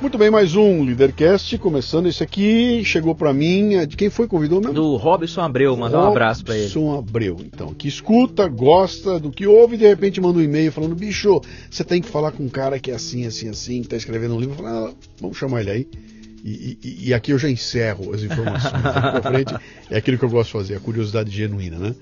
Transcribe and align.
Muito 0.00 0.18
bem, 0.18 0.30
mais 0.30 0.56
um 0.56 0.82
Leadercast, 0.82 1.56
começando 1.58 2.06
esse 2.06 2.24
aqui, 2.24 2.82
chegou 2.84 3.14
para 3.14 3.32
mim, 3.32 3.74
é 3.74 3.86
de 3.86 3.96
quem 3.96 4.10
foi 4.10 4.26
convidou 4.26 4.60
mesmo? 4.60 4.74
Do 4.74 4.96
Robson 4.96 5.40
Abreu, 5.40 5.76
mandar 5.76 6.00
um 6.00 6.08
abraço 6.08 6.44
para 6.44 6.56
ele. 6.56 6.64
Robson 6.64 6.98
Abreu, 6.98 7.36
então, 7.40 7.72
que 7.72 7.86
escuta, 7.86 8.48
gosta 8.48 9.20
do 9.20 9.30
que 9.30 9.46
ouve 9.46 9.76
e 9.76 9.78
de 9.78 9.86
repente 9.86 10.20
manda 10.20 10.40
um 10.40 10.42
e-mail 10.42 10.72
falando, 10.72 10.96
bicho, 10.96 11.40
você 11.70 11.84
tem 11.84 12.02
que 12.02 12.08
falar 12.08 12.32
com 12.32 12.42
um 12.42 12.48
cara 12.48 12.80
que 12.80 12.90
é 12.90 12.94
assim, 12.94 13.24
assim, 13.24 13.48
assim, 13.48 13.80
que 13.80 13.88
tá 13.88 13.96
escrevendo 13.96 14.34
um 14.34 14.40
livro, 14.40 14.56
falo, 14.56 14.68
ah, 14.68 14.92
vamos 15.20 15.38
chamar 15.38 15.60
ele 15.60 15.70
aí. 15.70 15.86
E, 16.44 16.78
e, 16.84 17.08
e, 17.08 17.14
aqui 17.14 17.30
eu 17.30 17.38
já 17.38 17.48
encerro 17.48 18.12
as 18.12 18.22
informações. 18.22 18.82
Daqui 18.82 19.20
pra 19.20 19.22
frente 19.22 19.54
é 19.90 19.96
aquilo 19.96 20.18
que 20.18 20.24
eu 20.26 20.28
gosto 20.28 20.48
de 20.48 20.52
fazer, 20.52 20.74
a 20.76 20.80
curiosidade 20.80 21.30
genuína, 21.30 21.78
né? 21.78 21.94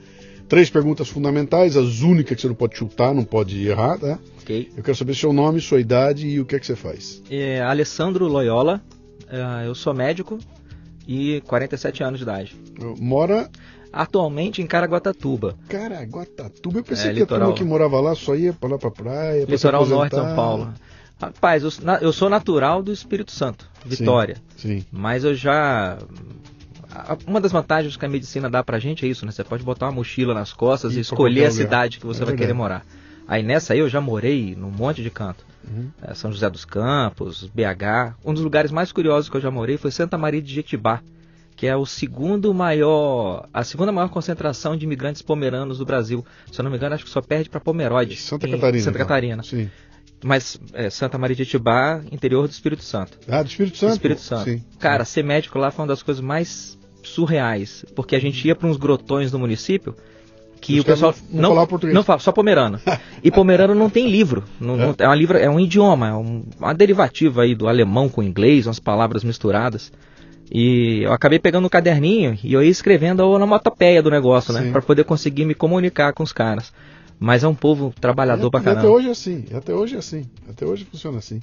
Três 0.49 0.69
perguntas 0.69 1.09
fundamentais, 1.09 1.77
as 1.77 2.01
únicas 2.01 2.35
que 2.35 2.43
você 2.43 2.49
não 2.49 2.55
pode 2.57 2.77
chutar, 2.77 3.15
não 3.15 3.23
pode 3.23 3.65
errar, 3.67 3.99
tá? 3.99 4.19
Ok. 4.43 4.69
Eu 4.77 4.83
quero 4.83 4.97
saber 4.97 5.15
seu 5.15 5.33
nome, 5.33 5.61
sua 5.61 5.81
idade 5.81 6.27
e 6.27 6.41
o 6.41 6.45
que 6.45 6.57
é 6.57 6.59
que 6.59 6.67
você 6.67 6.75
faz. 6.75 7.23
É, 7.31 7.63
Alessandro 7.63 8.27
Loyola, 8.27 8.83
é, 9.29 9.69
eu 9.69 9.77
sou 9.77 9.95
médico 9.95 10.41
e 11.07 11.41
47 11.47 12.03
anos 12.03 12.19
de 12.19 12.25
idade. 12.25 12.57
Mora 12.99 13.49
atualmente 13.93 14.61
em 14.61 14.67
Caraguatatuba. 14.67 15.57
Caraguatatuba? 15.69 16.81
Eu 16.81 16.85
pensei 16.85 17.11
é, 17.11 17.15
que 17.15 17.21
litoral. 17.21 17.43
a 17.43 17.53
turma 17.53 17.59
que 17.59 17.65
morava 17.65 18.01
lá 18.01 18.17
só 18.17 18.35
ia 18.35 18.53
para 18.53 18.71
lá 18.71 18.79
para 18.79 18.91
praia. 18.91 19.47
Pra 19.47 19.55
litoral 19.55 19.87
norte 19.87 20.11
de 20.11 20.17
São 20.17 20.35
Paulo. 20.35 20.75
Rapaz, 21.23 21.63
eu, 21.63 21.71
eu, 22.01 22.13
sou 22.13 22.29
natural 22.29 22.83
do 22.83 22.93
Espírito 22.93 23.31
Santo, 23.31 23.69
Vitória. 23.87 24.37
Sim, 24.57 24.81
sim. 24.81 24.87
Mas 24.91 25.23
eu 25.23 25.35
já 25.35 25.97
uma 27.27 27.41
das 27.41 27.53
vantagens 27.53 27.97
que 27.97 28.05
a 28.05 28.09
medicina 28.09 28.51
dá 28.51 28.63
pra 28.63 28.79
gente 28.79 29.07
é 29.07 29.09
isso, 29.09 29.25
né? 29.25 29.33
Você 29.33 29.45
pode 29.45 29.63
botar 29.63 29.87
uma 29.87 29.93
mochila 29.93 30.35
nas 30.35 30.53
costas 30.53 30.95
e, 30.95 30.99
e 30.99 31.01
escolher 31.01 31.47
a 31.47 31.51
cidade 31.51 31.99
que 31.99 32.07
você 32.07 32.23
é 32.23 32.27
vai 32.27 32.37
querer 32.37 32.53
morar. 32.53 32.85
Aí 33.27 33.43
nessa 33.43 33.73
aí 33.73 33.79
eu 33.79 33.89
já 33.89 34.01
morei 34.01 34.55
num 34.57 34.71
monte 34.71 35.03
de 35.03 35.11
canto. 35.11 35.47
Uhum. 35.67 35.91
É, 36.03 36.13
São 36.13 36.33
José 36.33 36.51
dos 36.51 36.65
Campos, 36.65 37.49
BH. 37.55 38.17
Um 38.25 38.35
dos 38.35 38.43
lugares 38.43 38.71
mais 38.71 38.91
curiosos 38.91 39.31
que 39.31 39.37
eu 39.37 39.41
já 39.41 39.51
morei 39.51 39.77
foi 39.77 39.91
Santa 39.91 40.19
Maria 40.19 40.43
de 40.43 40.53
Jetibá, 40.53 41.01
que 41.55 41.67
é 41.67 41.77
o 41.77 41.87
segundo 41.87 42.53
maior, 42.53 43.49
a 43.55 43.63
segunda 43.63 43.93
maior 43.93 44.09
concentração 44.09 44.77
de 44.77 44.85
imigrantes 44.85 45.23
pomeranos 45.23 45.79
do 45.79 45.87
Brasil. 45.87 46.27
Se 46.51 46.61
eu 46.61 46.65
não 46.65 46.71
me 46.71 46.77
engano, 46.77 46.95
acho 46.95 47.05
que 47.05 47.11
só 47.11 47.23
perde 47.23 47.49
para 47.49 47.61
Pomerode. 47.61 48.17
Santa 48.17 48.49
Catarina. 48.49 48.83
Santa 48.83 48.99
Catarina. 48.99 49.43
Sim. 49.45 49.71
Mas 50.23 50.59
é, 50.73 50.89
Santa 50.89 51.19
Maria 51.19 51.35
de 51.35 51.45
Jetibá, 51.45 52.01
interior 52.11 52.47
do 52.47 52.53
Espírito 52.53 52.85
Santo. 52.85 53.19
Ah, 53.29 53.43
do 53.43 53.49
Espírito 53.49 53.77
Santo? 53.77 53.91
Do 53.91 53.95
Espírito 53.95 54.21
Santo. 54.21 54.45
Sim, 54.45 54.65
Cara, 54.79 55.05
ser 55.05 55.25
médico 55.25 55.59
lá 55.59 55.71
foi 55.71 55.83
uma 55.83 55.89
das 55.89 56.03
coisas 56.03 56.23
mais 56.23 56.79
surreais, 57.03 57.85
porque 57.97 58.15
a 58.15 58.21
gente 58.21 58.47
ia 58.47 58.55
para 58.55 58.69
uns 58.69 58.77
grotões 58.77 59.31
do 59.31 59.39
município 59.39 59.97
que 60.61 60.75
Os 60.75 60.83
o 60.83 60.85
pessoal 60.85 61.13
não, 61.29 61.43
não, 61.43 61.49
fala 61.51 61.67
português. 61.67 61.95
não 61.95 62.05
fala, 62.05 62.21
só 62.21 62.31
pomerano. 62.31 62.79
E 63.23 63.33
pomerano 63.33 63.75
não 63.75 63.91
tem 63.91 64.09
livro, 64.09 64.45
não, 64.61 64.75
é? 64.75 64.87
Não, 64.87 64.95
é, 64.97 65.09
um 65.09 65.15
livro, 65.15 65.37
é 65.37 65.51
um 65.51 65.59
idioma, 65.59 66.09
é 66.09 66.15
um, 66.15 66.45
uma 66.57 66.73
derivativa 66.73 67.43
aí 67.43 67.55
do 67.55 67.67
alemão 67.67 68.09
com 68.09 68.23
inglês, 68.23 68.67
umas 68.67 68.79
palavras 68.79 69.25
misturadas. 69.25 69.93
E 70.55 71.03
eu 71.03 71.13
acabei 71.13 71.41
pegando 71.41 71.67
um 71.67 71.69
caderninho 71.69 72.39
e 72.45 72.53
eu 72.53 72.63
ia 72.63 72.71
escrevendo 72.71 73.23
a 73.23 73.27
onomatopeia 73.27 74.03
do 74.03 74.11
negócio, 74.11 74.53
né, 74.53 74.71
para 74.71 74.83
poder 74.83 75.03
conseguir 75.05 75.45
me 75.45 75.55
comunicar 75.55 76.13
com 76.13 76.23
os 76.23 76.33
caras. 76.33 76.73
Mas 77.23 77.45
é 77.45 77.49
um 77.49 77.55
povo 77.55 77.95
trabalhador 78.01 78.49
é, 78.49 78.51
pra 78.51 78.61
caramba. 78.61 78.81
Até 78.81 78.89
hoje 78.89 79.09
é 79.09 79.13
assim, 79.13 79.45
até 79.55 79.73
hoje 79.73 79.95
é 79.95 79.99
assim, 79.99 80.27
até 80.51 80.67
hoje 80.67 80.85
funciona 80.85 81.19
assim. 81.19 81.41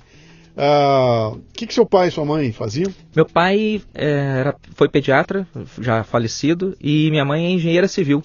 O 0.57 1.35
uh, 1.37 1.41
que, 1.53 1.65
que 1.65 1.73
seu 1.73 1.85
pai 1.85 2.09
e 2.09 2.11
sua 2.11 2.25
mãe 2.25 2.51
faziam? 2.51 2.93
Meu 3.15 3.25
pai 3.25 3.81
é, 3.93 4.09
era, 4.39 4.55
foi 4.75 4.89
pediatra, 4.89 5.47
já 5.79 6.03
falecido, 6.03 6.75
e 6.81 7.09
minha 7.11 7.23
mãe 7.23 7.45
é 7.45 7.49
engenheira 7.51 7.87
civil. 7.87 8.21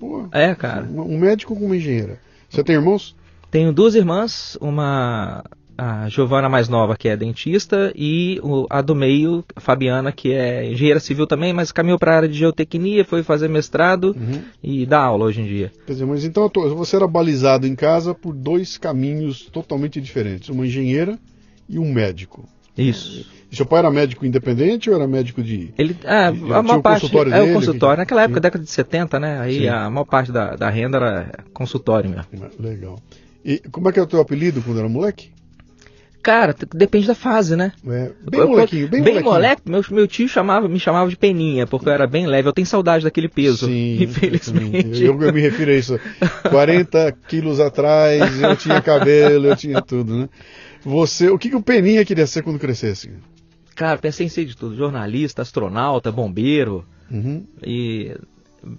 Pô, 0.00 0.26
é, 0.32 0.52
cara. 0.56 0.82
Um 0.84 1.16
médico 1.16 1.54
com 1.54 1.64
uma 1.64 1.76
engenheira. 1.76 2.18
Você 2.50 2.64
tem 2.64 2.74
irmãos? 2.74 3.14
Tenho 3.48 3.72
duas 3.72 3.94
irmãs, 3.94 4.58
uma 4.60 5.44
a 5.76 6.08
Giovana 6.08 6.48
mais 6.48 6.68
nova, 6.68 6.96
que 6.96 7.08
é 7.08 7.16
dentista, 7.16 7.92
e 7.94 8.40
a 8.70 8.80
do 8.80 8.94
meio, 8.94 9.44
a 9.54 9.60
Fabiana, 9.60 10.10
que 10.12 10.32
é 10.32 10.70
engenheira 10.70 11.00
civil 11.00 11.26
também, 11.26 11.52
mas 11.52 11.72
caminhou 11.72 11.98
para 11.98 12.12
a 12.12 12.16
área 12.16 12.28
de 12.28 12.38
geotecnia, 12.38 13.04
foi 13.04 13.22
fazer 13.22 13.48
mestrado 13.48 14.16
uhum. 14.16 14.42
e 14.62 14.86
dá 14.86 15.00
aula 15.00 15.26
hoje 15.26 15.40
em 15.40 15.46
dia. 15.46 15.72
Quer 15.86 15.92
dizer, 15.92 16.06
mas 16.06 16.24
então 16.24 16.50
você 16.74 16.96
era 16.96 17.06
balizado 17.06 17.66
em 17.66 17.74
casa 17.74 18.14
por 18.14 18.34
dois 18.34 18.78
caminhos 18.78 19.42
totalmente 19.52 20.00
diferentes, 20.00 20.48
uma 20.48 20.66
engenheira 20.66 21.18
e 21.68 21.78
um 21.78 21.92
médico. 21.92 22.48
Isso. 22.76 23.26
E 23.50 23.56
seu 23.56 23.64
pai 23.64 23.78
era 23.78 23.90
médico 23.90 24.26
independente 24.26 24.90
ou 24.90 24.96
era 24.96 25.06
médico 25.06 25.42
de. 25.42 25.72
Ele, 25.78 25.96
ah, 26.04 26.30
de, 26.30 26.52
a 26.52 26.62
maior 26.62 26.82
parte. 26.82 27.02
Consultório 27.02 27.32
é 27.32 27.38
dele, 27.38 27.50
o 27.50 27.54
consultório. 27.54 27.96
Que... 27.96 28.00
Naquela 28.00 28.22
época, 28.22 28.38
Sim. 28.38 28.42
década 28.42 28.64
de 28.64 28.70
70, 28.70 29.20
né? 29.20 29.40
Aí 29.40 29.60
Sim. 29.60 29.68
a 29.68 29.88
maior 29.88 30.04
parte 30.04 30.30
da, 30.30 30.56
da 30.56 30.68
renda 30.68 30.98
era 30.98 31.44
consultório 31.54 32.10
mesmo. 32.10 32.26
Legal. 32.58 32.98
E 33.44 33.58
como 33.70 33.88
é 33.88 33.92
que 33.92 33.98
era 33.98 34.06
o 34.06 34.10
teu 34.10 34.20
apelido 34.20 34.60
quando 34.60 34.78
era 34.78 34.88
moleque? 34.88 35.30
Cara, 36.26 36.56
depende 36.74 37.06
da 37.06 37.14
fase, 37.14 37.54
né? 37.54 37.70
É, 37.86 38.10
bem 38.28 38.44
molequinho, 38.44 38.88
bem, 38.88 39.00
bem 39.00 39.22
molequinho. 39.22 39.32
moleque, 39.32 39.62
meu, 39.64 39.80
meu 39.92 40.08
tio 40.08 40.28
chamava, 40.28 40.68
me 40.68 40.80
chamava 40.80 41.08
de 41.08 41.16
peninha, 41.16 41.68
porque 41.68 41.88
eu 41.88 41.92
era 41.92 42.04
bem 42.04 42.26
leve. 42.26 42.48
Eu 42.48 42.52
tenho 42.52 42.66
saudade 42.66 43.04
daquele 43.04 43.28
peso, 43.28 43.66
Sim, 43.66 43.98
infelizmente. 44.02 45.04
Eu, 45.04 45.22
eu, 45.22 45.32
me 45.32 45.40
refiro 45.40 45.70
a 45.70 45.74
isso. 45.74 46.00
40 46.50 47.12
quilos 47.28 47.60
atrás, 47.60 48.42
eu 48.42 48.56
tinha 48.56 48.82
cabelo, 48.82 49.46
eu 49.46 49.54
tinha 49.54 49.80
tudo, 49.80 50.18
né? 50.18 50.28
Você, 50.82 51.28
o 51.28 51.38
que, 51.38 51.48
que 51.48 51.54
o 51.54 51.62
Peninha 51.62 52.04
queria 52.04 52.26
ser 52.26 52.42
quando 52.42 52.58
crescesse? 52.58 53.08
Cara, 53.76 53.96
pensei 53.96 54.26
em 54.26 54.28
ser 54.28 54.46
de 54.46 54.56
tudo. 54.56 54.74
Jornalista, 54.74 55.42
astronauta, 55.42 56.10
bombeiro. 56.10 56.84
Uhum. 57.08 57.46
E 57.62 58.16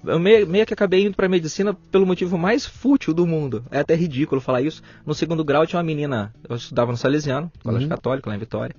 eu 0.06 0.20
meio, 0.20 0.48
meio 0.48 0.66
que 0.66 0.74
acabei 0.74 1.06
indo 1.06 1.16
para 1.16 1.28
medicina 1.30 1.74
pelo 1.92 2.06
motivo 2.06 2.38
mais 2.38 2.66
fútil 2.66 3.14
do 3.14 3.26
mundo. 3.28 3.64
É 3.72 3.80
até 3.80 3.96
ridículo 3.96 4.42
falar 4.42 4.62
isso. 4.62 4.82
No 5.06 5.14
segundo 5.14 5.44
grau 5.44 5.66
tinha 5.66 5.78
uma 5.80 5.84
menina, 5.86 6.34
eu 6.50 6.56
estudava 6.56 6.92
no 6.92 6.98
Salesiano, 6.98 7.52
colégio 7.64 7.86
Uhum. 7.88 7.96
católico 7.96 8.30
lá 8.30 8.36
em 8.36 8.40
Vitória, 8.40 8.76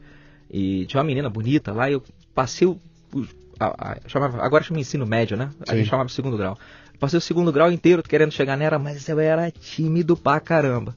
e 0.50 0.86
tinha 0.86 0.98
uma 1.00 1.06
menina 1.06 1.28
bonita 1.28 1.72
lá, 1.72 1.88
e 1.88 1.94
eu 1.94 2.02
passei 2.34 2.66
o. 2.66 2.78
o- 3.14 3.26
a- 3.60 3.92
a- 3.92 3.96
chamava, 4.08 4.42
agora 4.42 4.62
chama 4.62 4.80
ensino 4.80 5.04
médio, 5.06 5.36
né? 5.36 5.50
A 5.66 5.72
Sim. 5.72 5.78
gente 5.78 5.88
chamava 5.90 6.08
segundo 6.08 6.36
grau. 6.36 6.56
Passei 7.00 7.18
o 7.18 7.20
segundo 7.22 7.52
grau 7.52 7.70
inteiro 7.72 8.02
querendo 8.02 8.32
chegar 8.32 8.56
nela, 8.56 8.78
mas 8.78 9.08
eu 9.08 9.18
era 9.20 9.50
tímido 9.50 10.16
pra 10.16 10.38
caramba. 10.40 10.94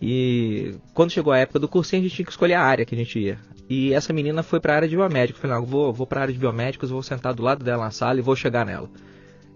E 0.00 0.74
quando 0.94 1.10
chegou 1.10 1.32
a 1.32 1.38
época 1.38 1.58
do 1.58 1.68
cursinho, 1.68 2.00
a 2.00 2.04
gente 2.04 2.14
tinha 2.16 2.24
que 2.26 2.30
escolher 2.32 2.54
a 2.54 2.62
área 2.62 2.84
que 2.84 2.94
a 2.94 2.98
gente 2.98 3.18
ia. 3.18 3.38
E 3.68 3.92
essa 3.92 4.12
menina 4.12 4.42
foi 4.42 4.58
pra 4.60 4.74
área 4.74 4.88
de 4.88 4.96
biomédico. 4.96 5.38
Eu 5.38 5.42
falei, 5.42 5.56
não, 5.56 5.62
eu 5.62 5.68
vou, 5.68 5.92
vou 5.92 6.06
pra 6.06 6.22
área 6.22 6.32
de 6.32 6.38
biomédicos, 6.40 6.90
vou 6.90 7.02
sentar 7.02 7.34
do 7.34 7.42
lado 7.42 7.64
dela 7.64 7.84
na 7.84 7.90
sala 7.90 8.18
e 8.18 8.22
vou 8.22 8.34
chegar 8.34 8.64
nela. 8.64 8.88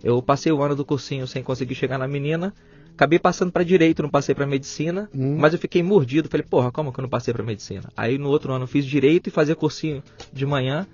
Eu 0.02 0.20
passei 0.20 0.52
o 0.52 0.62
ano 0.62 0.76
do 0.76 0.85
cursinho 0.85 1.26
sem 1.26 1.43
conseguir 1.43 1.75
chegar 1.75 1.99
na 1.99 2.08
menina. 2.08 2.52
Acabei 2.94 3.19
passando 3.19 3.50
para 3.50 3.64
direito, 3.64 4.02
não 4.02 4.08
passei 4.08 4.35
para 4.35 4.46
medicina, 4.46 5.11
hum. 5.12 5.37
mas 5.37 5.52
eu 5.52 5.58
fiquei 5.58 5.82
mordido. 5.82 6.29
Falei, 6.29 6.46
porra, 6.49 6.70
como 6.70 6.93
que 6.93 7.00
eu 7.00 7.02
não 7.02 7.08
passei 7.08 7.35
para 7.35 7.43
medicina? 7.43 7.91
Aí 7.96 8.19
no 8.19 8.29
outro 8.29 8.52
ano 8.52 8.64
eu 8.64 8.69
fiz 8.69 8.85
direito 8.85 9.26
e 9.26 9.31
fazia 9.31 9.56
cursinho 9.56 10.02
de 10.32 10.46
manhã. 10.46 10.87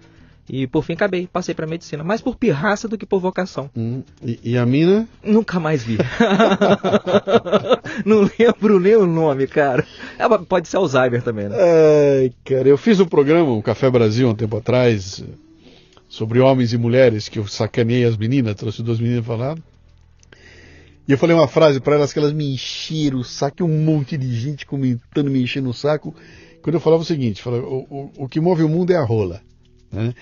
E 0.53 0.67
por 0.67 0.83
fim 0.83 0.95
acabei, 0.95 1.29
passei 1.33 1.55
para 1.55 1.65
medicina, 1.65 2.03
mais 2.03 2.21
por 2.21 2.35
pirraça 2.35 2.89
do 2.89 2.99
que 2.99 3.07
por 3.07 3.21
vocação. 3.21 3.71
Hum. 3.77 4.03
E, 4.21 4.41
e, 4.43 4.59
a 4.59 4.67
mina? 4.67 5.07
Nunca 5.23 5.61
mais 5.61 5.85
vi. 5.85 5.97
não 8.05 8.29
lembro 8.37 8.81
nem 8.81 8.97
o 8.97 9.07
nome, 9.07 9.47
cara. 9.47 9.87
É, 10.19 10.27
pode 10.39 10.67
ser 10.67 10.79
Alzheimer 10.79 11.23
também, 11.23 11.49
né? 11.49 11.55
É, 11.57 12.31
cara, 12.45 12.69
eu 12.69 12.77
fiz 12.77 12.99
um 12.99 13.07
programa, 13.07 13.53
o 13.53 13.63
Café 13.63 13.89
Brasil, 13.89 14.29
um 14.29 14.35
tempo 14.35 14.57
atrás, 14.57 15.23
sobre 16.11 16.41
homens 16.41 16.73
e 16.73 16.77
mulheres, 16.77 17.29
que 17.29 17.39
eu 17.39 17.47
sacanei 17.47 18.05
as 18.05 18.17
meninas, 18.17 18.57
trouxe 18.57 18.83
duas 18.83 18.99
meninas 18.99 19.25
falando. 19.25 19.63
E 21.07 21.13
eu 21.13 21.17
falei 21.17 21.37
uma 21.37 21.47
frase 21.47 21.81
para 21.81 21.95
elas 21.95 22.13
que 22.13 22.19
elas 22.19 22.33
me 22.33 22.53
encheram 22.53 23.21
o 23.21 23.25
saco, 23.25 23.63
um 23.65 23.85
monte 23.85 24.19
de 24.19 24.35
gente 24.35 24.67
comentando, 24.67 25.31
me 25.31 25.41
enchendo 25.41 25.71
o 25.71 25.75
saco. 25.75 26.13
Quando 26.63 26.75
eu 26.75 26.81
falava 26.81 27.03
o 27.03 27.07
seguinte, 27.07 27.41
falava, 27.41 27.65
o, 27.65 27.87
o, 27.89 28.25
o 28.25 28.29
que 28.29 28.41
move 28.41 28.65
o 28.65 28.69
mundo 28.69 28.93
é 28.93 28.97
a 28.97 29.05
rola. 29.05 29.41
Né? 29.91 30.13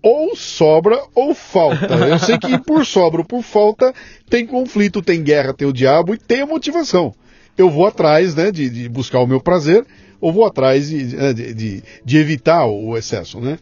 Ou 0.00 0.36
sobra 0.36 1.02
ou 1.14 1.34
falta. 1.34 1.94
Eu 1.94 2.18
sei 2.20 2.38
que 2.38 2.56
por 2.58 2.86
sobra 2.86 3.20
ou 3.20 3.26
por 3.26 3.42
falta 3.42 3.92
tem 4.30 4.46
conflito, 4.46 5.02
tem 5.02 5.20
guerra, 5.20 5.52
tem 5.52 5.66
o 5.66 5.72
diabo 5.72 6.14
e 6.14 6.18
tem 6.18 6.42
a 6.42 6.46
motivação. 6.46 7.12
Eu 7.58 7.68
vou 7.68 7.86
atrás 7.86 8.36
né, 8.36 8.52
de, 8.52 8.70
de 8.70 8.88
buscar 8.88 9.18
o 9.18 9.26
meu 9.26 9.40
prazer 9.40 9.84
ou 10.20 10.32
vou 10.32 10.46
atrás 10.46 10.90
de, 10.90 11.16
né, 11.16 11.32
de, 11.32 11.82
de 12.04 12.16
evitar 12.18 12.66
o 12.66 12.96
excesso. 12.96 13.40
Né? 13.40 13.58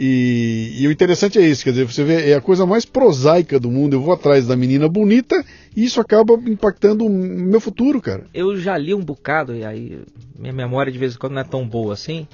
E, 0.00 0.76
e, 0.78 0.86
o 0.86 0.92
interessante 0.92 1.40
é 1.40 1.42
isso, 1.42 1.64
quer 1.64 1.70
dizer, 1.70 1.84
você 1.84 2.04
vê, 2.04 2.30
é 2.30 2.34
a 2.34 2.40
coisa 2.40 2.64
mais 2.64 2.84
prosaica 2.84 3.58
do 3.58 3.68
mundo. 3.68 3.94
Eu 3.94 4.00
vou 4.00 4.14
atrás 4.14 4.46
da 4.46 4.54
menina 4.54 4.88
bonita 4.88 5.44
e 5.76 5.84
isso 5.84 6.00
acaba 6.00 6.34
impactando 6.34 7.04
o 7.04 7.10
meu 7.10 7.58
futuro, 7.58 8.00
cara. 8.00 8.24
Eu 8.32 8.56
já 8.56 8.78
li 8.78 8.94
um 8.94 9.02
bocado, 9.02 9.56
e 9.56 9.64
aí 9.64 10.00
minha 10.38 10.52
memória 10.52 10.92
de 10.92 10.98
vez 10.98 11.16
em 11.16 11.18
quando 11.18 11.32
não 11.32 11.40
é 11.40 11.44
tão 11.44 11.66
boa 11.66 11.94
assim, 11.94 12.28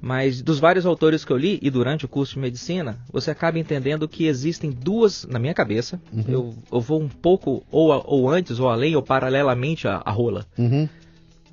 mas 0.00 0.42
dos 0.42 0.58
vários 0.58 0.86
autores 0.86 1.24
que 1.24 1.32
eu 1.32 1.36
li 1.36 1.60
e 1.62 1.70
durante 1.70 2.04
o 2.04 2.08
curso 2.08 2.34
de 2.34 2.40
medicina, 2.40 2.98
você 3.12 3.30
acaba 3.30 3.60
entendendo 3.60 4.08
que 4.08 4.26
existem 4.26 4.72
duas, 4.72 5.24
na 5.24 5.38
minha 5.38 5.54
cabeça, 5.54 6.00
uhum. 6.12 6.24
eu, 6.26 6.54
eu, 6.72 6.80
vou 6.80 7.00
um 7.00 7.08
pouco 7.08 7.62
ou, 7.70 8.02
ou 8.06 8.28
antes 8.28 8.58
ou 8.58 8.68
além 8.68 8.96
ou 8.96 9.02
paralelamente 9.02 9.86
à, 9.86 10.02
à 10.04 10.10
rola. 10.10 10.44
Uhum 10.58 10.88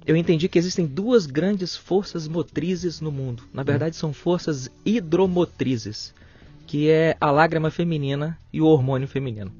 eu 0.05 0.15
entendi 0.15 0.47
que 0.47 0.59
existem 0.59 0.85
duas 0.85 1.25
grandes 1.25 1.75
forças 1.75 2.27
motrizes 2.27 3.01
no 3.01 3.11
mundo. 3.11 3.43
Na 3.51 3.63
verdade, 3.63 3.95
são 3.95 4.13
forças 4.13 4.69
hidromotrizes, 4.85 6.13
que 6.67 6.89
é 6.89 7.17
a 7.19 7.31
lágrima 7.31 7.71
feminina 7.71 8.37
e 8.53 8.61
o 8.61 8.67
hormônio 8.67 9.07
feminino. 9.07 9.51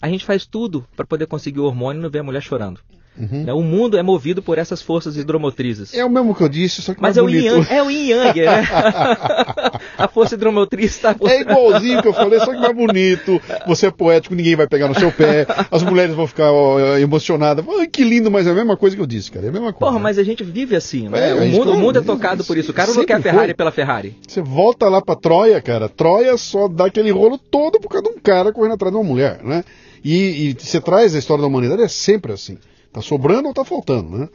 A 0.00 0.08
gente 0.08 0.24
faz 0.24 0.46
tudo 0.46 0.86
para 0.96 1.06
poder 1.06 1.26
conseguir 1.26 1.60
o 1.60 1.64
hormônio 1.64 2.00
e 2.00 2.02
não 2.02 2.10
ver 2.10 2.20
a 2.20 2.24
mulher 2.24 2.42
chorando. 2.42 2.80
Uhum. 3.18 3.44
Né, 3.44 3.52
o 3.52 3.60
mundo 3.60 3.98
é 3.98 4.02
movido 4.02 4.42
por 4.42 4.58
essas 4.58 4.80
forças 4.80 5.18
hidromotrizes. 5.18 5.92
É 5.92 6.02
o 6.04 6.08
mesmo 6.08 6.34
que 6.34 6.42
eu 6.42 6.48
disse, 6.48 6.80
só 6.80 6.94
que 6.94 7.02
Mas 7.02 7.18
é 7.18 7.22
o, 7.22 7.28
yin 7.28 7.44
yang, 7.44 7.66
é 7.68 7.82
o 7.82 7.90
yin 7.90 8.08
yang, 8.08 8.40
né? 8.40 8.64
a 9.98 10.08
força 10.08 10.34
hidromotriz 10.34 10.92
está... 10.92 11.14
É 11.26 11.42
igualzinho 11.42 12.00
que 12.00 12.08
eu 12.08 12.14
falei, 12.14 12.38
só 12.40 12.52
que 12.52 12.58
mais 12.58 12.74
bonito. 12.74 13.40
Você 13.66 13.86
é 13.86 13.90
poético, 13.90 14.34
ninguém 14.34 14.56
vai 14.56 14.66
pegar 14.66 14.88
no 14.88 14.98
seu 14.98 15.12
pé. 15.12 15.46
As 15.70 15.82
mulheres 15.82 16.14
vão 16.14 16.26
ficar 16.26 16.50
ó, 16.50 16.96
emocionadas. 16.96 17.64
Ai, 17.78 17.86
que 17.86 18.02
lindo, 18.02 18.30
mas 18.30 18.46
é 18.46 18.50
a 18.50 18.54
mesma 18.54 18.78
coisa 18.78 18.96
que 18.96 19.02
eu 19.02 19.06
disse, 19.06 19.30
cara. 19.30 19.44
É 19.44 19.48
a 19.50 19.52
mesma 19.52 19.72
coisa. 19.72 19.92
Porra, 19.92 19.98
mas 19.98 20.18
a 20.18 20.22
gente 20.22 20.42
vive 20.42 20.74
assim, 20.74 21.08
né? 21.08 21.30
É, 21.30 21.34
o, 21.34 21.46
mundo, 21.46 21.72
o 21.72 21.76
mundo 21.76 21.98
é 21.98 22.02
tocado 22.02 22.44
por 22.44 22.56
isso. 22.56 22.70
O 22.70 22.74
cara 22.74 22.92
não 22.94 23.04
quer 23.04 23.14
a 23.14 23.20
Ferrari 23.20 23.48
foi. 23.48 23.54
pela 23.54 23.70
Ferrari. 23.70 24.16
Você 24.26 24.40
volta 24.40 24.88
lá 24.88 25.02
pra 25.02 25.14
Troia, 25.14 25.60
cara. 25.60 25.86
Troia 25.88 26.36
só 26.38 26.66
dá 26.66 26.86
aquele 26.86 27.10
rolo 27.10 27.36
todo 27.36 27.78
por 27.78 27.90
causa 27.90 28.08
de 28.08 28.14
um 28.14 28.18
cara 28.18 28.52
correndo 28.52 28.72
atrás 28.74 28.92
de 28.92 28.98
uma 28.98 29.04
mulher, 29.04 29.40
né? 29.44 29.62
E, 30.04 30.48
e 30.48 30.56
você 30.58 30.80
traz 30.80 31.14
a 31.14 31.18
história 31.18 31.42
da 31.42 31.46
humanidade, 31.46 31.82
é 31.82 31.88
sempre 31.88 32.32
assim. 32.32 32.58
Tá 32.92 33.00
sobrando 33.00 33.48
ou 33.48 33.54
tá 33.54 33.64
faltando, 33.64 34.18
né? 34.18 34.28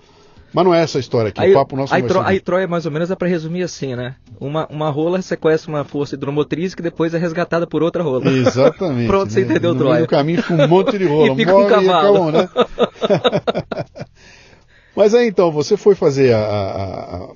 Mas 0.53 0.65
não 0.65 0.73
é 0.73 0.81
essa 0.81 0.97
a 0.97 1.01
história 1.01 1.29
aqui, 1.29 1.41
aí, 1.41 1.51
o 1.51 1.53
papo 1.53 1.75
nosso 1.75 1.93
aí, 1.93 2.01
tro, 2.03 2.21
aí 2.21 2.39
Troia, 2.39 2.67
mais 2.67 2.85
ou 2.85 2.91
menos, 2.91 3.11
é 3.11 3.15
para 3.15 3.27
resumir 3.27 3.63
assim, 3.63 3.95
né? 3.95 4.15
Uma, 4.39 4.65
uma 4.67 4.89
rola 4.89 5.21
sequestra 5.21 5.69
uma 5.69 5.83
força 5.83 6.15
hidromotriz 6.15 6.73
que 6.73 6.81
depois 6.81 7.13
é 7.13 7.17
resgatada 7.17 7.67
por 7.67 7.83
outra 7.83 8.01
rola. 8.01 8.27
Exatamente. 8.31 9.07
Pronto, 9.11 9.25
né? 9.25 9.31
você 9.31 9.41
entendeu, 9.41 9.73
no 9.73 9.79
Troia. 9.79 9.99
No 10.01 10.07
caminho 10.07 10.41
fica 10.41 10.63
um 10.63 10.67
monte 10.67 10.97
de 10.97 11.05
rola. 11.05 11.33
e 11.33 11.35
fica 11.35 11.55
um 11.55 11.67
cavalo. 11.67 12.29
Acabou, 12.29 12.31
né? 12.31 12.49
Mas 14.95 15.13
aí 15.13 15.27
então, 15.27 15.51
você 15.51 15.77
foi 15.77 15.93
fazer 15.93 16.33
a, 16.33 16.39
a, 16.39 17.15
a, 17.17 17.27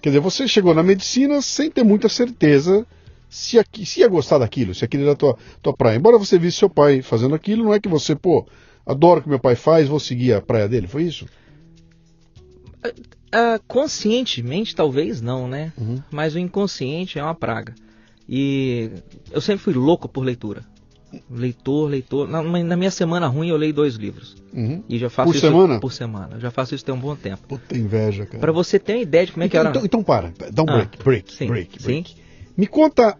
Quer 0.00 0.08
dizer, 0.08 0.20
você 0.20 0.48
chegou 0.48 0.72
na 0.72 0.82
medicina 0.82 1.42
sem 1.42 1.70
ter 1.70 1.84
muita 1.84 2.08
certeza 2.08 2.86
se, 3.28 3.58
aqui, 3.58 3.84
se 3.84 4.00
ia 4.00 4.08
gostar 4.08 4.38
daquilo, 4.38 4.74
se 4.74 4.84
aquilo 4.84 5.02
era 5.02 5.12
a 5.12 5.16
tua, 5.16 5.36
tua 5.60 5.74
praia. 5.74 5.96
Embora 5.96 6.16
você 6.16 6.38
visse 6.38 6.56
seu 6.58 6.70
pai 6.70 7.02
fazendo 7.02 7.34
aquilo, 7.34 7.64
não 7.64 7.74
é 7.74 7.80
que 7.80 7.90
você, 7.90 8.16
pô, 8.16 8.46
adoro 8.84 9.20
o 9.20 9.22
que 9.22 9.28
meu 9.28 9.38
pai 9.38 9.54
faz, 9.54 9.88
vou 9.88 10.00
seguir 10.00 10.32
a 10.32 10.40
praia 10.40 10.68
dele, 10.68 10.86
foi 10.86 11.04
isso? 11.04 11.26
Uh, 12.84 13.62
conscientemente, 13.68 14.74
talvez 14.74 15.20
não, 15.20 15.46
né? 15.46 15.72
Uhum. 15.78 16.02
Mas 16.10 16.34
o 16.34 16.38
inconsciente 16.38 17.18
é 17.18 17.22
uma 17.22 17.34
praga. 17.34 17.74
E 18.28 18.90
eu 19.30 19.40
sempre 19.40 19.62
fui 19.62 19.74
louco 19.74 20.08
por 20.08 20.22
leitura. 20.22 20.64
Leitor, 21.28 21.88
leitor. 21.88 22.28
Na, 22.28 22.42
na 22.42 22.76
minha 22.76 22.90
semana 22.90 23.26
ruim 23.26 23.48
eu 23.48 23.56
leio 23.56 23.74
dois 23.74 23.96
livros. 23.96 24.36
Uhum. 24.52 24.82
E 24.88 24.98
já 24.98 25.10
faço 25.10 25.28
por 25.28 25.36
isso 25.36 25.46
semana? 25.46 25.80
por 25.80 25.92
semana. 25.92 26.36
Eu 26.36 26.40
já 26.40 26.50
faço 26.50 26.74
isso 26.74 26.84
tem 26.84 26.94
um 26.94 27.00
bom 27.00 27.16
tempo. 27.16 27.42
Puta 27.48 27.76
inveja, 27.76 28.26
cara. 28.26 28.38
Para 28.38 28.52
você 28.52 28.78
ter 28.78 28.94
uma 28.94 29.02
ideia 29.02 29.26
de 29.26 29.32
como 29.32 29.42
é 29.42 29.46
então, 29.46 29.60
que 29.60 29.66
era. 29.66 29.70
Então, 29.70 29.84
então 29.84 30.02
para, 30.02 30.32
dá 30.52 30.62
um 30.62 30.66
ah, 30.68 30.76
break, 30.76 31.04
break, 31.04 31.32
sim, 31.32 31.46
break, 31.46 31.82
break. 31.82 32.10
Sim. 32.10 32.16
Me 32.56 32.66
conta 32.66 33.16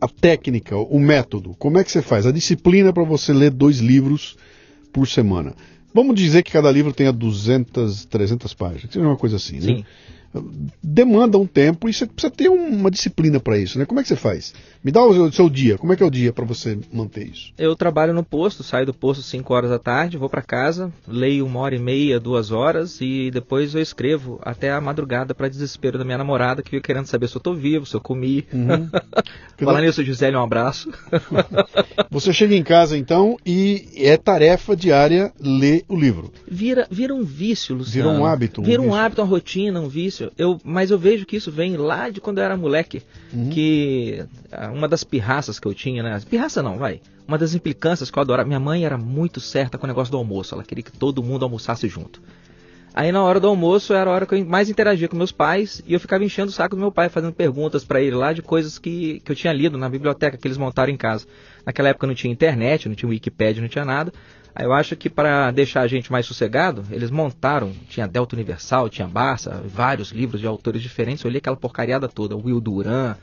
a 0.00 0.08
técnica, 0.08 0.76
o 0.76 0.98
método, 0.98 1.54
como 1.58 1.78
é 1.78 1.84
que 1.84 1.90
você 1.90 2.02
faz? 2.02 2.26
A 2.26 2.32
disciplina 2.32 2.92
para 2.92 3.04
você 3.04 3.32
ler 3.32 3.50
dois 3.50 3.78
livros 3.78 4.36
por 4.92 5.06
semana. 5.08 5.54
Vamos 5.94 6.14
dizer 6.14 6.42
que 6.42 6.52
cada 6.52 6.70
livro 6.70 6.92
tenha 6.92 7.12
200, 7.12 8.06
300 8.06 8.54
páginas, 8.54 8.96
uma 8.96 9.16
coisa 9.16 9.36
assim, 9.36 9.56
né? 9.56 9.60
Sim 9.60 9.84
demanda 10.82 11.38
um 11.38 11.46
tempo 11.46 11.88
e 11.88 11.92
você 11.92 12.06
precisa 12.06 12.30
ter 12.30 12.48
uma 12.48 12.90
disciplina 12.90 13.38
para 13.38 13.58
isso, 13.58 13.78
né? 13.78 13.84
Como 13.84 14.00
é 14.00 14.02
que 14.02 14.08
você 14.08 14.16
faz? 14.16 14.54
Me 14.84 14.90
dá 14.90 15.00
o 15.00 15.30
seu 15.30 15.48
dia, 15.48 15.78
como 15.78 15.92
é 15.92 15.96
que 15.96 16.02
é 16.02 16.06
o 16.06 16.10
dia 16.10 16.32
para 16.32 16.44
você 16.44 16.76
manter 16.92 17.28
isso? 17.28 17.52
Eu 17.56 17.76
trabalho 17.76 18.12
no 18.12 18.24
posto, 18.24 18.64
saio 18.64 18.84
do 18.84 18.92
posto 18.92 19.22
5 19.22 19.54
horas 19.54 19.70
da 19.70 19.78
tarde, 19.78 20.16
vou 20.16 20.28
para 20.28 20.42
casa, 20.42 20.92
leio 21.06 21.46
uma 21.46 21.60
hora 21.60 21.76
e 21.76 21.78
meia, 21.78 22.18
duas 22.18 22.50
horas 22.50 23.00
e 23.00 23.30
depois 23.30 23.76
eu 23.76 23.80
escrevo 23.80 24.40
até 24.42 24.72
a 24.72 24.80
madrugada 24.80 25.36
para 25.36 25.48
desespero 25.48 25.98
da 25.98 26.04
minha 26.04 26.18
namorada 26.18 26.62
que 26.64 26.70
fica 26.70 26.82
querendo 26.82 27.06
saber 27.06 27.28
se 27.28 27.36
eu 27.36 27.40
tô 27.40 27.54
vivo, 27.54 27.86
se 27.86 27.94
eu 27.94 28.00
comi. 28.00 28.44
Uhum. 28.52 28.90
Falando 29.62 29.84
nisso, 29.84 30.02
Gisele, 30.02 30.36
um 30.36 30.42
abraço. 30.42 30.90
você 32.10 32.32
chega 32.32 32.56
em 32.56 32.64
casa 32.64 32.98
então 32.98 33.36
e 33.46 33.86
é 33.96 34.16
tarefa 34.16 34.74
diária 34.74 35.32
ler 35.38 35.84
o 35.88 35.94
livro. 35.94 36.32
Vira, 36.48 36.88
vira 36.90 37.14
um 37.14 37.22
vício, 37.22 37.76
Luciano. 37.76 38.10
Vira 38.10 38.20
um 38.20 38.26
hábito. 38.26 38.60
Um 38.60 38.64
vira 38.64 38.80
um 38.82 38.86
vício. 38.86 38.98
hábito, 38.98 39.22
uma 39.22 39.28
rotina, 39.28 39.80
um 39.80 39.88
vício. 39.88 40.32
Eu, 40.36 40.60
mas 40.64 40.90
eu 40.90 40.98
vejo 40.98 41.24
que 41.24 41.36
isso 41.36 41.52
vem 41.52 41.76
lá 41.76 42.10
de 42.10 42.20
quando 42.20 42.38
eu 42.38 42.44
era 42.44 42.56
moleque. 42.56 43.00
Uhum. 43.32 43.48
Que 43.50 44.24
ah, 44.50 44.71
uma 44.72 44.88
das 44.88 45.04
pirraças 45.04 45.58
que 45.58 45.66
eu 45.66 45.74
tinha, 45.74 46.02
né? 46.02 46.20
Pirraça 46.28 46.62
não, 46.62 46.78
vai. 46.78 47.00
Uma 47.26 47.38
das 47.38 47.54
implicâncias 47.54 48.10
que 48.10 48.18
eu 48.18 48.20
adorava. 48.20 48.46
Minha 48.46 48.60
mãe 48.60 48.84
era 48.84 48.98
muito 48.98 49.40
certa 49.40 49.78
com 49.78 49.84
o 49.84 49.88
negócio 49.88 50.10
do 50.10 50.16
almoço. 50.16 50.54
Ela 50.54 50.64
queria 50.64 50.82
que 50.82 50.92
todo 50.92 51.22
mundo 51.22 51.44
almoçasse 51.44 51.88
junto. 51.88 52.20
Aí 52.94 53.10
na 53.10 53.22
hora 53.22 53.40
do 53.40 53.48
almoço 53.48 53.94
era 53.94 54.10
a 54.10 54.12
hora 54.12 54.26
que 54.26 54.34
eu 54.34 54.44
mais 54.44 54.68
interagia 54.68 55.08
com 55.08 55.16
meus 55.16 55.32
pais 55.32 55.82
e 55.86 55.94
eu 55.94 56.00
ficava 56.00 56.24
enchendo 56.24 56.50
o 56.50 56.52
saco 56.52 56.76
do 56.76 56.80
meu 56.80 56.92
pai, 56.92 57.08
fazendo 57.08 57.32
perguntas 57.32 57.84
para 57.84 58.02
ele 58.02 58.14
lá 58.14 58.34
de 58.34 58.42
coisas 58.42 58.78
que, 58.78 59.20
que 59.20 59.32
eu 59.32 59.36
tinha 59.36 59.52
lido 59.52 59.78
na 59.78 59.88
biblioteca 59.88 60.36
que 60.36 60.46
eles 60.46 60.58
montaram 60.58 60.92
em 60.92 60.96
casa. 60.96 61.26
Naquela 61.64 61.88
época 61.88 62.06
não 62.06 62.14
tinha 62.14 62.30
internet, 62.30 62.88
não 62.88 62.94
tinha 62.94 63.08
Wikipedia, 63.08 63.62
não 63.62 63.68
tinha 63.68 63.84
nada. 63.84 64.12
Aí 64.54 64.66
eu 64.66 64.72
acho 64.74 64.94
que 64.94 65.08
para 65.08 65.50
deixar 65.50 65.80
a 65.80 65.86
gente 65.86 66.12
mais 66.12 66.26
sossegado, 66.26 66.84
eles 66.90 67.10
montaram, 67.10 67.72
tinha 67.88 68.06
Delta 68.06 68.36
Universal, 68.36 68.90
tinha 68.90 69.08
Barça, 69.08 69.62
vários 69.64 70.10
livros 70.10 70.40
de 70.40 70.46
autores 70.46 70.82
diferentes. 70.82 71.24
Eu 71.24 71.30
li 71.30 71.38
aquela 71.38 71.56
porcariada 71.56 72.06
toda, 72.06 72.36
Will 72.36 72.60
Duran, 72.60 73.16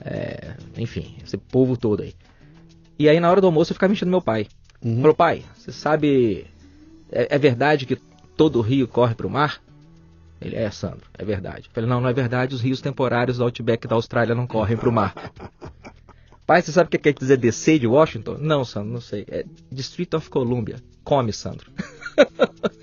é, 0.00 0.54
enfim, 0.76 1.16
esse 1.24 1.36
povo 1.36 1.76
todo 1.76 2.02
aí. 2.02 2.14
E 2.98 3.08
aí 3.08 3.20
na 3.20 3.30
hora 3.30 3.40
do 3.40 3.46
almoço 3.46 3.72
eu 3.72 3.74
ficava 3.74 3.90
mexendo 3.90 4.10
meu 4.10 4.22
pai. 4.22 4.46
Uhum. 4.82 5.00
Falou, 5.00 5.14
pai, 5.14 5.44
você 5.56 5.72
sabe, 5.72 6.46
é, 7.10 7.34
é 7.34 7.38
verdade 7.38 7.86
que 7.86 7.96
todo 8.36 8.60
rio 8.60 8.86
corre 8.86 9.14
para 9.14 9.26
o 9.26 9.30
mar? 9.30 9.60
Ele 10.40 10.54
é, 10.54 10.70
Sandro, 10.70 11.06
é 11.14 11.24
verdade. 11.24 11.66
Eu 11.68 11.72
falei, 11.74 11.90
não, 11.90 12.00
não 12.00 12.08
é 12.08 12.12
verdade, 12.12 12.54
os 12.54 12.60
rios 12.60 12.80
temporários 12.80 13.38
do 13.38 13.44
Outback 13.44 13.88
da 13.88 13.96
Austrália 13.96 14.34
não 14.34 14.46
correm 14.46 14.76
para 14.76 14.88
o 14.88 14.92
mar. 14.92 15.14
Pai, 16.46 16.62
você 16.62 16.72
sabe 16.72 16.86
o 16.86 16.90
que 16.90 16.96
quer 16.96 17.12
dizer 17.12 17.36
DC 17.36 17.78
de 17.78 17.86
Washington? 17.86 18.38
Não, 18.40 18.64
Sandro, 18.64 18.90
não 18.90 19.02
sei. 19.02 19.26
É 19.28 19.44
District 19.70 20.16
of 20.16 20.30
Columbia. 20.30 20.76
Come, 21.04 21.30
Sandro. 21.30 21.70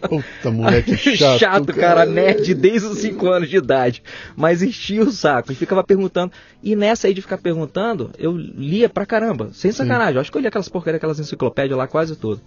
Puta, 0.08 0.52
moleque 0.52 0.96
chato. 1.16 1.40
chato, 1.40 1.66
cara, 1.68 1.80
cara, 1.80 2.06
nerd 2.06 2.54
desde 2.54 2.88
os 2.88 3.00
5 3.00 3.28
anos 3.28 3.50
de 3.50 3.58
idade. 3.58 4.04
Mas 4.36 4.62
enchia 4.62 5.04
o 5.04 5.12
saco 5.12 5.52
e 5.52 5.56
ficava 5.56 5.84
perguntando. 5.84 6.32
E 6.64 6.76
nessa 6.76 7.08
aí 7.08 7.14
de 7.14 7.22
ficar 7.22 7.38
perguntando, 7.38 8.12
eu 8.18 8.36
lia 8.36 8.88
pra 8.90 9.06
caramba. 9.06 9.50
Sem 9.54 9.72
sacanagem. 9.72 10.16
Eu 10.16 10.22
acho 10.22 10.32
que 10.32 10.38
eu 10.38 10.42
li 10.42 10.48
aquelas 10.48 10.70
porcarias, 10.70 10.98
aquelas 10.98 11.20
enciclopédias 11.20 11.78
lá 11.78 11.88
quase 11.88 12.16
tudo. 12.16 12.42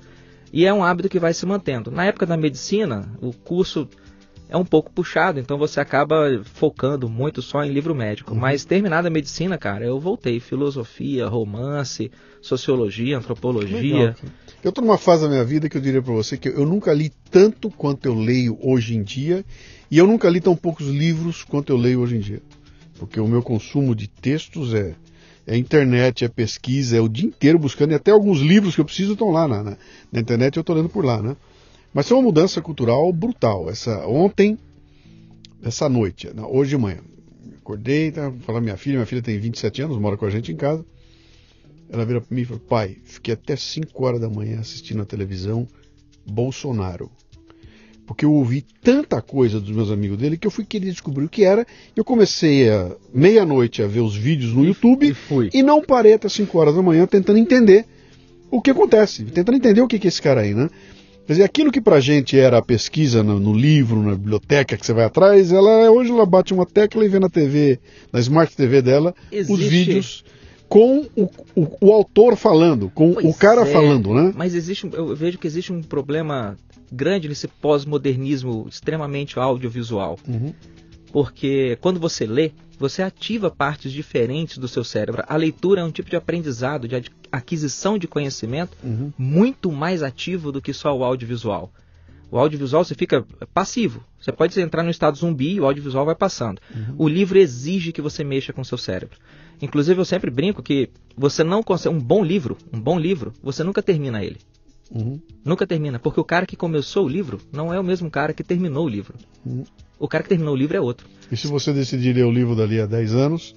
E 0.53 0.65
é 0.65 0.73
um 0.73 0.83
hábito 0.83 1.09
que 1.09 1.19
vai 1.19 1.35
se 1.35 1.45
mantendo. 1.45 1.91
Na 1.91 2.05
época 2.05 2.25
da 2.25 2.37
medicina, 2.37 3.11
o 3.21 3.33
curso 3.33 3.89
é 4.49 4.57
um 4.57 4.65
pouco 4.65 4.91
puxado, 4.91 5.39
então 5.39 5.59
você 5.59 5.79
acaba 5.79 6.41
focando 6.43 7.09
muito 7.09 7.43
só 7.43 7.63
em 7.63 7.71
livro 7.71 7.95
médico. 7.95 8.33
Uhum. 8.33 8.41
Mas 8.41 8.65
terminada 8.65 9.09
a 9.09 9.11
medicina, 9.11 9.59
cara, 9.59 9.85
eu 9.85 10.01
voltei. 10.01 10.41
Filosofia, 10.41 11.27
romance, 11.27 12.11
sociologia, 12.41 13.19
antropologia. 13.19 13.99
Legal, 13.99 14.15
eu 14.63 14.71
estou 14.71 14.85
numa 14.85 14.99
fase 14.99 15.23
da 15.23 15.29
minha 15.29 15.45
vida 15.45 15.69
que 15.69 15.77
eu 15.77 15.81
diria 15.81 16.03
para 16.03 16.13
você 16.13 16.37
que 16.37 16.49
eu 16.49 16.67
nunca 16.67 16.93
li 16.93 17.13
tanto 17.31 17.71
quanto 17.71 18.07
eu 18.07 18.15
leio 18.15 18.59
hoje 18.61 18.97
em 18.97 19.03
dia, 19.03 19.45
e 19.91 19.99
eu 19.99 20.07
nunca 20.07 20.29
li 20.29 20.41
tão 20.41 20.57
poucos 20.57 20.89
livros 20.89 21.45
quanto 21.45 21.73
eu 21.73 21.77
leio 21.77 22.01
hoje 22.01 22.17
em 22.17 22.21
dia. 22.21 22.43
Porque 22.99 23.21
o 23.21 23.29
meu 23.29 23.43
consumo 23.43 23.95
de 23.95 24.09
textos 24.09 24.75
é, 24.75 24.95
é 25.47 25.57
internet, 25.57 26.25
é 26.25 26.29
pesquisa, 26.29 26.97
é 26.97 27.01
o 27.01 27.09
dia 27.09 27.27
inteiro 27.27 27.59
buscando, 27.59 27.93
e 27.93 27.95
até 27.95 28.11
alguns 28.11 28.41
livros 28.41 28.75
que 28.75 28.81
eu 28.81 28.85
preciso 28.85 29.13
estão 29.13 29.31
lá 29.31 29.47
na, 29.47 29.63
na, 29.63 29.77
na 30.11 30.21
internet 30.21 30.57
eu 30.57 30.63
estou 30.63 30.75
lendo 30.75 30.89
por 30.89 31.05
lá, 31.05 31.23
né? 31.23 31.37
Mas 31.95 32.07
foi 32.09 32.17
uma 32.17 32.25
mudança 32.25 32.61
cultural 32.61 33.11
brutal. 33.13 33.71
Essa 33.71 34.07
ontem, 34.07 34.59
essa 35.63 35.89
noite, 35.89 36.29
hoje 36.51 36.71
de 36.71 36.77
manhã, 36.77 36.99
acordei, 37.59 38.11
tá, 38.11 38.33
falar 38.41 38.61
minha 38.61 38.77
filha, 38.77 38.97
minha 38.97 39.07
filha 39.07 39.23
tem 39.23 39.39
27 39.39 39.83
anos, 39.83 39.99
mora 39.99 40.17
com 40.17 40.27
a 40.27 40.31
gente 40.31 40.53
em 40.53 40.57
casa. 40.57 40.85
Ela 41.91 42.05
vira 42.05 42.21
para 42.21 42.35
mim 42.35 42.43
e 42.43 42.45
fala: 42.45 42.61
"Pai, 42.69 42.97
fiquei 43.05 43.35
até 43.35 43.57
5 43.57 44.05
horas 44.05 44.21
da 44.21 44.29
manhã 44.29 44.61
assistindo 44.61 45.03
a 45.03 45.07
televisão 45.07 45.67
Bolsonaro" 46.27 47.11
porque 48.09 48.25
eu 48.25 48.33
ouvi 48.33 48.65
tanta 48.83 49.21
coisa 49.21 49.61
dos 49.61 49.71
meus 49.71 49.91
amigos 49.91 50.17
dele 50.17 50.39
que 50.39 50.47
eu 50.47 50.51
fui 50.51 50.65
querer 50.65 50.91
descobrir 50.91 51.27
o 51.27 51.29
que 51.29 51.45
era. 51.45 51.67
Eu 51.95 52.03
comecei 52.03 52.71
a 52.71 52.91
meia-noite 53.13 53.83
a 53.83 53.87
ver 53.87 54.01
os 54.01 54.17
vídeos 54.17 54.55
no 54.55 54.65
YouTube 54.65 55.15
e, 55.53 55.59
e, 55.59 55.63
não 55.63 55.83
parei 55.83 56.15
até 56.15 56.27
5 56.27 56.59
horas 56.59 56.75
da 56.75 56.81
manhã 56.81 57.07
tentando 57.07 57.39
entender 57.39 57.85
o 58.51 58.63
que 58.63 58.71
acontece, 58.71 59.25
tentando 59.25 59.57
entender 59.57 59.83
o 59.83 59.87
que 59.87 59.97
é 59.97 60.09
esse 60.09 60.23
cara 60.23 60.41
aí, 60.41 60.55
né? 60.55 60.71
Quer 61.27 61.35
dizer, 61.35 61.45
aquilo 61.45 61.71
que 61.71 61.83
pra 61.83 62.01
gente 62.01 62.39
era 62.39 62.57
a 62.57 62.63
pesquisa 62.63 63.23
no, 63.23 63.39
no, 63.39 63.53
livro, 63.53 64.03
na 64.03 64.13
biblioteca 64.13 64.79
que 64.79 64.87
você 64.87 64.95
vai 64.95 65.05
atrás, 65.05 65.53
ela 65.53 65.91
hoje 65.91 66.11
ela 66.11 66.25
bate 66.25 66.55
uma 66.55 66.65
tecla 66.65 67.05
e 67.05 67.09
vê 67.09 67.19
na 67.19 67.29
TV, 67.29 67.79
na 68.11 68.21
Smart 68.21 68.57
TV 68.57 68.81
dela, 68.81 69.15
Existe... 69.31 69.53
os 69.53 69.69
vídeos 69.69 70.25
com 70.69 71.07
o, 71.17 71.31
o, 71.57 71.77
o, 71.81 71.93
autor 71.93 72.37
falando, 72.37 72.91
com 72.91 73.15
pois 73.15 73.27
o 73.27 73.33
cara 73.39 73.63
é, 73.63 73.73
falando, 73.73 74.13
né? 74.15 74.33
Mas 74.37 74.55
existe, 74.55 74.89
eu 74.93 75.17
vejo 75.17 75.39
que 75.39 75.47
existe 75.47 75.73
um 75.73 75.83
problema 75.83 76.57
grande 76.93 77.29
nesse 77.29 77.49
pós-modernismo 77.49 78.67
extremamente 78.69 79.39
audiovisual. 79.39 80.19
Uhum. 80.29 80.53
Porque 81.11 81.79
quando 81.81 81.99
você 81.99 82.27
lê, 82.27 82.53
você 82.79 83.03
ativa 83.03 83.51
partes 83.51 83.91
diferentes 83.91 84.59
do 84.59 84.69
seu 84.69 84.85
cérebro. 84.85 85.25
A 85.27 85.37
leitura 85.37 85.81
é 85.81 85.85
um 85.85 85.91
tipo 85.91 86.11
de 86.11 86.17
aprendizado, 86.17 86.87
de 86.87 87.03
aquisição 87.33 87.99
de 87.99 88.07
conhecimento 88.07 88.77
uhum. 88.85 89.13
muito 89.17 89.73
mais 89.73 90.03
ativo 90.03 90.53
do 90.53 90.61
que 90.61 90.73
só 90.73 90.97
o 90.97 91.03
audiovisual. 91.03 91.73
O 92.31 92.39
audiovisual 92.39 92.85
você 92.85 92.95
fica 92.95 93.25
passivo. 93.55 94.05
Você 94.21 94.31
pode 94.33 94.59
entrar 94.61 94.83
no 94.83 94.91
estado 94.91 95.17
zumbi 95.17 95.55
e 95.55 95.61
o 95.61 95.65
audiovisual 95.65 96.05
vai 96.05 96.15
passando. 96.15 96.61
Uhum. 96.75 96.95
O 96.99 97.09
livro 97.09 97.39
exige 97.39 97.93
que 97.93 98.03
você 98.03 98.23
mexa 98.23 98.53
com 98.53 98.61
o 98.61 98.65
seu 98.65 98.77
cérebro. 98.77 99.19
Inclusive 99.61 100.01
eu 100.01 100.05
sempre 100.05 100.31
brinco 100.31 100.63
que 100.63 100.91
você 101.17 101.43
não 101.43 101.63
consegue 101.63 101.95
um 101.95 102.01
bom 102.01 102.23
livro, 102.23 102.57
um 102.73 102.81
bom 102.81 102.99
livro, 102.99 103.33
você 103.43 103.65
nunca 103.65 103.83
termina 103.83 104.23
ele. 104.23 104.39
Uhum. 104.91 105.21
Nunca 105.45 105.67
termina, 105.67 105.99
porque 105.99 106.21
o 106.21 106.25
cara 106.25 106.47
que 106.47 106.57
começou 106.57 107.05
o 107.05 107.09
livro 107.09 107.41
não 107.53 107.73
é 107.73 107.79
o 107.79 107.85
mesmo 107.85 108.11
cara 108.11 108.33
que 108.33 108.43
terminou 108.43 108.87
o 108.87 108.89
livro. 108.89 109.15
Uhum. 109.45 109.65
O 109.99 110.07
cara 110.07 110.23
que 110.23 110.29
terminou 110.29 110.55
o 110.55 110.57
livro 110.57 110.77
é 110.77 110.81
outro. 110.81 111.07
E 111.31 111.37
se 111.37 111.47
você 111.47 111.73
decidir 111.73 112.15
ler 112.15 112.25
o 112.25 112.31
livro 112.31 112.55
dali 112.55 112.81
a 112.81 112.87
10 112.87 113.15
anos? 113.15 113.55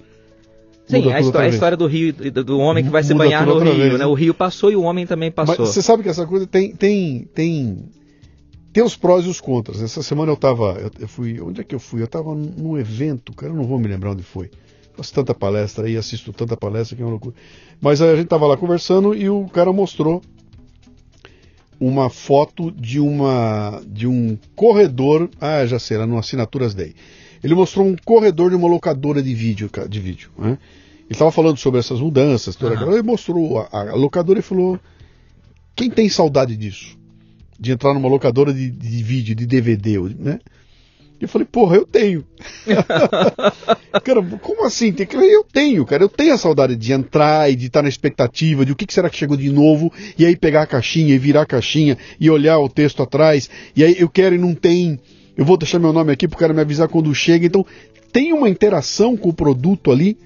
Sim, 0.86 1.10
a, 1.12 1.20
história, 1.20 1.46
a 1.46 1.48
história 1.48 1.76
do 1.76 1.86
rio, 1.86 2.12
do 2.12 2.58
homem 2.58 2.84
que 2.84 2.90
vai 2.90 3.02
se 3.02 3.14
banhar 3.14 3.46
no 3.46 3.58
rio, 3.58 3.74
vez, 3.74 3.98
né? 3.98 4.04
O 4.04 4.14
rio 4.14 4.34
passou 4.34 4.70
e 4.70 4.76
o 4.76 4.82
homem 4.82 5.06
também 5.06 5.30
passou. 5.30 5.56
Mas 5.56 5.68
você 5.68 5.80
sabe 5.80 6.02
que 6.02 6.08
essa 6.08 6.26
coisa 6.26 6.46
tem 6.46 6.74
tem 6.74 7.28
tem 7.32 7.84
tem 8.72 8.82
os 8.82 8.96
prós 8.96 9.24
e 9.24 9.28
os 9.28 9.40
contras. 9.40 9.82
Essa 9.82 10.02
semana 10.02 10.30
eu 10.30 10.34
estava, 10.34 10.78
eu, 10.80 10.90
eu, 11.00 11.08
fui, 11.08 11.40
onde 11.40 11.60
é 11.60 11.64
que 11.64 11.74
eu 11.74 11.80
fui? 11.80 12.00
Eu 12.00 12.06
estava 12.06 12.34
num 12.34 12.78
evento, 12.78 13.32
cara, 13.32 13.52
eu 13.52 13.56
não 13.56 13.64
vou 13.64 13.78
me 13.78 13.88
lembrar 13.88 14.12
onde 14.12 14.22
foi. 14.22 14.50
Faço 14.94 15.12
tanta 15.12 15.34
palestra 15.34 15.86
aí, 15.86 15.96
assisto 15.96 16.32
tanta 16.32 16.56
palestra 16.56 16.96
que 16.96 17.02
é 17.02 17.04
uma 17.04 17.12
loucura. 17.12 17.34
Mas 17.80 18.00
a 18.00 18.14
gente 18.14 18.24
estava 18.24 18.46
lá 18.46 18.56
conversando 18.56 19.14
e 19.14 19.28
o 19.28 19.46
cara 19.48 19.72
mostrou 19.72 20.22
uma 21.80 22.08
foto 22.08 22.70
de 22.70 23.00
uma 23.00 23.82
de 23.86 24.06
um 24.06 24.38
corredor, 24.54 25.28
ah, 25.40 25.66
já 25.66 25.78
sei, 25.78 25.96
era 25.96 26.06
no 26.06 26.16
Assinaturas 26.16 26.74
Day. 26.74 26.94
Ele 27.42 27.54
mostrou 27.54 27.84
um 27.84 27.96
corredor 28.04 28.50
de 28.50 28.56
uma 28.56 28.68
locadora 28.68 29.20
de 29.20 29.34
vídeo, 29.34 29.68
de 29.88 30.00
vídeo. 30.00 30.30
Né? 30.38 30.58
Ele 31.00 31.08
estava 31.10 31.32
falando 31.32 31.56
sobre 31.56 31.80
essas 31.80 32.00
mudanças, 32.00 32.54
toda 32.54 32.76
uhum. 32.84 32.92
ele 32.92 33.02
mostrou 33.02 33.58
a, 33.58 33.68
a, 33.90 33.94
locadora 33.94 34.38
e 34.38 34.42
falou: 34.42 34.78
quem 35.74 35.90
tem 35.90 36.08
saudade 36.08 36.56
disso? 36.56 36.96
De 37.62 37.70
entrar 37.70 37.94
numa 37.94 38.08
locadora 38.08 38.52
de, 38.52 38.68
de 38.68 39.02
vídeo, 39.04 39.36
de 39.36 39.46
DVD, 39.46 40.00
né? 40.18 40.40
eu 41.20 41.28
falei, 41.28 41.46
porra, 41.46 41.76
eu 41.76 41.86
tenho. 41.86 42.24
cara, 44.02 44.22
como 44.40 44.66
assim? 44.66 44.92
Eu 44.98 45.44
tenho, 45.44 45.86
cara. 45.86 46.02
Eu 46.02 46.08
tenho 46.08 46.34
a 46.34 46.38
saudade 46.38 46.74
de 46.74 46.92
entrar 46.92 47.48
e 47.48 47.54
de 47.54 47.66
estar 47.66 47.80
na 47.80 47.88
expectativa 47.88 48.66
de 48.66 48.72
o 48.72 48.76
que, 48.76 48.84
que 48.84 48.92
será 48.92 49.08
que 49.08 49.16
chegou 49.16 49.36
de 49.36 49.48
novo, 49.48 49.92
e 50.18 50.26
aí 50.26 50.34
pegar 50.34 50.62
a 50.62 50.66
caixinha 50.66 51.14
e 51.14 51.18
virar 51.18 51.42
a 51.42 51.46
caixinha 51.46 51.96
e 52.18 52.28
olhar 52.28 52.58
o 52.58 52.68
texto 52.68 53.04
atrás, 53.04 53.48
e 53.76 53.84
aí 53.84 53.94
eu 54.00 54.08
quero 54.08 54.34
e 54.34 54.38
não 54.38 54.52
tem. 54.52 54.98
Eu 55.36 55.44
vou 55.44 55.56
deixar 55.56 55.78
meu 55.78 55.92
nome 55.92 56.12
aqui 56.12 56.26
para 56.26 56.36
o 56.36 56.40
cara 56.40 56.52
me 56.52 56.60
avisar 56.60 56.88
quando 56.88 57.14
chega. 57.14 57.46
Então, 57.46 57.64
tem 58.12 58.32
uma 58.32 58.48
interação 58.48 59.16
com 59.16 59.28
o 59.28 59.34
produto 59.34 59.92
ali 59.92 60.18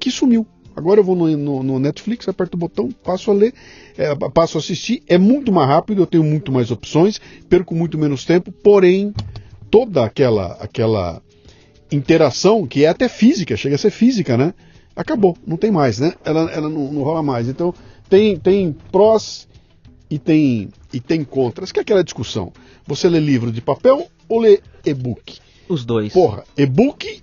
que 0.00 0.10
sumiu. 0.10 0.46
Agora 0.78 1.00
eu 1.00 1.04
vou 1.04 1.16
no, 1.16 1.36
no, 1.36 1.62
no, 1.62 1.78
Netflix, 1.78 2.28
aperto 2.28 2.56
o 2.56 2.58
botão, 2.58 2.88
passo 2.90 3.30
a 3.30 3.34
ler, 3.34 3.52
é, 3.96 4.14
passo 4.14 4.56
a 4.56 4.60
assistir. 4.60 5.02
É 5.08 5.18
muito 5.18 5.50
mais 5.50 5.68
rápido, 5.68 6.02
eu 6.02 6.06
tenho 6.06 6.22
muito 6.22 6.52
mais 6.52 6.70
opções, 6.70 7.20
perco 7.48 7.74
muito 7.74 7.98
menos 7.98 8.24
tempo, 8.24 8.52
porém 8.52 9.12
toda 9.70 10.04
aquela 10.04 10.52
aquela 10.60 11.20
interação 11.90 12.66
que 12.66 12.84
é 12.84 12.88
até 12.88 13.08
física, 13.08 13.56
chega 13.56 13.74
a 13.74 13.78
ser 13.78 13.90
física, 13.90 14.36
né? 14.36 14.54
Acabou, 14.94 15.36
não 15.46 15.56
tem 15.56 15.70
mais, 15.70 15.98
né? 15.98 16.14
Ela, 16.24 16.50
ela 16.50 16.68
não, 16.68 16.92
não 16.92 17.02
rola 17.02 17.22
mais. 17.22 17.48
Então 17.48 17.74
tem, 18.08 18.36
tem 18.36 18.74
prós 18.90 19.48
e 20.10 20.18
tem, 20.18 20.70
e 20.92 21.00
tem 21.00 21.24
contras, 21.24 21.72
que 21.72 21.78
é 21.78 21.82
aquela 21.82 22.02
discussão. 22.02 22.52
Você 22.86 23.08
lê 23.08 23.20
livro 23.20 23.52
de 23.52 23.60
papel 23.60 24.08
ou 24.28 24.40
lê 24.40 24.60
e-book? 24.84 25.38
Os 25.68 25.84
dois. 25.84 26.12
Porra, 26.12 26.44
e-book 26.56 27.20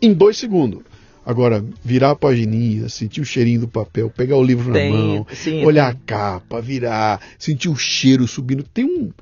em 0.00 0.12
dois 0.12 0.36
segundos. 0.36 0.82
Agora, 1.24 1.64
virar 1.84 2.10
a 2.10 2.16
pagininha, 2.16 2.88
sentir 2.88 3.20
o 3.20 3.24
cheirinho 3.24 3.60
do 3.60 3.68
papel, 3.68 4.10
pegar 4.10 4.36
o 4.36 4.42
livro 4.42 4.72
tem, 4.72 4.90
na 4.92 4.98
mão, 4.98 5.26
sim, 5.32 5.64
olhar 5.64 5.92
tem. 5.92 6.02
a 6.02 6.04
capa, 6.04 6.60
virar, 6.60 7.20
sentir 7.38 7.68
o 7.68 7.76
cheiro 7.76 8.26
subindo. 8.26 8.64
Tem 8.64 8.84
um, 8.84 9.12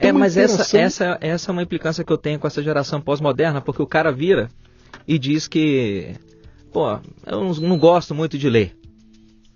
é, 0.00 0.12
mas 0.12 0.36
essa, 0.36 0.78
essa, 0.78 1.18
essa 1.20 1.50
é 1.50 1.52
uma 1.52 1.62
implicância 1.62 2.02
que 2.02 2.12
eu 2.12 2.16
tenho 2.16 2.38
com 2.38 2.46
essa 2.46 2.62
geração 2.62 3.00
pós-moderna, 3.00 3.60
porque 3.60 3.82
o 3.82 3.86
cara 3.86 4.10
vira 4.10 4.48
e 5.06 5.18
diz 5.18 5.46
que, 5.46 6.14
pô, 6.72 6.98
eu 7.26 7.44
não, 7.44 7.52
não 7.54 7.78
gosto 7.78 8.14
muito 8.14 8.38
de 8.38 8.48
ler. 8.48 8.74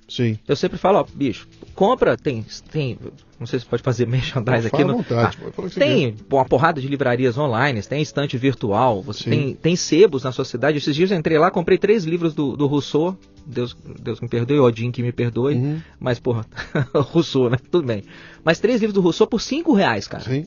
Sim. 0.07 0.39
Eu 0.47 0.55
sempre 0.55 0.77
falo, 0.77 0.99
ó, 0.99 1.07
bicho, 1.15 1.49
compra, 1.75 2.15
tem, 2.15 2.45
tem, 2.71 2.99
não 3.45 3.47
sei 3.47 3.61
se 3.61 3.67
pode 3.67 3.83
fazer 3.83 4.07
merchandise 4.09 4.67
aqui. 4.67 4.83
No, 4.83 4.95
vontade, 4.95 5.39
ah, 5.41 5.63
tem 5.79 6.17
uma 6.31 6.45
porrada 6.45 6.81
de 6.81 6.89
livrarias 6.89 7.37
online, 7.37 7.83
tem 7.83 8.01
estante 8.01 8.37
virtual, 8.39 9.03
você 9.03 9.31
tem, 9.31 9.55
tem 9.55 9.77
sebos 9.77 10.25
na 10.25 10.33
sua 10.33 10.45
cidade. 10.45 10.79
Esses 10.79 10.97
dias 10.97 11.11
eu 11.11 11.19
entrei 11.19 11.39
lá, 11.39 11.51
comprei 11.51 11.79
três 11.79 12.05
livros 12.05 12.35
do, 12.35 12.57
do 12.57 12.67
Rousseau, 12.67 13.17
Deus, 13.47 13.77
Deus 14.01 14.21
me 14.21 14.29
perdoe, 14.29 14.59
Odin 14.59 14.91
que 14.91 15.03
me 15.03 15.13
perdoe, 15.13 15.55
uhum. 15.55 15.81
mas 16.01 16.19
porra, 16.19 16.47
Rousseau, 16.95 17.51
né? 17.51 17.59
Tudo 17.71 17.87
bem. 17.87 18.03
Mas 18.43 18.59
três 18.59 18.81
livros 18.81 18.95
do 18.95 19.01
Rousseau 19.01 19.27
por 19.27 19.41
cinco 19.41 19.75
reais, 19.75 20.09
cara. 20.09 20.25
Sim. 20.25 20.47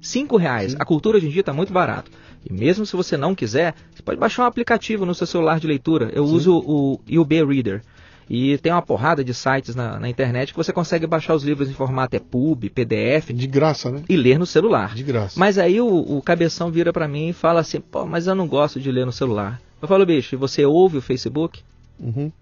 Cinco 0.00 0.36
reais. 0.36 0.72
Sim. 0.72 0.78
A 0.78 0.84
cultura 0.84 1.16
hoje 1.16 1.26
em 1.26 1.30
dia 1.30 1.40
está 1.40 1.52
muito 1.52 1.72
barato. 1.72 2.10
E 2.44 2.52
mesmo 2.52 2.84
se 2.84 2.94
você 2.94 3.16
não 3.16 3.34
quiser, 3.34 3.74
você 3.94 4.02
pode 4.02 4.20
baixar 4.20 4.42
um 4.42 4.46
aplicativo 4.46 5.06
no 5.06 5.14
seu 5.14 5.26
celular 5.26 5.58
de 5.58 5.66
leitura. 5.66 6.10
Eu 6.12 6.26
Sim. 6.26 6.34
uso 6.34 6.58
o 6.58 7.00
UB 7.10 7.42
Reader. 7.42 7.82
E 8.28 8.56
tem 8.58 8.72
uma 8.72 8.82
porrada 8.82 9.22
de 9.22 9.34
sites 9.34 9.74
na, 9.74 9.98
na, 9.98 10.08
internet 10.08 10.52
que 10.52 10.56
você 10.56 10.72
consegue 10.72 11.06
baixar 11.06 11.34
os 11.34 11.42
livros 11.42 11.68
em 11.68 11.74
formato 11.74 12.16
EPUB, 12.16 12.70
PDF. 12.70 13.30
De 13.32 13.46
graça, 13.46 13.90
né? 13.90 14.02
E 14.08 14.16
ler 14.16 14.38
no 14.38 14.46
celular. 14.46 14.94
De 14.94 15.02
graça. 15.02 15.38
Mas 15.38 15.58
aí 15.58 15.80
o, 15.80 15.86
o 15.86 16.22
cabeção 16.22 16.70
vira 16.70 16.92
para 16.92 17.06
mim 17.06 17.28
e 17.28 17.32
fala 17.32 17.60
assim: 17.60 17.80
pô, 17.80 18.06
mas 18.06 18.26
eu 18.26 18.34
não 18.34 18.46
gosto 18.46 18.80
de 18.80 18.90
ler 18.90 19.04
no 19.04 19.12
celular. 19.12 19.60
Eu 19.80 19.86
falo, 19.86 20.06
bicho, 20.06 20.38
você 20.38 20.64
ouve 20.64 20.96
o 20.96 21.02
Facebook? 21.02 21.60
Uhum. 22.00 22.32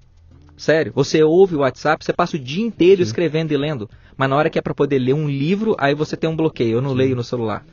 Sério, 0.56 0.92
você 0.94 1.24
ouve 1.24 1.56
o 1.56 1.60
WhatsApp, 1.60 2.04
você 2.04 2.12
passa 2.12 2.36
o 2.36 2.38
dia 2.38 2.64
inteiro 2.64 3.02
Sim. 3.02 3.08
escrevendo 3.08 3.52
e 3.52 3.56
lendo. 3.56 3.90
Mas 4.16 4.30
na 4.30 4.36
hora 4.36 4.48
que 4.48 4.58
é 4.58 4.62
para 4.62 4.74
poder 4.74 4.98
ler 5.00 5.14
um 5.14 5.28
livro, 5.28 5.74
aí 5.78 5.94
você 5.94 6.16
tem 6.16 6.30
um 6.30 6.36
bloqueio. 6.36 6.76
Eu 6.76 6.82
não 6.82 6.90
Sim. 6.90 6.96
leio 6.96 7.16
no 7.16 7.24
celular. 7.24 7.66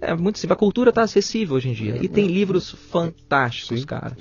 É 0.00 0.14
muito 0.14 0.38
simples. 0.38 0.56
A 0.56 0.58
cultura 0.58 0.88
está 0.88 1.02
acessível 1.02 1.56
hoje 1.56 1.68
em 1.68 1.72
dia. 1.74 1.96
É, 1.96 2.02
e 2.02 2.08
tem 2.08 2.24
é, 2.24 2.28
livros 2.28 2.70
fantásticos, 2.70 3.80
Sim, 3.80 3.86
cara. 3.86 4.16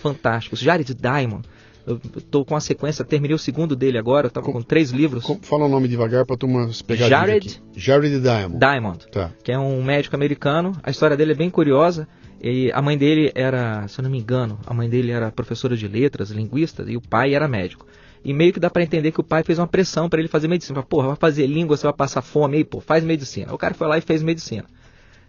Fantásticos. 0.00 0.60
Jared 0.60 0.94
Diamond 0.94 1.44
eu 1.86 1.98
tô 2.30 2.44
com 2.44 2.56
a 2.56 2.60
sequência, 2.60 3.04
terminei 3.04 3.34
o 3.34 3.38
segundo 3.38 3.76
dele 3.76 3.98
agora, 3.98 4.30
tava 4.30 4.46
com, 4.46 4.52
com 4.52 4.62
três 4.62 4.90
livros. 4.90 5.24
Com, 5.24 5.38
fala 5.42 5.66
o 5.66 5.68
nome 5.68 5.86
devagar 5.86 6.24
para 6.24 6.36
turma 6.36 6.70
pegar 6.86 7.08
Jared, 7.08 7.62
Jared 7.76 8.20
Diamond. 8.20 8.58
Diamond, 8.58 9.06
tá. 9.10 9.30
que 9.42 9.52
é 9.52 9.58
um 9.58 9.82
médico 9.82 10.16
americano. 10.16 10.72
A 10.82 10.90
história 10.90 11.16
dele 11.16 11.32
é 11.32 11.34
bem 11.34 11.50
curiosa. 11.50 12.08
E 12.42 12.70
a 12.72 12.82
mãe 12.82 12.98
dele 12.98 13.32
era, 13.34 13.88
se 13.88 13.98
eu 13.98 14.02
não 14.02 14.10
me 14.10 14.18
engano, 14.18 14.58
a 14.66 14.74
mãe 14.74 14.88
dele 14.88 15.10
era 15.10 15.32
professora 15.32 15.74
de 15.74 15.88
letras, 15.88 16.30
linguista, 16.30 16.84
e 16.86 16.94
o 16.94 17.00
pai 17.00 17.34
era 17.34 17.48
médico. 17.48 17.86
E 18.22 18.34
meio 18.34 18.52
que 18.52 18.60
dá 18.60 18.68
para 18.68 18.82
entender 18.82 19.12
que 19.12 19.20
o 19.20 19.24
pai 19.24 19.42
fez 19.42 19.58
uma 19.58 19.66
pressão 19.66 20.08
para 20.08 20.20
ele 20.20 20.28
fazer 20.28 20.48
medicina. 20.48 20.82
Porra, 20.82 21.08
vai 21.08 21.16
fazer 21.16 21.46
língua, 21.46 21.76
você 21.76 21.84
vai 21.84 21.92
passar 21.92 22.22
fome 22.22 22.58
aí, 22.58 22.64
pô, 22.64 22.80
faz 22.80 23.04
medicina. 23.04 23.52
O 23.52 23.58
cara 23.58 23.74
foi 23.74 23.86
lá 23.86 23.98
e 23.98 24.00
fez 24.00 24.22
medicina. 24.22 24.64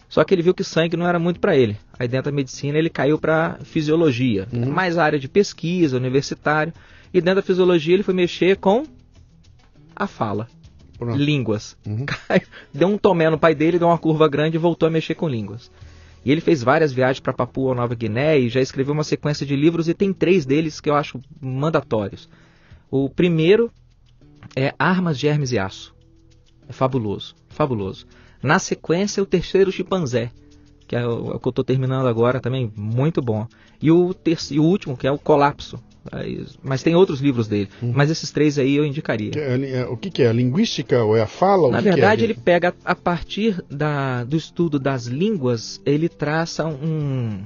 Só 0.08 0.24
que 0.24 0.34
ele 0.34 0.42
viu 0.42 0.54
que 0.54 0.64
sangue 0.64 0.96
não 0.96 1.08
era 1.08 1.20
muito 1.20 1.40
para 1.40 1.56
ele. 1.56 1.78
Aí 1.98 2.08
dentro 2.08 2.32
da 2.32 2.36
medicina 2.36 2.78
ele 2.78 2.90
caiu 2.90 3.18
para 3.18 3.58
fisiologia, 3.64 4.48
uhum. 4.54 4.72
mais 4.72 4.98
área 4.98 5.20
de 5.20 5.28
pesquisa, 5.28 5.98
universitário. 5.98 6.74
E 7.14 7.22
dentro 7.22 7.42
da 7.42 7.42
fisiologia 7.42 7.94
ele 7.94 8.04
foi 8.04 8.14
mexer 8.14 8.58
com 8.58 8.86
a 9.96 10.08
fala. 10.08 10.48
Pronto. 10.98 11.18
Línguas. 11.18 11.78
Uhum. 11.86 12.06
Deu 12.74 12.88
um 12.88 12.98
tomé 12.98 13.30
no 13.30 13.38
pai 13.38 13.54
dele, 13.54 13.80
deu 13.80 13.88
uma 13.88 13.98
curva 13.98 14.28
grande 14.28 14.56
e 14.56 14.60
voltou 14.60 14.88
a 14.88 14.92
mexer 14.92 15.16
com 15.16 15.28
línguas. 15.28 15.70
E 16.24 16.32
ele 16.32 16.42
fez 16.42 16.64
várias 16.64 16.92
viagens 16.92 17.20
para 17.20 17.34
Papua 17.34 17.76
Nova 17.76 17.94
Guiné 17.94 18.40
e 18.40 18.50
já 18.50 18.60
escreveu 18.60 18.94
uma 18.94 19.04
sequência 19.04 19.46
de 19.46 19.56
livros 19.56 19.88
e 19.88 19.94
tem 19.94 20.12
três 20.12 20.46
deles 20.46 20.82
que 20.82 20.90
eu 20.90 20.96
acho 20.96 21.22
mandatórios. 21.40 22.28
O 22.90 23.10
primeiro 23.10 23.72
é 24.56 24.74
Armas 24.80 25.20
de 25.20 25.28
Hermes 25.28 25.52
e 25.52 25.60
Aço. 25.60 25.94
É 26.68 26.74
fabuloso, 26.74 27.36
fabuloso. 27.50 28.08
Na 28.46 28.60
sequência, 28.60 29.22
o 29.22 29.26
terceiro 29.26 29.72
chimpanzé, 29.72 30.32
que 30.88 30.96
é 30.96 31.06
o, 31.06 31.36
é 31.36 31.40
que 31.40 31.48
eu 31.48 31.50
estou 31.50 31.64
terminando 31.64 32.08
agora 32.08 32.40
também, 32.40 32.72
muito 32.76 33.22
bom. 33.22 33.48
E 33.82 33.92
o, 33.92 34.14
terceiro, 34.14 34.64
e 34.64 34.66
o 34.66 34.70
último, 34.70 34.96
que 34.96 35.08
é 35.08 35.12
o 35.12 35.18
Colapso. 35.18 35.80
Mas 36.64 36.84
tem 36.84 36.96
outros 36.96 37.20
livros 37.20 37.48
dele. 37.48 37.70
Hum. 37.82 37.92
Mas 37.96 38.12
esses 38.12 38.32
três 38.32 38.60
aí 38.60 38.76
eu 38.76 38.86
indicaria. 38.86 39.32
É, 39.36 39.80
é, 39.80 39.86
o 39.86 39.98
que, 39.98 40.12
que, 40.12 40.22
é? 40.22 40.30
A 40.30 40.34
linguística 40.34 41.04
ou 41.04 41.18
é 41.18 41.22
a 41.22 41.28
fala? 41.28 41.72
Na 41.72 41.82
verdade, 41.82 42.22
é? 42.22 42.26
ele 42.26 42.36
pega, 42.36 42.76
a 42.86 42.94
partir 42.94 43.64
da, 43.70 44.24
do 44.24 44.38
estudo 44.38 44.78
das 44.78 45.08
línguas, 45.08 45.82
ele 45.84 46.08
traça 46.08 46.68
um, 46.68 47.42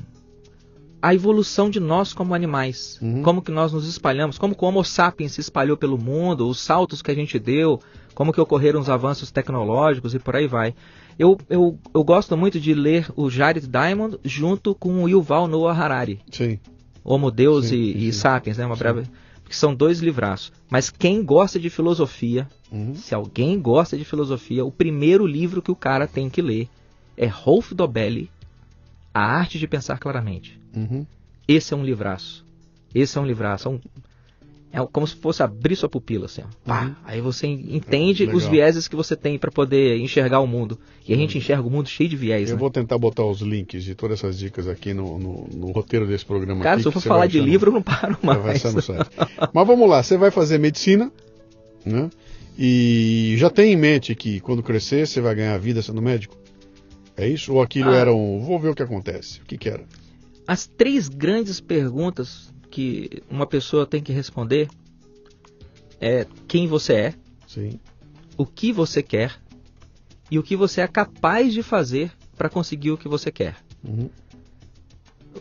a 1.01 1.15
evolução 1.15 1.69
de 1.69 1.79
nós 1.79 2.13
como 2.13 2.35
animais. 2.35 2.99
Uhum. 3.01 3.23
Como 3.23 3.41
que 3.41 3.51
nós 3.51 3.71
nos 3.71 3.87
espalhamos, 3.87 4.37
como 4.37 4.55
o 4.59 4.65
Homo 4.65 4.83
sapiens 4.83 5.31
se 5.31 5.41
espalhou 5.41 5.77
pelo 5.77 5.97
mundo, 5.97 6.47
os 6.47 6.59
saltos 6.59 7.01
que 7.01 7.11
a 7.11 7.15
gente 7.15 7.39
deu, 7.39 7.79
como 8.19 8.33
que 8.33 8.41
ocorreram 8.41 8.81
os 8.81 8.89
avanços 8.89 9.31
tecnológicos 9.31 10.13
e 10.13 10.19
por 10.19 10.35
aí 10.35 10.45
vai. 10.45 10.75
Eu, 11.17 11.37
eu, 11.49 11.79
eu 11.93 12.03
gosto 12.03 12.35
muito 12.35 12.59
de 12.59 12.73
ler 12.73 13.09
o 13.15 13.29
Jared 13.29 13.65
Diamond 13.65 14.19
junto 14.25 14.75
com 14.75 15.01
o 15.01 15.07
Yuval 15.07 15.47
Noah 15.47 15.73
Harari. 15.73 16.19
Sim. 16.29 16.59
Homo 17.01 17.31
Deus 17.31 17.67
sim, 17.67 17.77
e, 17.77 17.93
sim. 17.93 18.07
e, 18.07 18.11
Sapiens, 18.11 18.57
né? 18.57 18.65
Uma 18.65 18.75
breve, 18.75 19.03
que 19.47 19.55
são 19.55 19.73
dois 19.73 20.01
livraços. 20.01 20.51
Mas 20.69 20.89
quem 20.89 21.23
gosta 21.23 21.57
de 21.57 21.69
filosofia, 21.69 22.45
uhum. 22.69 22.93
se 22.93 23.15
alguém 23.15 23.57
gosta 23.57 23.97
de 23.97 24.03
filosofia, 24.03 24.65
o 24.65 24.71
primeiro 24.71 25.25
livro 25.25 25.61
que 25.61 25.71
o 25.71 25.75
cara 25.75 26.05
tem 26.05 26.29
que 26.29 26.41
ler 26.41 26.67
é 27.15 27.25
Rolf 27.25 27.71
Dobelli, 27.71 28.29
A 29.13 29.21
Arte 29.21 29.57
de 29.57 29.65
Pensar 29.65 29.97
Claramente. 29.97 30.59
Uhum. 30.75 31.05
Esse 31.47 31.73
é 31.73 31.77
um 31.77 31.85
livraço. 31.85 32.45
Esse 32.93 33.17
é 33.17 33.21
um 33.21 33.25
livraço. 33.25 33.69
É 33.69 33.71
um, 33.71 33.79
é 34.71 34.85
como 34.91 35.07
se 35.07 35.15
fosse 35.15 35.41
abrir 35.41 35.75
sua 35.75 35.89
pupila, 35.89 36.25
assim. 36.25 36.43
Pá, 36.63 36.85
uhum. 36.85 36.95
Aí 37.03 37.21
você 37.21 37.47
entende 37.47 38.29
é, 38.29 38.33
os 38.33 38.45
vieses 38.45 38.87
que 38.87 38.95
você 38.95 39.15
tem 39.15 39.37
para 39.37 39.49
poder 39.49 39.97
enxergar 39.97 40.39
o 40.41 40.47
mundo. 40.47 40.77
E 41.07 41.13
a 41.13 41.17
gente 41.17 41.35
uhum. 41.35 41.41
enxerga 41.41 41.67
o 41.67 41.71
mundo 41.71 41.89
cheio 41.89 42.07
de 42.07 42.15
viés. 42.15 42.49
Eu 42.49 42.55
né? 42.55 42.59
vou 42.59 42.69
tentar 42.69 42.97
botar 42.99 43.25
os 43.25 43.41
links 43.41 43.83
de 43.83 43.95
todas 43.95 44.19
essas 44.19 44.37
dicas 44.37 44.67
aqui 44.67 44.93
no, 44.93 45.17
no, 45.17 45.47
no 45.51 45.71
roteiro 45.71 46.05
desse 46.05 46.23
programa. 46.23 46.61
Cara, 46.61 46.75
aqui, 46.75 46.83
se 46.83 46.87
eu 46.87 46.91
for 46.91 47.01
falar 47.01 47.25
de 47.25 47.39
livro, 47.39 47.71
eu 47.71 47.73
não 47.73 47.81
paro 47.81 48.17
mais. 48.21 48.61
Site. 48.61 49.09
Mas 49.53 49.67
vamos 49.67 49.89
lá, 49.89 50.03
você 50.03 50.17
vai 50.17 50.29
fazer 50.29 50.59
medicina, 50.59 51.11
né? 51.83 52.09
E 52.57 53.35
já 53.37 53.49
tem 53.49 53.73
em 53.73 53.77
mente 53.77 54.13
que 54.13 54.39
quando 54.41 54.61
crescer 54.61 55.07
você 55.07 55.19
vai 55.19 55.33
ganhar 55.33 55.57
vida 55.57 55.81
sendo 55.81 56.01
médico? 56.01 56.37
É 57.17 57.27
isso? 57.27 57.53
Ou 57.53 57.61
aquilo 57.61 57.89
ah. 57.89 57.95
era 57.95 58.13
um. 58.13 58.39
Vou 58.39 58.59
ver 58.59 58.69
o 58.69 58.75
que 58.75 58.83
acontece. 58.83 59.39
O 59.39 59.45
que, 59.45 59.57
que 59.57 59.67
era? 59.67 59.83
As 60.45 60.67
três 60.67 61.09
grandes 61.09 61.59
perguntas 61.59 62.51
que 62.79 63.21
uma 63.29 63.45
pessoa 63.45 63.85
tem 63.85 64.01
que 64.01 64.13
responder 64.13 64.69
é 65.99 66.25
quem 66.47 66.65
você 66.65 66.93
é, 66.93 67.13
Sim. 67.45 67.77
o 68.37 68.45
que 68.45 68.71
você 68.71 69.03
quer 69.03 69.35
e 70.31 70.39
o 70.39 70.43
que 70.43 70.55
você 70.55 70.79
é 70.79 70.87
capaz 70.87 71.53
de 71.53 71.61
fazer 71.61 72.09
para 72.37 72.47
conseguir 72.47 72.91
o 72.91 72.97
que 72.97 73.09
você 73.09 73.33
quer. 73.33 73.57
Uhum. 73.83 74.09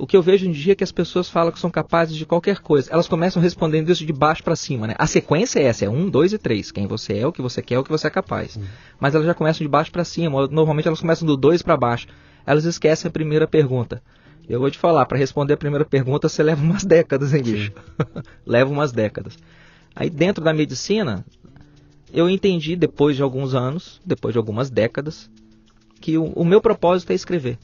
O 0.01 0.07
que 0.07 0.17
eu 0.17 0.23
vejo 0.23 0.47
em 0.47 0.51
dia 0.51 0.73
é 0.73 0.75
que 0.75 0.83
as 0.83 0.91
pessoas 0.91 1.29
falam 1.29 1.53
que 1.53 1.61
são 1.61 1.71
capazes 1.71 2.17
de 2.17 2.27
qualquer 2.27 2.59
coisa. 2.59 2.91
Elas 2.93 3.07
começam 3.07 3.41
respondendo 3.41 3.89
isso 3.89 4.05
de 4.05 4.13
baixo 4.13 4.43
para 4.43 4.57
cima, 4.57 4.89
né? 4.89 4.95
A 4.99 5.07
sequência 5.07 5.61
é 5.61 5.65
essa, 5.65 5.85
é 5.85 5.89
um, 5.89 6.11
dois 6.11 6.33
e 6.33 6.39
três. 6.39 6.73
Quem 6.73 6.89
você 6.89 7.19
é, 7.19 7.27
o 7.27 7.33
que 7.33 7.41
você 7.41 7.63
quer, 7.63 7.79
o 7.79 7.85
que 7.85 7.91
você 7.91 8.09
é 8.09 8.11
capaz. 8.11 8.57
Uhum. 8.57 8.65
Mas 8.99 9.15
elas 9.15 9.27
já 9.27 9.35
começam 9.35 9.65
de 9.65 9.69
baixo 9.69 9.93
para 9.93 10.05
cima. 10.05 10.49
Normalmente 10.49 10.89
elas 10.89 11.01
começam 11.01 11.27
do 11.27 11.37
dois 11.37 11.63
para 11.63 11.77
baixo. 11.77 12.09
Elas 12.45 12.65
esquecem 12.65 13.09
a 13.09 13.13
primeira 13.13 13.47
pergunta. 13.47 14.03
Eu 14.49 14.61
vou 14.61 14.71
te 14.71 14.79
falar, 14.79 15.05
para 15.05 15.19
responder 15.19 15.53
a 15.53 15.59
primeira 15.59 15.85
pergunta, 15.85 16.29
você 16.29 16.43
leva 16.43 16.63
umas 16.63 16.85
décadas, 16.85 17.35
hein, 17.35 17.43
bicho? 17.43 17.73
leva 18.47 18.71
umas 18.71 18.93
décadas. 18.93 19.37
Aí 19.95 20.09
dentro 20.09 20.43
da 20.43 20.55
medicina, 20.55 21.25
eu 22.13 22.31
entendi 22.31 22.75
depois 22.75 23.15
de 23.15 23.23
alguns 23.23 23.55
anos, 23.55 24.01
depois 24.05 24.33
de 24.33 24.39
algumas 24.39 24.71
décadas, 24.71 25.31
que 26.01 26.17
o, 26.17 26.25
o 26.33 26.45
meu 26.45 26.61
propósito 26.61 27.11
é 27.11 27.15
escrever. 27.15 27.59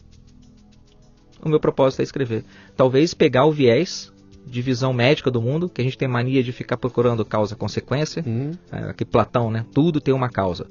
O 1.42 1.48
meu 1.48 1.58
propósito 1.60 2.00
é 2.00 2.02
escrever. 2.02 2.44
Talvez 2.76 3.14
pegar 3.14 3.46
o 3.46 3.52
viés 3.52 4.12
de 4.46 4.60
visão 4.60 4.92
médica 4.92 5.30
do 5.30 5.40
mundo, 5.40 5.68
que 5.68 5.80
a 5.80 5.84
gente 5.84 5.96
tem 5.96 6.06
mania 6.06 6.42
de 6.42 6.52
ficar 6.52 6.76
procurando 6.76 7.24
causa-consequência. 7.24 8.22
Uhum. 8.26 8.52
É, 8.70 8.90
aqui 8.90 9.04
Platão, 9.04 9.50
né? 9.50 9.64
Tudo 9.72 10.00
tem 10.00 10.12
uma 10.12 10.28
causa. 10.28 10.66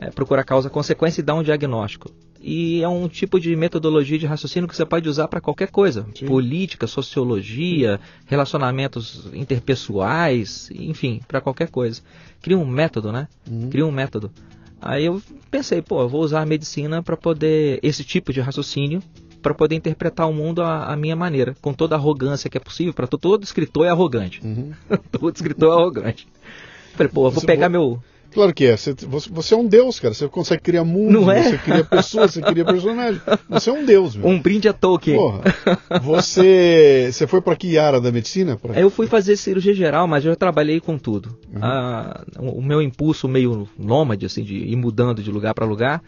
É, 0.00 0.10
procurar 0.10 0.44
causa-consequência 0.44 1.20
e 1.20 1.24
dar 1.24 1.34
um 1.34 1.42
diagnóstico 1.42 2.10
e 2.40 2.82
é 2.82 2.88
um 2.88 3.08
tipo 3.08 3.40
de 3.40 3.54
metodologia 3.56 4.18
de 4.18 4.26
raciocínio 4.26 4.68
que 4.68 4.76
você 4.76 4.86
pode 4.86 5.08
usar 5.08 5.28
para 5.28 5.40
qualquer 5.40 5.70
coisa. 5.70 6.06
Sim. 6.14 6.26
Política, 6.26 6.86
sociologia, 6.86 8.00
relacionamentos 8.26 9.28
interpessoais, 9.32 10.70
enfim, 10.72 11.20
para 11.26 11.40
qualquer 11.40 11.68
coisa. 11.68 12.00
Cria 12.40 12.56
um 12.56 12.66
método, 12.66 13.10
né? 13.12 13.28
Uhum. 13.50 13.70
Cria 13.70 13.86
um 13.86 13.90
método. 13.90 14.30
Aí 14.80 15.04
eu 15.04 15.20
pensei, 15.50 15.82
pô, 15.82 16.00
eu 16.00 16.08
vou 16.08 16.22
usar 16.22 16.42
a 16.42 16.46
medicina 16.46 17.02
para 17.02 17.16
poder, 17.16 17.80
esse 17.82 18.04
tipo 18.04 18.32
de 18.32 18.40
raciocínio, 18.40 19.02
para 19.42 19.52
poder 19.52 19.74
interpretar 19.74 20.28
o 20.28 20.32
mundo 20.32 20.62
à, 20.62 20.92
à, 20.92 20.96
minha 20.96 21.16
maneira, 21.16 21.56
com 21.60 21.72
toda 21.72 21.96
a 21.96 21.98
arrogância 21.98 22.48
que 22.48 22.56
é 22.56 22.60
possível. 22.60 22.94
Para 22.94 23.08
todo 23.08 23.42
escritor 23.42 23.86
é 23.86 23.88
arrogante. 23.88 24.40
Uhum. 24.44 24.72
todo 25.10 25.34
escritor 25.34 25.70
é 25.70 25.72
arrogante. 25.72 26.28
Falei, 26.94 27.12
pô, 27.12 27.26
eu 27.26 27.30
vou 27.32 27.42
pegar 27.42 27.68
meu 27.68 28.00
Claro 28.32 28.52
que 28.52 28.66
é. 28.66 28.76
Você, 28.76 28.94
você, 29.30 29.54
é 29.54 29.56
um 29.56 29.66
deus, 29.66 29.98
cara. 29.98 30.12
Você 30.12 30.28
consegue 30.28 30.62
criar 30.62 30.84
mundo, 30.84 31.30
é? 31.30 31.42
você 31.42 31.58
cria 31.58 31.84
pessoas, 31.84 32.32
você 32.32 32.42
cria 32.42 32.64
personagens. 32.64 33.20
Você 33.48 33.70
é 33.70 33.72
um 33.72 33.84
deus, 33.84 34.14
meu. 34.16 34.28
Um 34.28 34.40
brinde 34.40 34.68
a 34.68 34.72
Tolkien. 34.72 35.16
Porra. 35.16 35.42
Você, 36.02 37.10
você 37.10 37.26
foi 37.26 37.40
para 37.40 37.56
que 37.56 37.78
área 37.78 38.00
da 38.00 38.12
medicina? 38.12 38.56
Pra... 38.56 38.78
Eu 38.78 38.90
fui 38.90 39.06
fazer 39.06 39.36
cirurgia 39.36 39.74
geral, 39.74 40.06
mas 40.06 40.24
eu 40.24 40.36
trabalhei 40.36 40.80
com 40.80 40.98
tudo. 40.98 41.36
Uhum. 41.52 41.60
Ah, 41.62 42.24
o 42.38 42.62
meu 42.62 42.82
impulso 42.82 43.26
meio 43.26 43.68
nômade, 43.78 44.26
assim, 44.26 44.42
de 44.42 44.54
ir 44.54 44.76
mudando 44.76 45.22
de 45.22 45.30
lugar 45.30 45.54
para 45.54 45.64
lugar. 45.64 46.02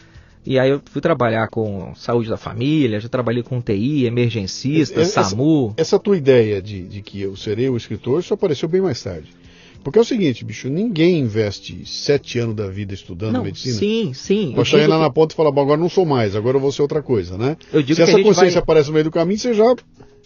E 0.44 0.58
aí 0.58 0.70
eu 0.70 0.80
fui 0.90 1.02
trabalhar 1.02 1.48
com 1.48 1.94
saúde 1.94 2.28
da 2.28 2.36
família, 2.36 2.98
já 2.98 3.08
trabalhei 3.08 3.42
com 3.42 3.60
TI, 3.60 4.06
emergencista, 4.06 5.00
essa, 5.00 5.22
SAMU. 5.22 5.74
Essa 5.76 5.98
tua 5.98 6.16
ideia 6.16 6.62
de, 6.62 6.82
de 6.82 7.02
que 7.02 7.20
eu 7.20 7.36
serei 7.36 7.68
o 7.68 7.76
escritor 7.76 8.22
só 8.22 8.34
apareceu 8.34 8.68
bem 8.68 8.80
mais 8.80 9.02
tarde. 9.02 9.34
Porque 9.82 9.98
é 9.98 10.02
o 10.02 10.04
seguinte, 10.04 10.44
bicho, 10.44 10.68
ninguém 10.68 11.20
investe 11.20 11.86
sete 11.86 12.38
anos 12.38 12.54
da 12.54 12.68
vida 12.68 12.92
estudando 12.92 13.34
não, 13.34 13.44
medicina. 13.44 13.78
Sim, 13.78 14.12
sim. 14.12 14.52
Pra 14.54 14.64
chegar 14.64 14.88
lá 14.88 14.96
que... 14.96 15.02
na 15.02 15.10
ponta 15.10 15.34
e 15.34 15.36
falar, 15.36 15.50
bom, 15.50 15.62
agora 15.62 15.80
não 15.80 15.88
sou 15.88 16.04
mais, 16.04 16.36
agora 16.36 16.56
eu 16.56 16.60
vou 16.60 16.70
ser 16.70 16.82
outra 16.82 17.02
coisa, 17.02 17.38
né? 17.38 17.56
Eu 17.72 17.82
digo 17.82 17.96
Se 17.96 18.04
que 18.04 18.10
essa 18.10 18.22
consciência 18.22 18.54
vai... 18.54 18.62
aparece 18.62 18.88
no 18.88 18.94
meio 18.94 19.04
do 19.04 19.10
caminho, 19.10 19.38
você 19.38 19.54
já. 19.54 19.74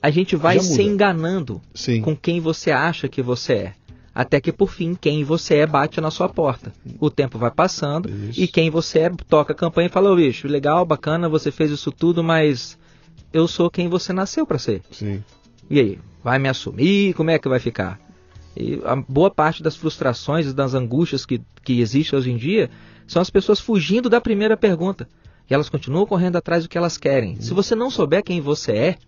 A 0.02 0.10
gente 0.10 0.36
vai 0.36 0.58
se 0.60 0.82
enganando 0.82 1.62
sim. 1.72 2.02
com 2.02 2.14
quem 2.14 2.40
você 2.40 2.70
acha 2.70 3.08
que 3.08 3.22
você 3.22 3.52
é. 3.52 3.72
Até 4.14 4.40
que 4.40 4.52
por 4.52 4.70
fim, 4.70 4.94
quem 4.94 5.24
você 5.24 5.56
é 5.56 5.66
bate 5.66 6.00
na 6.00 6.10
sua 6.10 6.28
porta. 6.28 6.72
O 7.00 7.10
tempo 7.10 7.36
vai 7.36 7.50
passando 7.50 8.08
isso. 8.08 8.40
e 8.40 8.46
quem 8.46 8.70
você 8.70 9.00
é 9.00 9.10
toca 9.28 9.52
a 9.52 9.56
campanha 9.56 9.86
e 9.86 9.90
fala, 9.90 10.12
ô 10.12 10.16
bicho, 10.16 10.46
legal, 10.46 10.84
bacana, 10.84 11.28
você 11.28 11.50
fez 11.50 11.70
isso 11.70 11.90
tudo, 11.90 12.22
mas 12.22 12.78
eu 13.32 13.48
sou 13.48 13.68
quem 13.68 13.88
você 13.88 14.12
nasceu 14.12 14.46
para 14.46 14.58
ser. 14.58 14.82
Sim. 14.92 15.22
E 15.68 15.80
aí, 15.80 15.98
vai 16.22 16.38
me 16.38 16.48
assumir? 16.48 17.14
Como 17.14 17.30
é 17.30 17.38
que 17.38 17.48
vai 17.48 17.58
ficar? 17.58 17.98
E 18.56 18.80
a 18.84 18.96
boa 18.96 19.30
parte 19.30 19.62
das 19.62 19.76
frustrações 19.76 20.46
e 20.46 20.52
das 20.52 20.74
angústias 20.74 21.26
que, 21.26 21.40
que 21.62 21.80
existem 21.80 22.18
hoje 22.18 22.30
em 22.30 22.36
dia 22.36 22.70
são 23.06 23.20
as 23.20 23.30
pessoas 23.30 23.60
fugindo 23.60 24.08
da 24.08 24.20
primeira 24.20 24.56
pergunta. 24.56 25.08
E 25.48 25.54
elas 25.54 25.68
continuam 25.68 26.06
correndo 26.06 26.36
atrás 26.36 26.62
do 26.62 26.68
que 26.68 26.78
elas 26.78 26.96
querem. 26.96 27.34
Uhum. 27.34 27.42
Se 27.42 27.52
você 27.52 27.74
não 27.74 27.90
souber 27.90 28.22
quem 28.22 28.40
você 28.40 28.72
é, 28.72 28.98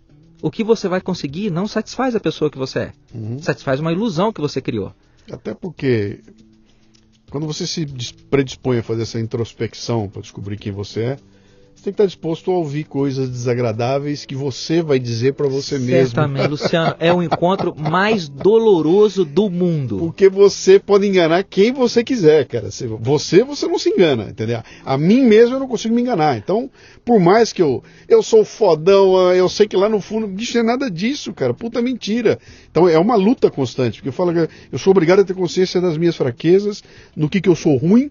o 0.41 0.51
que 0.51 0.63
você 0.63 0.87
vai 0.87 1.01
conseguir 1.01 1.49
não 1.49 1.67
satisfaz 1.67 2.15
a 2.15 2.19
pessoa 2.19 2.51
que 2.51 2.57
você 2.57 2.79
é. 2.79 2.93
Uhum. 3.13 3.39
Satisfaz 3.39 3.79
uma 3.79 3.91
ilusão 3.91 4.31
que 4.31 4.41
você 4.41 4.61
criou. 4.61 4.93
Até 5.31 5.53
porque 5.53 6.21
quando 7.29 7.47
você 7.47 7.65
se 7.65 7.85
predispõe 8.29 8.79
a 8.79 8.83
fazer 8.83 9.03
essa 9.03 9.19
introspecção 9.19 10.07
para 10.07 10.21
descobrir 10.21 10.57
quem 10.57 10.71
você 10.71 11.01
é, 11.01 11.17
você 11.77 11.83
tem 11.83 11.93
que 11.93 12.01
estar 12.01 12.05
disposto 12.07 12.49
a 12.49 12.55
ouvir 12.55 12.85
coisas 12.85 13.29
desagradáveis 13.29 14.25
que 14.25 14.33
você 14.33 14.81
vai 14.81 14.97
dizer 14.97 15.35
para 15.35 15.47
você 15.47 15.77
mesmo. 15.77 16.07
Certamente, 16.07 16.47
Luciano, 16.47 16.95
é 16.99 17.13
o 17.13 17.21
encontro 17.21 17.75
mais 17.77 18.27
doloroso 18.27 19.23
do 19.23 19.47
mundo. 19.47 19.99
Porque 19.99 20.27
você 20.27 20.79
pode 20.79 21.05
enganar 21.05 21.43
quem 21.43 21.71
você 21.71 22.03
quiser, 22.03 22.47
cara. 22.47 22.69
Você, 22.71 23.43
você 23.43 23.67
não 23.67 23.77
se 23.77 23.89
engana, 23.89 24.27
entendeu? 24.31 24.63
A 24.83 24.97
mim 24.97 25.21
mesmo 25.21 25.55
eu 25.55 25.59
não 25.59 25.67
consigo 25.67 25.93
me 25.93 26.01
enganar. 26.01 26.35
Então, 26.35 26.67
por 27.05 27.19
mais 27.19 27.53
que 27.53 27.61
eu, 27.61 27.83
eu 28.09 28.23
sou 28.23 28.43
fodão, 28.43 29.31
eu 29.33 29.47
sei 29.47 29.67
que 29.67 29.77
lá 29.77 29.87
no 29.87 30.01
fundo, 30.01 30.25
bicho, 30.25 30.57
é 30.57 30.63
nada 30.63 30.89
disso, 30.89 31.31
cara. 31.31 31.53
Puta 31.53 31.79
mentira. 31.79 32.39
Então 32.71 32.89
é 32.89 32.97
uma 32.97 33.15
luta 33.15 33.51
constante, 33.51 33.99
porque 33.99 34.09
eu 34.09 34.13
falo 34.13 34.33
que 34.33 34.49
eu 34.71 34.79
sou 34.79 34.89
obrigado 34.89 35.19
a 35.19 35.23
ter 35.23 35.35
consciência 35.35 35.79
das 35.79 35.95
minhas 35.95 36.15
fraquezas, 36.15 36.83
no 37.15 37.29
que, 37.29 37.39
que 37.39 37.49
eu 37.49 37.55
sou 37.55 37.77
ruim 37.77 38.09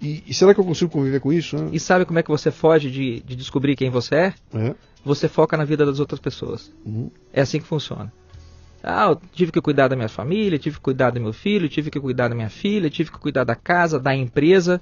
E, 0.00 0.22
e, 0.26 0.34
será 0.34 0.52
que 0.52 0.60
eu 0.60 0.64
consigo 0.64 0.90
conviver 0.90 1.20
com 1.20 1.32
isso? 1.32 1.56
Né? 1.56 1.70
E 1.72 1.80
sabe 1.80 2.04
como 2.04 2.18
é 2.18 2.22
que 2.22 2.28
você 2.30 2.50
foge 2.50 2.90
de, 2.90 3.20
de 3.20 3.36
descobrir 3.36 3.76
quem 3.76 3.90
você 3.90 4.14
é? 4.14 4.34
é? 4.54 4.74
Você 5.04 5.28
foca 5.28 5.56
na 5.56 5.64
vida 5.64 5.86
das 5.86 6.00
outras 6.00 6.20
pessoas. 6.20 6.72
Uhum. 6.84 7.10
É 7.32 7.40
assim 7.40 7.58
que 7.58 7.66
funciona. 7.66 8.12
Ah, 8.82 9.08
eu 9.10 9.20
tive 9.32 9.50
que 9.50 9.60
cuidar 9.60 9.88
da 9.88 9.96
minha 9.96 10.08
família, 10.08 10.58
tive 10.58 10.76
que 10.76 10.82
cuidar 10.82 11.10
do 11.10 11.20
meu 11.20 11.32
filho, 11.32 11.68
tive 11.68 11.90
que 11.90 11.98
cuidar 11.98 12.28
da 12.28 12.34
minha 12.34 12.50
filha, 12.50 12.88
tive 12.88 13.10
que 13.10 13.18
cuidar 13.18 13.44
da 13.44 13.54
casa, 13.54 13.98
da 13.98 14.14
empresa. 14.14 14.80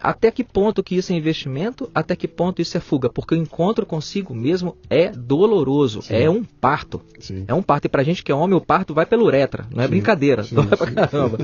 Até 0.00 0.30
que 0.30 0.44
ponto 0.44 0.82
que 0.82 0.94
isso 0.96 1.12
é 1.12 1.16
investimento? 1.16 1.90
Até 1.94 2.14
que 2.14 2.28
ponto 2.28 2.60
isso 2.60 2.76
é 2.76 2.80
fuga? 2.80 3.08
Porque 3.08 3.34
o 3.34 3.38
encontro 3.38 3.86
consigo 3.86 4.34
mesmo 4.34 4.76
é 4.90 5.10
doloroso, 5.10 6.02
sim. 6.02 6.14
é 6.14 6.28
um 6.28 6.44
parto. 6.44 7.00
Sim. 7.18 7.44
É 7.48 7.54
um 7.54 7.62
parto. 7.62 7.86
E 7.86 7.88
pra 7.88 8.02
gente 8.02 8.22
que 8.22 8.30
é 8.30 8.34
homem, 8.34 8.56
o 8.56 8.60
parto 8.60 8.94
vai 8.94 9.06
pela 9.06 9.22
uretra, 9.22 9.66
não 9.70 9.82
é 9.82 9.86
sim. 9.86 9.90
brincadeira. 9.90 10.42
Dói 10.50 10.66
pra 10.66 10.90
caramba. 10.90 11.38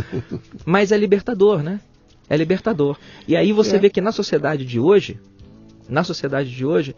Mas 0.65 0.93
é 0.93 0.97
libertador, 0.97 1.63
né? 1.63 1.81
É 2.29 2.37
libertador. 2.37 2.97
E 3.27 3.37
aí 3.37 3.53
você 3.53 3.77
é. 3.77 3.79
vê 3.79 3.91
que 3.91 4.01
na 4.01 4.13
sociedade 4.13 4.65
de 4.65 4.81
hoje, 4.81 5.21
na 5.89 6.05
sociedade 6.05 6.55
de 6.55 6.65
hoje, 6.65 6.95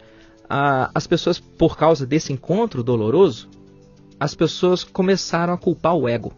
a, 0.49 0.89
as 0.93 1.07
pessoas, 1.07 1.39
por 1.39 1.77
causa 1.77 2.05
desse 2.05 2.31
encontro 2.31 2.83
doloroso, 2.83 3.49
as 4.19 4.33
pessoas 4.33 4.83
começaram 4.83 5.53
a 5.53 5.57
culpar 5.57 5.95
o 5.95 6.07
ego. 6.07 6.33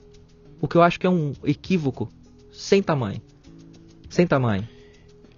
O 0.59 0.67
que 0.67 0.75
eu 0.75 0.81
acho 0.81 0.99
que 0.99 1.05
é 1.05 1.09
um 1.09 1.33
equívoco 1.43 2.09
sem 2.51 2.81
tamanho. 2.81 3.21
Sem 4.09 4.25
tamanho. 4.25 4.67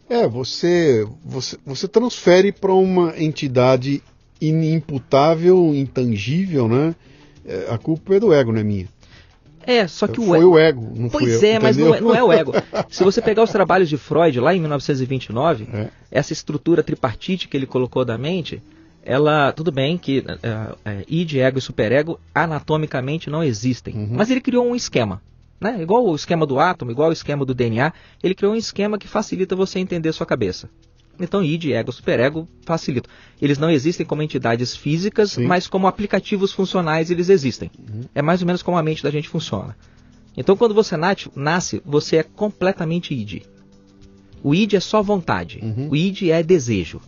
É, 0.10 0.28
você, 0.28 1.08
você, 1.24 1.58
você 1.66 1.88
transfere 1.88 2.52
para 2.52 2.74
uma 2.74 3.14
entidade 3.22 4.02
inimputável, 4.42 5.76
intangível, 5.76 6.68
né? 6.68 6.96
É, 7.46 7.68
a 7.70 7.78
culpa 7.78 8.16
é 8.16 8.20
do 8.20 8.34
ego, 8.34 8.52
não 8.52 8.60
é 8.60 8.64
minha. 8.64 8.88
É, 9.70 9.88
só 9.88 10.08
que 10.08 10.16
foi 10.16 10.26
o 10.26 10.36
ego. 10.36 10.50
o 10.50 10.58
ego, 10.58 10.94
não 10.96 11.10
pois 11.10 11.44
é, 11.44 11.58
eu, 11.58 11.62
mas 11.62 11.78
não 11.78 11.94
é, 11.94 12.02
não 12.02 12.16
é, 12.16 12.24
o 12.24 12.34
ego. 12.34 12.54
Se 12.90 13.04
você 13.04 13.22
pegar 13.22 13.44
os 13.44 13.52
trabalhos 13.52 13.88
de 13.88 13.98
Freud, 13.98 14.40
lá 14.40 14.56
em 14.56 14.60
1929, 14.60 15.68
é. 15.72 15.90
essa 16.10 16.34
estrutura 16.34 16.82
tripartite 16.82 17.48
que 17.48 17.56
ele 17.56 17.68
colocou 17.68 18.04
da 18.04 18.18
mente, 18.18 18.64
ela, 19.04 19.52
tudo 19.52 19.72
bem 19.72 19.96
que 19.96 20.26
é, 20.42 20.76
é, 20.90 21.06
id, 21.08 21.36
ego 21.36 21.60
e 21.60 21.62
superego 21.62 22.20
anatomicamente 22.34 23.30
não 23.30 23.44
existem, 23.44 23.94
uhum. 23.94 24.10
mas 24.14 24.32
ele 24.32 24.42
criou 24.42 24.66
um 24.66 24.76
esquema. 24.76 25.22
Né? 25.62 25.80
Igual 25.84 26.04
o 26.04 26.16
esquema 26.16 26.48
do 26.48 26.60
átomo, 26.60 26.90
igual 26.90 27.10
o 27.10 27.14
esquema 27.14 27.46
do 27.46 27.54
DNA, 27.54 27.94
ele 28.24 28.34
criou 28.34 28.54
um 28.54 28.58
esquema 28.58 28.98
que 28.98 29.08
facilita 29.08 29.56
você 29.56 29.78
entender 29.78 30.12
sua 30.14 30.26
cabeça. 30.26 30.68
Então, 31.20 31.44
id, 31.44 31.72
ego, 31.72 31.92
superego 31.92 32.48
facilitam. 32.62 33.12
Eles 33.42 33.58
não 33.58 33.70
existem 33.70 34.06
como 34.06 34.22
entidades 34.22 34.76
físicas, 34.76 35.34
Sim. 35.34 35.46
mas 35.46 35.68
como 35.68 35.88
aplicativos 35.88 36.52
funcionais 36.52 37.12
eles 37.12 37.30
existem. 37.30 37.70
Uhum. 37.78 38.02
É 38.16 38.22
mais 38.22 38.42
ou 38.42 38.48
menos 38.48 38.64
como 38.64 38.78
a 38.78 38.84
mente 38.84 39.04
da 39.04 39.12
gente 39.12 39.28
funciona. 39.28 39.76
Então, 40.38 40.56
quando 40.56 40.74
você 40.74 40.96
nasce, 41.36 41.82
você 41.86 42.18
é 42.18 42.24
completamente 42.24 43.14
id. 43.14 43.44
O 44.42 44.56
id 44.56 44.74
é 44.74 44.80
só 44.80 45.02
vontade. 45.02 45.60
Uhum. 45.62 45.90
O 45.90 45.96
id 45.96 46.30
é 46.30 46.42
desejo. 46.42 47.02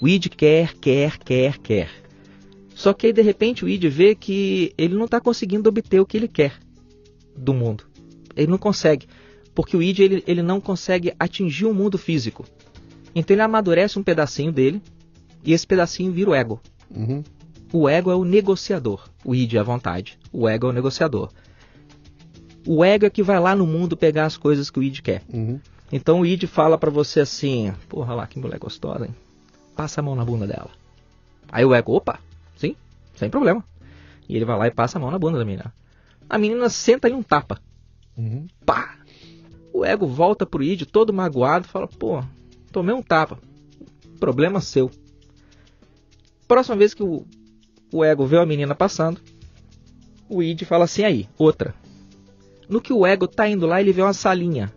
O 0.00 0.08
id 0.08 0.28
quer, 0.28 0.74
quer, 0.74 1.18
quer, 1.18 1.58
quer. 1.58 1.90
Só 2.74 2.92
que 2.92 3.06
aí, 3.06 3.12
de 3.12 3.22
repente, 3.22 3.64
o 3.64 3.68
id 3.68 3.84
vê 3.84 4.14
que 4.14 4.72
ele 4.78 4.94
não 4.94 5.06
está 5.06 5.20
conseguindo 5.20 5.68
obter 5.68 6.00
o 6.00 6.06
que 6.06 6.16
ele 6.16 6.28
quer 6.28 6.54
do 7.36 7.52
mundo. 7.52 7.84
Ele 8.36 8.50
não 8.50 8.58
consegue. 8.58 9.06
Porque 9.54 9.76
o 9.76 9.82
id 9.82 9.98
ele, 9.98 10.24
ele 10.26 10.42
não 10.42 10.60
consegue 10.60 11.12
atingir 11.18 11.66
o 11.66 11.74
mundo 11.74 11.98
físico. 11.98 12.44
Então 13.14 13.34
ele 13.34 13.42
amadurece 13.42 13.98
um 13.98 14.02
pedacinho 14.02 14.52
dele 14.52 14.82
e 15.44 15.52
esse 15.52 15.66
pedacinho 15.66 16.12
vira 16.12 16.30
o 16.30 16.34
ego. 16.34 16.60
Uhum. 16.90 17.22
O 17.72 17.88
ego 17.88 18.10
é 18.10 18.14
o 18.14 18.24
negociador. 18.24 19.08
O 19.24 19.34
id 19.34 19.54
é 19.54 19.58
a 19.58 19.62
vontade. 19.62 20.18
O 20.32 20.48
ego 20.48 20.66
é 20.66 20.70
o 20.70 20.72
negociador. 20.72 21.30
O 22.66 22.84
ego 22.84 23.06
é 23.06 23.10
que 23.10 23.22
vai 23.22 23.40
lá 23.40 23.56
no 23.56 23.66
mundo 23.66 23.96
pegar 23.96 24.26
as 24.26 24.36
coisas 24.36 24.70
que 24.70 24.78
o 24.78 24.82
id 24.82 25.00
quer. 25.00 25.22
Uhum. 25.32 25.58
Então 25.90 26.20
o 26.20 26.26
id 26.26 26.46
fala 26.46 26.78
para 26.78 26.90
você 26.90 27.20
assim: 27.20 27.72
Porra 27.88 28.14
lá, 28.14 28.26
que 28.26 28.38
mulher 28.38 28.58
gostosa, 28.58 29.06
hein? 29.06 29.14
Passa 29.74 30.00
a 30.00 30.04
mão 30.04 30.14
na 30.14 30.24
bunda 30.24 30.46
dela. 30.46 30.70
Aí 31.50 31.64
o 31.64 31.74
ego, 31.74 31.92
opa, 31.92 32.18
sim, 32.56 32.76
sem 33.14 33.28
problema. 33.28 33.64
E 34.28 34.36
ele 34.36 34.44
vai 34.44 34.56
lá 34.56 34.66
e 34.66 34.70
passa 34.70 34.98
a 34.98 35.00
mão 35.00 35.10
na 35.10 35.18
bunda 35.18 35.38
da 35.38 35.44
menina. 35.44 35.72
A 36.28 36.38
menina 36.38 36.68
senta 36.68 37.08
e 37.08 37.12
um 37.12 37.22
tapa. 37.22 37.60
Uhum. 38.16 38.46
Pá! 38.64 38.96
O 39.72 39.84
ego 39.84 40.06
volta 40.06 40.46
pro 40.46 40.62
id 40.62 40.86
todo 40.86 41.12
magoado 41.12 41.66
fala: 41.66 41.88
Pô, 41.88 42.22
tomei 42.72 42.94
um 42.94 43.02
tapa. 43.02 43.38
Problema 44.18 44.60
seu. 44.60 44.90
Próxima 46.48 46.76
vez 46.76 46.94
que 46.94 47.02
o, 47.02 47.24
o 47.92 48.04
ego 48.04 48.26
vê 48.26 48.38
a 48.38 48.46
menina 48.46 48.74
passando, 48.74 49.20
o 50.28 50.42
id 50.42 50.64
fala 50.64 50.84
assim 50.84 51.04
aí, 51.04 51.28
outra. 51.38 51.74
No 52.68 52.80
que 52.80 52.92
o 52.92 53.06
ego 53.06 53.28
tá 53.28 53.48
indo 53.48 53.66
lá, 53.66 53.80
ele 53.80 53.92
vê 53.92 54.02
uma 54.02 54.12
salinha 54.12 54.72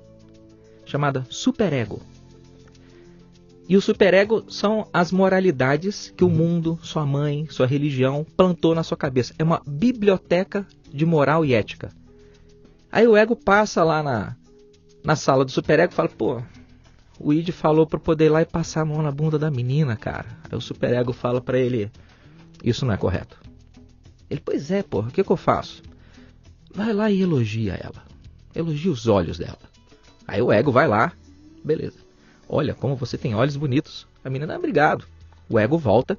chamada 0.86 1.26
superego. 1.30 2.02
E 3.68 3.76
o 3.76 3.82
superego 3.82 4.46
são 4.48 4.88
as 4.94 5.12
moralidades 5.12 6.14
que 6.16 6.24
o 6.24 6.30
mundo, 6.30 6.78
sua 6.84 7.06
mãe, 7.06 7.48
sua 7.50 7.66
religião 7.66 8.26
plantou 8.38 8.76
na 8.76 8.84
sua 8.84 8.96
cabeça. 8.96 9.34
É 9.40 9.44
uma 9.44 9.62
biblioteca 9.66 10.68
de 10.94 11.06
moral 11.06 11.44
e 11.44 11.54
ética. 11.54 11.90
Aí 12.92 13.08
o 13.08 13.18
ego 13.18 13.36
passa 13.36 13.84
lá 13.84 14.04
na, 14.04 14.36
na 15.04 15.16
sala 15.16 15.44
do 15.44 15.52
superego 15.52 15.92
e 15.92 15.96
fala: 15.96 16.10
pô, 16.10 16.42
o 17.19 17.34
id 17.34 17.49
falou 17.51 17.88
para 17.88 17.99
poder 17.99 18.25
ir 18.25 18.30
lá 18.30 18.41
e 18.41 18.45
passar 18.45 18.82
a 18.82 18.86
mão 18.86 19.01
na 19.01 19.12
bunda 19.12 19.39
da 19.39 19.49
menina, 19.49 19.95
cara. 19.95 20.28
Aí 20.49 20.58
o 20.58 20.62
superego 20.62 21.13
fala 21.13 21.39
para 21.39 21.58
ele: 21.58 21.91
isso 22.63 22.86
não 22.86 22.93
é 22.93 22.97
correto. 22.97 23.39
Ele: 24.30 24.41
pois 24.43 24.71
é, 24.71 24.84
porra, 24.84 25.10
o 25.10 25.12
que, 25.12 25.23
que 25.23 25.32
eu 25.32 25.38
faço? 25.38 25.82
Vai 26.73 26.93
lá 26.93 27.10
e 27.10 27.21
elogia 27.21 27.73
ela. 27.73 28.04
Elogia 28.54 28.91
os 28.91 29.08
olhos 29.08 29.38
dela. 29.38 29.60
Aí 30.28 30.41
o 30.41 30.51
ego 30.51 30.71
vai 30.71 30.88
lá, 30.88 31.13
beleza. 31.63 31.99
Olha 32.49 32.73
como 32.73 32.95
você 32.95 33.17
tem 33.17 33.36
olhos 33.36 33.56
bonitos. 33.56 34.08
A 34.23 34.30
menina, 34.30 34.56
ah, 34.56 34.58
obrigado. 34.58 35.06
O 35.49 35.60
ego 35.60 35.78
volta, 35.78 36.17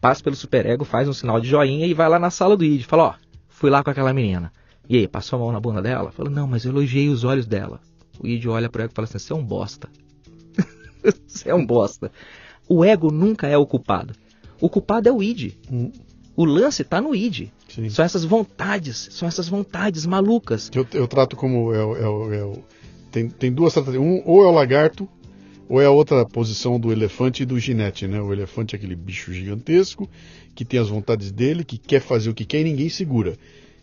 passa 0.00 0.22
pelo 0.22 0.36
superego, 0.36 0.84
faz 0.84 1.08
um 1.08 1.12
sinal 1.12 1.40
de 1.40 1.48
joinha 1.48 1.86
e 1.86 1.92
vai 1.92 2.08
lá 2.08 2.18
na 2.18 2.30
sala 2.30 2.56
do 2.56 2.64
id. 2.64 2.84
Fala, 2.84 3.04
ó, 3.04 3.14
fui 3.48 3.68
lá 3.68 3.82
com 3.82 3.90
aquela 3.90 4.12
menina. 4.12 4.52
E 4.88 4.96
aí, 4.96 5.08
passou 5.08 5.36
a 5.36 5.42
mão 5.42 5.52
na 5.52 5.60
bunda 5.60 5.82
dela? 5.82 6.10
Fala, 6.10 6.30
não, 6.30 6.46
mas 6.46 6.64
eu 6.64 6.70
elogiei 6.70 7.08
os 7.08 7.24
olhos 7.24 7.46
dela. 7.46 7.80
O 8.18 8.26
id 8.26 8.46
olha 8.46 8.68
pro 8.68 8.82
ego 8.82 8.92
e 8.92 8.94
fala 8.94 9.06
assim, 9.06 9.18
você 9.18 9.32
é 9.32 9.36
um 9.36 9.44
bosta. 9.44 9.88
Você 11.26 11.50
é 11.50 11.54
um 11.54 11.64
bosta. 11.64 12.10
O 12.68 12.84
ego 12.84 13.10
nunca 13.10 13.46
é 13.46 13.56
o 13.56 13.66
culpado. 13.66 14.14
O 14.60 14.68
culpado 14.68 15.08
é 15.08 15.12
o 15.12 15.22
id. 15.22 15.54
Hum. 15.70 15.90
O 16.36 16.44
lance 16.44 16.82
está 16.82 17.00
no 17.00 17.14
id. 17.14 17.48
Sim. 17.68 17.88
São 17.88 18.04
essas 18.04 18.24
vontades, 18.24 19.08
são 19.10 19.26
essas 19.26 19.48
vontades 19.48 20.06
malucas. 20.06 20.70
Eu, 20.74 20.86
eu 20.92 21.08
trato 21.08 21.36
como 21.36 21.74
é, 21.74 21.78
é, 21.78 22.36
é 22.36 22.52
tem, 23.10 23.28
tem 23.28 23.52
duas 23.52 23.72
tratativas. 23.72 24.06
Um, 24.06 24.22
ou 24.24 24.42
é 24.42 24.46
o 24.46 24.50
lagarto, 24.50 25.08
ou 25.68 25.80
é 25.80 25.86
a 25.86 25.90
outra 25.90 26.24
posição 26.24 26.78
do 26.78 26.92
elefante 26.92 27.42
e 27.42 27.46
do 27.46 27.58
ginete, 27.58 28.06
né? 28.06 28.20
O 28.20 28.32
elefante 28.32 28.74
é 28.74 28.78
aquele 28.78 28.96
bicho 28.96 29.32
gigantesco 29.32 30.08
que 30.54 30.64
tem 30.64 30.80
as 30.80 30.88
vontades 30.88 31.30
dele, 31.30 31.64
que 31.64 31.78
quer 31.78 32.00
fazer 32.00 32.30
o 32.30 32.34
que 32.34 32.44
quer 32.44 32.60
e 32.60 32.64
ninguém 32.64 32.88
segura. 32.88 33.36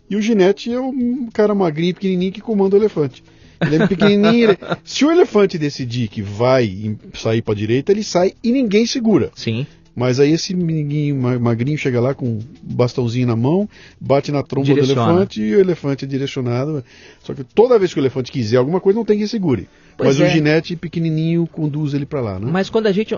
E 0.09 0.15
o 0.15 0.21
ginete 0.21 0.71
é 0.71 0.79
um 0.79 1.29
cara 1.31 1.55
magrinho, 1.55 1.93
pequenininho 1.93 2.31
que 2.31 2.41
comanda 2.41 2.75
o 2.75 2.79
elefante. 2.79 3.23
Ele 3.61 3.75
é 3.83 3.87
pequenininho. 3.87 4.49
ele- 4.51 4.57
Se 4.83 5.05
o 5.05 5.11
elefante 5.11 5.57
decidir 5.57 6.07
que 6.07 6.21
vai 6.21 6.97
sair 7.13 7.41
para 7.41 7.55
direita, 7.55 7.91
ele 7.91 8.03
sai 8.03 8.33
e 8.43 8.51
ninguém 8.51 8.85
segura. 8.85 9.31
Sim. 9.35 9.65
Mas 9.97 10.19
aí 10.19 10.33
esse 10.33 10.53
menino 10.53 11.21
ma- 11.21 11.39
magrinho 11.39 11.77
chega 11.77 12.01
lá 12.01 12.13
com 12.13 12.25
um 12.25 12.39
bastãozinho 12.61 13.25
na 13.27 13.35
mão, 13.35 13.69
bate 13.97 14.29
na 14.29 14.43
tromba 14.43 14.67
do 14.67 14.73
Direciona. 14.73 15.01
elefante 15.11 15.41
e 15.41 15.55
o 15.55 15.59
elefante 15.61 16.03
é 16.03 16.07
direcionado. 16.07 16.83
Só 17.23 17.33
que 17.33 17.45
toda 17.45 17.79
vez 17.79 17.93
que 17.93 17.99
o 17.99 18.01
elefante 18.01 18.29
quiser 18.29 18.57
alguma 18.57 18.81
coisa, 18.81 18.97
não 18.99 19.05
tem 19.05 19.17
quem 19.19 19.25
segure. 19.27 19.69
Pois 19.95 20.17
Mas 20.19 20.19
é. 20.19 20.29
o 20.29 20.33
ginete 20.33 20.75
pequenininho 20.75 21.47
conduz 21.47 21.93
ele 21.93 22.05
para 22.05 22.19
lá, 22.19 22.37
né? 22.37 22.49
Mas 22.51 22.69
quando 22.69 22.87
a, 22.87 22.91
gente, 22.91 23.17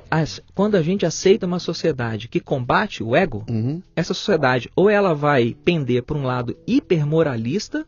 quando 0.53 0.75
a 0.75 0.83
gente 0.83 1.03
aceita 1.03 1.47
uma 1.47 1.57
sociedade 1.57 2.27
que 2.27 2.39
combate 2.39 3.01
o 3.01 3.15
ego, 3.15 3.43
Uhum, 3.49 3.81
essa 3.95 4.13
sociedade 4.13 4.69
ou 4.75 4.87
ela 4.87 5.15
vai 5.15 5.55
pender 5.65 6.03
para 6.03 6.15
um 6.15 6.21
lado 6.25 6.55
hipermoralista, 6.67 7.87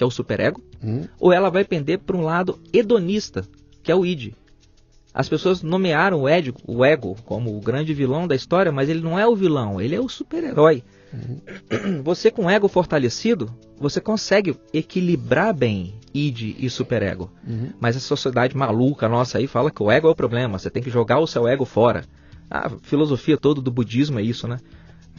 que 0.00 0.04
é 0.04 0.06
o 0.06 0.10
superego, 0.10 0.62
uhum. 0.82 1.06
ou 1.18 1.30
ela 1.30 1.50
vai 1.50 1.62
pender 1.62 1.98
para 1.98 2.16
um 2.16 2.22
lado 2.22 2.58
hedonista, 2.72 3.44
que 3.82 3.92
é 3.92 3.94
o 3.94 4.06
id. 4.06 4.32
As 5.12 5.28
pessoas 5.28 5.62
nomearam 5.62 6.22
o 6.22 6.28
ego, 6.28 6.56
o 6.66 6.82
ego 6.82 7.14
como 7.26 7.54
o 7.54 7.60
grande 7.60 7.92
vilão 7.92 8.26
da 8.26 8.34
história, 8.34 8.72
mas 8.72 8.88
ele 8.88 9.02
não 9.02 9.18
é 9.18 9.26
o 9.26 9.36
vilão, 9.36 9.78
ele 9.78 9.94
é 9.94 10.00
o 10.00 10.08
super-herói. 10.08 10.82
Você 12.02 12.30
com 12.30 12.48
ego 12.48 12.66
fortalecido, 12.66 13.54
você 13.78 14.00
consegue 14.00 14.56
equilibrar 14.72 15.52
bem 15.52 15.96
id 16.14 16.56
e 16.58 16.70
superego. 16.70 17.30
Uhum. 17.46 17.74
Mas 17.78 17.94
a 17.94 18.00
sociedade 18.00 18.56
maluca 18.56 19.06
nossa 19.06 19.36
aí 19.36 19.46
fala 19.46 19.70
que 19.70 19.82
o 19.82 19.90
ego 19.90 20.08
é 20.08 20.10
o 20.10 20.14
problema, 20.14 20.58
você 20.58 20.70
tem 20.70 20.82
que 20.82 20.88
jogar 20.88 21.18
o 21.18 21.26
seu 21.26 21.46
ego 21.46 21.66
fora. 21.66 22.04
A 22.50 22.70
filosofia 22.80 23.36
toda 23.36 23.60
do 23.60 23.70
budismo 23.70 24.18
é 24.18 24.22
isso, 24.22 24.48
né? 24.48 24.56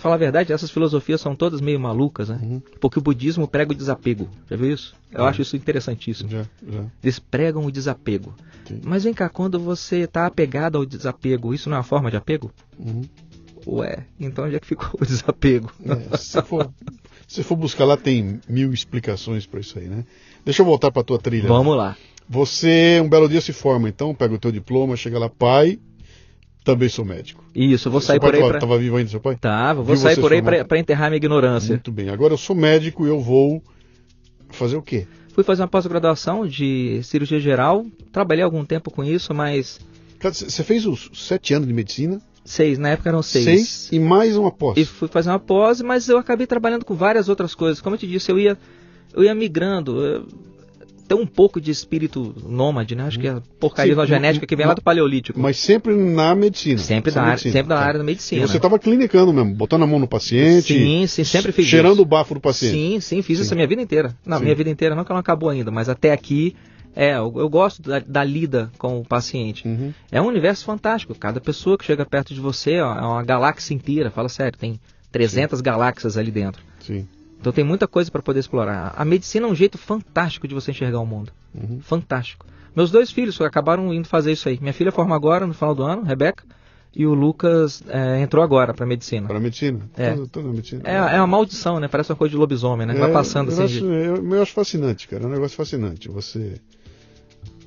Falar 0.02 0.16
a 0.16 0.18
verdade, 0.18 0.52
essas 0.52 0.72
filosofias 0.72 1.22
são 1.22 1.36
todas 1.36 1.62
meio 1.62 1.80
malucas, 1.80 2.30
né? 2.30 2.40
Uhum. 2.42 2.62
Porque 2.80 2.98
o 2.98 3.02
budismo 3.02 3.48
prega 3.48 3.72
o 3.72 3.76
desapego. 3.76 4.28
Já 4.50 4.56
viu 4.58 4.74
isso? 4.74 4.96
Eu 5.12 5.22
Uhum. 5.22 5.28
acho 5.28 5.44
isso 5.44 5.56
interessantíssimo. 5.56 6.28
Já, 6.28 6.42
já. 6.68 6.86
Eles 7.04 7.20
pregam 7.20 7.64
o 7.66 7.72
desapego. 7.72 8.34
Sim. 8.68 8.82
Mas 8.84 9.04
vem 9.04 9.14
cá, 9.14 9.30
quando 9.30 9.60
você 9.60 9.98
está 10.00 10.26
apegado 10.26 10.78
ao 10.80 10.86
desapego, 10.88 11.54
isso 11.54 11.70
não 11.70 11.76
é 11.76 11.80
uma 11.80 11.84
forma 11.84 12.10
de 12.10 12.18
apego? 12.18 12.52
Uhum. 12.80 13.04
Ué, 13.68 14.06
então 14.20 14.46
onde 14.46 14.56
é 14.56 14.60
que 14.60 14.66
ficou 14.66 14.90
o 15.00 15.06
desapego? 15.06 15.72
É, 15.86 16.18
se, 16.18 16.42
for, 16.42 16.68
se 17.28 17.44
for 17.44 17.56
buscar 17.56 17.86
lá, 17.86 17.96
tem 17.96 18.40
mil 18.50 18.74
explicações 18.74 19.46
para 19.46 19.60
isso 19.60 19.78
aí, 19.78 19.86
né? 19.86 20.04
Deixa 20.44 20.64
eu 20.64 20.66
voltar 20.66 20.92
para 20.92 21.04
tua 21.04 21.20
trilha. 21.20 21.48
Vamos 21.48 21.78
lá. 21.78 21.96
Você, 22.28 23.00
um 23.04 23.08
belo 23.08 23.30
dia, 23.30 23.40
se 23.42 23.54
forma, 23.54 23.88
então, 23.88 24.16
pega 24.16 24.34
o 24.34 24.40
teu 24.40 24.52
diploma, 24.52 24.96
chega 24.96 25.20
lá, 25.20 25.30
pai, 25.30 25.78
também 26.64 26.90
sou 26.90 27.04
médico. 27.04 27.44
Isso, 27.56 27.88
eu 27.88 27.92
vou 27.92 28.02
sair 28.02 28.20
por 28.20 28.34
aí. 28.34 28.40
Tava, 28.40 28.52
pra... 28.52 28.60
tava 28.60 28.78
vivo 28.78 28.98
ainda, 28.98 29.10
seu 29.10 29.20
pai? 29.20 29.36
Tava, 29.36 29.82
vou 29.82 29.96
Viu 29.96 29.98
sair 29.98 30.20
por 30.20 30.32
aí 30.32 30.42
para 30.42 30.80
enterrar 30.80 31.10
minha 31.10 31.18
ignorância. 31.18 31.70
Muito 31.70 31.92
bem. 31.92 32.10
Agora 32.10 32.34
eu 32.34 32.38
sou 32.38 32.56
médico 32.56 33.06
e 33.06 33.10
eu 33.10 33.20
vou 33.20 33.64
fazer 34.50 34.78
o 34.78 34.82
quê? 34.82 35.08
Fui 35.34 35.44
fazer 35.44 35.62
uma 35.62 35.68
pós-graduação 35.68 36.46
de 36.46 37.02
cirurgia 37.04 37.40
geral. 37.40 37.86
Trabalhei 38.12 38.44
algum 38.44 38.64
tempo 38.66 38.92
com 38.92 39.04
isso, 39.04 39.34
mas. 39.34 39.80
Você 40.22 40.64
fez 40.64 40.86
os 40.86 41.10
sete 41.14 41.54
anos 41.54 41.68
de 41.68 41.74
medicina? 41.74 42.22
Seis, 42.44 42.78
na 42.78 42.90
época 42.90 43.10
eram 43.10 43.22
seis. 43.22 43.46
Seis 43.46 43.90
e 43.92 44.00
mais 44.00 44.36
uma 44.36 44.52
pós. 44.52 44.78
E 44.78 44.86
fui 44.86 45.08
fazer 45.08 45.30
uma 45.30 45.40
pós, 45.40 45.82
mas 45.82 46.10
eu 46.10 46.18
acabei 46.18 46.46
trabalhando 46.46 46.86
com 46.86 46.96
várias 46.96 47.30
outras 47.30 47.56
coisas. 47.56 47.82
Como 47.82 47.96
eu 47.96 48.00
te 48.00 48.08
disse, 48.08 48.32
eu 48.32 48.38
ia, 48.38 48.58
eu 49.14 49.24
ia 49.24 49.34
migrando. 49.34 50.04
Eu 50.04 50.28
tem 51.12 51.20
um 51.20 51.26
pouco 51.26 51.60
de 51.60 51.70
espírito 51.72 52.34
nômade, 52.42 52.96
né? 52.96 53.04
Acho 53.04 53.20
que 53.20 53.28
é 53.28 53.32
a 53.32 53.42
porcaria 53.60 53.94
da 53.94 54.06
genética 54.06 54.48
que 54.48 54.56
vem 54.56 54.66
lá 54.66 54.74
do 54.74 54.82
Paleolítico. 54.82 55.38
Mas 55.38 55.58
sempre 55.58 55.94
na 55.94 56.34
medicina. 56.34 56.78
Sempre, 56.78 57.12
da, 57.12 57.26
medicina, 57.26 57.52
sempre 57.52 57.68
tá. 57.68 57.80
área 57.82 57.98
da 57.98 58.04
medicina. 58.04 58.42
E 58.42 58.48
você 58.48 58.56
estava 58.56 58.80
clinicando 58.80 59.34
mesmo, 59.34 59.54
botando 59.54 59.84
a 59.84 59.88
mão 59.88 60.00
no 60.00 60.08
paciente. 60.08 60.74
Sim, 60.74 61.06
sim, 61.08 61.26
sempre 61.26 61.52
fiz 61.52 61.66
Cheirando 61.66 61.96
isso. 61.96 62.02
o 62.04 62.06
bafo 62.06 62.34
do 62.34 62.40
paciente. 62.40 62.74
Sim, 62.74 63.00
sim, 63.02 63.22
fiz 63.22 63.40
sim. 63.40 63.44
isso 63.44 63.54
a 63.54 63.56
minha 63.56 63.68
vida 63.68 63.82
inteira. 63.82 64.16
Não, 64.26 64.38
sim. 64.38 64.44
minha 64.44 64.56
vida 64.56 64.70
inteira 64.70 64.96
não, 64.96 65.04
que 65.04 65.12
ela 65.12 65.18
não 65.18 65.22
acabou 65.22 65.50
ainda, 65.50 65.70
mas 65.70 65.90
até 65.90 66.14
aqui 66.14 66.56
é, 66.96 67.18
eu, 67.18 67.34
eu 67.36 67.50
gosto 67.50 67.82
da, 67.82 68.00
da, 68.00 68.24
lida 68.24 68.72
com 68.78 68.98
o 69.02 69.04
paciente. 69.04 69.68
Uhum. 69.68 69.94
É 70.10 70.22
um 70.22 70.28
universo 70.28 70.64
fantástico. 70.64 71.14
Cada 71.14 71.42
pessoa 71.42 71.78
que 71.78 71.84
chega 71.84 72.06
perto 72.06 72.34
de 72.34 72.40
você 72.40 72.80
ó, 72.80 72.96
é 72.96 73.02
uma 73.02 73.24
galáxia 73.24 73.74
inteira. 73.74 74.10
Fala 74.10 74.30
sério, 74.30 74.58
tem 74.58 74.80
300 75.12 75.58
Sim. 75.60 75.64
galáxias 75.64 76.16
ali 76.16 76.32
dentro. 76.32 76.64
Sim. 76.80 77.06
Então 77.42 77.52
tem 77.52 77.64
muita 77.64 77.88
coisa 77.88 78.12
para 78.12 78.22
poder 78.22 78.40
explorar. 78.40 78.94
A 78.96 79.04
medicina 79.04 79.48
é 79.48 79.50
um 79.50 79.56
jeito 79.56 79.78
fantástico 79.78 80.48
de 80.48 80.54
você 80.54 80.70
enxergar 80.72 81.00
o 81.00 81.06
mundo. 81.06 81.34
Uhum. 81.54 81.80
Fantástico. 81.82 82.46
Meus 82.76 82.92
dois 82.92 83.12
filhos 83.12 83.42
acabaram 83.42 83.92
indo 83.94 84.08
fazer 84.08 84.32
isso 84.32 84.48
aí. 84.48 84.60
Minha 84.62 84.74
filha 84.74 84.92
forma 84.92 85.16
agora, 85.16 85.46
no 85.46 85.54
final 85.54 85.74
do 85.74 85.84
ano, 85.84 86.04
Rebeca. 86.04 86.44
E 86.96 87.06
o 87.06 87.14
Lucas 87.14 87.82
é, 87.88 88.22
entrou 88.22 88.44
agora 88.44 88.74
para 88.74 88.86
medicina. 88.86 89.28
Para 89.28 89.40
medicina? 89.40 89.80
É. 89.98 90.14
Tô, 90.14 90.28
tô 90.28 90.42
medicina. 90.42 90.82
É, 90.86 90.96
é 90.96 91.18
uma 91.18 91.28
maldição, 91.28 91.80
né? 91.80 91.88
Parece 91.88 92.12
uma 92.12 92.18
coisa 92.18 92.32
de 92.32 92.38
lobisomem, 92.38 92.86
né? 92.86 92.96
É, 92.96 93.00
Vai 93.00 93.12
passando 93.12 93.50
eu 93.50 93.54
assim. 93.54 93.64
Acho, 93.64 93.80
de... 93.80 93.86
eu, 93.86 94.34
eu 94.34 94.42
acho 94.42 94.54
fascinante, 94.54 95.08
cara. 95.08 95.24
É 95.24 95.28
um 95.28 95.30
negócio 95.30 95.58
fascinante. 95.58 96.10
Você 96.10 96.60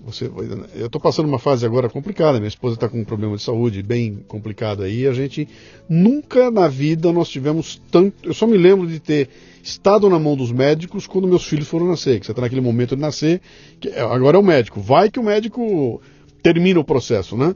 você, 0.05 0.31
eu 0.75 0.87
estou 0.87 1.01
passando 1.01 1.27
uma 1.27 1.39
fase 1.39 1.65
agora 1.65 1.89
complicada. 1.89 2.39
Minha 2.39 2.49
esposa 2.49 2.75
está 2.75 2.89
com 2.89 3.01
um 3.01 3.05
problema 3.05 3.37
de 3.37 3.43
saúde 3.43 3.83
bem 3.83 4.25
complicado 4.29 4.83
aí. 4.83 5.07
A 5.07 5.13
gente 5.13 5.49
nunca 5.89 6.51
na 6.51 6.69
vida 6.69 7.11
nós 7.13 7.29
tivemos 7.29 7.81
tanto. 7.91 8.15
Eu 8.23 8.35
só 8.35 8.47
me 8.47 8.59
lembro 8.59 8.87
de 8.87 9.01
ter 9.01 9.29
estado 9.63 10.09
na 10.11 10.19
mão 10.19 10.37
dos 10.37 10.53
médicos 10.53 11.07
quando 11.07 11.27
meus 11.27 11.47
filhos 11.47 11.67
foram 11.67 11.89
nascer. 11.89 12.21
Que 12.21 12.27
você 12.27 12.33
está 12.33 12.43
naquele 12.43 12.61
momento 12.61 12.95
de 12.95 13.01
nascer. 13.01 13.41
Que 13.81 13.89
é, 13.89 14.01
agora 14.01 14.37
é 14.37 14.41
o 14.41 14.45
médico. 14.45 14.81
Vai 14.81 15.11
que 15.11 15.19
o 15.19 15.25
médico 15.25 16.01
termina 16.43 16.79
o 16.79 16.85
processo, 16.85 17.37
né? 17.37 17.55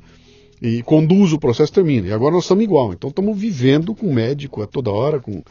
E 0.60 0.82
conduz 0.82 1.32
o 1.32 1.38
processo, 1.38 1.72
termina. 1.72 2.08
E 2.08 2.12
agora 2.12 2.34
nós 2.34 2.44
estamos 2.44 2.64
igual. 2.64 2.92
Então 2.92 3.10
estamos 3.10 3.38
vivendo 3.38 3.94
com 3.94 4.06
o 4.06 4.14
médico 4.14 4.62
a 4.62 4.66
toda 4.66 4.90
hora, 4.90 5.20
com 5.20 5.42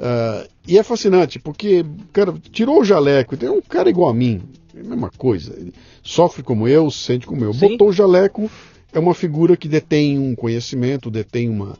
Uh, 0.00 0.48
e 0.66 0.78
é 0.78 0.82
fascinante, 0.82 1.38
porque, 1.38 1.84
cara, 2.10 2.32
tirou 2.50 2.80
o 2.80 2.84
jaleco, 2.84 3.36
tem 3.36 3.50
um 3.50 3.60
cara 3.60 3.90
igual 3.90 4.08
a 4.08 4.14
mim, 4.14 4.40
é 4.76 4.80
a 4.80 4.84
mesma 4.84 5.10
coisa. 5.10 5.54
Ele 5.56 5.72
sofre 6.02 6.42
como 6.42 6.66
eu, 6.66 6.90
sente 6.90 7.26
como 7.26 7.44
eu. 7.44 7.52
Sim. 7.52 7.68
Botou 7.70 7.88
o 7.88 7.92
jaleco, 7.92 8.50
é 8.92 8.98
uma 8.98 9.14
figura 9.14 9.56
que 9.56 9.68
detém 9.68 10.18
um 10.18 10.34
conhecimento, 10.34 11.10
detém 11.10 11.48
uma, 11.48 11.76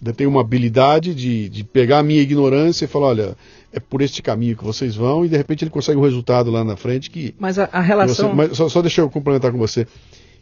detém 0.00 0.26
uma 0.26 0.40
habilidade 0.40 1.14
de, 1.14 1.48
de 1.48 1.64
pegar 1.64 1.98
a 1.98 2.02
minha 2.02 2.20
ignorância 2.20 2.84
e 2.84 2.88
falar, 2.88 3.08
olha, 3.08 3.36
é 3.72 3.80
por 3.80 4.02
este 4.02 4.22
caminho 4.22 4.56
que 4.56 4.64
vocês 4.64 4.94
vão, 4.94 5.24
e 5.24 5.28
de 5.28 5.36
repente 5.36 5.64
ele 5.64 5.70
consegue 5.70 5.98
um 5.98 6.02
resultado 6.02 6.50
lá 6.50 6.62
na 6.62 6.76
frente 6.76 7.10
que. 7.10 7.34
Mas 7.38 7.58
a, 7.58 7.68
a 7.72 7.80
relação. 7.80 8.30
Você, 8.30 8.34
mas 8.34 8.56
só, 8.56 8.68
só 8.68 8.80
deixa 8.80 9.00
eu 9.00 9.10
complementar 9.10 9.50
com 9.50 9.58
você. 9.58 9.82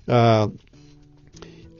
Uh, 0.06 0.52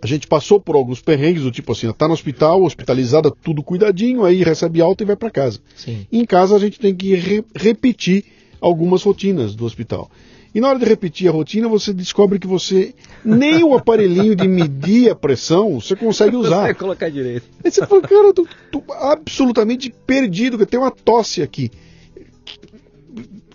a 0.03 0.07
gente 0.07 0.27
passou 0.27 0.59
por 0.59 0.75
alguns 0.75 1.01
perrengues 1.01 1.45
do 1.45 1.53
tipo 1.53 1.71
assim, 1.71 1.89
está 1.89 2.09
no 2.09 2.15
hospital, 2.15 2.65
hospitalizada, 2.65 3.31
tudo 3.31 3.63
cuidadinho, 3.63 4.25
aí 4.25 4.43
recebe 4.43 4.81
alta 4.81 5.05
e 5.05 5.07
vai 5.07 5.15
para 5.15 5.31
casa. 5.31 5.61
Sim. 5.77 6.07
Em 6.11 6.25
casa 6.25 6.57
a 6.57 6.59
gente 6.59 6.81
tem 6.81 6.93
que 6.93 7.15
re 7.15 7.45
repetir 7.55 8.25
algumas 8.63 9.03
rotinas 9.03 9.55
do 9.55 9.65
hospital. 9.65 10.11
E 10.55 10.61
na 10.61 10.69
hora 10.69 10.79
de 10.79 10.85
repetir 10.85 11.29
a 11.29 11.33
rotina, 11.33 11.67
você 11.67 11.93
descobre 11.93 12.39
que 12.39 12.47
você 12.47 12.95
nem 13.25 13.65
o 13.65 13.75
aparelhinho 13.75 14.37
de 14.37 14.47
medir 14.47 15.11
a 15.11 15.15
pressão 15.15 15.81
você 15.81 15.97
consegue 15.97 16.37
usar. 16.37 16.69
Você 16.69 16.75
colocar 16.75 17.11
direito. 17.11 17.47
Aí 17.65 17.71
você 17.71 17.87
fala, 17.87 18.03
cara, 18.03 18.29
eu 18.29 18.35
tô, 18.35 18.47
tô 18.71 18.83
absolutamente 18.93 19.93
perdido, 20.07 20.59
que 20.59 20.67
tem 20.67 20.79
uma 20.79 20.91
tosse 20.91 21.43
aqui. 21.43 21.71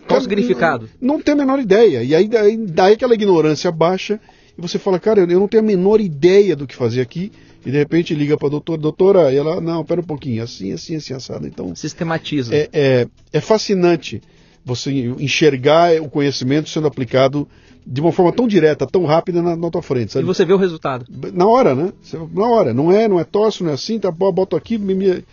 Qual 0.07 0.19
o 0.19 0.23
significado? 0.23 0.89
Não, 0.99 1.15
não 1.15 1.21
tem 1.21 1.33
a 1.33 1.37
menor 1.37 1.59
ideia. 1.59 2.03
E 2.03 2.15
aí 2.15 2.27
daí, 2.27 2.57
daí 2.57 2.93
aquela 2.93 3.13
ignorância 3.13 3.71
baixa 3.71 4.19
e 4.57 4.61
você 4.61 4.79
fala, 4.79 4.99
cara, 4.99 5.19
eu 5.19 5.39
não 5.39 5.47
tenho 5.47 5.61
a 5.61 5.65
menor 5.65 6.01
ideia 6.01 6.55
do 6.55 6.65
que 6.65 6.75
fazer 6.75 7.01
aqui, 7.01 7.31
e 7.63 7.69
de 7.69 7.77
repente 7.77 8.15
liga 8.15 8.35
para 8.35 8.47
a 8.47 8.51
doutora, 8.51 8.81
doutora, 8.81 9.31
e 9.31 9.37
ela, 9.37 9.61
não, 9.61 9.85
pera 9.85 10.01
um 10.01 10.05
pouquinho, 10.05 10.41
assim, 10.41 10.71
assim, 10.71 10.95
assim, 10.95 11.13
assado. 11.13 11.45
Então, 11.45 11.75
Sistematiza. 11.75 12.55
É, 12.55 12.69
é, 12.73 13.07
é 13.31 13.41
fascinante 13.41 14.21
você 14.67 14.91
enxergar 15.17 16.01
o 16.01 16.09
conhecimento 16.09 16.69
sendo 16.69 16.87
aplicado 16.87 17.47
de 17.85 18.01
uma 18.01 18.11
forma 18.11 18.33
tão 18.33 18.45
direta, 18.45 18.85
tão 18.85 19.05
rápida 19.05 19.41
na, 19.41 19.55
na 19.55 19.69
tua 19.69 19.81
frente. 19.81 20.11
Sabe? 20.11 20.25
E 20.25 20.27
você 20.27 20.43
vê 20.43 20.51
o 20.51 20.57
resultado. 20.57 21.05
Na 21.33 21.47
hora, 21.47 21.73
né? 21.73 21.93
Na 22.33 22.47
hora. 22.47 22.73
Não 22.73 22.91
é, 22.91 23.07
não 23.07 23.17
é 23.17 23.23
tosse, 23.23 23.63
não 23.63 23.71
é 23.71 23.73
assim, 23.73 23.97
tá, 23.97 24.11
boto 24.11 24.57
aqui, 24.57 24.77
me, 24.77 24.93
me... 24.93 25.23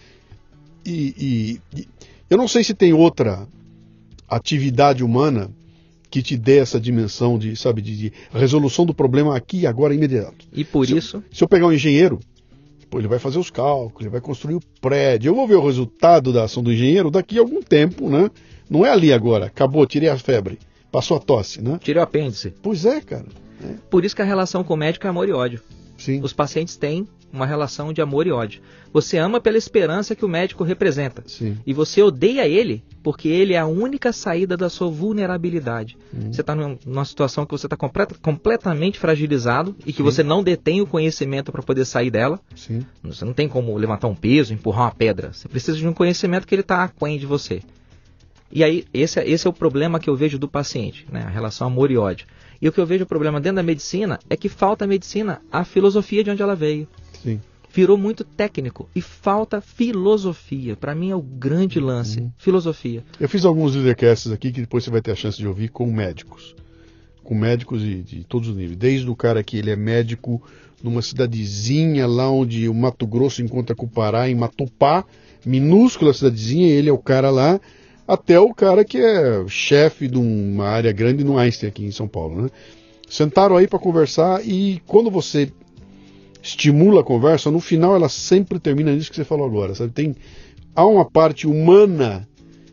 E, 0.87 1.14
e, 1.18 1.61
e 1.77 1.88
eu 2.31 2.38
não 2.38 2.47
sei 2.47 2.62
se 2.62 2.75
tem 2.75 2.92
outra 2.92 3.49
atividade 4.29 5.03
humana 5.03 5.51
que 6.09 6.23
te 6.23 6.37
dê 6.37 6.59
essa 6.59 6.79
dimensão 6.79 7.37
de, 7.37 7.57
sabe, 7.57 7.83
de, 7.83 7.97
de 7.97 8.12
resolução 8.33 8.87
do 8.87 8.94
problema 8.94 9.37
aqui 9.37 9.61
e 9.61 9.66
agora 9.66 9.92
imediato. 9.92 10.47
E 10.53 10.62
por 10.62 10.87
se 10.87 10.97
isso. 10.97 11.16
Eu, 11.16 11.23
se 11.33 11.42
eu 11.42 11.49
pegar 11.49 11.66
um 11.66 11.73
engenheiro, 11.73 12.20
pô, 12.88 13.01
ele 13.01 13.09
vai 13.09 13.18
fazer 13.18 13.40
os 13.40 13.51
cálculos, 13.51 14.03
ele 14.03 14.11
vai 14.11 14.20
construir 14.20 14.55
o 14.55 14.61
prédio. 14.81 15.31
Eu 15.31 15.35
vou 15.35 15.49
ver 15.49 15.57
o 15.57 15.66
resultado 15.66 16.33
da 16.33 16.44
ação 16.44 16.62
do 16.62 16.73
engenheiro 16.73 17.11
daqui 17.11 17.37
a 17.37 17.40
algum 17.40 17.61
tempo, 17.61 18.09
né? 18.09 18.31
Não 18.68 18.85
é 18.85 18.90
ali 18.90 19.12
agora. 19.12 19.46
Acabou, 19.46 19.87
tirei 19.87 20.09
a 20.09 20.18
febre, 20.18 20.59
passou 20.90 21.16
a 21.16 21.20
tosse, 21.20 21.61
né? 21.61 21.79
Tirei 21.83 22.00
o 22.00 22.05
apêndice. 22.05 22.55
Pois 22.62 22.85
é, 22.85 23.00
cara. 23.00 23.27
É. 23.62 23.74
Por 23.90 24.05
isso 24.05 24.16
que 24.16 24.22
a 24.22 24.24
relação 24.24 24.64
com 24.64 24.74
o 24.74 24.77
médico 24.77 25.07
é 25.07 25.11
amor 25.11 25.29
e 25.29 25.33
ódio. 25.33 25.61
Sim. 25.96 26.20
Os 26.22 26.33
pacientes 26.33 26.77
têm 26.77 27.07
uma 27.33 27.46
relação 27.46 27.92
de 27.92 28.00
amor 28.00 28.27
e 28.27 28.31
ódio. 28.31 28.61
Você 28.92 29.18
ama 29.18 29.40
pela 29.40 29.59
esperança 29.59 30.14
que 30.14 30.24
o 30.24 30.29
médico 30.29 30.62
representa. 30.62 31.24
Sim. 31.27 31.59
E 31.66 31.72
você 31.72 32.00
odeia 32.00 32.46
ele 32.46 32.85
porque 33.03 33.29
ele 33.29 33.55
é 33.55 33.59
a 33.59 33.66
única 33.66 34.12
saída 34.12 34.57
da 34.57 34.70
sua 34.70 34.88
vulnerabilidade. 34.88 35.96
Uhum. 36.12 36.33
Você 36.33 36.40
está 36.40 36.55
numa 36.55 37.05
situação 37.05 37.44
que 37.44 37.50
você 37.50 37.66
está 37.66 37.77
complet 37.77 38.14
completamente 38.22 38.98
fragilizado 38.98 39.74
e 39.85 39.92
que 39.92 39.98
Sim. 39.98 40.03
você 40.05 40.22
não 40.22 40.44
detém 40.44 40.81
o 40.81 40.87
conhecimento 40.87 41.50
para 41.50 41.62
poder 41.62 41.85
sair 41.85 42.11
dela. 42.11 42.40
Sim. 42.55 42.87
Você 43.03 43.24
não 43.24 43.33
tem 43.33 43.48
como 43.48 43.77
levantar 43.77 44.07
um 44.07 44.14
peso, 44.14 44.55
empurrar 44.55 44.85
uma 44.85 44.94
pedra. 44.94 45.33
Você 45.33 45.48
precisa 45.48 45.77
de 45.77 45.88
um 45.88 45.92
conhecimento 45.92 46.46
que 46.46 46.55
ele 46.55 46.62
está 46.62 46.85
aquém 46.85 47.18
de 47.18 47.27
você. 47.27 47.62
E 48.50 48.62
aí, 48.62 48.85
esse, 48.92 49.18
é, 49.18 49.28
esse 49.28 49.46
é 49.46 49.50
o 49.50 49.52
problema 49.52 49.98
que 49.98 50.09
eu 50.09 50.16
vejo 50.16 50.38
do 50.38 50.48
paciente, 50.48 51.07
né? 51.11 51.22
a 51.22 51.28
relação 51.28 51.66
amor 51.66 51.90
e 51.90 51.96
ódio. 51.96 52.26
E 52.61 52.68
o 52.68 52.72
que 52.72 52.80
eu 52.80 52.87
vejo 52.87 53.04
o 53.04 53.07
problema 53.07 53.40
dentro 53.40 53.57
da 53.57 53.62
medicina 53.62 54.18
é 54.30 54.37
que 54.37 54.48
falta 54.48 54.85
a 54.85 54.88
medicina 54.88 55.42
a 55.50 55.64
filosofia 55.64 56.22
de 56.22 56.30
onde 56.30 56.42
ela 56.42 56.54
veio. 56.54 56.88
Sim. 57.22 57.40
Virou 57.72 57.98
muito 57.98 58.22
técnico 58.22 58.88
e 58.94 59.00
falta 59.00 59.61
filosofia. 59.61 60.76
Para 60.76 60.94
mim 60.94 61.11
é 61.11 61.16
o 61.16 61.20
grande 61.20 61.80
lance, 61.80 62.20
uhum. 62.20 62.30
filosofia. 62.38 63.02
Eu 63.18 63.28
fiz 63.28 63.44
alguns 63.44 63.74
leadercasts 63.74 64.30
aqui 64.30 64.52
que 64.52 64.61
depois 64.61 64.85
você 64.85 64.90
vai 64.90 65.02
ter 65.02 65.11
a 65.11 65.16
chance 65.16 65.37
de 65.37 65.46
ouvir 65.46 65.70
com 65.70 65.90
médicos. 65.92 66.54
Com 67.24 67.35
médicos 67.35 67.80
de, 67.80 68.02
de 68.02 68.24
todos 68.24 68.48
os 68.48 68.57
níveis. 68.57 68.76
Desde 68.76 69.11
o 69.11 69.16
cara 69.16 69.42
que 69.42 69.57
ele 69.57 69.70
é 69.70 69.76
médico 69.76 70.40
numa 70.85 71.02
cidadezinha 71.02 72.07
lá 72.07 72.30
onde 72.30 72.68
o 72.68 72.74
Mato 72.74 73.07
Grosso 73.07 73.42
encontra 73.42 73.74
com 73.74 73.87
o 73.87 73.90
Pará, 73.90 74.28
em 74.28 74.35
Matupá, 74.35 75.04
minúscula 75.44 76.12
cidadezinha, 76.12 76.68
ele 76.68 76.90
é 76.90 76.92
o 76.92 76.98
cara 76.98 77.30
lá, 77.30 77.59
até 78.06 78.38
o 78.38 78.52
cara 78.52 78.84
que 78.84 78.98
é 78.98 79.44
chefe 79.48 80.08
de 80.08 80.18
uma 80.18 80.66
área 80.66 80.92
grande 80.92 81.24
no 81.24 81.38
Einstein 81.38 81.68
aqui 81.68 81.84
em 81.84 81.90
São 81.90 82.06
Paulo, 82.06 82.42
né? 82.42 82.48
Sentaram 83.08 83.56
aí 83.56 83.66
para 83.66 83.78
conversar 83.78 84.44
e 84.46 84.82
quando 84.86 85.10
você 85.10 85.52
estimula 86.42 87.00
a 87.00 87.04
conversa, 87.04 87.50
no 87.50 87.60
final 87.60 87.94
ela 87.94 88.08
sempre 88.08 88.58
termina 88.58 88.92
nisso 88.92 89.10
que 89.10 89.16
você 89.16 89.24
falou 89.24 89.46
agora, 89.46 89.74
sabe? 89.74 89.92
Tem 89.92 90.14
há 90.74 90.84
uma 90.84 91.04
parte 91.04 91.46
humana 91.46 92.28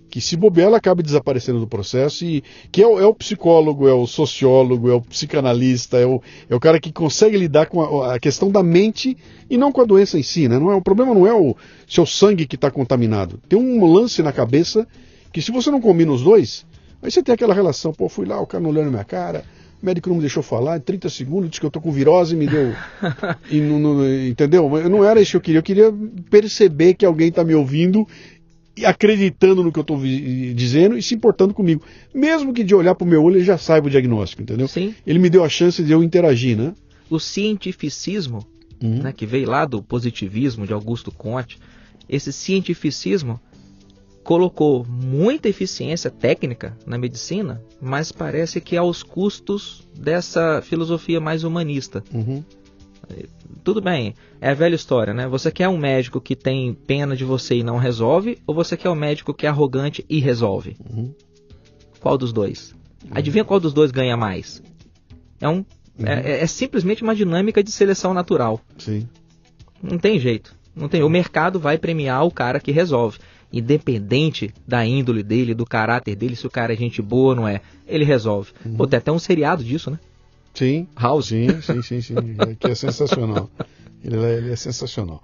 que 0.10 0.20
se 0.20 0.36
bobear 0.36 0.68
ela 0.68 0.78
acaba 0.78 1.02
desaparecendo 1.02 1.60
do 1.60 1.68
processo 1.68 2.26
e 2.26 2.44
que 2.70 2.84
é 2.84 2.88
o, 2.88 3.00
é 3.00 3.06
o, 3.06 3.16
psicólogo, 3.16 3.88
é 3.88 3.94
o 3.94 4.06
sociólogo, 4.06 4.90
é 4.90 4.94
o 4.94 5.02
psicanalista, 5.02 5.98
é 5.98 6.06
o, 6.06 6.22
é 6.50 6.54
o 6.54 6.60
cara 6.60 6.82
que 6.82 6.92
consegue 6.92 7.38
lidar 7.38 7.68
com 7.68 8.02
a, 8.02 8.16
a, 8.16 8.20
questão 8.20 8.52
da 8.52 8.62
mente 8.62 9.16
e 9.50 9.58
não 9.58 9.72
com 9.72 9.80
a 9.80 9.86
doença 9.86 10.20
em 10.20 10.24
si, 10.24 10.50
né? 10.50 10.60
Não 10.60 10.70
é, 10.70 10.76
o 10.76 10.82
problema 10.82 11.14
não 11.14 11.26
é 11.26 11.34
o 11.34 11.56
seu 11.88 12.06
sangue 12.06 12.46
que 12.46 12.56
está 12.56 12.70
contaminado. 12.70 13.40
Tem 13.48 13.58
um 13.58 13.86
lance 13.86 14.22
na 14.22 14.34
cabeça 14.34 14.86
que 15.32 15.42
se 15.42 15.52
você 15.52 15.72
não 15.72 15.82
combina 15.82 16.12
os 16.12 16.22
dois, 16.22 16.66
aí 17.02 17.12
você 17.12 17.24
tem 17.24 17.34
aquela 17.34 17.54
relação, 17.54 17.94
pô, 17.94 18.10
fui 18.10 18.26
lá, 18.26 18.40
o 18.40 18.48
cara 18.48 18.62
não 18.62 18.70
olhando 18.70 18.86
na 18.86 18.92
minha 18.92 19.04
cara, 19.04 19.44
o 19.82 19.86
médico 19.86 20.10
não 20.10 20.16
me 20.16 20.22
deixou 20.22 20.44
falar, 20.44 20.78
em 20.78 20.82
30 20.82 21.10
segundos 21.10 21.50
disse 21.50 21.60
que 21.60 21.66
eu 21.66 21.72
tô 21.72 21.82
com 21.82 21.92
virose 21.92 22.36
e 22.36 22.38
me 22.38 22.48
deu. 22.48 22.74
e 23.50 23.60
não, 23.60 23.80
não, 23.80 24.28
entendeu? 24.28 24.70
Não 24.90 25.04
era 25.04 25.20
isso 25.20 25.32
que 25.32 25.38
eu 25.38 25.42
queria. 25.42 25.60
Eu 25.60 25.92
queria 25.92 25.94
perceber 26.30 26.94
que 26.94 27.06
alguém 27.06 27.30
está 27.30 27.44
me 27.44 27.56
ouvindo 27.56 28.08
acreditando 28.86 29.64
no 29.64 29.72
que 29.72 29.80
eu 29.80 29.82
estou 29.82 30.00
dizendo 30.00 30.98
e 30.98 31.02
se 31.02 31.14
importando 31.14 31.54
comigo. 31.54 31.84
Mesmo 32.14 32.54
que 32.54 32.64
de 32.64 32.74
olhar 32.74 32.96
para 32.96 33.06
o 33.06 33.08
meu 33.08 33.24
olho 33.24 33.38
ele 33.38 33.44
já 33.44 33.58
saiba 33.58 33.88
o 33.88 33.90
diagnóstico, 33.90 34.42
entendeu? 34.42 34.68
Sim. 34.68 34.96
Ele 35.06 35.20
me 35.20 35.30
deu 35.30 35.44
a 35.44 35.50
chance 35.50 35.84
de 35.84 35.92
eu 35.92 36.04
interagir, 36.04 36.58
né? 36.58 36.74
O 37.10 37.20
cientificismo, 37.20 38.46
uhum. 38.82 39.04
né, 39.04 39.14
que 39.14 39.26
veio 39.26 39.50
lá 39.50 39.66
do 39.66 39.82
positivismo 39.82 40.66
de 40.66 40.74
Augusto 40.74 41.12
Comte, 41.12 41.60
esse 42.08 42.32
cientificismo 42.32 43.40
colocou 44.24 44.86
muita 44.88 45.50
eficiência 45.50 46.10
técnica 46.10 46.78
na 46.86 46.98
medicina, 46.98 47.62
mas 47.82 48.12
parece 48.12 48.62
que 48.62 48.78
aos 48.78 49.04
custos 49.04 49.88
dessa 49.98 50.62
filosofia 50.62 51.20
mais 51.20 51.44
humanista. 51.44 52.04
Uhum. 52.14 52.44
Tudo 53.64 53.82
bem, 53.82 54.16
é 54.40 54.50
a 54.50 54.54
velha 54.54 54.76
história, 54.76 55.14
né? 55.14 55.28
Você 55.28 55.52
quer 55.52 55.68
um 55.68 55.78
médico 55.78 56.22
que 56.22 56.36
tem 56.36 56.74
pena 56.74 57.16
de 57.16 57.26
você 57.26 57.56
e 57.56 57.64
não 57.64 57.78
resolve, 57.78 58.40
ou 58.48 58.56
você 58.56 58.78
quer 58.78 58.90
um 58.90 58.96
médico 58.96 59.34
que 59.34 59.46
é 59.46 59.50
arrogante 59.50 60.06
e 60.10 60.20
resolve? 60.20 60.78
Uhum. 60.90 61.14
Qual 62.00 62.18
dos 62.18 62.32
dois? 62.32 62.74
Uhum. 63.04 63.12
Adivinha 63.12 63.44
qual 63.44 63.60
dos 63.60 63.74
dois 63.74 63.92
ganha 63.92 64.16
mais? 64.16 64.64
É 65.40 65.48
um 65.48 65.58
uhum. 65.58 65.66
é, 66.06 66.42
é, 66.42 66.48
simplesmente 66.48 67.04
uma 67.04 67.16
dinâmica 67.16 67.64
de 67.64 67.72
seleção 67.72 68.14
natural. 68.14 68.62
Sim. 68.78 69.08
Não 69.82 69.98
tem 69.98 70.20
jeito. 70.20 70.56
Não 70.76 70.88
tem. 70.88 71.04
O 71.04 71.10
mercado 71.10 71.60
vai 71.60 71.78
premiar 71.78 72.26
o 72.26 72.32
cara 72.32 72.60
que 72.60 72.72
resolve 72.72 73.20
independente 73.52 74.54
da 74.68 74.86
índole 74.86 75.24
dele, 75.24 75.54
do 75.54 75.66
caráter 75.66 76.16
dele, 76.16 76.36
se 76.36 76.48
o 76.48 76.50
cara 76.50 76.74
é 76.74 76.76
gente 76.76 77.02
boa 77.02 77.30
ou 77.30 77.36
não 77.36 77.48
é, 77.48 77.62
ele 77.88 78.06
resolve. 78.06 78.52
Uhum. 78.66 78.76
Pô, 78.76 78.88
tem 78.88 78.98
até 78.98 79.12
um 79.12 79.20
seriado 79.20 79.64
disso, 79.64 79.92
né? 79.92 80.00
Sim. 80.54 80.88
House. 80.96 81.28
Sim, 81.28 81.62
sim, 81.62 81.82
sim, 81.82 82.02
sim. 82.02 82.16
Que 82.60 82.72
é 82.72 82.76
sensacional. 82.76 83.50
Ele 84.04 84.18
é, 84.18 84.38
ele 84.38 84.52
é 84.52 84.56
sensacional. 84.56 85.22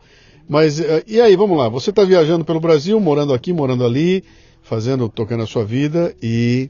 Mas 0.48 0.80
eh, 0.80 1.04
e 1.08 1.20
aí, 1.20 1.36
vamos 1.36 1.58
lá. 1.58 1.68
Você 1.70 1.90
está 1.90 2.04
viajando 2.04 2.46
pelo 2.46 2.60
Brasil, 2.60 3.00
morando 3.00 3.34
aqui, 3.34 3.52
morando 3.52 3.86
ali, 3.86 4.24
fazendo, 4.62 5.10
tocando 5.10 5.44
a 5.44 5.48
sua 5.48 5.66
vida 5.66 6.16
e 6.22 6.70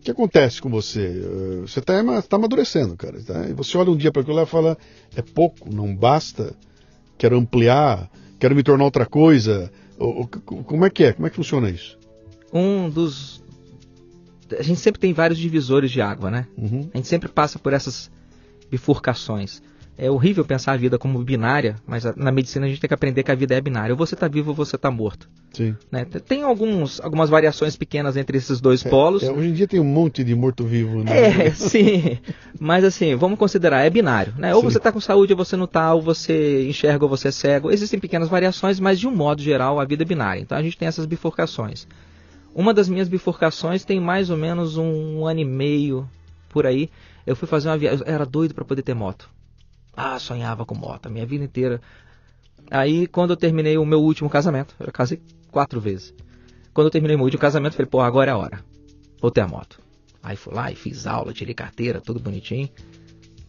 o 0.00 0.02
que 0.02 0.10
acontece 0.10 0.60
com 0.60 0.68
você? 0.68 1.22
Eh, 1.24 1.60
você 1.62 1.78
está 1.78 2.22
tá 2.22 2.36
amadurecendo, 2.36 2.96
cara. 2.96 3.20
Tá? 3.22 3.48
E 3.48 3.52
você 3.52 3.76
olha 3.78 3.90
um 3.90 3.96
dia 3.96 4.10
para 4.10 4.22
aquilo 4.22 4.36
lá 4.36 4.42
e 4.42 4.46
fala: 4.46 4.76
é 5.14 5.22
pouco, 5.22 5.72
não 5.72 5.94
basta, 5.94 6.54
quero 7.16 7.36
ampliar, 7.36 8.10
quero 8.38 8.54
me 8.54 8.62
tornar 8.62 8.84
outra 8.84 9.06
coisa. 9.06 9.70
Como 9.96 10.84
é 10.84 10.90
que 10.90 11.04
é? 11.04 11.12
Como 11.12 11.26
é 11.26 11.30
que 11.30 11.36
funciona 11.36 11.70
isso? 11.70 11.98
Um 12.52 12.88
dos. 12.88 13.42
A 14.58 14.62
gente 14.62 14.80
sempre 14.80 15.00
tem 15.00 15.12
vários 15.12 15.38
divisores 15.38 15.90
de 15.90 16.00
água, 16.00 16.30
né? 16.30 16.46
Uhum. 16.56 16.88
A 16.94 16.96
gente 16.96 17.08
sempre 17.08 17.28
passa 17.28 17.58
por 17.58 17.72
essas 17.72 18.10
bifurcações. 18.70 19.62
É 19.98 20.10
horrível 20.10 20.44
pensar 20.44 20.72
a 20.72 20.76
vida 20.76 20.98
como 20.98 21.22
binária, 21.24 21.76
mas 21.86 22.04
na 22.16 22.30
medicina 22.30 22.66
a 22.66 22.68
gente 22.68 22.80
tem 22.80 22.88
que 22.88 22.92
aprender 22.92 23.22
que 23.22 23.30
a 23.30 23.34
vida 23.34 23.54
é 23.54 23.60
binária. 23.60 23.94
Ou 23.94 23.96
você 23.96 24.14
está 24.14 24.28
vivo 24.28 24.50
ou 24.50 24.54
você 24.54 24.76
está 24.76 24.90
morto. 24.90 25.26
Sim. 25.54 25.74
Né? 25.90 26.04
Tem 26.04 26.42
alguns, 26.42 27.00
algumas 27.00 27.30
variações 27.30 27.76
pequenas 27.76 28.14
entre 28.14 28.36
esses 28.36 28.60
dois 28.60 28.84
é, 28.84 28.90
polos. 28.90 29.22
É, 29.22 29.30
hoje 29.30 29.48
em 29.48 29.52
dia 29.54 29.66
tem 29.66 29.80
um 29.80 29.84
monte 29.84 30.22
de 30.22 30.34
morto-vivo. 30.34 31.02
Né? 31.02 31.46
É, 31.46 31.50
sim. 31.56 32.18
Mas 32.60 32.84
assim, 32.84 33.14
vamos 33.14 33.38
considerar, 33.38 33.86
é 33.86 33.90
binário. 33.90 34.34
Né? 34.36 34.54
Ou 34.54 34.60
sim. 34.60 34.70
você 34.70 34.76
está 34.76 34.92
com 34.92 35.00
saúde 35.00 35.32
ou 35.32 35.36
você 35.38 35.56
não 35.56 35.64
está, 35.64 35.94
ou 35.94 36.02
você 36.02 36.68
enxerga 36.68 37.04
ou 37.04 37.08
você 37.08 37.28
é 37.28 37.32
cego. 37.32 37.70
Existem 37.70 37.98
pequenas 37.98 38.28
variações, 38.28 38.78
mas 38.78 39.00
de 39.00 39.08
um 39.08 39.14
modo 39.14 39.40
geral 39.40 39.80
a 39.80 39.84
vida 39.86 40.02
é 40.02 40.06
binária. 40.06 40.40
Então 40.40 40.58
a 40.58 40.62
gente 40.62 40.76
tem 40.76 40.88
essas 40.88 41.06
bifurcações. 41.06 41.86
Uma 42.54 42.74
das 42.74 42.86
minhas 42.88 43.08
bifurcações 43.08 43.82
tem 43.82 43.98
mais 43.98 44.28
ou 44.28 44.36
menos 44.36 44.76
um 44.76 45.24
ano 45.26 45.40
e 45.40 45.44
meio 45.44 46.06
por 46.50 46.66
aí. 46.66 46.90
Eu 47.26 47.34
fui 47.34 47.48
fazer 47.48 47.68
uma 47.68 47.78
viagem, 47.78 48.02
era 48.06 48.26
doido 48.26 48.54
para 48.54 48.64
poder 48.64 48.82
ter 48.82 48.94
moto. 48.94 49.28
Ah, 49.96 50.18
sonhava 50.18 50.66
com 50.66 50.74
moto 50.74 51.06
a 51.06 51.10
minha 51.10 51.24
vida 51.24 51.44
inteira. 51.44 51.80
Aí, 52.70 53.06
quando 53.06 53.30
eu 53.30 53.36
terminei 53.36 53.78
o 53.78 53.86
meu 53.86 54.00
último 54.00 54.28
casamento, 54.28 54.74
eu 54.78 54.92
casei 54.92 55.20
quatro 55.50 55.80
vezes. 55.80 56.12
Quando 56.74 56.88
eu 56.88 56.90
terminei 56.90 57.16
o 57.16 57.18
meu 57.18 57.24
último 57.24 57.40
casamento, 57.40 57.74
falei, 57.74 57.88
pô, 57.88 58.00
agora 58.00 58.30
é 58.30 58.34
a 58.34 58.36
hora. 58.36 58.60
Vou 59.20 59.30
ter 59.30 59.40
a 59.40 59.48
moto. 59.48 59.80
Aí 60.22 60.36
fui 60.36 60.52
lá 60.52 60.70
e 60.70 60.74
fiz 60.74 61.06
aula, 61.06 61.32
tirei 61.32 61.54
carteira, 61.54 62.00
tudo 62.00 62.20
bonitinho. 62.20 62.68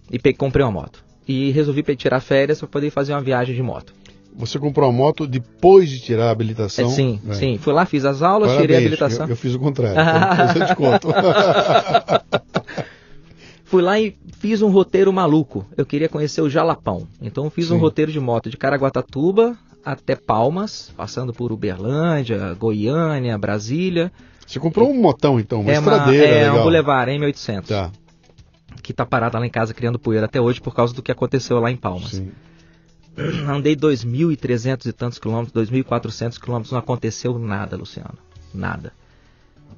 E 0.09 0.17
peguei, 0.17 0.37
comprei 0.37 0.63
uma 0.63 0.71
moto. 0.71 1.03
E 1.27 1.51
resolvi 1.51 1.83
tirar 1.95 2.21
férias 2.21 2.59
para 2.59 2.67
poder 2.69 2.89
fazer 2.89 3.13
uma 3.13 3.21
viagem 3.21 3.53
de 3.53 3.61
moto. 3.61 3.93
Você 4.37 4.59
comprou 4.59 4.87
a 4.87 4.93
moto 4.93 5.25
depois 5.25 5.89
de 5.89 5.99
tirar 5.99 6.27
a 6.27 6.29
habilitação? 6.29 6.85
É, 6.85 6.89
sim, 6.89 7.19
é. 7.27 7.33
sim. 7.33 7.57
Fui 7.57 7.73
lá, 7.73 7.85
fiz 7.85 8.05
as 8.05 8.21
aulas, 8.21 8.49
Parabéns, 8.49 8.61
tirei 8.61 8.75
a 8.75 8.79
habilitação. 8.79 9.25
Eu, 9.25 9.31
eu 9.31 9.35
fiz 9.35 9.55
o 9.55 9.59
contrário. 9.59 9.97
Então, 10.47 10.61
eu 10.61 10.67
te 10.67 10.75
conto. 10.75 11.07
Fui 13.67 13.81
lá 13.81 13.99
e 13.99 14.15
fiz 14.39 14.61
um 14.61 14.69
roteiro 14.69 15.11
maluco. 15.11 15.65
Eu 15.75 15.85
queria 15.85 16.07
conhecer 16.07 16.41
o 16.41 16.49
Jalapão. 16.49 17.05
Então 17.21 17.49
fiz 17.49 17.67
Sim. 17.67 17.73
um 17.73 17.77
roteiro 17.77 18.11
de 18.11 18.19
moto 18.19 18.49
de 18.49 18.55
Caraguatatuba 18.55 19.57
até 19.83 20.15
Palmas, 20.15 20.91
passando 20.95 21.33
por 21.33 21.51
Uberlândia, 21.51 22.53
Goiânia, 22.53 23.37
Brasília. 23.37 24.09
Você 24.45 24.57
comprou 24.57 24.89
um 24.89 24.99
motão 24.99 25.37
então, 25.37 25.59
uma 25.61 25.71
é 25.71 25.75
estradeira 25.75 26.25
É 26.25 26.43
legal. 26.43 26.59
um 26.59 26.63
Boulevard 26.63 27.11
M800. 27.11 27.67
Tá. 27.67 27.91
Que 28.81 28.93
tá 28.93 29.05
parada 29.05 29.37
lá 29.37 29.45
em 29.45 29.49
casa 29.49 29.73
criando 29.73 29.99
poeira 29.99 30.27
até 30.27 30.39
hoje 30.39 30.61
por 30.61 30.73
causa 30.73 30.93
do 30.93 31.01
que 31.01 31.11
aconteceu 31.11 31.59
lá 31.59 31.69
em 31.69 31.75
Palmas. 31.75 32.11
Sim. 32.11 32.31
Andei 33.49 33.75
2.300 33.75 34.85
e 34.85 34.93
tantos 34.93 35.19
quilômetros, 35.19 35.69
2.400 35.69 36.39
quilômetros, 36.39 36.71
não 36.71 36.79
aconteceu 36.79 37.37
nada, 37.37 37.75
Luciano. 37.75 38.17
Nada. 38.53 38.93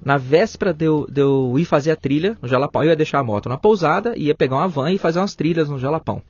Na 0.04 0.18
véspera 0.18 0.74
de 0.74 0.86
eu, 0.86 1.06
de 1.10 1.22
eu 1.22 1.54
ir 1.58 1.66
fazer 1.66 1.92
a 1.92 1.96
trilha 1.96 2.38
no 2.42 2.48
Jalapão, 2.48 2.84
eu 2.84 2.90
ia 2.90 2.96
deixar 2.96 3.20
a 3.20 3.24
moto 3.24 3.50
na 3.50 3.58
pousada, 3.58 4.18
ia 4.18 4.34
pegar 4.34 4.58
uma 4.58 4.68
van 4.68 4.92
e 4.92 4.98
fazer 4.98 5.20
umas 5.20 5.36
trilhas 5.36 5.70
no 5.70 5.78
Jalapão. 5.78 6.22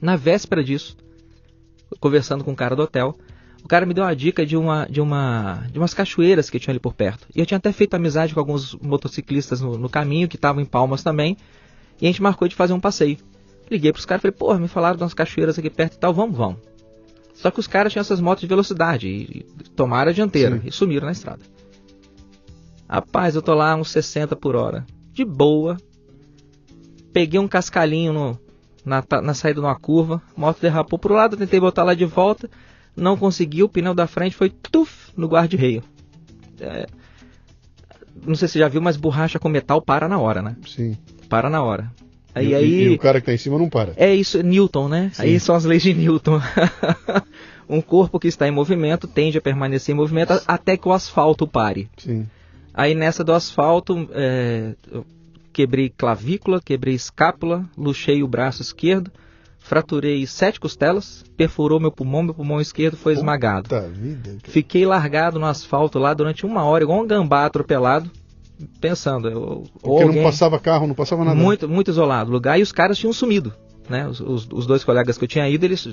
Na 0.00 0.16
véspera 0.16 0.62
disso, 0.62 0.96
conversando 1.98 2.44
com 2.44 2.52
o 2.52 2.56
cara 2.56 2.76
do 2.76 2.82
hotel, 2.82 3.14
o 3.62 3.68
cara 3.68 3.84
me 3.84 3.92
deu 3.92 4.04
uma 4.04 4.14
dica 4.14 4.46
de, 4.46 4.56
uma, 4.56 4.86
de, 4.86 5.00
uma, 5.00 5.66
de 5.70 5.78
umas 5.78 5.92
cachoeiras 5.92 6.48
que 6.48 6.58
tinha 6.58 6.72
ali 6.72 6.80
por 6.80 6.94
perto. 6.94 7.26
E 7.34 7.40
eu 7.40 7.46
tinha 7.46 7.58
até 7.58 7.72
feito 7.72 7.94
amizade 7.94 8.32
com 8.32 8.40
alguns 8.40 8.74
motociclistas 8.76 9.60
no, 9.60 9.76
no 9.76 9.88
caminho, 9.88 10.28
que 10.28 10.36
estavam 10.36 10.62
em 10.62 10.66
Palmas 10.66 11.02
também, 11.02 11.36
e 12.00 12.06
a 12.06 12.08
gente 12.08 12.22
marcou 12.22 12.48
de 12.48 12.54
fazer 12.54 12.72
um 12.72 12.80
passeio. 12.80 13.18
Liguei 13.70 13.92
pros 13.92 14.06
caras 14.06 14.20
e 14.20 14.22
falei, 14.22 14.36
porra, 14.36 14.58
me 14.58 14.68
falaram 14.68 14.96
de 14.96 15.02
umas 15.02 15.14
cachoeiras 15.14 15.58
aqui 15.58 15.70
perto 15.70 15.94
e 15.94 15.98
tal, 15.98 16.14
vamos, 16.14 16.36
vamos. 16.36 16.58
Só 17.34 17.50
que 17.50 17.60
os 17.60 17.66
caras 17.66 17.92
tinham 17.92 18.00
essas 18.00 18.20
motos 18.20 18.42
de 18.42 18.46
velocidade 18.46 19.08
e, 19.08 19.46
e 19.60 19.70
tomaram 19.70 20.10
a 20.10 20.14
dianteira 20.14 20.58
Sim. 20.58 20.62
e 20.66 20.72
sumiram 20.72 21.06
na 21.06 21.12
estrada. 21.12 21.40
Rapaz, 22.90 23.36
eu 23.36 23.42
tô 23.42 23.54
lá 23.54 23.76
uns 23.76 23.90
60 23.90 24.34
por 24.34 24.56
hora. 24.56 24.84
De 25.12 25.24
boa. 25.24 25.76
Peguei 27.12 27.38
um 27.38 27.46
cascalhinho 27.46 28.12
no, 28.12 28.38
na, 28.84 29.04
na 29.22 29.32
saída 29.32 29.60
de 29.60 29.66
uma 29.66 29.78
curva. 29.78 30.20
A 30.36 30.40
moto 30.40 30.60
derrapou 30.60 30.98
pro 30.98 31.14
lado, 31.14 31.36
tentei 31.36 31.60
botar 31.60 31.84
lá 31.84 31.94
de 31.94 32.04
volta. 32.04 32.50
Não 32.96 33.16
consegui, 33.16 33.62
o 33.62 33.68
pneu 33.68 33.94
da 33.94 34.08
frente 34.08 34.34
foi 34.34 34.50
tuf 34.50 35.12
no 35.16 35.28
guarda-reio. 35.28 35.84
É, 36.58 36.88
não 38.26 38.34
sei 38.34 38.48
se 38.48 38.54
você 38.54 38.58
já 38.58 38.68
viu, 38.68 38.82
mas 38.82 38.96
borracha 38.96 39.38
com 39.38 39.48
metal 39.48 39.80
para 39.80 40.08
na 40.08 40.18
hora, 40.18 40.42
né? 40.42 40.56
Sim. 40.66 40.96
Para 41.28 41.48
na 41.48 41.62
hora. 41.62 41.92
Aí, 42.34 42.48
e, 42.48 42.54
aí, 42.54 42.82
e 42.82 42.88
o 42.90 42.98
cara 42.98 43.20
que 43.20 43.26
tá 43.26 43.32
em 43.32 43.38
cima 43.38 43.56
não 43.56 43.68
para. 43.68 43.92
É 43.96 44.12
isso, 44.12 44.42
Newton, 44.42 44.88
né? 44.88 45.10
Sim. 45.14 45.22
Aí 45.22 45.38
são 45.38 45.54
as 45.54 45.64
leis 45.64 45.82
de 45.82 45.94
Newton. 45.94 46.40
um 47.68 47.80
corpo 47.80 48.18
que 48.18 48.26
está 48.26 48.48
em 48.48 48.52
movimento 48.52 49.06
tende 49.06 49.38
a 49.38 49.40
permanecer 49.40 49.94
em 49.94 49.96
movimento 49.96 50.40
até 50.46 50.76
que 50.76 50.88
o 50.88 50.92
asfalto 50.92 51.46
pare. 51.46 51.88
Sim. 51.96 52.26
Aí 52.80 52.94
nessa 52.94 53.22
do 53.22 53.34
asfalto, 53.34 54.08
é, 54.12 54.74
quebrei 55.52 55.90
clavícula, 55.90 56.62
quebrei 56.64 56.94
escápula, 56.94 57.68
luxei 57.76 58.22
o 58.22 58.26
braço 58.26 58.62
esquerdo, 58.62 59.10
fraturei 59.58 60.26
sete 60.26 60.58
costelas, 60.58 61.22
perfurou 61.36 61.78
meu 61.78 61.92
pulmão, 61.92 62.22
meu 62.22 62.32
pulmão 62.32 62.58
esquerdo 62.58 62.96
foi 62.96 63.12
Puta 63.12 63.20
esmagado. 63.20 63.68
Vida, 63.92 64.38
Fiquei 64.44 64.86
largado 64.86 65.38
no 65.38 65.44
asfalto 65.44 65.98
lá 65.98 66.14
durante 66.14 66.46
uma 66.46 66.64
hora, 66.64 66.82
igual 66.82 67.02
um 67.02 67.06
gambá 67.06 67.44
atropelado, 67.44 68.10
pensando. 68.80 69.28
Eu, 69.28 69.64
Porque 69.82 70.02
alguém, 70.02 70.22
não 70.22 70.30
passava 70.30 70.58
carro, 70.58 70.86
não 70.86 70.94
passava 70.94 71.22
nada. 71.22 71.36
Muito, 71.36 71.68
muito 71.68 71.90
isolado 71.90 72.30
o 72.30 72.32
lugar 72.32 72.58
e 72.58 72.62
os 72.62 72.72
caras 72.72 72.96
tinham 72.96 73.12
sumido. 73.12 73.52
Né? 73.90 74.06
Os, 74.06 74.20
os, 74.20 74.48
os, 74.50 74.66
dois 74.66 74.84
colegas 74.84 75.18
que 75.18 75.24
eu 75.24 75.28
tinha 75.28 75.46
ido, 75.50 75.66
eles 75.66 75.86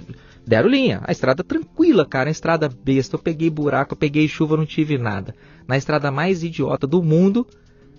deram 0.46 0.70
linha. 0.70 1.02
A 1.04 1.12
estrada 1.12 1.44
tranquila, 1.44 2.06
cara, 2.06 2.30
a 2.30 2.32
estrada 2.32 2.70
besta. 2.70 3.16
Eu 3.16 3.20
peguei 3.20 3.50
buraco, 3.50 3.94
eu 3.94 3.98
peguei 3.98 4.28
chuva, 4.28 4.56
não 4.56 4.68
tive 4.68 4.98
nada. 5.00 5.34
Na 5.68 5.78
estrada 5.78 6.10
mais 6.12 6.44
idiota 6.44 6.88
do 6.88 7.04
mundo, 7.04 7.46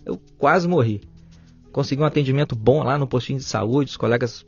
eu 0.04 0.20
quase 0.38 0.66
morri. 0.66 1.02
Consegui 1.70 2.02
um 2.02 2.06
atendimento 2.06 2.56
bom 2.56 2.82
lá 2.82 2.96
no 2.96 3.06
postinho 3.06 3.38
de 3.38 3.44
saúde, 3.44 3.90
os 3.90 3.96
colegas. 3.96 4.44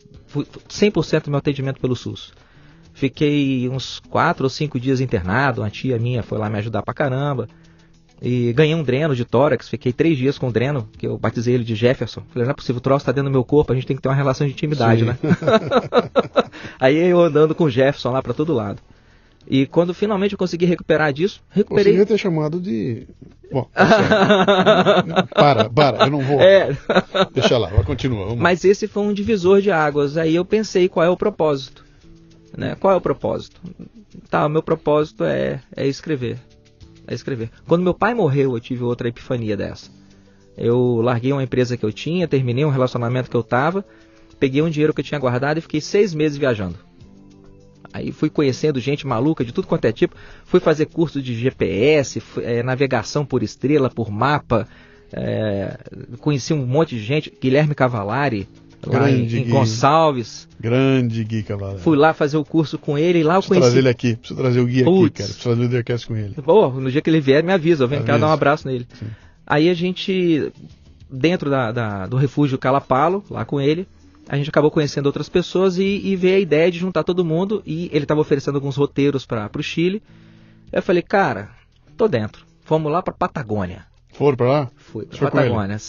100% 0.69 1.25
do 1.25 1.31
meu 1.31 1.39
atendimento 1.39 1.81
pelo 1.81 1.95
SUS. 1.95 2.33
Fiquei 2.93 3.69
uns 3.69 4.01
4 4.11 4.45
ou 4.45 4.51
5 4.51 4.81
dias 4.81 5.01
internado, 5.01 5.61
uma 5.61 5.71
tia 5.71 5.99
minha 5.99 6.23
foi 6.23 6.39
lá 6.39 6.49
me 6.49 6.59
ajudar 6.59 6.83
pra 6.83 6.95
caramba. 6.95 7.49
E 8.23 8.53
ganhei 8.53 8.75
um 8.75 8.83
dreno 8.83 9.17
de 9.17 9.25
tórax, 9.25 9.69
fiquei 9.69 9.93
três 9.93 10.19
dias 10.19 10.37
com 10.37 10.49
o 10.49 10.53
dreno, 10.53 10.87
que 10.99 11.07
eu 11.07 11.17
batizei 11.17 11.55
ele 11.55 11.65
de 11.65 11.75
Jefferson. 11.75 12.23
Falei, 12.29 12.45
não 12.45 12.51
é 12.51 12.55
possível, 12.55 12.77
o 12.77 12.83
troço 12.83 13.07
tá 13.07 13.13
dentro 13.13 13.31
do 13.31 13.33
meu 13.33 13.45
corpo, 13.45 13.73
a 13.73 13.75
gente 13.75 13.87
tem 13.87 13.97
que 13.97 14.03
ter 14.03 14.09
uma 14.09 14.15
relação 14.15 14.47
de 14.47 14.53
intimidade, 14.53 15.01
Sim. 15.01 15.07
né? 15.07 15.19
Aí 16.79 16.97
eu 16.97 17.21
andando 17.21 17.55
com 17.55 17.65
o 17.65 17.71
Jefferson 17.71 18.11
lá 18.11 18.23
para 18.23 18.35
todo 18.35 18.53
lado. 18.53 18.83
E 19.51 19.67
quando 19.67 19.93
finalmente 19.93 20.33
eu 20.33 20.39
consegui 20.39 20.65
recuperar 20.65 21.13
disso, 21.13 21.43
recuperei. 21.51 21.97
Você 21.97 22.07
ter 22.07 22.19
chamado 22.19 22.61
de. 22.61 23.09
Bom, 23.51 23.69
tá 23.75 25.27
para, 25.35 25.69
para, 25.69 26.05
eu 26.07 26.11
não 26.11 26.21
vou. 26.21 26.41
É. 26.41 26.69
Deixa 27.35 27.59
lá, 27.59 27.69
vai 27.69 27.83
continua. 27.83 28.27
Vamos. 28.27 28.41
Mas 28.41 28.65
esse 28.65 28.87
foi 28.87 29.03
um 29.03 29.13
divisor 29.13 29.61
de 29.61 29.73
águas. 29.73 30.17
Aí 30.17 30.37
eu 30.37 30.45
pensei 30.45 30.89
qual 30.89 31.05
é 31.05 31.11
o 31.11 31.17
propósito. 31.17 31.85
Né? 32.57 32.77
Qual 32.79 32.95
é 32.95 32.97
o 32.97 33.01
propósito? 33.01 33.61
Tá, 34.31 34.47
o 34.47 34.49
meu 34.49 34.63
propósito 34.63 35.25
é, 35.25 35.61
é 35.77 35.87
escrever 35.87 36.39
a 37.11 37.15
escrever. 37.15 37.51
Quando 37.67 37.83
meu 37.83 37.93
pai 37.93 38.15
morreu, 38.15 38.55
eu 38.55 38.61
tive 38.61 38.85
outra 38.85 39.09
epifania 39.09 39.57
dessa. 39.57 39.91
Eu 40.57 41.01
larguei 41.03 41.33
uma 41.33 41.43
empresa 41.43 41.77
que 41.77 41.85
eu 41.85 41.93
tinha, 41.93 42.29
terminei 42.29 42.65
um 42.65 42.71
relacionamento 42.71 43.29
que 43.29 43.37
eu 43.37 43.41
estava, 43.41 43.85
peguei 44.39 44.63
um 44.63 44.71
dinheiro 44.71 44.95
que 44.95 45.01
eu 45.01 45.05
tinha 45.05 45.19
guardado 45.19 45.59
e 45.59 45.61
fiquei 45.61 45.81
seis 45.81 46.15
meses 46.15 46.39
viajando. 46.39 46.79
Aí 47.93 48.13
fui 48.13 48.31
conhecendo 48.31 48.79
gente 48.81 49.07
maluca 49.07 49.45
de 49.45 49.53
tudo 49.53 49.67
quanto 49.67 49.85
é 49.85 49.93
tipo. 49.93 50.15
Fui 50.45 50.61
fazer 50.61 50.87
curso 50.87 51.21
de 51.21 51.35
GPS, 51.35 52.23
é, 52.39 52.63
navegação 52.63 53.25
por 53.25 53.43
estrela, 53.43 53.91
por 53.91 54.11
mapa. 54.11 54.69
É, 55.13 55.77
conheci 56.19 56.53
um 56.53 56.65
monte 56.65 56.95
de 56.97 57.03
gente. 57.03 57.33
Guilherme 57.41 57.75
Cavalari, 57.75 58.49
lá 58.87 59.11
em, 59.11 59.27
em 59.27 59.49
Gonçalves. 59.49 60.49
Grande 60.59 61.25
Gui 61.25 61.43
Cavalari. 61.43 61.81
Fui 61.81 61.97
lá 61.97 62.15
fazer 62.15 62.37
o 62.37 62.45
curso 62.45 62.79
com 62.79 62.97
ele 62.97 63.21
e 63.21 63.23
lá 63.23 63.37
eu 63.37 63.43
conheci. 63.43 63.67
trazer 63.67 63.79
ele 63.79 63.89
aqui, 63.89 64.17
preciso 64.17 64.41
trazer 64.41 64.61
o 64.61 64.67
Gui 64.67 64.85
Puts. 64.85 65.07
aqui, 65.07 65.11
cara. 65.11 65.25
Preciso 65.25 65.43
fazer 65.43 65.57
o 65.57 65.61
Leadercast 65.61 66.07
com 66.07 66.17
ele. 66.17 66.35
Pô, 66.35 66.69
no 66.71 66.91
dia 66.91 67.03
que 67.03 67.11
ele 67.11 67.21
vier, 67.21 67.43
me 67.43 67.53
avisa. 67.53 67.85
Eu 67.85 67.89
venho 67.89 68.05
cá 68.05 68.17
dar 68.17 68.29
um 68.29 68.33
abraço 68.33 68.69
nele. 68.69 68.87
Sim. 68.99 69.07
Aí 69.47 69.69
a 69.69 69.75
gente, 69.75 70.53
dentro 71.11 71.51
da, 71.51 71.73
da, 71.73 72.07
do 72.07 72.17
refúgio 72.17 72.57
Calapalo, 72.57 73.25
lá 73.29 73.45
com 73.45 73.61
ele, 73.61 73.87
a 74.31 74.37
gente 74.37 74.49
acabou 74.49 74.71
conhecendo 74.71 75.07
outras 75.07 75.29
pessoas 75.29 75.77
e, 75.77 75.83
e 75.83 76.15
veio 76.15 76.37
a 76.37 76.41
ideia 76.41 76.71
de 76.71 76.79
juntar 76.79 77.03
todo 77.03 77.25
mundo. 77.25 77.65
E 77.67 77.91
ele 77.93 78.05
estava 78.05 78.21
oferecendo 78.21 78.55
alguns 78.55 78.77
roteiros 78.77 79.27
para 79.27 79.51
o 79.59 79.63
Chile. 79.63 80.01
Eu 80.71 80.81
falei, 80.81 81.03
cara, 81.03 81.51
tô 81.97 82.07
dentro. 82.07 82.47
Vamos 82.65 82.93
lá 82.93 83.03
para 83.03 83.13
Patagônia. 83.13 83.85
Foram 84.13 84.37
para 84.37 84.47
lá? 84.47 84.71
Fui 84.77 85.05
Patagônia. 85.05 85.81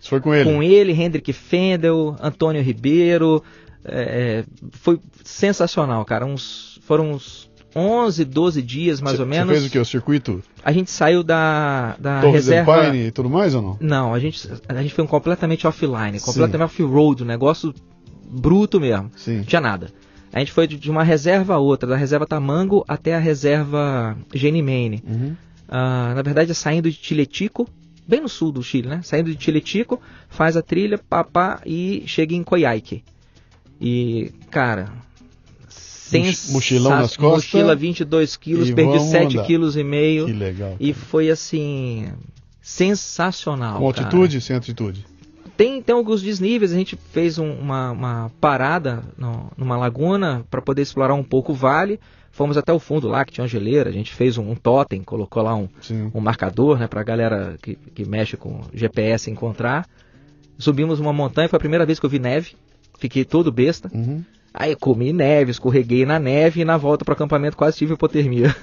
Você 0.00 0.08
foi 0.08 0.20
com 0.20 0.34
ele? 0.34 0.50
Com 0.50 0.60
ele, 0.60 0.92
Hendrik 0.92 1.32
Fendel, 1.32 2.16
Antônio 2.20 2.60
Ribeiro. 2.60 3.40
É, 3.84 4.42
é 4.42 4.44
foi 4.72 4.98
sensacional, 5.22 6.04
cara. 6.04 6.26
Uns, 6.26 6.80
foram 6.82 7.12
uns 7.12 7.49
11, 7.74 8.24
12 8.24 8.62
dias 8.62 9.00
mais 9.00 9.16
cê, 9.16 9.22
ou 9.22 9.28
menos. 9.28 9.48
Você 9.48 9.60
fez 9.60 9.66
o 9.66 9.70
que? 9.70 9.78
O 9.78 9.84
circuito? 9.84 10.42
A 10.64 10.72
gente 10.72 10.90
saiu 10.90 11.22
da, 11.22 11.96
da 11.98 12.20
Torre 12.20 12.32
reserva. 12.32 12.84
Pine 12.84 13.06
e 13.06 13.10
tudo 13.10 13.30
mais 13.30 13.54
ou 13.54 13.62
não? 13.62 13.76
Não, 13.80 14.14
a 14.14 14.18
gente, 14.18 14.48
a 14.68 14.82
gente 14.82 14.94
foi 14.94 15.04
um 15.04 15.06
completamente 15.06 15.66
offline, 15.66 16.18
completamente 16.20 16.66
off-road, 16.66 17.22
um 17.22 17.26
negócio 17.26 17.74
bruto 18.30 18.80
mesmo. 18.80 19.10
Sim. 19.16 19.38
Não 19.38 19.44
tinha 19.44 19.60
nada. 19.60 19.90
A 20.32 20.38
gente 20.38 20.52
foi 20.52 20.66
de 20.66 20.90
uma 20.90 21.02
reserva 21.02 21.54
a 21.54 21.58
outra, 21.58 21.88
da 21.88 21.96
reserva 21.96 22.26
Tamango 22.26 22.84
até 22.86 23.14
a 23.14 23.18
reserva 23.18 24.16
Genimane. 24.32 25.02
Uhum. 25.06 25.36
Uh, 25.68 26.14
na 26.14 26.22
verdade, 26.22 26.52
é 26.52 26.54
saindo 26.54 26.90
de 26.90 26.96
Tiletico, 26.96 27.68
bem 28.06 28.20
no 28.20 28.28
sul 28.28 28.52
do 28.52 28.62
Chile, 28.62 28.88
né? 28.88 29.00
Saindo 29.02 29.30
de 29.30 29.36
Tiletico, 29.36 30.00
faz 30.28 30.56
a 30.56 30.62
trilha, 30.62 30.98
papá, 30.98 31.60
e 31.66 32.04
chega 32.06 32.34
em 32.34 32.44
Coyhaique. 32.44 33.02
E, 33.80 34.32
cara, 34.50 34.92
Mochilão 36.50 36.90
nas 36.90 37.16
costas. 37.16 37.52
Mochila 37.52 37.74
22 37.74 38.36
quilos, 38.36 38.70
perdi 38.70 39.00
7 39.00 39.42
quilos 39.44 39.76
e 39.76 39.84
meio. 39.84 40.26
Que 40.26 40.32
legal. 40.32 40.70
Cara. 40.70 40.76
E 40.80 40.92
foi 40.92 41.30
assim 41.30 42.08
sensacional. 42.60 43.78
Com 43.78 43.86
altitude, 43.86 44.34
cara. 44.34 44.40
sem 44.40 44.56
altitude. 44.56 45.06
Tem, 45.56 45.82
tem 45.82 45.94
alguns 45.94 46.22
desníveis, 46.22 46.72
a 46.72 46.76
gente 46.76 46.96
fez 47.12 47.38
um, 47.38 47.52
uma, 47.52 47.90
uma, 47.90 48.32
parada 48.40 49.02
no, 49.18 49.52
numa 49.58 49.76
laguna 49.76 50.42
para 50.50 50.62
poder 50.62 50.80
explorar 50.80 51.14
um 51.14 51.22
pouco 51.22 51.52
o 51.52 51.54
vale. 51.54 52.00
Fomos 52.32 52.56
até 52.56 52.72
o 52.72 52.78
fundo 52.78 53.08
lá, 53.08 53.24
que 53.24 53.32
tinha 53.32 53.42
uma 53.42 53.48
geleira, 53.48 53.90
a 53.90 53.92
gente 53.92 54.14
fez 54.14 54.38
um, 54.38 54.50
um 54.50 54.54
totem, 54.54 55.02
colocou 55.02 55.42
lá 55.42 55.54
um, 55.54 55.68
um 56.14 56.20
marcador 56.20 56.78
né, 56.78 56.86
para 56.86 57.00
a 57.00 57.04
galera 57.04 57.56
que, 57.60 57.74
que 57.74 58.08
mexe 58.08 58.36
com 58.36 58.62
GPS 58.72 59.30
encontrar. 59.30 59.86
Subimos 60.56 61.00
uma 61.00 61.12
montanha, 61.12 61.48
foi 61.48 61.56
a 61.56 61.60
primeira 61.60 61.84
vez 61.84 61.98
que 61.98 62.06
eu 62.06 62.10
vi 62.10 62.18
neve, 62.18 62.52
fiquei 62.98 63.24
todo 63.24 63.52
besta. 63.52 63.90
Uhum. 63.92 64.24
Aí 64.52 64.74
comi 64.74 65.12
neve, 65.12 65.52
escorreguei 65.52 66.04
na 66.04 66.18
neve 66.18 66.60
e 66.60 66.64
na 66.64 66.76
volta 66.76 67.04
para 67.04 67.12
o 67.12 67.14
acampamento 67.14 67.56
quase 67.56 67.76
tive 67.76 67.94
hipotermia. 67.94 68.54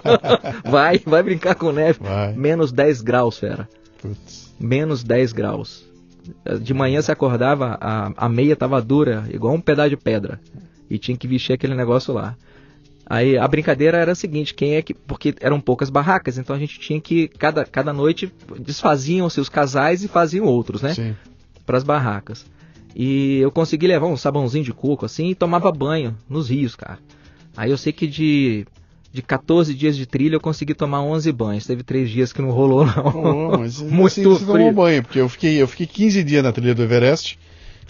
vai, 0.64 0.98
vai 0.98 1.22
brincar 1.22 1.54
com 1.54 1.72
neve. 1.72 2.00
Vai. 2.02 2.34
Menos 2.34 2.70
10 2.70 3.00
graus, 3.00 3.38
fera. 3.38 3.68
Putz. 4.00 4.54
Menos 4.60 5.02
10 5.02 5.32
graus. 5.32 5.84
De 6.60 6.74
manhã 6.74 7.00
você 7.00 7.10
acordava, 7.10 7.78
a, 7.80 8.12
a 8.16 8.28
meia 8.28 8.54
tava 8.54 8.80
dura, 8.80 9.24
igual 9.30 9.54
um 9.54 9.60
pedaço 9.60 9.90
de 9.90 9.96
pedra. 9.96 10.38
E 10.88 10.98
tinha 10.98 11.16
que 11.16 11.26
vestir 11.26 11.54
aquele 11.54 11.74
negócio 11.74 12.12
lá. 12.12 12.36
Aí 13.06 13.36
a 13.36 13.48
brincadeira 13.48 13.98
era 13.98 14.12
a 14.12 14.14
seguinte, 14.14 14.54
quem 14.54 14.76
é 14.76 14.82
que. 14.82 14.94
Porque 14.94 15.34
eram 15.40 15.60
poucas 15.60 15.90
barracas, 15.90 16.38
então 16.38 16.54
a 16.54 16.58
gente 16.58 16.78
tinha 16.78 17.00
que. 17.00 17.28
Cada, 17.28 17.64
cada 17.64 17.92
noite 17.92 18.32
desfaziam-se 18.60 19.40
os 19.40 19.48
casais 19.48 20.04
e 20.04 20.08
faziam 20.08 20.46
outros, 20.46 20.82
né? 20.82 20.94
Para 21.66 21.78
as 21.78 21.84
barracas. 21.84 22.46
E 22.94 23.38
eu 23.38 23.50
consegui 23.50 23.86
levar 23.86 24.06
um 24.06 24.16
sabãozinho 24.16 24.64
de 24.64 24.72
coco 24.72 25.06
assim 25.06 25.28
e 25.28 25.34
tomava 25.34 25.72
banho 25.72 26.16
nos 26.28 26.50
rios, 26.50 26.76
cara. 26.76 26.98
Aí 27.56 27.70
eu 27.70 27.76
sei 27.76 27.92
que 27.92 28.06
de, 28.06 28.66
de 29.12 29.22
14 29.22 29.74
dias 29.74 29.96
de 29.96 30.06
trilha 30.06 30.36
eu 30.36 30.40
consegui 30.40 30.74
tomar 30.74 31.02
11 31.02 31.30
banhos. 31.32 31.66
Teve 31.66 31.82
3 31.82 32.10
dias 32.10 32.32
que 32.32 32.42
não 32.42 32.50
rolou, 32.50 32.84
não. 32.84 33.52
Oh, 33.52 33.58
mas 33.58 33.80
Muito 33.82 34.06
assim, 34.06 34.22
você 34.24 34.44
tomou 34.44 34.72
banho, 34.72 35.02
porque 35.02 35.20
eu 35.20 35.28
fiquei, 35.28 35.60
eu 35.60 35.66
fiquei 35.66 35.86
15 35.86 36.24
dias 36.24 36.42
na 36.42 36.52
trilha 36.52 36.74
do 36.74 36.82
Everest 36.82 37.38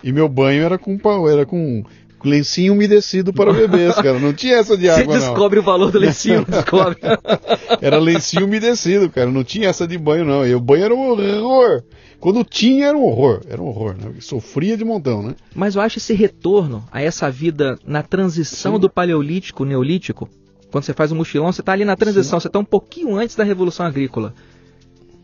e 0.03 0.13
meu 0.13 0.29
banho 0.29 0.65
era 0.65 0.79
com, 0.79 0.99
era 1.29 1.47
com 1.47 1.85
lencinho 2.25 2.73
umedecido 2.73 3.33
para 3.33 3.53
bebês, 3.55 3.95
cara. 3.97 4.19
Não 4.19 4.33
tinha 4.33 4.57
essa 4.57 4.77
de 4.77 4.89
água, 4.89 5.05
Você 5.19 5.27
descobre 5.27 5.57
não. 5.57 5.63
o 5.63 5.67
valor 5.67 5.91
do 5.91 5.99
lencinho, 5.99 6.45
descobre. 6.45 6.99
era 7.81 7.99
lencinho 7.99 8.47
umedecido, 8.47 9.09
cara. 9.11 9.31
Não 9.31 9.45
tinha 9.45 9.69
essa 9.69 9.87
de 9.87 9.99
banho, 9.99 10.25
não. 10.25 10.47
E 10.47 10.55
o 10.55 10.61
banho 10.61 10.85
era 10.85 10.95
um 10.95 11.11
horror. 11.11 11.83
Quando 12.23 12.45
tinha 12.45 12.87
era 12.87 12.97
um 12.97 13.03
horror, 13.03 13.41
era 13.49 13.61
um 13.61 13.67
horror, 13.67 13.97
né? 13.97 14.15
Sofria 14.21 14.77
de 14.77 14.85
montão, 14.85 15.25
né? 15.25 15.35
Mas 15.53 15.75
eu 15.75 15.83
acho 15.83 15.99
esse 15.99 16.15
retorno 16.15 16.85
a 16.93 17.03
essa 17.03 17.29
vida 17.29 17.77
na 17.85 18.01
transição 18.01 18.75
Sim. 18.75 18.81
do 18.81 18.89
paleolítico, 18.89 19.65
neolítico, 19.65 20.31
quando 20.71 20.85
você 20.85 20.95
faz 20.95 21.11
um 21.11 21.17
mochilão, 21.17 21.53
você 21.53 21.63
está 21.63 21.73
ali 21.73 21.85
na 21.85 21.97
transição, 21.97 22.39
Sim. 22.39 22.43
você 22.43 22.47
está 22.47 22.61
um 22.61 22.65
pouquinho 22.65 23.17
antes 23.17 23.35
da 23.35 23.43
revolução 23.43 23.85
agrícola. 23.85 24.37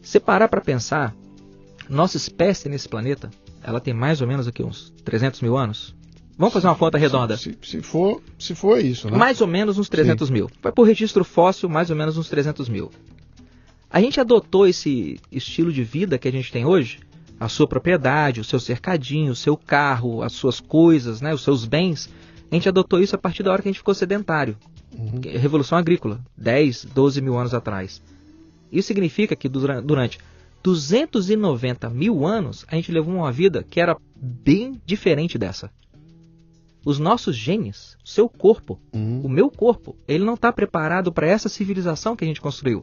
Se 0.02 0.18
parar 0.18 0.48
para 0.48 0.60
pensar, 0.60 1.14
nossa 1.88 2.16
espécie 2.16 2.68
nesse 2.68 2.88
planeta, 2.88 3.30
ela 3.62 3.78
tem 3.78 3.94
mais 3.94 4.20
ou 4.20 4.26
menos 4.26 4.48
aqui 4.48 4.64
uns 4.64 4.92
300 5.04 5.40
mil 5.40 5.56
anos. 5.56 5.94
Vamos 6.36 6.52
fazer 6.52 6.66
uma 6.66 6.74
conta 6.74 6.98
redonda. 6.98 7.36
Se, 7.36 7.56
se, 7.62 7.80
for, 7.80 8.20
se 8.36 8.56
for 8.56 8.84
isso, 8.84 9.08
né? 9.08 9.16
Mais 9.16 9.40
ou 9.40 9.46
menos 9.46 9.78
uns 9.78 9.88
300 9.88 10.26
Sim. 10.26 10.34
mil. 10.34 10.50
Vai 10.60 10.72
por 10.72 10.82
registro 10.82 11.22
fóssil, 11.22 11.68
mais 11.68 11.90
ou 11.90 11.96
menos 11.96 12.18
uns 12.18 12.28
300 12.28 12.68
mil. 12.68 12.90
A 13.90 14.00
gente 14.00 14.20
adotou 14.20 14.66
esse 14.66 15.18
estilo 15.32 15.72
de 15.72 15.82
vida 15.82 16.18
que 16.18 16.28
a 16.28 16.32
gente 16.32 16.52
tem 16.52 16.64
hoje, 16.64 17.00
a 17.40 17.48
sua 17.48 17.66
propriedade, 17.66 18.40
o 18.40 18.44
seu 18.44 18.60
cercadinho, 18.60 19.32
o 19.32 19.36
seu 19.36 19.56
carro, 19.56 20.22
as 20.22 20.32
suas 20.32 20.60
coisas, 20.60 21.20
né, 21.20 21.32
os 21.32 21.42
seus 21.42 21.64
bens. 21.64 22.10
A 22.50 22.54
gente 22.54 22.68
adotou 22.68 23.00
isso 23.00 23.14
a 23.14 23.18
partir 23.18 23.42
da 23.42 23.50
hora 23.50 23.62
que 23.62 23.68
a 23.68 23.72
gente 23.72 23.78
ficou 23.78 23.94
sedentário. 23.94 24.56
Uhum. 24.96 25.20
Revolução 25.38 25.78
agrícola, 25.78 26.20
10, 26.36 26.86
12 26.86 27.20
mil 27.20 27.38
anos 27.38 27.54
atrás. 27.54 28.02
Isso 28.70 28.88
significa 28.88 29.34
que 29.34 29.48
durante 29.48 30.18
290 30.62 31.88
mil 31.88 32.26
anos 32.26 32.66
a 32.68 32.74
gente 32.74 32.92
levou 32.92 33.14
uma 33.14 33.32
vida 33.32 33.62
que 33.62 33.80
era 33.80 33.96
bem 34.14 34.80
diferente 34.84 35.38
dessa. 35.38 35.70
Os 36.84 36.98
nossos 36.98 37.36
genes, 37.36 37.96
o 38.04 38.08
seu 38.08 38.28
corpo, 38.28 38.78
uhum. 38.92 39.22
o 39.22 39.28
meu 39.28 39.50
corpo, 39.50 39.96
ele 40.06 40.24
não 40.24 40.34
está 40.34 40.52
preparado 40.52 41.12
para 41.12 41.26
essa 41.26 41.48
civilização 41.48 42.16
que 42.16 42.24
a 42.24 42.28
gente 42.28 42.40
construiu. 42.40 42.82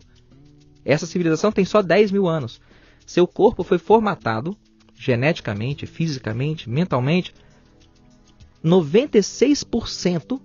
Essa 0.85 1.07
civilização 1.07 1.51
tem 1.51 1.65
só 1.65 1.81
10 1.81 2.11
mil 2.11 2.27
anos. 2.27 2.61
Seu 3.05 3.27
corpo 3.27 3.63
foi 3.63 3.77
formatado 3.77 4.55
geneticamente, 4.95 5.85
fisicamente, 5.85 6.69
mentalmente. 6.69 7.33
96% 8.63 10.39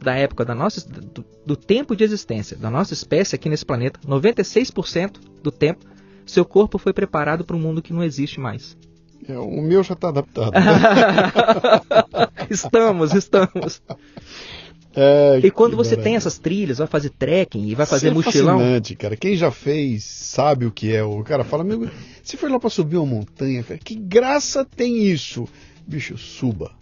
da 0.00 0.14
época 0.14 0.44
da 0.44 0.54
nossa, 0.54 0.86
do, 0.88 1.24
do, 1.44 1.56
tempo 1.56 1.96
de 1.96 2.04
existência 2.04 2.56
da 2.56 2.70
nossa 2.70 2.92
espécie 2.92 3.34
aqui 3.34 3.48
nesse 3.48 3.64
planeta, 3.64 3.98
96% 4.06 5.16
do 5.42 5.50
tempo, 5.50 5.84
seu 6.26 6.44
corpo 6.44 6.78
foi 6.78 6.92
preparado 6.92 7.44
para 7.44 7.56
um 7.56 7.60
mundo 7.60 7.80
que 7.80 7.92
não 7.92 8.04
existe 8.04 8.38
mais. 8.38 8.76
É, 9.26 9.36
o 9.38 9.62
meu 9.62 9.82
já 9.82 9.94
está 9.94 10.08
adaptado. 10.08 10.52
estamos, 12.50 13.14
estamos. 13.14 13.82
É, 14.98 15.40
e 15.44 15.50
quando 15.50 15.76
você 15.76 15.94
tem 15.94 16.16
essas 16.16 16.38
trilhas, 16.38 16.78
vai 16.78 16.86
fazer 16.86 17.10
trekking 17.10 17.66
e 17.66 17.74
vai 17.74 17.84
fazer 17.84 18.08
Isso 18.08 18.20
é 18.20 18.24
mochilão. 18.24 18.58
fascinante, 18.58 18.96
cara. 18.96 19.14
Quem 19.14 19.36
já 19.36 19.50
fez 19.50 20.04
sabe 20.04 20.64
o 20.64 20.70
que 20.70 20.94
é. 20.94 21.04
O 21.04 21.22
cara 21.22 21.44
fala, 21.44 21.62
meu, 21.62 21.86
se 22.22 22.38
foi 22.38 22.48
lá 22.48 22.58
para 22.58 22.70
subir 22.70 22.96
uma 22.96 23.04
montanha, 23.04 23.62
que 23.62 23.94
graça 23.94 24.64
tem 24.64 25.04
isso? 25.04 25.46
Bicho, 25.86 26.16
suba. 26.16 26.72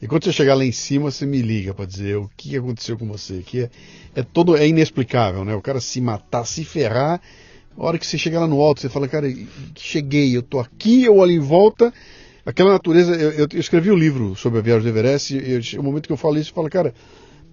E 0.00 0.06
quando 0.06 0.24
você 0.24 0.32
chegar 0.32 0.54
lá 0.54 0.64
em 0.64 0.72
cima, 0.72 1.10
você 1.10 1.26
me 1.26 1.42
liga 1.42 1.74
para 1.74 1.84
dizer 1.84 2.16
o 2.16 2.30
que 2.36 2.56
aconteceu 2.56 2.96
com 2.96 3.06
você. 3.06 3.42
Que 3.44 3.64
é, 3.64 3.70
é 4.16 4.22
todo 4.22 4.56
é 4.56 4.66
inexplicável, 4.66 5.44
né? 5.44 5.54
O 5.54 5.60
cara 5.60 5.78
se 5.78 6.00
matar, 6.00 6.46
se 6.46 6.64
ferrar. 6.64 7.20
A 7.76 7.84
hora 7.84 7.98
que 7.98 8.06
você 8.06 8.16
chega 8.16 8.40
lá 8.40 8.46
no 8.46 8.60
alto, 8.62 8.80
você 8.80 8.88
fala, 8.88 9.06
cara, 9.06 9.26
cheguei, 9.76 10.34
eu 10.34 10.42
tô 10.42 10.58
aqui, 10.58 11.04
eu 11.04 11.16
olho 11.18 11.32
em 11.32 11.38
volta. 11.38 11.92
Aquela 12.46 12.72
natureza, 12.72 13.14
eu, 13.14 13.30
eu, 13.32 13.48
eu 13.52 13.60
escrevi 13.60 13.90
o 13.90 13.94
um 13.94 13.98
livro 13.98 14.34
sobre 14.34 14.58
a 14.58 14.62
viagem 14.62 14.84
do 14.84 14.88
Everest, 14.88 15.36
e 15.36 15.52
eu, 15.52 15.80
o 15.80 15.84
momento 15.84 16.06
que 16.06 16.12
eu 16.12 16.16
falo 16.16 16.38
isso, 16.38 16.50
eu 16.50 16.54
falo, 16.54 16.70
cara, 16.70 16.94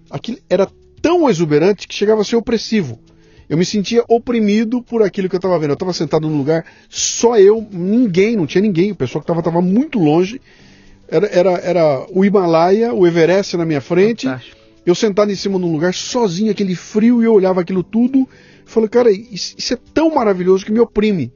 aquilo 0.10 0.38
era 0.50 0.68
tão 1.02 1.30
exuberante 1.30 1.88
que 1.88 1.96
chegava 1.96 2.22
a 2.22 2.24
ser 2.24 2.36
opressivo. 2.36 3.00
Eu 3.48 3.58
me 3.58 3.66
sentia 3.66 4.04
oprimido 4.08 4.82
por 4.82 5.04
aquilo 5.04 5.30
que 5.30 5.36
eu 5.36 5.40
estava 5.40 5.60
vendo. 5.60 5.72
Eu 5.72 5.76
estava 5.76 5.94
sentado 5.94 6.28
num 6.28 6.38
lugar, 6.38 6.66
só 6.90 7.38
eu, 7.38 7.68
ninguém, 7.72 8.36
não 8.36 8.48
tinha 8.48 8.62
ninguém. 8.62 8.92
O 8.92 8.96
pessoal 8.96 9.22
que 9.22 9.26
estava 9.26 9.40
estava 9.40 9.62
muito 9.62 10.00
longe. 10.00 10.42
Era, 11.08 11.28
era, 11.28 11.52
era 11.60 12.08
o 12.10 12.26
Himalaia, 12.26 12.94
o 12.94 13.06
Everest 13.06 13.56
na 13.56 13.66
minha 13.66 13.82
frente. 13.82 14.26
Fantástico. 14.26 14.58
Eu 14.84 14.96
sentado 14.96 15.32
em 15.32 15.36
cima 15.36 15.60
de 15.60 15.66
um 15.66 15.72
lugar 15.72 15.94
sozinho, 15.94 16.52
aquele 16.52 16.76
frio, 16.76 17.22
e 17.22 17.26
eu 17.26 17.34
olhava 17.34 17.62
aquilo 17.62 17.84
tudo 17.84 18.28
falei, 18.66 18.90
cara, 18.90 19.12
isso, 19.12 19.56
isso, 19.58 19.74
é 19.74 19.78
tão 19.94 20.14
maravilhoso 20.14 20.66
que 20.66 20.72
me 20.72 20.80
oprime. 20.80 21.32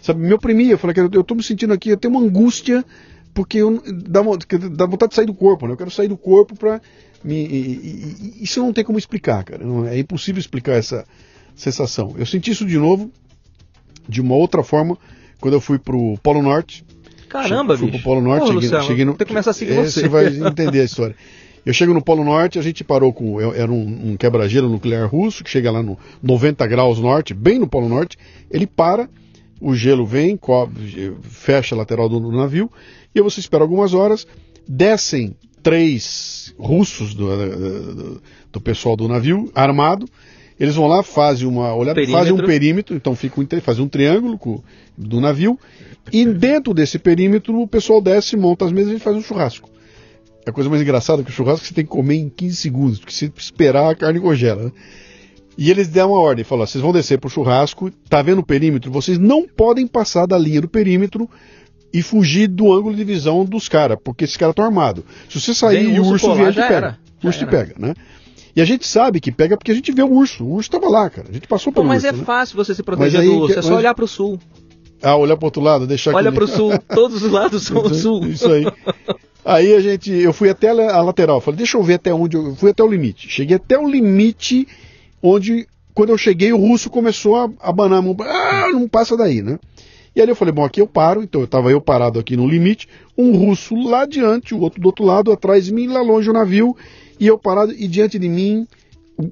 Sabe, 0.00 0.20
me 0.20 0.32
oprimia. 0.32 0.72
Eu 0.72 0.78
falei, 0.78 0.94
cara, 0.94 1.08
eu 1.12 1.24
tô 1.24 1.34
me 1.34 1.42
sentindo 1.42 1.72
aqui, 1.72 1.90
eu 1.90 1.96
tenho 1.96 2.14
uma 2.14 2.22
angústia, 2.22 2.84
porque 3.34 3.58
eu, 3.58 3.82
dá, 3.92 4.20
dá 4.70 4.86
vontade 4.86 5.10
de 5.10 5.16
sair 5.16 5.26
do 5.26 5.34
corpo, 5.34 5.66
né? 5.66 5.72
Eu 5.72 5.76
quero 5.76 5.90
sair 5.90 6.08
do 6.08 6.16
corpo 6.16 6.54
pra 6.54 6.80
me. 7.22 7.46
E, 7.46 8.36
e, 8.40 8.44
isso 8.44 8.60
não 8.60 8.72
tem 8.72 8.84
como 8.84 8.98
explicar, 8.98 9.44
cara. 9.44 9.64
Não, 9.64 9.86
é 9.86 9.98
impossível 9.98 10.40
explicar 10.40 10.72
essa 10.72 11.04
sensação. 11.54 12.14
Eu 12.16 12.26
senti 12.26 12.50
isso 12.50 12.64
de 12.64 12.78
novo, 12.78 13.10
de 14.08 14.20
uma 14.20 14.34
outra 14.34 14.62
forma, 14.62 14.96
quando 15.40 15.54
eu 15.54 15.60
fui 15.60 15.78
pro 15.78 16.18
Polo 16.22 16.42
Norte. 16.42 16.84
Caramba, 17.28 17.76
fui 17.76 17.86
bicho. 17.86 17.98
pro 17.98 18.04
Polo 18.04 18.22
Norte, 18.22 18.40
Pô, 18.40 18.46
cheguei, 18.46 18.62
Luciano, 18.62 18.84
cheguei 18.84 19.04
no. 19.04 19.12
Tem 19.14 19.26
que 19.26 19.32
começar 19.32 19.50
assim 19.50 19.66
com 19.66 19.72
é, 19.72 19.84
você. 19.84 20.00
Você 20.00 20.08
vai 20.08 20.26
entender 20.26 20.80
a 20.80 20.84
história. 20.84 21.16
Eu 21.66 21.74
chego 21.74 21.92
no 21.92 22.00
Polo 22.00 22.24
Norte, 22.24 22.58
a 22.58 22.62
gente 22.62 22.82
parou 22.82 23.12
com. 23.12 23.40
Era 23.40 23.70
um, 23.70 24.12
um 24.12 24.16
quebra-gelo 24.16 24.68
nuclear 24.68 25.06
russo, 25.08 25.44
que 25.44 25.50
chega 25.50 25.70
lá 25.70 25.82
no 25.82 25.98
90 26.22 26.66
graus 26.66 26.98
norte, 26.98 27.34
bem 27.34 27.58
no 27.58 27.68
Polo 27.68 27.88
Norte. 27.88 28.16
Ele 28.50 28.66
para, 28.66 29.08
o 29.60 29.74
gelo 29.74 30.06
vem, 30.06 30.36
cobre, 30.36 31.14
fecha 31.22 31.74
a 31.74 31.78
lateral 31.78 32.08
do, 32.08 32.20
do 32.20 32.32
navio, 32.32 32.70
e 33.14 33.20
você 33.20 33.40
espera 33.40 33.62
algumas 33.62 33.92
horas, 33.92 34.26
descem 34.66 35.36
três 35.62 36.54
russos 36.58 37.14
do, 37.14 37.26
do, 37.26 38.22
do 38.52 38.60
pessoal 38.60 38.96
do 38.96 39.08
navio, 39.08 39.50
armado, 39.54 40.06
eles 40.58 40.74
vão 40.74 40.86
lá, 40.86 41.02
fazem 41.02 41.46
uma 41.46 41.74
olhada, 41.74 42.04
fazem 42.08 42.32
um 42.32 42.44
perímetro, 42.44 42.96
então 42.96 43.14
fica 43.14 43.40
um, 43.40 43.46
fazem 43.60 43.84
um 43.84 43.88
triângulo 43.88 44.36
com, 44.36 44.62
do 44.96 45.20
navio, 45.20 45.58
e 46.12 46.24
dentro 46.24 46.74
desse 46.74 46.98
perímetro 46.98 47.60
o 47.60 47.68
pessoal 47.68 48.00
desce, 48.00 48.36
monta 48.36 48.64
as 48.64 48.72
mesas 48.72 48.96
e 48.96 48.98
faz 48.98 49.16
um 49.16 49.22
churrasco. 49.22 49.70
É 50.44 50.50
a 50.50 50.52
coisa 50.52 50.68
mais 50.68 50.82
engraçada 50.82 51.22
que 51.22 51.30
o 51.30 51.32
churrasco 51.32 51.66
você 51.66 51.74
tem 51.74 51.84
que 51.84 51.90
comer 51.90 52.16
em 52.16 52.28
15 52.28 52.56
segundos, 52.56 52.98
porque 52.98 53.12
se 53.12 53.32
esperar 53.36 53.90
a 53.90 53.94
carne 53.94 54.18
congela. 54.18 54.64
Né? 54.64 54.72
E 55.56 55.70
eles 55.70 55.88
deram 55.88 56.10
uma 56.10 56.20
ordem, 56.20 56.44
falaram, 56.44 56.66
vocês 56.66 56.82
vão 56.82 56.92
descer 56.92 57.18
pro 57.18 57.28
churrasco, 57.28 57.90
tá 58.08 58.22
vendo 58.22 58.38
o 58.38 58.46
perímetro? 58.46 58.90
Vocês 58.90 59.18
não 59.18 59.46
podem 59.46 59.86
passar 59.86 60.26
da 60.26 60.38
linha 60.38 60.60
do 60.60 60.68
perímetro 60.68 61.28
e 61.92 62.02
fugir 62.02 62.48
do 62.48 62.72
ângulo 62.72 62.94
de 62.94 63.04
visão 63.04 63.44
dos 63.44 63.68
caras, 63.68 63.98
porque 64.02 64.24
esses 64.24 64.36
caras 64.36 64.52
estão 64.52 64.64
armados. 64.64 65.04
Se 65.28 65.40
você 65.40 65.54
sair 65.54 65.94
e 65.94 66.00
o 66.00 66.06
urso 66.06 66.34
vier, 66.34 66.52
te 66.52 66.60
pega. 66.60 66.98
O 67.22 67.26
urso 67.26 67.38
te 67.38 67.46
pega, 67.46 67.74
né? 67.78 67.94
E 68.54 68.60
a 68.60 68.64
gente 68.64 68.86
sabe 68.86 69.20
que 69.20 69.30
pega 69.30 69.56
porque 69.56 69.70
a 69.70 69.74
gente 69.74 69.92
vê 69.92 70.02
o 70.02 70.10
urso. 70.10 70.44
O 70.44 70.54
urso 70.54 70.68
estava 70.68 70.88
lá, 70.88 71.08
cara. 71.08 71.28
A 71.30 71.32
gente 71.32 71.46
passou 71.46 71.72
pelo 71.72 71.84
Pô, 71.84 71.88
mas 71.88 72.02
urso. 72.02 72.12
Mas 72.12 72.16
é 72.16 72.20
né? 72.20 72.26
fácil 72.26 72.56
você 72.56 72.74
se 72.74 72.82
proteger 72.82 73.20
aí, 73.20 73.26
do 73.26 73.38
urso, 73.38 73.58
é 73.58 73.62
só 73.62 73.70
mas... 73.70 73.78
olhar 73.78 73.94
para 73.94 74.04
o 74.04 74.08
sul. 74.08 74.38
Ah, 75.00 75.16
olhar 75.16 75.36
para 75.36 75.46
outro 75.46 75.62
lado, 75.62 75.86
deixar 75.86 76.12
Olha 76.12 76.32
para 76.32 76.42
o 76.42 76.48
sul, 76.48 76.76
todos 76.92 77.22
os 77.22 77.30
lados 77.30 77.62
são 77.62 77.82
o 77.82 77.94
sul. 77.94 78.26
Isso 78.26 78.50
aí. 78.50 78.66
Aí 79.44 79.74
a 79.74 79.80
gente, 79.80 80.10
eu 80.10 80.32
fui 80.32 80.50
até 80.50 80.70
a 80.70 81.00
lateral, 81.00 81.40
falei, 81.40 81.56
deixa 81.56 81.78
eu 81.78 81.82
ver 81.82 81.94
até 81.94 82.12
onde 82.12 82.36
eu 82.36 82.54
fui 82.56 82.70
até 82.70 82.82
o 82.82 82.88
limite. 82.88 83.28
Cheguei 83.30 83.56
até 83.56 83.78
o 83.78 83.88
limite 83.88 84.66
onde, 85.22 85.66
quando 85.94 86.10
eu 86.10 86.18
cheguei, 86.18 86.52
o 86.52 86.58
russo 86.58 86.90
começou 86.90 87.36
a 87.36 87.48
abanar 87.60 88.00
a 88.00 88.02
mão. 88.02 88.16
Ah, 88.20 88.70
não 88.72 88.88
passa 88.88 89.16
daí, 89.16 89.40
né? 89.40 89.58
E 90.18 90.20
aí 90.20 90.28
eu 90.28 90.34
falei, 90.34 90.50
bom, 90.50 90.64
aqui 90.64 90.80
eu 90.80 90.86
paro, 90.88 91.22
então 91.22 91.40
eu 91.40 91.44
estava 91.44 91.70
eu 91.70 91.80
parado 91.80 92.18
aqui 92.18 92.36
no 92.36 92.48
limite, 92.48 92.88
um 93.16 93.36
russo 93.36 93.76
lá 93.76 94.02
adiante, 94.02 94.52
o 94.52 94.58
outro 94.58 94.80
do 94.80 94.86
outro 94.86 95.04
lado, 95.04 95.30
atrás 95.30 95.66
de 95.66 95.72
mim, 95.72 95.86
lá 95.86 96.02
longe 96.02 96.28
o 96.28 96.32
navio, 96.32 96.76
e 97.20 97.28
eu 97.28 97.38
parado, 97.38 97.72
e 97.72 97.86
diante 97.86 98.18
de 98.18 98.28
mim, 98.28 98.66
o, 99.16 99.30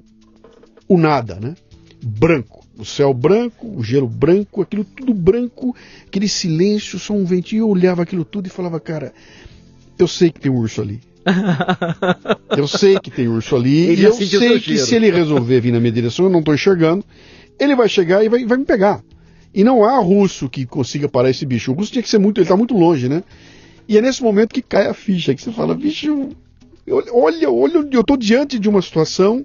o 0.87 0.97
nada, 0.97 1.41
né? 1.41 1.55
Branco. 2.01 2.65
O 2.77 2.85
céu 2.85 3.13
branco, 3.13 3.67
o 3.67 3.83
gelo 3.83 4.07
branco, 4.07 4.61
aquilo 4.61 4.85
tudo 4.85 5.13
branco, 5.13 5.75
aquele 6.07 6.29
silêncio, 6.29 6.97
só 6.97 7.13
um 7.13 7.25
ventinho. 7.25 7.63
Eu 7.63 7.69
olhava 7.69 8.03
aquilo 8.03 8.23
tudo 8.23 8.47
e 8.47 8.49
falava, 8.49 8.79
cara, 8.79 9.11
eu 9.99 10.07
sei 10.07 10.31
que 10.31 10.39
tem 10.39 10.49
um 10.49 10.55
urso 10.55 10.81
ali. 10.81 11.01
eu 12.55 12.65
sei 12.65 12.97
que 12.97 13.11
tem 13.11 13.27
urso 13.27 13.57
ali. 13.57 13.87
Ele 13.87 14.03
e 14.03 14.05
eu 14.05 14.13
sei 14.13 14.59
que 14.61 14.77
se 14.77 14.95
ele 14.95 15.11
resolver 15.11 15.59
vir 15.59 15.73
na 15.73 15.81
minha 15.81 15.91
direção, 15.91 16.27
eu 16.27 16.31
não 16.31 16.39
estou 16.39 16.53
enxergando, 16.53 17.03
ele 17.59 17.75
vai 17.75 17.89
chegar 17.89 18.23
e 18.23 18.29
vai, 18.29 18.45
vai 18.45 18.57
me 18.57 18.63
pegar. 18.63 19.03
E 19.57 19.63
não 19.63 19.83
há 19.83 19.97
russo 19.97 20.47
que 20.47 20.67
consiga 20.67 21.09
parar 21.09 21.31
esse 21.31 21.43
bicho. 21.43 21.71
O 21.71 21.73
russo 21.73 21.91
tinha 21.91 22.03
que 22.03 22.09
ser 22.09 22.19
muito, 22.19 22.37
ele 22.37 22.45
está 22.45 22.55
muito 22.55 22.77
longe, 22.77 23.09
né? 23.09 23.23
E 23.87 23.97
é 23.97 24.01
nesse 24.03 24.21
momento 24.21 24.53
que 24.53 24.61
cai 24.61 24.85
a 24.85 24.93
ficha, 24.93 25.33
que 25.33 25.41
você 25.41 25.51
fala, 25.51 25.73
bicho, 25.73 26.29
olha, 27.11 27.49
olha, 27.49 27.87
eu 27.91 28.01
estou 28.01 28.15
diante 28.15 28.59
de 28.59 28.69
uma 28.69 28.83
situação 28.83 29.43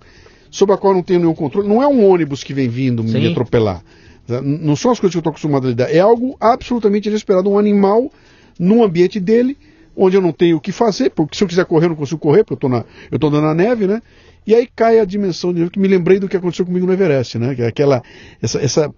sobre 0.51 0.75
a 0.75 0.77
qual 0.77 0.93
não 0.93 1.03
tenho 1.03 1.21
nenhum 1.21 1.35
controle. 1.35 1.67
Não 1.67 1.83
é 1.83 1.89
um 1.89 2.07
ônibus 2.07 2.45
que 2.45 2.53
vem 2.53 2.69
vindo 2.69 3.03
Sim. 3.09 3.21
me 3.21 3.29
atropelar. 3.29 3.83
Não 4.29 4.77
são 4.77 4.91
as 4.91 5.01
coisas 5.01 5.13
que 5.13 5.17
eu 5.17 5.21
estou 5.21 5.31
acostumado 5.31 5.67
a 5.67 5.71
lidar. 5.71 5.91
É 5.91 6.01
algo 6.01 6.37
absolutamente 6.39 7.09
inesperado. 7.09 7.49
Um 7.49 7.59
animal 7.59 8.13
num 8.59 8.83
ambiente 8.83 9.19
dele, 9.19 9.57
onde 9.97 10.15
eu 10.15 10.21
não 10.21 10.31
tenho 10.31 10.59
o 10.59 10.61
que 10.61 10.73
fazer, 10.73 11.09
porque 11.09 11.39
se 11.39 11.43
eu 11.43 11.49
quiser 11.49 11.65
correr, 11.65 11.87
eu 11.87 11.91
não 11.91 11.97
consigo 11.97 12.21
correr, 12.21 12.45
porque 12.45 12.67
eu 12.67 12.69
estou 12.69 12.87
eu 13.11 13.19
tô 13.19 13.31
na 13.31 13.55
neve, 13.55 13.87
né? 13.87 14.03
E 14.47 14.55
aí 14.55 14.69
cai 14.77 14.99
a 14.99 15.07
dimensão 15.07 15.55
de 15.55 15.71
que 15.71 15.79
me 15.79 15.89
lembrei 15.89 16.19
do 16.19 16.29
que 16.29 16.37
aconteceu 16.37 16.67
comigo 16.67 16.85
no 16.85 16.93
Everest, 16.93 17.39
né? 17.39 17.57
É 17.59 17.67
aquela 17.67 18.03
essa, 18.43 18.61
essa 18.61 18.95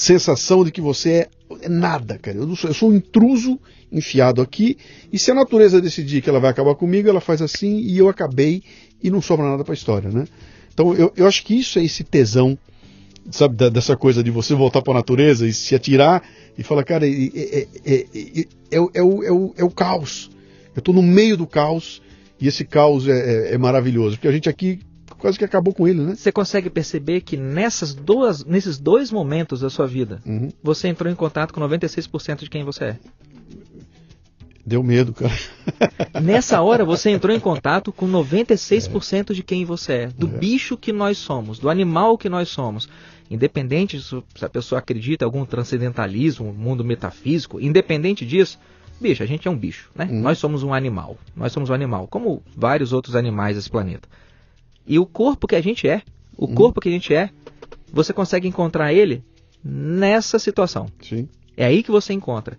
sensação 0.00 0.64
de 0.64 0.72
que 0.72 0.80
você 0.80 1.10
é, 1.10 1.28
é 1.62 1.68
nada, 1.68 2.18
cara. 2.18 2.38
Eu 2.38 2.56
sou, 2.56 2.70
eu 2.70 2.74
sou, 2.74 2.90
um 2.90 2.94
intruso 2.94 3.60
enfiado 3.92 4.40
aqui, 4.40 4.78
e 5.12 5.18
se 5.18 5.30
a 5.30 5.34
natureza 5.34 5.80
decidir 5.80 6.22
que 6.22 6.30
ela 6.30 6.40
vai 6.40 6.50
acabar 6.50 6.74
comigo, 6.74 7.08
ela 7.08 7.20
faz 7.20 7.42
assim 7.42 7.78
e 7.80 7.98
eu 7.98 8.08
acabei 8.08 8.62
e 9.02 9.10
não 9.10 9.20
sobra 9.20 9.46
nada 9.46 9.62
para 9.62 9.72
a 9.72 9.76
história, 9.76 10.10
né? 10.10 10.24
Então 10.72 10.94
eu, 10.94 11.12
eu 11.16 11.26
acho 11.26 11.44
que 11.44 11.58
isso 11.58 11.78
é 11.78 11.84
esse 11.84 12.02
tesão, 12.02 12.56
sabe, 13.30 13.68
dessa 13.70 13.96
coisa 13.96 14.22
de 14.22 14.30
você 14.30 14.54
voltar 14.54 14.80
para 14.80 14.94
a 14.94 14.96
natureza 14.96 15.46
e 15.46 15.52
se 15.52 15.74
atirar 15.74 16.22
e 16.56 16.62
falar, 16.62 16.84
cara, 16.84 17.06
é, 17.06 17.10
é, 17.10 17.68
é, 17.84 18.06
é, 18.70 18.80
o, 18.80 18.90
é, 18.94 19.02
o, 19.02 19.54
é 19.58 19.64
o 19.64 19.70
caos. 19.70 20.30
Eu 20.74 20.78
estou 20.78 20.94
no 20.94 21.02
meio 21.02 21.36
do 21.36 21.46
caos 21.46 22.00
e 22.40 22.48
esse 22.48 22.64
caos 22.64 23.06
é, 23.06 23.52
é, 23.52 23.58
maravilhoso, 23.58 24.16
porque 24.16 24.28
a 24.28 24.32
gente 24.32 24.48
aqui 24.48 24.80
quase 25.20 25.38
que 25.38 25.44
acabou 25.44 25.72
com 25.72 25.86
ele, 25.86 26.00
né? 26.00 26.14
Você 26.14 26.32
consegue 26.32 26.70
perceber 26.70 27.20
que 27.20 27.36
nessas 27.36 27.94
duas, 27.94 28.44
nesses 28.44 28.78
dois 28.78 29.12
momentos 29.12 29.60
da 29.60 29.70
sua 29.70 29.86
vida, 29.86 30.20
uhum. 30.26 30.50
você 30.62 30.88
entrou 30.88 31.12
em 31.12 31.14
contato 31.14 31.52
com 31.54 31.60
96% 31.60 32.40
de 32.40 32.50
quem 32.50 32.64
você 32.64 32.84
é. 32.84 32.98
Deu 34.64 34.82
medo, 34.82 35.12
cara. 35.12 35.32
Nessa 36.22 36.60
hora 36.60 36.84
você 36.84 37.10
entrou 37.10 37.34
em 37.34 37.40
contato 37.40 37.92
com 37.92 38.06
96% 38.06 39.30
é. 39.30 39.34
de 39.34 39.42
quem 39.42 39.64
você 39.64 39.92
é, 39.92 40.06
do 40.08 40.26
é. 40.26 40.30
bicho 40.30 40.76
que 40.76 40.92
nós 40.92 41.18
somos, 41.18 41.58
do 41.58 41.70
animal 41.70 42.16
que 42.18 42.28
nós 42.28 42.48
somos. 42.48 42.88
Independente 43.30 44.00
se 44.00 44.44
a 44.44 44.48
pessoa 44.48 44.80
acredita 44.80 45.24
em 45.24 45.26
algum 45.26 45.44
transcendentalismo, 45.44 46.52
mundo 46.52 46.84
metafísico, 46.84 47.60
independente 47.60 48.26
disso, 48.26 48.58
bicho, 49.00 49.22
a 49.22 49.26
gente 49.26 49.46
é 49.46 49.50
um 49.50 49.56
bicho, 49.56 49.88
né? 49.94 50.08
Uhum. 50.10 50.20
Nós 50.20 50.38
somos 50.38 50.62
um 50.62 50.74
animal. 50.74 51.16
Nós 51.34 51.52
somos 51.52 51.70
um 51.70 51.74
animal, 51.74 52.06
como 52.08 52.42
vários 52.56 52.92
outros 52.92 53.16
animais 53.16 53.56
desse 53.56 53.70
planeta. 53.70 54.08
E 54.90 54.98
o 54.98 55.06
corpo 55.06 55.46
que 55.46 55.54
a 55.54 55.60
gente 55.60 55.86
é, 55.86 56.02
o 56.36 56.46
uhum. 56.46 56.54
corpo 56.56 56.80
que 56.80 56.88
a 56.88 56.92
gente 56.92 57.14
é, 57.14 57.30
você 57.92 58.12
consegue 58.12 58.48
encontrar 58.48 58.92
ele 58.92 59.22
nessa 59.64 60.36
situação. 60.36 60.88
Sim. 61.00 61.28
É 61.56 61.64
aí 61.64 61.84
que 61.84 61.92
você 61.92 62.12
encontra. 62.12 62.58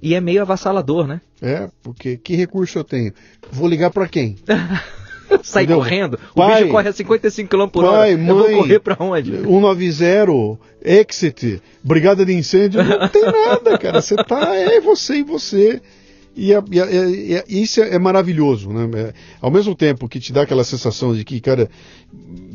E 0.00 0.14
é 0.14 0.20
meio 0.20 0.42
avassalador, 0.42 1.08
né? 1.08 1.20
É, 1.42 1.68
porque 1.82 2.16
que 2.16 2.36
recurso 2.36 2.78
eu 2.78 2.84
tenho? 2.84 3.12
Vou 3.50 3.66
ligar 3.66 3.90
para 3.90 4.06
quem? 4.06 4.36
Sai 5.42 5.64
Entendeu? 5.64 5.78
correndo. 5.78 6.20
Pai, 6.36 6.52
o 6.52 6.56
bicho 6.58 6.70
corre 6.70 6.88
a 6.88 6.92
55 6.92 7.48
km 7.48 7.66
por 7.66 7.84
pai, 7.84 8.14
hora. 8.14 8.16
Mãe, 8.16 8.28
eu 8.28 8.36
vou 8.36 8.62
correr 8.62 8.78
para 8.78 8.96
onde? 9.00 9.32
190, 9.32 10.58
exit, 10.84 11.60
brigada 11.82 12.24
de 12.24 12.32
incêndio. 12.32 12.80
Não 12.80 13.08
tem 13.08 13.22
nada, 13.22 13.76
cara. 13.76 14.00
Você 14.00 14.14
tá, 14.14 14.54
é 14.54 14.80
você 14.80 15.16
e 15.16 15.22
você. 15.24 15.82
E, 16.36 16.54
a, 16.54 16.62
e, 16.70 16.80
a, 16.80 17.44
e, 17.48 17.62
isso 17.62 17.80
é, 17.80 17.98
maravilhoso, 17.98 18.70
né? 18.70 18.88
É, 18.98 19.14
ao 19.40 19.50
mesmo 19.50 19.74
tempo 19.74 20.08
que 20.08 20.20
te 20.20 20.32
dá 20.32 20.42
aquela 20.42 20.64
sensação 20.64 21.14
de 21.14 21.24
que, 21.24 21.40
cara, 21.40 21.68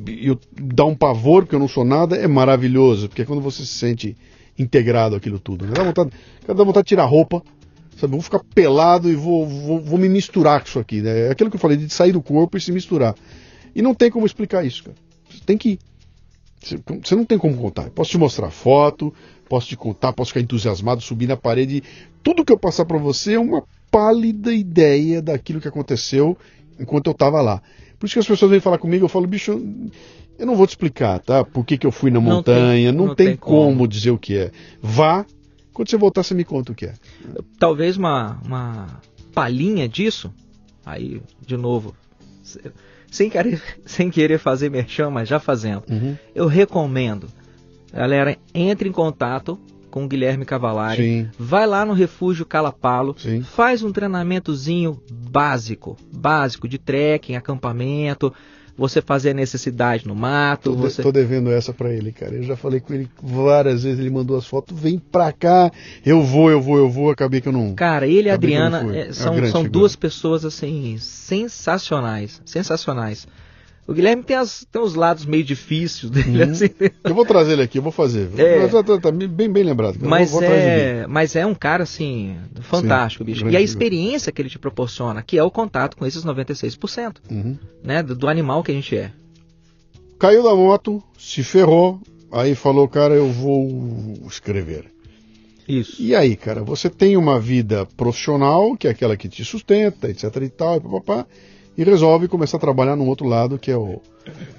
eu, 0.08 0.40
dá 0.52 0.86
um 0.86 0.96
pavor 0.96 1.44
porque 1.44 1.56
eu 1.56 1.60
não 1.60 1.68
sou 1.68 1.84
nada, 1.84 2.16
é 2.16 2.28
maravilhoso, 2.28 3.10
porque 3.10 3.24
é 3.24 3.26
quando 3.26 3.42
você 3.42 3.66
se 3.66 3.74
sente 3.74 4.18
integrado 4.58 5.16
aquilo 5.16 5.40
tudo. 5.40 5.66
Né? 5.66 5.74
Dá 5.74 5.84
vontade, 5.84 6.12
dá 6.48 6.54
vontade 6.54 6.86
de 6.86 6.90
tirar 6.90 7.06
roupa, 7.06 7.44
sabe? 7.98 8.12
Vou 8.12 8.22
ficar 8.22 8.40
pelado 8.54 9.10
e 9.10 9.16
vou, 9.16 9.46
vou, 9.46 9.82
vou, 9.82 10.00
me 10.00 10.08
misturar 10.08 10.62
com 10.62 10.68
isso 10.68 10.80
aqui. 10.80 11.02
Né? 11.02 11.28
É 11.28 11.32
aquilo 11.32 11.50
que 11.50 11.58
eu 11.58 11.62
falei, 11.62 11.78
de 11.78 11.90
sair 11.90 12.12
do 12.12 12.22
corpo 12.22 12.58
e 12.58 12.62
se 12.62 12.72
misturar. 12.72 13.16
E 13.76 13.82
não 13.82 13.94
tem 13.94 14.10
como 14.10 14.26
explicar 14.26 14.66
isso, 14.66 14.86
cara. 14.86 14.96
Você 15.30 15.42
tem 15.46 15.58
que. 15.58 15.78
Você 17.04 17.16
não 17.16 17.26
tem 17.26 17.38
como 17.38 17.56
contar. 17.58 17.90
Posso 17.92 18.10
te 18.10 18.18
mostrar 18.18 18.50
foto, 18.50 19.14
posso 19.48 19.68
te 19.68 19.76
contar, 19.76 20.14
posso 20.14 20.30
ficar 20.30 20.42
entusiasmado, 20.42 21.02
subir 21.02 21.28
na 21.28 21.38
parede. 21.38 21.84
Tudo 22.26 22.44
que 22.44 22.52
eu 22.52 22.58
passar 22.58 22.86
para 22.86 22.98
você 22.98 23.36
é 23.36 23.40
uma 23.40 23.64
pálida 23.92 24.52
ideia 24.52 25.22
daquilo 25.22 25.62
que 25.62 25.68
aconteceu 25.68 26.36
enquanto 26.80 27.06
eu 27.06 27.12
estava 27.12 27.40
lá. 27.40 27.62
Por 28.00 28.08
isso 28.08 28.16
que 28.16 28.20
as 28.20 28.28
pessoas 28.28 28.50
vêm 28.50 28.60
falar 28.60 28.80
comigo, 28.80 29.06
eu 29.06 29.10
falo, 29.10 29.28
bicho, 29.28 29.52
eu 30.40 30.46
não 30.48 30.56
vou 30.56 30.66
te 30.66 30.72
explicar, 30.72 31.20
tá? 31.20 31.46
Por 31.46 31.64
que, 31.64 31.78
que 31.78 31.86
eu 31.86 31.92
fui 31.92 32.10
na 32.10 32.20
não 32.20 32.38
montanha, 32.38 32.90
tem, 32.90 32.98
não, 32.98 33.06
não, 33.06 33.16
tem, 33.16 33.28
tem 33.28 33.36
como. 33.36 33.74
como 33.74 33.88
dizer 33.88 34.10
o 34.10 34.18
que 34.18 34.36
é. 34.40 34.52
Vá, 34.82 35.24
quando 35.72 35.88
você 35.88 35.98
voltar, 35.98 36.24
você 36.24 36.34
me 36.34 36.44
conta 36.44 36.72
o 36.72 36.76
que 36.76 36.88
é. 36.88 36.94
Talvez 37.60 37.96
uma, 37.96 38.42
uma 38.44 39.00
palhinha 39.32 39.88
disso, 39.88 40.34
aí, 40.84 41.22
de 41.46 41.56
novo, 41.56 41.96
sem 43.12 43.30
querer, 43.30 43.62
sem 43.86 44.10
querer 44.10 44.40
fazer 44.40 44.72
merchan, 44.72 45.12
mas 45.12 45.30
já 45.30 45.40
fazendo. 45.40 45.84
Uhum. 45.88 46.18
Eu 46.34 46.48
recomendo, 46.48 47.28
galera, 47.94 48.36
entre 48.52 48.90
em 48.90 48.92
contato 48.92 49.60
com 49.96 50.04
o 50.04 50.08
Guilherme 50.10 50.43
Cavalari. 50.43 51.02
Sim. 51.02 51.30
Vai 51.39 51.66
lá 51.66 51.86
no 51.86 51.93
Refúgio 51.93 52.46
Calapalo, 52.46 53.16
Sim. 53.18 53.41
faz 53.41 53.82
um 53.82 53.93
treinamentozinho 53.93 55.00
básico, 55.10 55.96
básico 56.12 56.68
de 56.68 56.78
trekking, 56.78 57.38
acampamento. 57.38 58.34
você 58.78 59.02
fazer 59.02 59.30
a 59.30 59.34
necessidade 59.34 60.06
no 60.06 60.14
mato. 60.14 60.72
Tô, 60.72 60.76
você... 60.76 61.02
tô 61.02 61.14
devendo 61.14 61.50
essa 61.50 61.72
para 61.72 61.93
ele, 61.93 62.12
cara. 62.12 62.36
Eu 62.36 62.43
já 62.43 62.58
falei 62.58 62.82
com 62.82 62.93
ele 62.93 63.08
várias 63.24 63.84
vezes, 63.84 63.98
ele 63.98 64.10
mandou 64.10 64.38
as 64.38 64.46
fotos, 64.46 64.78
vem 64.78 65.00
pra 65.00 65.32
cá, 65.32 65.72
eu 66.06 66.22
vou, 66.22 66.52
eu 66.52 66.62
vou, 66.62 66.78
eu 66.78 66.89
vou, 66.89 67.10
acabei 67.10 67.39
que 67.39 67.48
eu 67.48 67.54
não. 67.54 67.74
Cara, 67.74 68.06
ele 68.06 68.28
e 68.28 68.32
a 68.32 68.34
Adriana 68.34 68.93
é, 68.93 69.14
são, 69.14 69.34
é 69.36 69.48
são 69.48 69.64
duas 69.64 69.96
pessoas 69.96 70.43
assim 70.43 70.98
sensacionais, 71.00 72.41
sensacionais. 72.46 73.26
O 73.88 73.94
Guilherme 73.94 74.24
tem, 74.24 74.36
as, 74.36 74.66
tem 74.72 74.82
os 74.82 74.96
lados 74.96 75.26
meio 75.26 75.44
difíceis 75.44 76.10
dele. 76.10 76.44
Uhum. 76.44 76.52
Assim. 76.52 76.70
Eu 77.04 77.14
vou 77.14 77.26
trazer 77.26 77.54
ele 77.54 77.62
aqui, 77.62 77.78
eu 77.78 77.84
vou 77.84 77.92
fazer. 77.92 78.30
É. 78.38 78.68
Tá, 78.68 78.84
tá, 78.84 79.00
tá, 79.00 79.12
bem, 79.12 79.50
bem 79.50 79.64
lembrado. 79.64 79.98
Mas, 80.02 80.32
vou, 80.32 80.42
vou 80.42 80.50
é, 80.50 81.06
mas 81.08 81.36
é 81.36 81.46
um 81.46 81.54
cara, 81.54 81.84
assim, 81.84 82.36
fantástico, 82.62 83.24
Sim, 83.24 83.32
bicho. 83.32 83.48
E 83.48 83.56
a 83.56 83.62
experiência 83.62 84.32
que 84.32 84.42
ele 84.42 84.50
te 84.50 84.58
proporciona, 84.58 85.22
que 85.22 85.38
é 85.38 85.44
o 85.44 85.52
contato 85.52 85.98
com 85.98 86.06
esses 86.06 86.26
96%, 86.26 87.18
uhum. 87.30 87.58
né, 87.84 88.02
do, 88.02 88.16
do 88.16 88.28
animal 88.28 88.64
que 88.64 88.72
a 88.72 88.76
gente 88.76 88.98
é. 88.98 89.12
Caiu 90.18 90.42
da 90.42 90.56
moto, 90.56 91.04
se 91.18 91.44
ferrou, 91.44 92.02
aí 92.32 92.56
falou, 92.56 92.88
cara, 92.88 93.14
eu 93.14 93.30
vou 93.30 94.18
escrever. 94.28 94.86
Isso. 95.68 96.02
E 96.02 96.16
aí, 96.16 96.36
cara, 96.36 96.64
você 96.64 96.90
tem 96.90 97.18
uma 97.18 97.40
vida 97.40 97.86
profissional, 97.98 98.76
que 98.76 98.88
é 98.88 98.92
aquela 98.92 99.18
que 99.18 99.30
te 99.30 99.44
sustenta, 99.44 100.10
etc 100.10 100.36
e 100.42 100.50
tal, 100.50 100.78
e 100.78 100.80
papapá, 100.80 101.28
e 101.78 101.84
resolve 101.84 102.28
começar 102.28 102.58
a 102.58 102.60
trabalhar 102.60 102.96
num 102.96 103.08
outro 103.08 103.28
lado 103.28 103.60
que 103.60 103.70
é 103.70 103.78
o. 103.78 104.02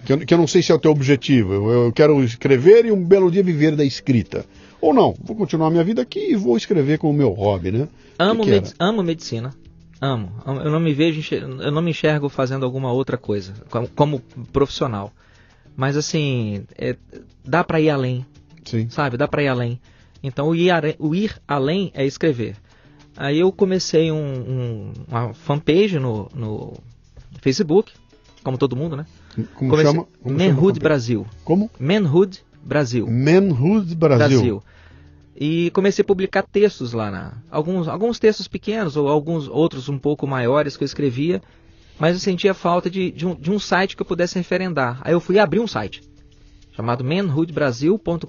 que 0.04 0.12
eu, 0.12 0.18
que 0.18 0.34
eu 0.34 0.38
não 0.38 0.46
sei 0.46 0.62
se 0.62 0.72
é 0.72 0.74
o 0.74 0.78
teu 0.78 0.90
objetivo. 0.90 1.52
Eu, 1.52 1.70
eu, 1.70 1.92
quero 1.92 2.22
escrever 2.22 2.84
e 2.84 2.92
um 2.92 3.02
belo 3.02 3.30
dia 3.30 3.42
viver 3.42 3.74
da 3.74 3.84
escrita. 3.84 4.44
Ou 4.80 4.92
não, 4.92 5.14
vou 5.22 5.34
continuar 5.34 5.70
minha 5.70 5.84
vida 5.84 6.02
aqui 6.02 6.32
e 6.32 6.36
vou 6.36 6.56
escrever 6.56 6.98
como 6.98 7.14
meu 7.14 7.30
hobby, 7.30 7.72
né? 7.72 7.88
Amo, 8.18 8.44
que 8.44 8.60
que 8.60 8.74
amo 8.78 9.02
medicina. 9.02 9.54
Amo. 10.00 10.30
Eu 10.46 10.70
não 10.70 10.80
me 10.80 10.92
vejo, 10.92 11.34
eu 11.34 11.72
não 11.72 11.80
me 11.80 11.90
enxergo 11.90 12.28
fazendo 12.28 12.66
alguma 12.66 12.92
outra 12.92 13.16
coisa, 13.16 13.54
como, 13.70 13.88
como 13.88 14.20
profissional. 14.52 15.10
Mas 15.74 15.96
assim, 15.96 16.64
é, 16.76 16.96
dá 17.44 17.64
para 17.64 17.80
ir 17.80 17.90
além. 17.90 18.26
Sim. 18.64 18.88
Sabe? 18.90 19.16
Dá 19.16 19.26
para 19.26 19.42
ir 19.42 19.48
além. 19.48 19.80
Então 20.22 20.48
o 20.48 20.54
ir, 20.54 20.70
o 20.98 21.14
ir 21.14 21.40
além 21.46 21.90
é 21.94 22.04
escrever. 22.04 22.56
Aí 23.16 23.38
eu 23.38 23.50
comecei 23.50 24.12
um, 24.12 24.18
um, 24.18 24.92
uma 25.08 25.32
fanpage 25.32 25.98
no, 25.98 26.28
no 26.34 26.74
Facebook, 27.40 27.92
como 28.42 28.58
todo 28.58 28.76
mundo, 28.76 28.96
né? 28.96 29.06
Como 29.54 29.70
Comecei... 29.70 29.92
chama? 29.92 30.06
Como 30.22 30.38
Manhood 30.38 30.78
chama 30.78 30.80
Brasil. 30.80 31.26
Como? 31.44 31.70
Manhood 31.78 32.44
Brasil. 32.62 33.06
Manhood 33.06 33.94
Brasil. 33.94 34.28
Brasil. 34.28 34.62
E 35.38 35.70
comecei 35.72 36.02
a 36.02 36.06
publicar 36.06 36.42
textos 36.42 36.92
lá, 36.94 37.10
na, 37.10 37.34
alguns, 37.50 37.88
alguns 37.88 38.18
textos 38.18 38.48
pequenos 38.48 38.96
ou 38.96 39.08
alguns 39.08 39.48
outros 39.48 39.88
um 39.88 39.98
pouco 39.98 40.26
maiores 40.26 40.76
que 40.76 40.82
eu 40.82 40.86
escrevia, 40.86 41.42
mas 41.98 42.14
eu 42.14 42.20
sentia 42.20 42.54
falta 42.54 42.88
de, 42.88 43.10
de, 43.10 43.26
um, 43.26 43.34
de 43.34 43.50
um 43.50 43.58
site 43.58 43.94
que 43.94 44.02
eu 44.02 44.06
pudesse 44.06 44.36
referendar. 44.36 44.98
Aí 45.02 45.12
eu 45.12 45.20
fui 45.20 45.38
abrir 45.38 45.60
um 45.60 45.66
site 45.66 46.00
chamado 46.76 47.02
manhoodbrasil.com.br, 47.02 48.28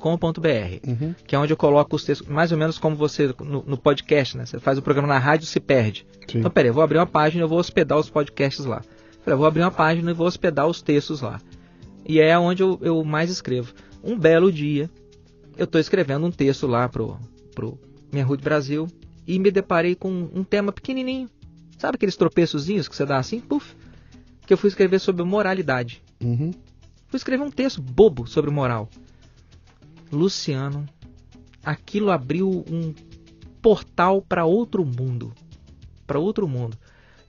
uhum. 0.88 1.14
que 1.26 1.36
é 1.36 1.40
onde 1.40 1.52
eu 1.52 1.58
coloco 1.58 1.96
os 1.98 2.06
textos, 2.06 2.28
mais 2.28 2.52
ou 2.52 2.58
menos 2.58 2.78
como 2.78 2.96
você 2.96 3.34
no, 3.40 3.62
no 3.68 3.78
podcast, 3.78 4.38
né? 4.38 4.46
Você 4.46 4.58
faz 4.58 4.78
o 4.78 4.82
programa 4.82 5.08
na 5.08 5.20
rádio 5.20 5.44
e 5.44 5.48
se 5.48 5.60
perde. 5.60 6.08
Sim. 6.30 6.40
Então, 6.40 6.50
peraí, 6.50 6.70
eu 6.70 6.74
vou 6.74 6.82
abrir 6.82 6.98
uma 6.98 7.06
página 7.06 7.42
e 7.42 7.44
eu 7.44 7.50
vou 7.50 7.60
hospedar 7.60 7.98
os 7.98 8.10
podcasts 8.10 8.64
lá. 8.66 8.82
Falei, 9.28 9.38
vou 9.38 9.46
abrir 9.46 9.62
uma 9.62 9.72
página 9.72 10.10
e 10.10 10.14
vou 10.14 10.26
hospedar 10.26 10.66
os 10.68 10.82
textos 10.82 11.20
lá. 11.20 11.42
E 12.06 12.22
é 12.22 12.40
onde 12.40 12.64
eu, 12.64 12.80
eu 12.82 13.04
mais 13.04 13.30
escrevo. 13.30 13.74
Um 14.02 14.18
belo 14.18 14.50
dia, 14.50 14.90
eu 15.58 15.66
estou 15.66 15.82
escrevendo 15.82 16.26
um 16.26 16.32
texto 16.32 16.66
lá 16.66 16.88
pro, 16.88 17.20
pro 17.54 17.78
Minha 18.10 18.24
Rua 18.24 18.38
Brasil 18.38 18.88
e 19.28 19.38
me 19.38 19.52
deparei 19.52 19.96
com 19.96 20.30
um 20.34 20.46
tema 20.46 20.72
pequenininho. 20.72 21.30
Sabe 21.78 21.98
aqueles 21.98 22.16
tropeçozinhos 22.16 22.88
que 22.88 22.96
você 22.96 23.06
dá 23.06 23.18
assim? 23.18 23.42
Puf! 23.42 23.76
Que 24.46 24.54
eu 24.54 24.58
fui 24.58 24.70
escrever 24.70 24.98
sobre 25.00 25.26
moralidade. 25.26 26.02
Uhum. 26.24 26.52
Fui 27.08 27.18
escrever 27.18 27.44
um 27.44 27.52
texto 27.52 27.82
bobo 27.82 28.26
sobre 28.28 28.50
moral. 28.50 28.88
Luciano, 30.10 30.86
aquilo 31.66 32.12
abriu 32.12 32.64
um 32.72 32.94
portal 33.62 34.22
para 34.22 34.46
outro 34.46 34.86
mundo. 34.86 35.34
Para 36.06 36.18
outro 36.18 36.48
mundo. 36.48 36.78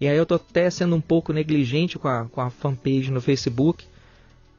E 0.01 0.07
aí 0.07 0.17
eu 0.17 0.27
tô 0.27 0.37
até 0.37 0.71
sendo 0.71 0.95
um 0.95 1.01
pouco 1.01 1.33
negligente 1.33 1.99
com 1.99 2.09
a, 2.09 2.27
com 2.27 2.41
a 2.41 2.51
fanpage 2.51 3.11
no 3.11 3.21
Facebook. 3.21 3.85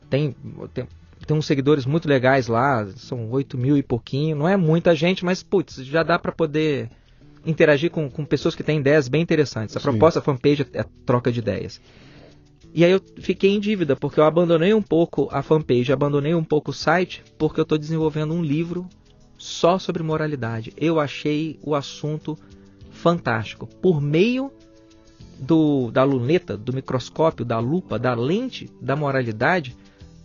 Tem, 0.10 0.36
tem, 0.74 0.88
tem 1.26 1.38
uns 1.38 1.46
seguidores 1.46 1.86
muito 1.86 2.08
legais 2.08 2.48
lá, 2.48 2.86
são 2.96 3.30
8 3.32 3.58
mil 3.58 3.78
e 3.78 3.84
pouquinho. 3.84 4.36
Não 4.36 4.48
é 4.48 4.58
muita 4.58 4.94
gente, 4.96 5.24
mas 5.24 5.42
putz, 5.42 5.78
já 5.86 6.04
dá 6.04 6.20
para 6.20 6.32
poder 6.32 6.90
interagir 7.46 7.90
com, 7.90 8.10
com 8.10 8.26
pessoas 8.26 8.56
que 8.56 8.64
têm 8.64 8.80
ideias 8.80 9.08
bem 9.08 9.22
interessantes. 9.22 9.78
A 9.78 9.80
Sim. 9.80 9.84
proposta 9.84 10.20
da 10.20 10.26
fanpage 10.26 10.68
é 10.74 10.84
troca 11.06 11.32
de 11.32 11.40
ideias. 11.40 11.80
E 12.74 12.86
aí 12.86 12.92
eu 12.92 13.02
fiquei 13.18 13.52
em 13.52 13.60
dívida, 13.60 13.96
porque 13.96 14.20
eu 14.20 14.24
abandonei 14.24 14.74
um 14.74 14.82
pouco 14.82 15.28
a 15.32 15.42
fanpage, 15.42 15.92
abandonei 15.92 16.36
um 16.36 16.44
pouco 16.44 16.72
o 16.72 16.74
site, 16.74 17.24
porque 17.38 17.60
eu 17.60 17.64
estou 17.64 17.78
desenvolvendo 17.78 18.34
um 18.34 18.44
livro 18.44 18.88
só 19.38 19.80
sobre 19.80 20.04
moralidade. 20.04 20.74
Eu 20.78 21.00
achei 21.00 21.58
o 21.64 21.74
assunto 21.74 22.38
fantástico. 22.92 23.66
Por 23.66 24.02
meio 24.02 24.52
do, 25.40 25.90
da 25.92 26.04
luneta, 26.04 26.58
do 26.58 26.74
microscópio, 26.74 27.46
da 27.46 27.60
lupa, 27.60 27.98
da 27.98 28.14
lente 28.14 28.70
da 28.82 28.96
moralidade, 28.96 29.76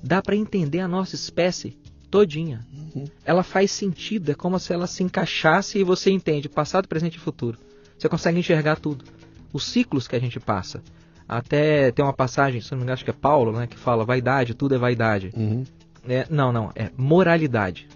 dá 0.02 0.20
para 0.20 0.36
entender 0.36 0.80
a 0.80 0.88
nossa 0.88 1.14
espécie 1.14 1.78
todinha. 2.10 2.66
Uhum. 2.72 3.04
Ela 3.24 3.42
faz 3.42 3.70
sentido, 3.70 4.30
é 4.30 4.34
como 4.34 4.58
se 4.58 4.72
ela 4.72 4.86
se 4.86 5.02
encaixasse 5.02 5.78
e 5.78 5.84
você 5.84 6.10
entende 6.10 6.48
passado, 6.48 6.88
presente 6.88 7.16
e 7.16 7.20
futuro. 7.20 7.58
Você 7.98 8.08
consegue 8.08 8.38
enxergar 8.38 8.76
tudo. 8.76 9.04
Os 9.52 9.64
ciclos 9.64 10.06
que 10.06 10.16
a 10.16 10.20
gente 10.20 10.38
passa. 10.38 10.82
Até 11.26 11.90
tem 11.90 12.04
uma 12.04 12.12
passagem, 12.12 12.60
se 12.60 12.70
não 12.70 12.78
me 12.78 12.82
engano, 12.82 12.94
acho 12.94 13.04
que 13.04 13.10
é 13.10 13.14
Paulo, 13.14 13.52
né, 13.52 13.66
que 13.66 13.78
fala 13.78 14.04
vaidade, 14.04 14.54
tudo 14.54 14.74
é 14.74 14.78
vaidade. 14.78 15.32
Uhum. 15.34 15.64
É, 16.06 16.26
não, 16.28 16.52
não, 16.52 16.70
é 16.74 16.90
moralidade. 16.96 17.88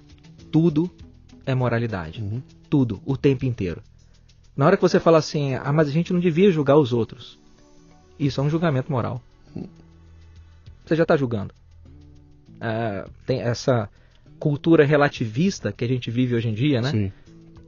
Tudo 0.50 0.90
é 1.44 1.54
moralidade. 1.54 2.22
Uhum. 2.22 2.42
Tudo, 2.70 3.02
o 3.04 3.16
tempo 3.16 3.44
inteiro. 3.44 3.82
Na 4.58 4.66
hora 4.66 4.76
que 4.76 4.82
você 4.82 4.98
fala 4.98 5.18
assim, 5.18 5.54
ah, 5.54 5.72
mas 5.72 5.86
a 5.86 5.92
gente 5.92 6.12
não 6.12 6.18
devia 6.18 6.50
julgar 6.50 6.76
os 6.76 6.92
outros. 6.92 7.38
Isso 8.18 8.40
é 8.40 8.44
um 8.44 8.50
julgamento 8.50 8.90
moral. 8.90 9.22
Você 10.84 10.96
já 10.96 11.04
está 11.04 11.16
julgando. 11.16 11.54
É, 12.60 13.04
tem 13.24 13.40
essa 13.40 13.88
cultura 14.36 14.84
relativista 14.84 15.70
que 15.70 15.84
a 15.84 15.88
gente 15.88 16.10
vive 16.10 16.34
hoje 16.34 16.48
em 16.48 16.54
dia, 16.54 16.80
né? 16.80 16.90
Sim. 16.90 17.12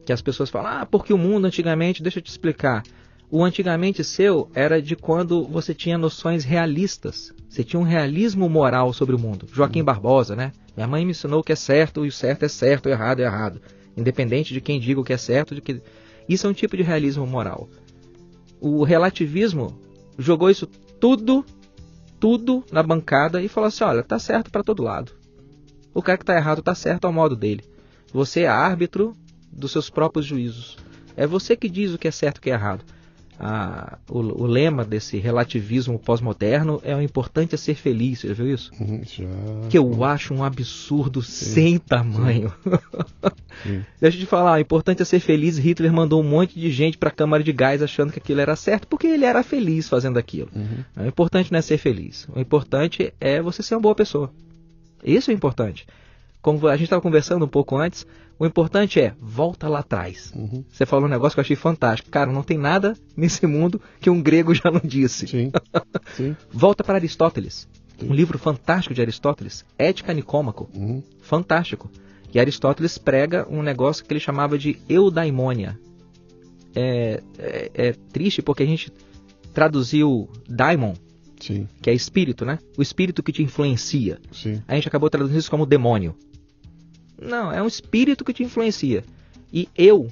Que 0.05 0.12
as 0.12 0.20
pessoas 0.20 0.51
falam, 0.51 0.80
ah, 0.80 0.84
porque 0.84 1.12
o 1.12 1.18
mundo 1.18 1.45
antigamente, 1.45 2.03
deixa 2.03 2.18
eu 2.18 2.22
te 2.24 2.30
explicar. 2.30 2.82
O 3.30 3.45
antigamente 3.45 4.03
seu 4.03 4.51
era 4.53 4.82
de 4.82 4.97
quando 4.97 5.45
você 5.45 5.72
tinha 5.72 5.97
noções 5.97 6.43
realistas. 6.43 7.32
Você 7.49 7.62
tinha 7.62 7.78
um 7.78 7.84
realismo 7.84 8.49
moral 8.49 8.93
sobre 8.93 9.14
o 9.14 9.18
mundo. 9.18 9.47
Joaquim 9.53 9.84
Barbosa, 9.84 10.34
né? 10.34 10.51
Minha 10.76 10.88
mãe 10.88 11.05
me 11.05 11.12
ensinou 11.12 11.38
o 11.38 11.45
que 11.45 11.53
é 11.53 11.57
certo 11.57 12.05
e 12.05 12.09
o 12.09 12.12
certo 12.12 12.45
é 12.45 12.49
certo, 12.49 12.86
o 12.86 12.88
errado 12.88 13.20
é 13.20 13.26
errado. 13.26 13.62
Independente 13.97 14.53
de 14.53 14.61
quem 14.61 14.80
diga 14.80 15.01
o 15.01 15.05
que 15.05 15.12
é 15.12 15.16
certo, 15.16 15.55
de 15.55 15.61
que 15.61 15.80
isso 16.33 16.47
é 16.47 16.51
um 16.51 16.55
tipo 16.55 16.76
de 16.76 16.83
realismo 16.83 17.26
moral. 17.26 17.68
O 18.61 18.85
relativismo 18.85 19.76
jogou 20.16 20.49
isso 20.49 20.66
tudo, 21.01 21.45
tudo 22.20 22.64
na 22.70 22.83
bancada 22.83 23.43
e 23.43 23.49
falou 23.49 23.66
assim: 23.66 23.83
olha, 23.83 24.03
tá 24.03 24.18
certo 24.18 24.51
para 24.51 24.62
todo 24.62 24.83
lado. 24.83 25.12
O 25.93 26.01
cara 26.01 26.18
que 26.18 26.24
tá 26.24 26.37
errado 26.37 26.62
tá 26.62 26.74
certo 26.74 27.07
ao 27.07 27.12
modo 27.12 27.35
dele. 27.35 27.64
Você 28.12 28.43
é 28.43 28.49
árbitro 28.49 29.16
dos 29.51 29.72
seus 29.72 29.91
próprios 29.91 30.24
juízos. 30.24 30.78
É 31.16 31.26
você 31.26 31.57
que 31.57 31.68
diz 31.68 31.93
o 31.93 31.99
que 31.99 32.07
é 32.07 32.12
certo 32.12 32.37
e 32.37 32.39
o 32.39 32.43
que 32.43 32.51
é 32.51 32.55
errado 32.55 32.85
a, 33.43 33.99
o, 34.07 34.18
o, 34.18 34.47
lema 34.47 34.84
desse 34.84 35.16
relativismo 35.16 35.99
pós-moderno 35.99 36.78
é 36.84 36.95
o 36.95 37.01
importante 37.01 37.55
é 37.55 37.59
ser 37.59 37.74
feliz, 37.74 38.20
você 38.20 38.28
já 38.28 38.34
viu 38.34 38.53
isso? 38.53 38.70
Uhum, 38.78 39.01
já. 39.03 39.24
Que 39.70 39.78
eu 39.78 40.05
acho 40.05 40.34
um 40.34 40.45
absurdo 40.45 41.22
Sim. 41.22 41.45
sem 41.47 41.78
tamanho. 41.78 42.53
Sim. 43.62 43.82
Deixa 43.99 44.18
eu 44.18 44.20
te 44.20 44.26
falar, 44.26 44.59
o 44.59 44.61
importante 44.61 45.01
é 45.01 45.05
ser 45.07 45.20
feliz. 45.20 45.57
Hitler 45.57 45.91
mandou 45.91 46.20
um 46.20 46.28
monte 46.28 46.61
de 46.61 46.70
gente 46.70 46.99
para 46.99 47.09
a 47.09 47.12
câmara 47.12 47.43
de 47.43 47.53
gás 47.53 47.82
achando 47.82 48.12
que 48.12 48.18
aquilo 48.18 48.43
era 48.43 48.55
certo 48.55 48.86
porque 48.86 49.07
ele 49.07 49.24
era 49.24 49.43
feliz 49.43 49.88
fazendo 49.88 50.18
aquilo. 50.18 50.51
Uhum. 50.55 51.05
O 51.05 51.09
importante 51.09 51.51
não 51.51 51.59
é 51.59 51.62
ser 51.62 51.78
feliz. 51.78 52.28
O 52.34 52.38
importante 52.38 53.12
é 53.18 53.41
você 53.41 53.62
ser 53.62 53.74
uma 53.74 53.80
boa 53.80 53.95
pessoa. 53.95 54.30
Isso 55.03 55.30
é 55.30 55.34
importante. 55.34 55.86
Como 56.43 56.68
a 56.68 56.76
gente 56.76 56.84
estava 56.84 57.01
conversando 57.01 57.47
um 57.47 57.49
pouco 57.49 57.76
antes, 57.76 58.07
o 58.41 58.47
importante 58.47 58.99
é, 58.99 59.14
volta 59.20 59.68
lá 59.68 59.80
atrás. 59.80 60.32
Uhum. 60.34 60.64
Você 60.72 60.86
falou 60.86 61.05
um 61.05 61.11
negócio 61.11 61.36
que 61.36 61.41
eu 61.41 61.43
achei 61.43 61.57
fantástico. 61.57 62.09
Cara, 62.09 62.32
não 62.32 62.43
tem 62.43 62.57
nada 62.57 62.97
nesse 63.14 63.47
mundo 63.47 63.78
que 64.01 64.09
um 64.09 64.22
grego 64.22 64.55
já 64.57 64.70
não 64.70 64.80
disse. 64.82 65.28
Sim. 65.28 65.53
Sim. 66.16 66.34
volta 66.51 66.82
para 66.82 66.95
Aristóteles. 66.95 67.68
Sim. 67.99 68.09
Um 68.09 68.14
livro 68.14 68.38
fantástico 68.38 68.95
de 68.95 69.03
Aristóteles, 69.03 69.62
Ética 69.78 70.14
Nicômaco. 70.14 70.70
Uhum. 70.74 71.03
Fantástico. 71.20 71.91
E 72.32 72.41
Aristóteles 72.41 72.97
prega 72.97 73.47
um 73.51 73.62
negócio 73.62 74.03
que 74.03 74.11
ele 74.11 74.20
chamava 74.20 74.57
de 74.57 74.80
eudaimonia. 74.88 75.78
É, 76.74 77.22
é, 77.38 77.70
é 77.74 77.93
triste 78.11 78.41
porque 78.41 78.62
a 78.62 78.66
gente 78.66 78.91
traduziu 79.53 80.30
daimon, 80.49 80.95
Sim. 81.38 81.68
que 81.82 81.91
é 81.91 81.93
espírito, 81.93 82.47
né? 82.47 82.59
O 82.78 82.80
espírito 82.80 83.22
que 83.22 83.32
te 83.32 83.43
influencia. 83.43 84.18
Sim. 84.32 84.62
A 84.66 84.76
gente 84.76 84.88
acabou 84.88 85.11
traduzindo 85.11 85.38
isso 85.38 85.51
como 85.51 85.66
demônio. 85.66 86.16
Não, 87.21 87.53
é 87.53 87.62
um 87.62 87.66
espírito 87.66 88.25
que 88.25 88.33
te 88.33 88.43
influencia. 88.43 89.05
E 89.53 89.68
eu 89.77 90.09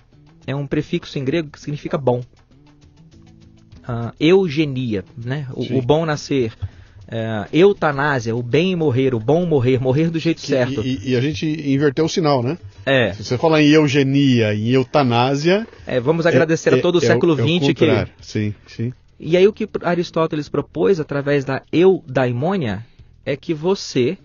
é 0.46 0.54
um 0.54 0.66
prefixo 0.66 1.18
em 1.18 1.24
grego 1.24 1.50
que 1.50 1.60
significa 1.60 1.96
bom. 1.96 2.20
Uh, 3.88 4.12
eugenia, 4.20 5.04
né? 5.16 5.46
O, 5.54 5.78
o, 5.78 5.82
bom 5.82 6.04
nascer. 6.04 6.52
é, 7.10 7.46
eutanásia, 7.50 8.36
o 8.36 8.42
bem 8.42 8.76
morrer, 8.76 9.14
o 9.14 9.18
bom 9.18 9.46
morrer, 9.46 9.80
morrer 9.80 10.10
do 10.10 10.18
jeito 10.18 10.42
que, 10.42 10.48
certo. 10.48 10.82
E, 10.84 11.10
e, 11.10 11.16
a 11.16 11.20
gente 11.22 11.46
inverteu 11.46 12.04
o 12.04 12.08
sinal, 12.08 12.42
né? 12.42 12.58
É. 12.84 13.14
Se 13.14 13.24
você 13.24 13.38
falar 13.38 13.62
em 13.62 13.68
eugenia, 13.68 14.54
em 14.54 14.68
eutanásia. 14.68 15.66
É, 15.86 15.98
vamos 15.98 16.26
agradecer 16.26 16.74
é, 16.74 16.78
a 16.78 16.82
todo 16.82 16.96
o 16.96 17.04
é, 17.04 17.06
século 17.06 17.34
XX 17.34 17.72
que. 17.72 18.06
Sim, 18.20 18.54
sim. 18.66 18.92
E 19.18 19.36
aí 19.36 19.48
o 19.48 19.52
que 19.52 19.68
Aristóteles 19.82 20.48
propôs 20.48 21.00
através 21.00 21.44
da 21.44 21.62
eudaimônia 21.72 22.86
é 23.24 23.36
que 23.36 23.52
você 23.52 24.16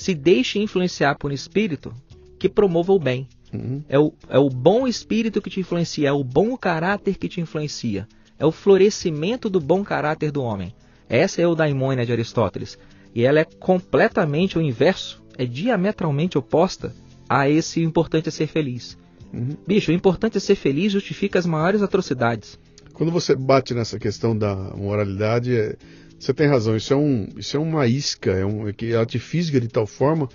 se 0.00 0.14
deixe 0.14 0.58
influenciar 0.58 1.16
por 1.16 1.30
um 1.30 1.34
espírito 1.34 1.94
que 2.38 2.48
promova 2.48 2.90
o 2.90 2.98
bem. 2.98 3.28
Uhum. 3.52 3.82
É, 3.86 3.98
o, 3.98 4.14
é 4.30 4.38
o 4.38 4.48
bom 4.48 4.88
espírito 4.88 5.42
que 5.42 5.50
te 5.50 5.60
influencia, 5.60 6.08
é 6.08 6.12
o 6.12 6.24
bom 6.24 6.56
caráter 6.56 7.18
que 7.18 7.28
te 7.28 7.38
influencia, 7.38 8.08
é 8.38 8.46
o 8.46 8.50
florescimento 8.50 9.50
do 9.50 9.60
bom 9.60 9.84
caráter 9.84 10.32
do 10.32 10.42
homem. 10.42 10.74
Essa 11.06 11.42
é 11.42 11.46
o 11.46 11.54
daimônia 11.54 12.06
de 12.06 12.12
Aristóteles. 12.12 12.78
E 13.14 13.24
ela 13.24 13.40
é 13.40 13.44
completamente 13.44 14.56
o 14.56 14.62
inverso, 14.62 15.22
é 15.36 15.44
diametralmente 15.44 16.38
oposta 16.38 16.94
a 17.28 17.46
esse 17.46 17.82
importante 17.82 18.30
é 18.30 18.32
ser 18.32 18.46
feliz. 18.46 18.96
Uhum. 19.34 19.54
Bicho, 19.66 19.90
o 19.90 19.94
importante 19.94 20.38
é 20.38 20.40
ser 20.40 20.54
feliz 20.54 20.92
justifica 20.92 21.38
as 21.38 21.44
maiores 21.44 21.82
atrocidades. 21.82 22.58
Quando 22.94 23.12
você 23.12 23.36
bate 23.36 23.74
nessa 23.74 23.98
questão 23.98 24.34
da 24.34 24.54
moralidade, 24.74 25.54
é, 25.54 25.76
você 26.20 26.34
tem 26.34 26.46
razão. 26.46 26.76
Isso 26.76 26.92
é, 26.92 26.96
um, 26.96 27.28
isso 27.36 27.56
é 27.56 27.60
uma 27.60 27.86
isca, 27.86 28.30
é 28.32 28.44
um, 28.44 28.68
é 28.68 28.72
que 28.72 28.92
ela 28.92 29.06
te 29.06 29.18
fisga 29.18 29.58
de 29.58 29.68
tal 29.68 29.86
forma. 29.86 30.28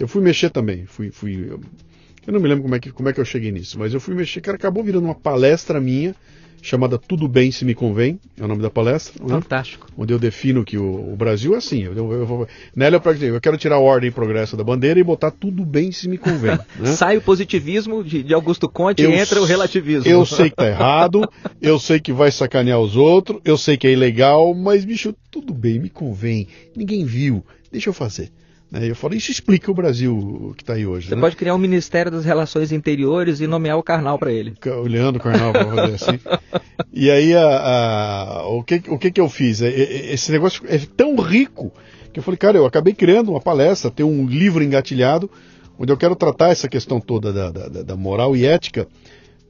Eu 0.00 0.08
fui 0.08 0.22
mexer 0.22 0.48
também. 0.48 0.86
Fui, 0.86 1.10
fui, 1.10 1.50
eu 2.26 2.32
não 2.32 2.40
me 2.40 2.48
lembro 2.48 2.62
como 2.62 2.74
é, 2.74 2.80
que, 2.80 2.90
como 2.90 3.08
é 3.08 3.12
que 3.12 3.20
eu 3.20 3.24
cheguei 3.24 3.52
nisso, 3.52 3.78
mas 3.78 3.92
eu 3.92 4.00
fui 4.00 4.14
mexer, 4.14 4.40
que 4.40 4.48
acabou 4.48 4.82
virando 4.82 5.04
uma 5.04 5.14
palestra 5.14 5.80
minha 5.80 6.14
chamada 6.62 6.98
Tudo 6.98 7.28
Bem 7.28 7.50
Se 7.50 7.64
Me 7.64 7.74
Convém, 7.74 8.18
é 8.38 8.44
o 8.44 8.48
nome 8.48 8.62
da 8.62 8.70
palestra. 8.70 9.22
Né? 9.22 9.30
Fantástico. 9.30 9.86
Né? 9.88 9.94
Onde 9.96 10.12
eu 10.12 10.18
defino 10.18 10.64
que 10.64 10.76
o, 10.76 11.12
o 11.12 11.16
Brasil 11.16 11.54
é 11.54 11.58
assim. 11.58 11.82
Eu, 11.82 11.94
eu, 11.94 12.12
eu, 12.12 12.48
nela 12.74 13.00
eu, 13.04 13.34
eu 13.34 13.40
quero 13.40 13.56
tirar 13.56 13.76
a 13.76 13.80
ordem 13.80 14.08
e 14.08 14.12
progresso 14.12 14.56
da 14.56 14.64
bandeira 14.64 14.98
e 14.98 15.04
botar 15.04 15.30
Tudo 15.30 15.64
Bem 15.64 15.92
Se 15.92 16.08
Me 16.08 16.18
Convém. 16.18 16.58
Né? 16.78 16.92
Sai 16.92 17.16
o 17.16 17.20
positivismo 17.20 18.04
de, 18.04 18.22
de 18.22 18.32
Augusto 18.32 18.68
Conte 18.68 19.02
e 19.02 19.06
entra 19.06 19.40
o 19.40 19.44
relativismo. 19.44 20.08
Eu 20.08 20.24
sei 20.24 20.50
que 20.50 20.56
tá 20.56 20.66
errado, 20.66 21.28
eu 21.60 21.78
sei 21.78 21.98
que 21.98 22.12
vai 22.12 22.30
sacanear 22.30 22.78
os 22.78 22.94
outros, 22.94 23.40
eu 23.44 23.56
sei 23.56 23.76
que 23.76 23.86
é 23.86 23.92
ilegal, 23.92 24.54
mas, 24.54 24.84
bicho, 24.84 25.14
tudo 25.30 25.52
bem, 25.52 25.78
me 25.78 25.88
convém. 25.88 26.46
Ninguém 26.76 27.04
viu, 27.04 27.44
deixa 27.72 27.88
eu 27.88 27.94
fazer. 27.94 28.30
Né? 28.70 28.90
Eu 28.90 28.94
falo, 28.94 29.14
isso 29.14 29.30
explica 29.30 29.70
o 29.70 29.74
Brasil 29.74 30.54
que 30.56 30.62
está 30.62 30.74
aí 30.74 30.86
hoje. 30.86 31.08
Você 31.08 31.14
né? 31.14 31.20
pode 31.20 31.36
criar 31.36 31.54
um 31.54 31.58
Ministério 31.58 32.12
das 32.12 32.24
Relações 32.24 32.70
Interiores 32.70 33.40
e 33.40 33.46
nomear 33.46 33.78
o 33.78 33.82
Carnal 33.82 34.18
para 34.18 34.32
ele. 34.32 34.54
O 34.66 34.82
Leandro 34.82 35.22
Carnal 35.22 35.52
para 35.52 35.66
fazer 35.66 35.94
assim. 35.94 36.20
E 36.92 37.10
aí, 37.10 37.34
a, 37.34 37.46
a, 37.46 38.48
o, 38.48 38.62
que, 38.62 38.82
o 38.88 38.98
que, 38.98 39.10
que 39.10 39.20
eu 39.20 39.28
fiz? 39.28 39.62
É, 39.62 39.68
é, 39.68 40.12
esse 40.12 40.32
negócio 40.32 40.64
é 40.66 40.78
tão 40.96 41.16
rico 41.16 41.72
que 42.12 42.18
eu 42.18 42.22
falei, 42.22 42.38
cara, 42.38 42.58
eu 42.58 42.66
acabei 42.66 42.94
criando 42.94 43.30
uma 43.30 43.40
palestra, 43.40 43.90
ter 43.90 44.02
um 44.02 44.26
livro 44.26 44.62
engatilhado, 44.62 45.30
onde 45.78 45.92
eu 45.92 45.96
quero 45.96 46.16
tratar 46.16 46.50
essa 46.50 46.68
questão 46.68 47.00
toda 47.00 47.32
da, 47.32 47.50
da, 47.50 47.82
da 47.82 47.96
moral 47.96 48.36
e 48.36 48.44
ética, 48.44 48.88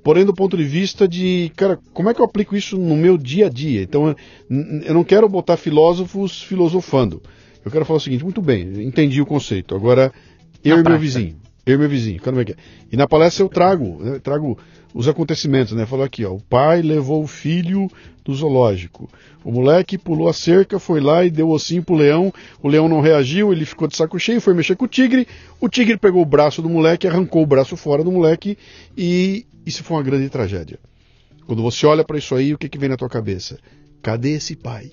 porém 0.04 0.24
do 0.24 0.34
ponto 0.34 0.56
de 0.56 0.64
vista 0.64 1.08
de, 1.08 1.50
cara, 1.56 1.78
como 1.92 2.10
é 2.10 2.14
que 2.14 2.20
eu 2.20 2.24
aplico 2.24 2.54
isso 2.54 2.76
no 2.76 2.96
meu 2.96 3.16
dia 3.16 3.46
a 3.46 3.48
dia? 3.48 3.82
Então, 3.82 4.14
eu 4.84 4.94
não 4.94 5.04
quero 5.04 5.28
botar 5.28 5.56
filósofos 5.56 6.42
filosofando. 6.42 7.22
Eu 7.68 7.72
quero 7.72 7.84
falar 7.84 7.98
o 7.98 8.00
seguinte, 8.00 8.24
muito 8.24 8.40
bem, 8.40 8.82
entendi 8.82 9.20
o 9.20 9.26
conceito. 9.26 9.74
Agora, 9.74 10.10
eu 10.64 10.76
na 10.76 10.80
e 10.80 10.84
prática. 10.84 10.90
meu 10.90 10.98
vizinho. 10.98 11.36
Eu 11.66 11.74
e 11.74 11.78
meu 11.78 11.88
vizinho, 11.88 12.20
como 12.22 12.40
é 12.40 12.44
que 12.46 12.52
é? 12.52 12.56
E 12.90 12.96
na 12.96 13.06
palestra 13.06 13.44
eu 13.44 13.48
trago, 13.50 14.02
né, 14.02 14.18
trago 14.18 14.58
os 14.94 15.06
acontecimentos, 15.06 15.74
né? 15.74 15.84
Falou 15.84 16.02
aqui, 16.02 16.24
ó, 16.24 16.32
o 16.32 16.40
pai 16.40 16.80
levou 16.80 17.22
o 17.22 17.26
filho 17.26 17.90
do 18.24 18.34
zoológico. 18.34 19.06
O 19.44 19.52
moleque 19.52 19.98
pulou 19.98 20.30
a 20.30 20.32
cerca, 20.32 20.78
foi 20.78 20.98
lá 20.98 21.26
e 21.26 21.30
deu 21.30 21.50
ossinho 21.50 21.82
pro 21.82 21.94
leão. 21.94 22.32
O 22.62 22.68
leão 22.68 22.88
não 22.88 23.02
reagiu, 23.02 23.52
ele 23.52 23.66
ficou 23.66 23.86
de 23.86 23.96
saco 23.96 24.18
cheio, 24.18 24.40
foi 24.40 24.54
mexer 24.54 24.76
com 24.76 24.86
o 24.86 24.88
tigre. 24.88 25.28
O 25.60 25.68
tigre 25.68 25.98
pegou 25.98 26.22
o 26.22 26.26
braço 26.26 26.62
do 26.62 26.70
moleque, 26.70 27.06
arrancou 27.06 27.42
o 27.42 27.46
braço 27.46 27.76
fora 27.76 28.02
do 28.02 28.10
moleque 28.10 28.56
e 28.96 29.44
isso 29.66 29.84
foi 29.84 29.98
uma 29.98 30.02
grande 30.02 30.30
tragédia. 30.30 30.78
Quando 31.46 31.62
você 31.62 31.86
olha 31.86 32.02
para 32.02 32.16
isso 32.16 32.34
aí, 32.34 32.54
o 32.54 32.58
que, 32.58 32.68
que 32.68 32.78
vem 32.78 32.88
na 32.88 32.96
tua 32.96 33.10
cabeça? 33.10 33.58
Cadê 34.02 34.30
esse 34.30 34.56
pai? 34.56 34.90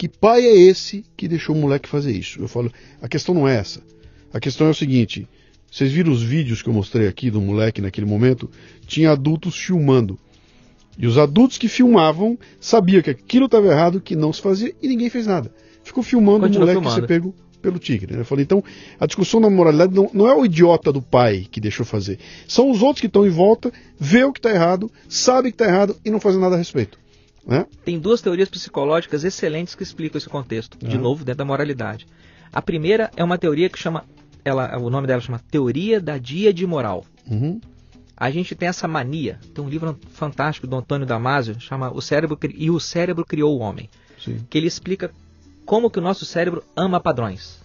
Que 0.00 0.08
pai 0.08 0.46
é 0.46 0.56
esse 0.56 1.04
que 1.14 1.28
deixou 1.28 1.54
o 1.54 1.58
moleque 1.58 1.86
fazer 1.86 2.12
isso? 2.12 2.40
Eu 2.40 2.48
falo, 2.48 2.72
a 3.02 3.06
questão 3.06 3.34
não 3.34 3.46
é 3.46 3.56
essa. 3.56 3.82
A 4.32 4.40
questão 4.40 4.66
é 4.66 4.70
o 4.70 4.74
seguinte: 4.74 5.28
vocês 5.70 5.92
viram 5.92 6.10
os 6.10 6.22
vídeos 6.22 6.62
que 6.62 6.70
eu 6.70 6.72
mostrei 6.72 7.06
aqui 7.06 7.30
do 7.30 7.38
moleque 7.38 7.82
naquele 7.82 8.06
momento? 8.06 8.50
Tinha 8.86 9.10
adultos 9.10 9.56
filmando. 9.56 10.18
E 10.96 11.06
os 11.06 11.18
adultos 11.18 11.58
que 11.58 11.68
filmavam 11.68 12.38
sabiam 12.58 13.02
que 13.02 13.10
aquilo 13.10 13.44
estava 13.44 13.66
errado, 13.66 14.00
que 14.00 14.16
não 14.16 14.32
se 14.32 14.40
fazia 14.40 14.74
e 14.80 14.88
ninguém 14.88 15.10
fez 15.10 15.26
nada. 15.26 15.52
Ficou 15.84 16.02
filmando 16.02 16.46
Continua 16.46 16.64
o 16.64 16.66
moleque 16.66 16.80
filmando. 16.80 17.00
ser 17.02 17.06
pego 17.06 17.34
pelo 17.60 17.78
tigre. 17.78 18.14
Né? 18.14 18.22
Eu 18.22 18.24
falei, 18.24 18.44
então, 18.44 18.64
a 18.98 19.04
discussão 19.04 19.38
da 19.38 19.50
moralidade 19.50 19.94
não, 19.94 20.10
não, 20.14 20.26
é 20.26 20.34
o 20.34 20.46
idiota 20.46 20.90
do 20.90 21.02
pai 21.02 21.46
que 21.50 21.60
deixou 21.60 21.84
fazer. 21.84 22.18
São 22.48 22.70
os 22.70 22.80
outros 22.80 23.02
que 23.02 23.06
estão 23.06 23.26
em 23.26 23.30
volta, 23.30 23.70
vê 23.98 24.24
o 24.24 24.32
que 24.32 24.38
está 24.38 24.50
errado, 24.50 24.90
sabe 25.10 25.50
que 25.50 25.56
está 25.56 25.66
errado 25.66 25.94
e 26.02 26.10
não 26.10 26.18
fazem 26.18 26.40
nada 26.40 26.54
a 26.54 26.58
respeito. 26.58 26.98
Né? 27.46 27.66
Tem 27.84 27.98
duas 27.98 28.20
teorias 28.20 28.48
psicológicas 28.48 29.24
excelentes 29.24 29.74
que 29.74 29.82
explicam 29.82 30.18
esse 30.18 30.28
contexto, 30.28 30.78
de 30.78 30.96
uhum. 30.96 31.02
novo, 31.02 31.24
dentro 31.24 31.38
da 31.38 31.44
moralidade. 31.44 32.06
A 32.52 32.60
primeira 32.60 33.10
é 33.16 33.24
uma 33.24 33.38
teoria 33.38 33.68
que 33.68 33.78
chama, 33.78 34.04
ela, 34.44 34.78
o 34.78 34.90
nome 34.90 35.06
dela 35.06 35.20
chama 35.20 35.40
Teoria 35.50 36.00
da 36.00 36.18
Díade 36.18 36.66
Moral. 36.66 37.04
Uhum. 37.30 37.60
A 38.16 38.30
gente 38.30 38.54
tem 38.54 38.68
essa 38.68 38.86
mania, 38.86 39.38
tem 39.54 39.64
um 39.64 39.68
livro 39.68 39.98
fantástico 40.12 40.66
do 40.66 40.76
Antônio 40.76 41.06
Damasio, 41.06 41.58
chama 41.58 41.90
O 41.90 42.02
Cérebro 42.02 42.38
e 42.54 42.70
o 42.70 42.78
Cérebro 42.78 43.24
Criou 43.24 43.56
o 43.56 43.60
Homem, 43.60 43.88
Sim. 44.22 44.44
que 44.50 44.58
ele 44.58 44.66
explica 44.66 45.10
como 45.64 45.90
que 45.90 45.98
o 45.98 46.02
nosso 46.02 46.26
cérebro 46.26 46.62
ama 46.76 47.00
padrões. 47.00 47.60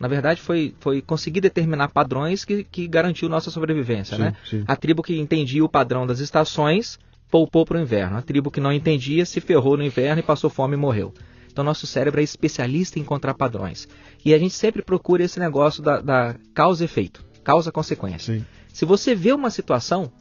Na 0.00 0.08
verdade, 0.08 0.40
foi, 0.40 0.74
foi 0.80 1.02
conseguir 1.02 1.42
determinar 1.42 1.88
padrões 1.88 2.42
que, 2.42 2.64
que 2.64 2.88
garantiu 2.88 3.28
nossa 3.28 3.50
sobrevivência. 3.50 4.16
Sim, 4.16 4.22
né? 4.22 4.36
Sim. 4.48 4.64
A 4.66 4.74
tribo 4.74 5.02
que 5.02 5.18
entendia 5.18 5.62
o 5.62 5.68
padrão 5.68 6.06
das 6.06 6.20
estações 6.20 6.98
poupou 7.30 7.64
para 7.64 7.78
o 7.78 7.80
inverno. 7.80 8.16
A 8.16 8.22
tribo 8.22 8.50
que 8.50 8.60
não 8.60 8.72
entendia 8.72 9.24
se 9.24 9.40
ferrou 9.40 9.76
no 9.76 9.84
inverno 9.84 10.20
e 10.20 10.24
passou 10.24 10.50
fome 10.50 10.74
e 10.74 10.78
morreu. 10.78 11.14
Então, 11.50 11.64
nosso 11.64 11.86
cérebro 11.86 12.20
é 12.20 12.24
especialista 12.24 12.98
em 12.98 13.02
encontrar 13.02 13.34
padrões. 13.34 13.88
E 14.24 14.32
a 14.34 14.38
gente 14.38 14.54
sempre 14.54 14.82
procura 14.82 15.24
esse 15.24 15.38
negócio 15.38 15.82
da, 15.82 16.00
da 16.00 16.36
causa 16.54 16.84
efeito, 16.84 17.24
causa-consequência. 17.42 18.34
Se 18.72 18.84
você 18.84 19.14
vê 19.14 19.32
uma 19.32 19.50
situação, 19.50 20.12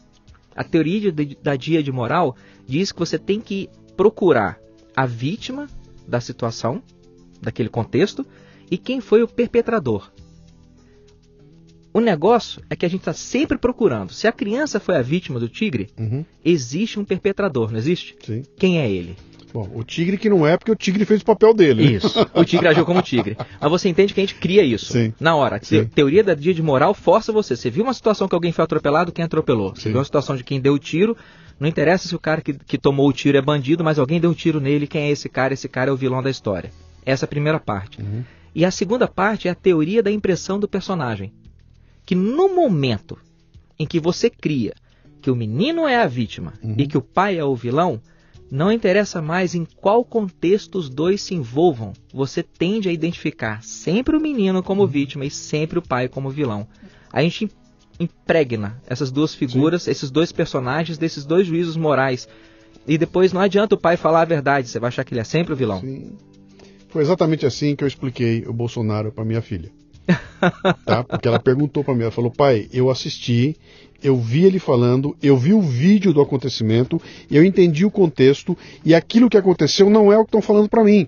a 0.56 0.64
teoria 0.64 1.12
de, 1.12 1.36
da 1.36 1.56
dia 1.56 1.84
de 1.84 1.92
moral 1.92 2.36
diz 2.68 2.92
que 2.92 3.00
você 3.00 3.18
tem 3.18 3.40
que 3.40 3.70
procurar 3.96 4.60
a 4.96 5.06
vítima 5.06 5.68
da 6.08 6.20
situação, 6.20 6.82
daquele 7.42 7.70
contexto, 7.70 8.26
e 8.70 8.78
quem 8.78 9.00
foi 9.00 9.22
o 9.24 9.28
perpetrador. 9.28 10.12
O 12.00 12.02
negócio 12.02 12.64
é 12.70 12.78
que 12.78 12.86
a 12.86 12.90
gente 12.90 13.02
está 13.02 13.12
sempre 13.12 13.58
procurando. 13.58 14.14
Se 14.14 14.26
a 14.26 14.32
criança 14.32 14.80
foi 14.80 14.96
a 14.96 15.02
vítima 15.02 15.38
do 15.38 15.50
tigre, 15.50 15.90
uhum. 16.00 16.24
existe 16.46 16.98
um 16.98 17.04
perpetrador, 17.04 17.70
não 17.70 17.78
existe? 17.78 18.16
Sim. 18.26 18.42
Quem 18.58 18.80
é 18.80 18.90
ele? 18.90 19.18
Bom, 19.52 19.70
o 19.74 19.84
tigre 19.84 20.18
que 20.18 20.30
não 20.30 20.48
é, 20.48 20.56
porque 20.56 20.72
o 20.72 20.78
tigre 20.78 21.04
fez 21.04 21.22
o 21.22 21.26
papel 21.26 21.54
dele. 21.54 21.84
Né? 21.84 21.92
Isso. 21.98 22.26
O 22.34 22.46
tigre 22.46 22.70
agiu 22.70 22.86
como 22.86 23.02
tigre. 23.02 23.36
Mas 23.60 23.70
você 23.70 23.90
entende 23.90 24.14
que 24.14 24.22
a 24.22 24.24
gente 24.24 24.36
cria 24.36 24.64
isso. 24.64 24.94
Sim. 24.94 25.14
Na 25.20 25.36
hora. 25.36 25.58
A 25.58 25.60
te 25.60 25.84
teoria 25.88 26.24
da 26.24 26.34
dia 26.34 26.54
de 26.54 26.64
moral 26.64 26.94
força 26.94 27.34
você. 27.34 27.54
Você 27.54 27.70
viu 27.70 27.84
uma 27.84 27.94
situação 27.94 28.30
que 28.30 28.36
alguém 28.36 28.54
foi 28.54 28.64
atropelado, 28.64 29.12
quem 29.12 29.26
atropelou? 29.26 29.76
Você 29.76 29.82
Sim. 29.82 29.90
viu 29.90 29.98
uma 29.98 30.06
situação 30.06 30.38
de 30.38 30.44
quem 30.46 30.62
deu 30.62 30.76
o 30.76 30.80
tiro. 30.80 31.18
Não 31.60 31.68
interessa 31.68 32.08
se 32.08 32.16
o 32.16 32.20
cara 32.20 32.40
que, 32.40 32.54
que 32.54 32.78
tomou 32.78 33.10
o 33.10 33.14
tiro 33.14 33.38
é 33.38 33.42
bandido, 33.42 33.84
mas 33.84 34.00
alguém 34.00 34.22
deu 34.22 34.30
um 34.30 34.34
tiro 34.34 34.62
nele. 34.62 34.88
Quem 34.88 35.02
é 35.02 35.10
esse 35.10 35.28
cara? 35.28 35.54
Esse 35.54 35.68
cara 35.68 35.90
é 35.90 35.94
o 35.94 35.98
vilão 35.98 36.24
da 36.24 36.30
história. 36.30 36.72
Essa 37.06 37.26
é 37.26 37.28
a 37.28 37.30
primeira 37.30 37.60
parte. 37.60 38.02
Uhum. 38.02 38.24
E 38.56 38.64
a 38.64 38.72
segunda 38.72 39.06
parte 39.06 39.50
é 39.50 39.52
a 39.52 39.56
teoria 39.56 40.02
da 40.02 40.10
impressão 40.10 40.58
do 40.58 40.68
personagem 40.68 41.34
que 42.10 42.16
no 42.16 42.56
momento 42.56 43.20
em 43.78 43.86
que 43.86 44.00
você 44.00 44.32
cria 44.32 44.74
que 45.22 45.30
o 45.30 45.36
menino 45.36 45.88
é 45.88 45.96
a 45.96 46.08
vítima 46.08 46.56
uhum. 46.64 46.74
e 46.76 46.88
que 46.88 46.98
o 46.98 47.04
pai 47.04 47.38
é 47.38 47.46
o 47.46 47.56
vilão, 47.56 48.02
não 48.50 48.72
interessa 48.72 49.22
mais 49.22 49.54
em 49.54 49.64
qual 49.64 50.04
contexto 50.04 50.80
os 50.80 50.90
dois 50.90 51.22
se 51.22 51.36
envolvam, 51.36 51.94
você 52.12 52.42
tende 52.42 52.90
a 52.90 52.92
identificar 52.92 53.62
sempre 53.62 54.18
o 54.18 54.20
menino 54.20 54.64
como 54.64 54.82
uhum. 54.82 54.88
vítima 54.88 55.24
e 55.24 55.30
sempre 55.30 55.78
o 55.78 55.84
pai 55.84 56.08
como 56.08 56.32
vilão. 56.32 56.68
A 57.14 57.22
gente 57.22 57.48
impregna 58.00 58.82
essas 58.88 59.12
duas 59.12 59.36
figuras, 59.36 59.84
Sim. 59.84 59.92
esses 59.92 60.10
dois 60.10 60.32
personagens, 60.32 60.98
desses 60.98 61.24
dois 61.24 61.46
juízos 61.46 61.78
morais. 61.78 62.28
E 62.88 62.98
depois 62.98 63.32
não 63.32 63.42
adianta 63.42 63.76
o 63.76 63.80
pai 63.80 63.98
falar 63.98 64.22
a 64.22 64.26
verdade, 64.26 64.68
você 64.68 64.80
vai 64.80 64.88
achar 64.88 65.04
que 65.04 65.14
ele 65.14 65.22
é 65.22 65.24
sempre 65.24 65.54
o 65.54 65.56
vilão. 65.56 65.82
Sim. 65.82 66.18
Foi 66.88 67.04
exatamente 67.04 67.46
assim 67.46 67.76
que 67.76 67.84
eu 67.84 67.88
expliquei 67.88 68.46
o 68.48 68.52
Bolsonaro 68.52 69.12
para 69.12 69.24
minha 69.24 69.44
filha 69.44 69.72
tá? 70.86 71.04
Porque 71.04 71.28
ela 71.28 71.40
perguntou 71.40 71.84
para 71.84 71.94
mim, 71.94 72.04
ela 72.04 72.12
falou, 72.12 72.32
pai, 72.32 72.68
eu 72.74 72.90
assisti, 72.90 73.56
eu 74.02 74.18
vi 74.18 74.46
ele 74.46 74.60
falando, 74.60 75.16
eu 75.22 75.38
vi 75.38 75.54
o 75.54 75.62
vídeo 75.62 76.14
do 76.14 76.22
acontecimento, 76.22 77.02
eu 77.30 77.44
entendi 77.44 77.86
o 77.86 77.92
contexto 77.92 78.58
e 78.84 78.96
aquilo 78.96 79.30
que 79.30 79.38
aconteceu 79.38 79.90
não 79.90 80.12
é 80.12 80.18
o 80.18 80.24
que 80.24 80.30
estão 80.30 80.42
falando 80.42 80.70
para 80.70 80.84
mim. 80.84 81.08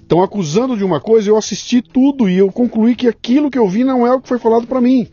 Estão 0.00 0.22
acusando 0.22 0.76
de 0.76 0.82
uma 0.82 1.00
coisa, 1.00 1.30
eu 1.30 1.36
assisti 1.36 1.80
tudo 1.80 2.28
e 2.28 2.36
eu 2.36 2.50
concluí 2.50 2.96
que 2.96 3.06
aquilo 3.06 3.50
que 3.50 3.58
eu 3.58 3.68
vi 3.68 3.84
não 3.84 4.06
é 4.06 4.12
o 4.12 4.20
que 4.20 4.28
foi 4.28 4.38
falado 4.38 4.66
para 4.66 4.80
mim. 4.80 5.06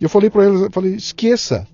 E 0.00 0.04
eu 0.04 0.08
falei 0.08 0.30
para 0.30 0.46
eles, 0.46 0.68
falei, 0.70 0.94
esqueça. 0.94 1.66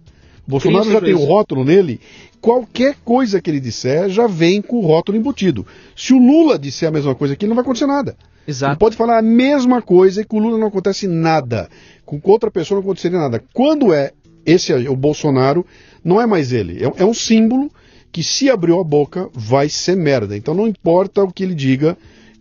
Bolsonaro 0.47 0.91
já 0.91 1.01
tem 1.01 1.15
o 1.15 1.25
rótulo 1.25 1.65
nele 1.65 2.01
qualquer 2.43 2.97
coisa 3.05 3.41
que 3.41 3.49
ele 3.49 3.61
disser 3.61 4.11
já 4.11 4.27
vem 4.27 4.61
com 4.61 4.79
o 4.79 4.87
rótulo 4.87 5.17
embutido. 5.17 5.65
Se 5.97 6.13
o 6.13 6.19
Lula 6.19 6.59
disser 6.59 6.89
a 6.89 6.93
mesma 6.93 7.15
coisa 7.15 7.35
aqui, 7.35 7.47
não 7.47 7.55
vai 7.55 7.63
acontecer 7.63 7.87
nada. 7.87 8.17
Exato. 8.47 8.73
Ele 8.73 8.79
pode 8.79 8.97
falar 8.97 9.19
a 9.19 9.23
mesma 9.23 9.81
coisa 9.81 10.23
e 10.23 10.25
com 10.25 10.39
o 10.39 10.41
Lula 10.41 10.59
não 10.59 10.69
acontece 10.69 11.07
nada. 11.07 11.69
Com 12.05 12.21
outra 12.25 12.51
pessoa 12.51 12.77
não 12.77 12.83
aconteceria 12.83 13.19
nada. 13.19 13.43
Quando 13.53 13.93
é 13.93 14.13
esse 14.45 14.73
o 14.73 14.97
Bolsonaro, 14.97 15.65
não 16.05 16.21
é 16.21 16.27
mais 16.27 16.53
ele. 16.53 16.85
É, 16.85 17.03
é 17.03 17.05
um 17.05 17.15
símbolo 17.15 17.71
que 18.11 18.23
se 18.23 18.51
abriu 18.51 18.79
a 18.81 18.85
boca 18.85 19.29
vai 19.33 19.69
ser 19.69 19.97
merda. 19.97 20.37
Então 20.37 20.55
não 20.55 20.67
importa 20.67 21.23
o 21.23 21.33
que 21.33 21.43
ele 21.43 21.55
diga, 21.55 21.97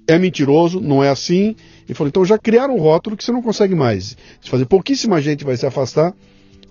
é 0.08 0.18
mentiroso, 0.20 0.82
não 0.82 1.04
é 1.04 1.10
assim. 1.10 1.56
Ele 1.88 1.94
falou, 1.94 2.10
então 2.10 2.26
já 2.26 2.38
criaram 2.38 2.76
um 2.76 2.80
rótulo 2.80 3.16
que 3.16 3.24
você 3.24 3.32
não 3.32 3.42
consegue 3.42 3.76
mais. 3.76 4.18
Se 4.42 4.50
fazer 4.50 4.66
pouquíssima 4.66 5.22
gente 5.22 5.46
vai 5.46 5.56
se 5.56 5.66
afastar, 5.66 6.14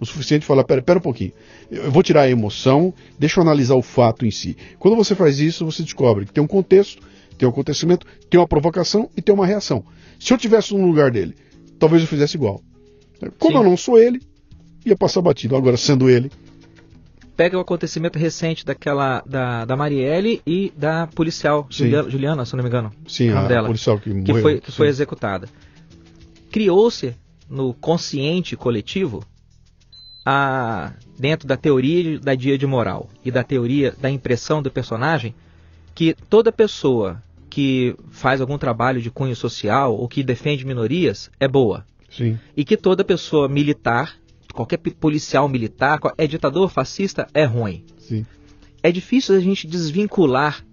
o 0.00 0.06
suficiente 0.06 0.46
falar, 0.46 0.64
pera, 0.64 0.82
pera 0.82 0.98
um 0.98 1.02
pouquinho, 1.02 1.32
eu 1.70 1.90
vou 1.90 2.02
tirar 2.02 2.22
a 2.22 2.30
emoção, 2.30 2.92
deixa 3.18 3.38
eu 3.38 3.42
analisar 3.42 3.74
o 3.74 3.82
fato 3.82 4.24
em 4.24 4.30
si. 4.30 4.56
Quando 4.78 4.96
você 4.96 5.14
faz 5.14 5.38
isso, 5.38 5.64
você 5.64 5.82
descobre 5.82 6.24
que 6.24 6.32
tem 6.32 6.42
um 6.42 6.46
contexto, 6.46 7.02
tem 7.40 7.48
um 7.48 7.52
acontecimento, 7.52 8.06
tem 8.28 8.38
uma 8.38 8.46
provocação 8.46 9.08
e 9.16 9.22
tem 9.22 9.34
uma 9.34 9.46
reação. 9.46 9.82
Se 10.18 10.32
eu 10.32 10.38
tivesse 10.38 10.74
no 10.74 10.86
lugar 10.86 11.10
dele, 11.10 11.34
talvez 11.78 12.02
eu 12.02 12.08
fizesse 12.08 12.36
igual. 12.36 12.62
Como 13.38 13.52
Sim. 13.52 13.64
eu 13.64 13.64
não 13.64 13.76
sou 13.78 13.98
ele, 13.98 14.20
ia 14.84 14.94
passar 14.94 15.22
batido. 15.22 15.56
Agora, 15.56 15.78
sendo 15.78 16.10
ele, 16.10 16.30
pega 17.34 17.56
o 17.56 17.60
acontecimento 17.60 18.18
recente 18.18 18.66
daquela 18.66 19.22
da, 19.24 19.64
da 19.64 19.74
Marielle 19.74 20.42
e 20.46 20.70
da 20.76 21.06
policial 21.06 21.66
Juliana, 21.70 22.10
Juliana, 22.10 22.44
se 22.44 22.54
não 22.54 22.62
me 22.62 22.68
engano. 22.68 22.92
Sim, 23.08 23.30
a 23.30 23.46
dela, 23.46 23.66
policial 23.66 23.98
que, 23.98 24.10
que 24.10 24.32
morreu. 24.32 24.42
Foi, 24.42 24.60
que 24.60 24.70
foi 24.70 24.88
executada. 24.88 25.48
Criou-se 26.50 27.14
no 27.48 27.72
consciente 27.72 28.54
coletivo 28.54 29.24
a 30.26 30.92
dentro 31.18 31.48
da 31.48 31.56
teoria 31.56 32.20
da 32.20 32.34
dia 32.34 32.58
de 32.58 32.66
moral 32.66 33.08
e 33.24 33.30
da 33.30 33.42
teoria 33.42 33.94
da 33.98 34.10
impressão 34.10 34.62
do 34.62 34.70
personagem 34.70 35.34
que 35.94 36.14
toda 36.28 36.52
pessoa 36.52 37.22
que 37.50 37.94
faz 38.10 38.40
algum 38.40 38.56
trabalho 38.56 39.02
de 39.02 39.10
cunho 39.10 39.36
social 39.36 39.94
ou 39.94 40.08
que 40.08 40.22
defende 40.22 40.64
minorias 40.64 41.30
é 41.38 41.48
boa. 41.48 41.84
Sim. 42.08 42.38
E 42.56 42.64
que 42.64 42.76
toda 42.76 43.04
pessoa 43.04 43.48
militar 43.48 44.16
qualquer 44.52 44.78
policial 44.78 45.48
militar, 45.48 45.98
é 46.16 46.26
ditador 46.26 46.68
fascista, 46.68 47.26
é 47.32 47.44
ruim. 47.44 47.84
Sim. 47.98 48.26
É 48.82 48.90
difícil 48.90 49.34
a 49.34 49.40
gente 49.40 49.66
desvincular 49.66 50.64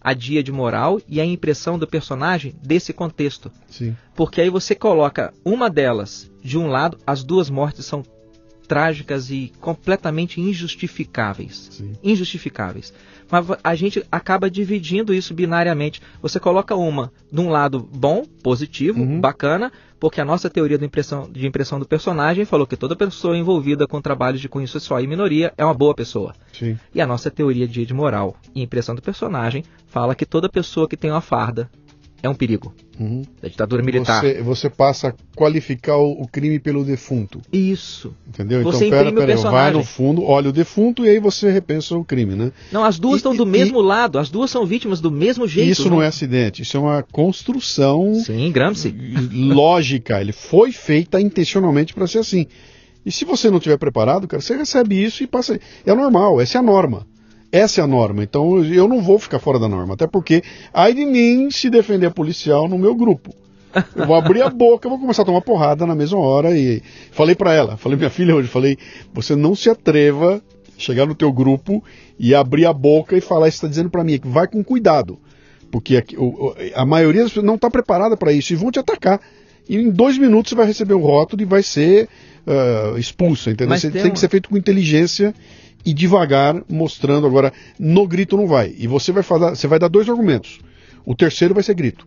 a 0.00 0.12
dia 0.12 0.42
de 0.42 0.52
moral 0.52 1.00
e 1.08 1.20
a 1.20 1.24
impressão 1.24 1.78
do 1.78 1.86
personagem 1.86 2.54
desse 2.62 2.92
contexto. 2.92 3.50
Sim. 3.68 3.96
Porque 4.14 4.40
aí 4.40 4.50
você 4.50 4.74
coloca 4.74 5.34
uma 5.44 5.68
delas 5.68 6.30
de 6.42 6.56
um 6.56 6.68
lado, 6.68 6.98
as 7.06 7.24
duas 7.24 7.50
mortes 7.50 7.84
são 7.84 8.04
trágicas 8.68 9.30
e 9.30 9.52
completamente 9.60 10.40
injustificáveis. 10.40 11.68
Sim. 11.72 11.92
Injustificáveis. 12.02 12.92
Mas 13.30 13.46
a 13.62 13.74
gente 13.74 14.04
acaba 14.10 14.50
dividindo 14.50 15.12
isso 15.12 15.34
binariamente. 15.34 16.00
Você 16.22 16.38
coloca 16.38 16.74
uma 16.74 17.12
de 17.30 17.40
um 17.40 17.48
lado 17.48 17.80
bom, 17.80 18.24
positivo, 18.42 19.00
uhum. 19.00 19.20
bacana, 19.20 19.72
porque 19.98 20.20
a 20.20 20.24
nossa 20.24 20.48
teoria 20.50 20.78
de 20.78 20.84
impressão, 20.84 21.28
de 21.30 21.46
impressão 21.46 21.78
do 21.78 21.86
personagem 21.86 22.44
falou 22.44 22.66
que 22.66 22.76
toda 22.76 22.94
pessoa 22.94 23.36
envolvida 23.36 23.86
com 23.86 24.00
trabalhos 24.00 24.40
de 24.40 24.48
cunho 24.48 24.68
social 24.68 25.00
e 25.00 25.06
minoria 25.06 25.52
é 25.56 25.64
uma 25.64 25.74
boa 25.74 25.94
pessoa. 25.94 26.34
Sim. 26.52 26.78
E 26.94 27.00
a 27.00 27.06
nossa 27.06 27.30
teoria 27.30 27.66
de 27.66 27.94
moral 27.94 28.36
e 28.54 28.62
impressão 28.62 28.94
do 28.94 29.02
personagem 29.02 29.64
fala 29.86 30.14
que 30.14 30.26
toda 30.26 30.48
pessoa 30.48 30.88
que 30.88 30.96
tem 30.96 31.10
uma 31.10 31.20
farda 31.20 31.70
é 32.22 32.28
um 32.28 32.34
perigo. 32.34 32.74
Uhum. 32.98 33.22
Da 33.42 33.48
ditadura 33.48 33.82
militar. 33.82 34.22
Você, 34.22 34.42
você, 34.42 34.70
passa 34.70 35.08
a 35.08 35.14
qualificar 35.36 35.96
o, 35.96 36.22
o, 36.22 36.26
crime 36.26 36.58
pelo 36.58 36.84
defunto. 36.84 37.40
Isso. 37.52 38.14
Entendeu? 38.26 38.62
Você 38.62 38.86
então, 38.86 38.98
pera, 38.98 39.12
pera, 39.12 39.36
vai 39.36 39.70
no 39.70 39.84
fundo, 39.84 40.24
olha 40.24 40.48
o 40.48 40.52
defunto 40.52 41.04
e 41.04 41.08
aí 41.10 41.18
você 41.18 41.50
repensa 41.50 41.96
o 41.96 42.04
crime, 42.04 42.34
né? 42.34 42.52
Não, 42.72 42.84
as 42.84 42.98
duas 42.98 43.16
e, 43.16 43.16
estão 43.18 43.36
do 43.36 43.44
e, 43.44 43.46
mesmo 43.46 43.80
e, 43.80 43.84
lado, 43.84 44.18
as 44.18 44.30
duas 44.30 44.50
são 44.50 44.64
vítimas 44.64 45.00
do 45.00 45.10
mesmo 45.10 45.46
jeito. 45.46 45.70
Isso 45.70 45.84
não, 45.84 45.96
não 45.96 46.02
é 46.02 46.06
acidente, 46.06 46.62
isso 46.62 46.76
é 46.76 46.80
uma 46.80 47.02
construção. 47.02 48.14
Sim, 48.14 48.50
Gramsci. 48.50 48.94
Lógica. 49.32 50.20
Ele 50.20 50.32
foi 50.32 50.72
feita 50.72 51.20
intencionalmente 51.20 51.92
para 51.92 52.06
ser 52.06 52.18
assim. 52.18 52.46
E 53.04 53.12
se 53.12 53.24
você 53.24 53.50
não 53.50 53.58
estiver 53.58 53.76
preparado, 53.76 54.26
cara, 54.26 54.40
você 54.40 54.56
recebe 54.56 55.00
isso 55.00 55.22
e 55.22 55.26
passa. 55.26 55.60
É 55.84 55.94
normal, 55.94 56.40
essa 56.40 56.58
é 56.58 56.60
a 56.60 56.62
norma. 56.62 57.06
Essa 57.56 57.80
é 57.80 57.84
a 57.84 57.86
norma. 57.86 58.22
Então 58.22 58.62
eu 58.64 58.86
não 58.86 59.00
vou 59.00 59.18
ficar 59.18 59.38
fora 59.38 59.58
da 59.58 59.68
norma. 59.68 59.94
Até 59.94 60.06
porque, 60.06 60.42
ai 60.72 60.92
de 60.92 61.04
mim 61.04 61.50
se 61.50 61.70
defender 61.70 62.10
policial 62.10 62.68
no 62.68 62.78
meu 62.78 62.94
grupo. 62.94 63.34
Eu 63.94 64.06
vou 64.06 64.16
abrir 64.16 64.42
a 64.42 64.48
boca, 64.48 64.88
vou 64.88 64.98
começar 64.98 65.22
a 65.22 65.24
tomar 65.24 65.42
porrada 65.42 65.86
na 65.86 65.94
mesma 65.94 66.18
hora 66.18 66.56
e 66.56 66.82
falei 67.10 67.34
para 67.34 67.52
ela, 67.52 67.76
falei 67.76 67.98
minha 67.98 68.10
filha 68.10 68.34
hoje, 68.34 68.48
falei, 68.48 68.78
você 69.12 69.36
não 69.36 69.54
se 69.54 69.68
atreva 69.68 70.36
a 70.36 70.80
chegar 70.80 71.04
no 71.04 71.14
teu 71.14 71.30
grupo 71.30 71.84
e 72.18 72.34
abrir 72.34 72.64
a 72.64 72.72
boca 72.72 73.16
e 73.16 73.20
falar 73.20 73.48
isso 73.48 73.56
está 73.56 73.68
dizendo 73.68 73.90
para 73.90 74.02
mim, 74.02 74.18
que 74.18 74.28
vai 74.28 74.46
com 74.46 74.64
cuidado, 74.64 75.18
porque 75.70 75.98
a, 75.98 76.80
a 76.80 76.86
maioria 76.86 77.22
das 77.22 77.32
pessoas 77.32 77.44
não 77.44 77.56
está 77.56 77.70
preparada 77.70 78.16
para 78.16 78.32
isso 78.32 78.52
e 78.52 78.56
vão 78.56 78.70
te 78.70 78.78
atacar. 78.78 79.20
E 79.68 79.76
em 79.76 79.90
dois 79.90 80.16
minutos 80.16 80.50
você 80.50 80.56
vai 80.56 80.66
receber 80.66 80.94
o 80.94 81.00
rótulo 81.00 81.42
e 81.42 81.44
vai 81.44 81.62
ser 81.62 82.08
uh, 82.46 82.96
expulso, 82.98 83.50
entendeu? 83.50 83.76
Você 83.76 83.90
tem, 83.90 84.02
tem 84.02 84.12
que 84.12 84.18
ser 84.18 84.30
feito 84.30 84.48
com 84.48 84.56
inteligência 84.56 85.34
e 85.86 85.94
devagar 85.94 86.60
mostrando 86.68 87.28
agora 87.28 87.52
no 87.78 88.08
grito 88.08 88.36
não 88.36 88.48
vai. 88.48 88.74
E 88.76 88.88
você 88.88 89.12
vai 89.12 89.22
falar, 89.22 89.54
você 89.54 89.68
vai 89.68 89.78
dar 89.78 89.86
dois 89.86 90.08
argumentos. 90.08 90.58
O 91.04 91.14
terceiro 91.14 91.54
vai 91.54 91.62
ser 91.62 91.74
grito. 91.74 92.04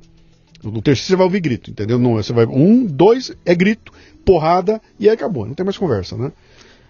No 0.62 0.82
terceiro 0.82 1.08
você 1.08 1.16
vai 1.16 1.26
ouvir 1.26 1.40
grito, 1.40 1.72
entendeu? 1.72 1.98
Não, 1.98 2.16
você 2.16 2.34
vai 2.34 2.46
um, 2.46 2.86
dois 2.86 3.32
é 3.46 3.56
grito, 3.56 3.94
porrada 4.26 4.82
e 5.00 5.08
aí 5.08 5.16
acabou. 5.16 5.46
Não 5.46 5.54
tem 5.54 5.64
mais 5.64 5.78
conversa, 5.78 6.18
né? 6.18 6.34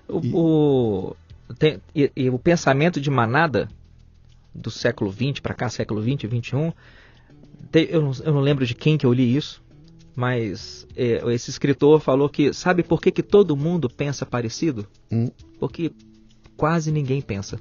O, 0.07 0.19
e... 0.23 0.31
o, 0.33 1.15
tem, 1.59 1.79
e, 1.95 2.11
e 2.15 2.29
o 2.31 2.39
pensamento 2.39 2.99
de 2.99 3.11
manada 3.11 3.69
do 4.53 4.71
século 4.71 5.13
XX 5.13 5.39
para 5.39 5.53
cá, 5.53 5.69
século 5.69 6.01
XX, 6.01 6.27
XXI, 6.27 6.73
tem, 7.71 7.87
eu, 7.91 8.01
não, 8.01 8.11
eu 8.23 8.33
não 8.33 8.41
lembro 8.41 8.65
de 8.65 8.73
quem 8.73 8.97
que 8.97 9.05
eu 9.05 9.13
li 9.13 9.35
isso, 9.35 9.61
mas 10.15 10.87
é, 10.97 11.21
esse 11.31 11.51
escritor 11.51 11.99
falou 11.99 12.27
que 12.27 12.51
sabe 12.51 12.81
por 12.81 12.99
que, 12.99 13.11
que 13.11 13.21
todo 13.21 13.55
mundo 13.55 13.87
pensa 13.87 14.25
parecido? 14.25 14.87
Hum. 15.11 15.29
Porque 15.59 15.91
quase 16.59 16.91
ninguém 16.91 17.21
pensa. 17.21 17.57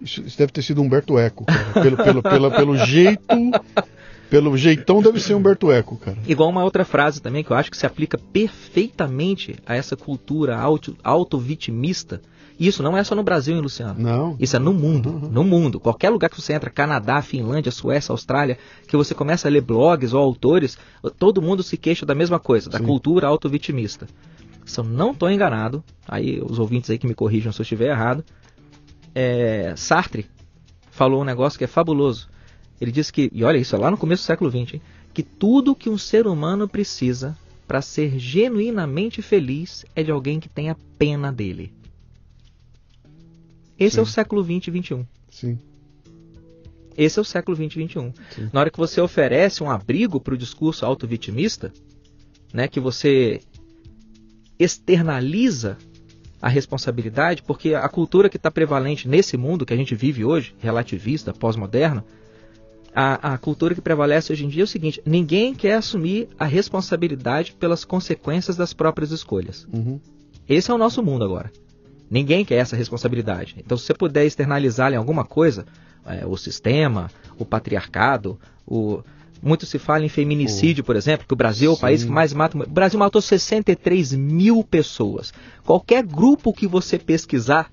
Isso, 0.00 0.20
isso 0.20 0.36
deve 0.36 0.52
ter 0.52 0.62
sido 0.62 0.82
Humberto 0.82 1.18
Eco, 1.18 1.46
cara. 1.46 1.80
Pelo, 1.82 1.96
pelo, 1.96 2.22
pelo, 2.22 2.50
pelo 2.50 2.76
jeito. 2.76 3.22
Pelo 4.30 4.58
jeitão 4.58 5.00
deve 5.00 5.18
ser 5.18 5.34
Humberto 5.34 5.72
Eco, 5.72 5.96
cara. 5.96 6.18
Igual 6.26 6.50
uma 6.50 6.62
outra 6.62 6.84
frase 6.84 7.22
também 7.22 7.42
que 7.42 7.50
eu 7.50 7.56
acho 7.56 7.70
que 7.70 7.76
se 7.78 7.86
aplica 7.86 8.18
perfeitamente 8.18 9.56
a 9.66 9.74
essa 9.74 9.96
cultura 9.96 10.58
auto-vitimista. 11.02 12.16
Auto 12.16 12.28
isso 12.60 12.82
não 12.82 12.94
é 12.94 13.02
só 13.02 13.14
no 13.14 13.22
Brasil, 13.22 13.54
hein, 13.54 13.62
Luciano? 13.62 13.98
Não. 13.98 14.36
Isso 14.38 14.54
é 14.54 14.58
no 14.58 14.74
mundo. 14.74 15.08
Uhum. 15.10 15.30
No 15.30 15.44
mundo. 15.44 15.80
Qualquer 15.80 16.10
lugar 16.10 16.28
que 16.28 16.38
você 16.38 16.52
entra, 16.52 16.68
Canadá, 16.68 17.22
Finlândia, 17.22 17.72
Suécia, 17.72 18.12
Austrália, 18.12 18.58
que 18.86 18.96
você 18.96 19.14
começa 19.14 19.48
a 19.48 19.50
ler 19.50 19.62
blogs 19.62 20.12
ou 20.12 20.20
autores, 20.20 20.76
todo 21.18 21.40
mundo 21.40 21.62
se 21.62 21.78
queixa 21.78 22.04
da 22.04 22.14
mesma 22.14 22.38
coisa, 22.38 22.68
da 22.68 22.78
Sim. 22.78 22.84
cultura 22.84 23.28
auto-vitimista 23.28 24.06
se 24.70 24.80
eu 24.80 24.84
não 24.84 25.12
estou 25.12 25.30
enganado, 25.30 25.82
aí 26.06 26.40
os 26.40 26.58
ouvintes 26.58 26.90
aí 26.90 26.98
que 26.98 27.06
me 27.06 27.14
corrijam 27.14 27.52
se 27.52 27.60
eu 27.60 27.62
estiver 27.62 27.90
errado, 27.90 28.24
é, 29.14 29.74
Sartre 29.76 30.26
falou 30.90 31.22
um 31.22 31.24
negócio 31.24 31.58
que 31.58 31.64
é 31.64 31.68
fabuloso. 31.68 32.28
Ele 32.80 32.92
disse 32.92 33.12
que, 33.12 33.30
e 33.32 33.42
olha 33.44 33.58
isso, 33.58 33.74
é 33.74 33.78
lá 33.78 33.90
no 33.90 33.96
começo 33.96 34.22
do 34.22 34.26
século 34.26 34.50
XX, 34.50 34.74
hein, 34.74 34.82
que 35.12 35.22
tudo 35.22 35.74
que 35.74 35.90
um 35.90 35.98
ser 35.98 36.26
humano 36.26 36.68
precisa 36.68 37.36
para 37.66 37.82
ser 37.82 38.18
genuinamente 38.18 39.20
feliz 39.20 39.84
é 39.94 40.02
de 40.02 40.10
alguém 40.10 40.40
que 40.40 40.48
tenha 40.48 40.76
pena 40.98 41.32
dele. 41.32 41.72
Esse 43.78 43.94
Sim. 43.94 44.00
é 44.00 44.02
o 44.02 44.06
século 44.06 44.42
XX 44.42 44.68
e 44.68 44.82
XXI. 44.82 45.06
Sim. 45.30 45.58
Esse 46.96 47.18
é 47.18 47.22
o 47.22 47.24
século 47.24 47.56
XX 47.56 47.76
e 47.76 47.86
XXI. 47.86 48.12
Sim. 48.30 48.50
Na 48.52 48.60
hora 48.60 48.70
que 48.70 48.78
você 48.78 49.00
oferece 49.00 49.62
um 49.62 49.70
abrigo 49.70 50.18
para 50.20 50.34
o 50.34 50.38
discurso 50.38 50.84
auto-vitimista, 50.84 51.72
né, 52.52 52.66
que 52.66 52.80
você 52.80 53.40
externaliza 54.58 55.76
a 56.40 56.48
responsabilidade, 56.48 57.42
porque 57.42 57.74
a 57.74 57.88
cultura 57.88 58.28
que 58.28 58.36
está 58.36 58.50
prevalente 58.50 59.08
nesse 59.08 59.36
mundo 59.36 59.66
que 59.66 59.74
a 59.74 59.76
gente 59.76 59.94
vive 59.94 60.24
hoje, 60.24 60.54
relativista, 60.60 61.32
pós-moderno, 61.32 62.04
a, 62.94 63.34
a, 63.34 63.38
cultura 63.38 63.74
que 63.74 63.80
prevalece 63.80 64.32
hoje 64.32 64.44
em 64.44 64.48
dia 64.48 64.62
é 64.62 64.64
o 64.64 64.68
seguinte: 64.68 65.00
ninguém 65.04 65.54
quer 65.54 65.74
assumir 65.74 66.28
a 66.38 66.44
responsabilidade 66.44 67.52
pelas 67.52 67.84
consequências 67.84 68.56
das 68.56 68.72
próprias 68.72 69.10
escolhas. 69.10 69.66
Uhum. 69.72 70.00
Esse 70.48 70.70
é 70.70 70.74
o 70.74 70.78
nosso 70.78 71.02
mundo 71.02 71.24
agora. 71.24 71.52
Ninguém 72.10 72.44
quer 72.44 72.56
essa 72.56 72.74
responsabilidade. 72.74 73.56
Então, 73.58 73.76
se 73.76 73.84
você 73.84 73.94
puder 73.94 74.24
externalizar 74.24 74.92
em 74.92 74.96
alguma 74.96 75.24
coisa, 75.24 75.66
é, 76.06 76.26
o 76.26 76.36
sistema, 76.36 77.10
o 77.38 77.44
patriarcado, 77.44 78.38
o, 78.66 79.02
muito 79.42 79.66
se 79.66 79.78
fala 79.78 80.04
em 80.04 80.08
feminicídio, 80.08 80.82
por 80.82 80.96
exemplo, 80.96 81.26
que 81.26 81.32
o 81.32 81.36
Brasil 81.36 81.70
é 81.70 81.72
o 81.72 81.76
Sim. 81.76 81.80
país 81.80 82.04
que 82.04 82.10
mais 82.10 82.32
mata. 82.32 82.58
O 82.58 82.70
Brasil 82.70 82.98
matou 82.98 83.20
63 83.22 84.14
mil 84.14 84.64
pessoas. 84.64 85.32
Qualquer 85.64 86.04
grupo 86.04 86.52
que 86.52 86.66
você 86.66 86.98
pesquisar, 86.98 87.70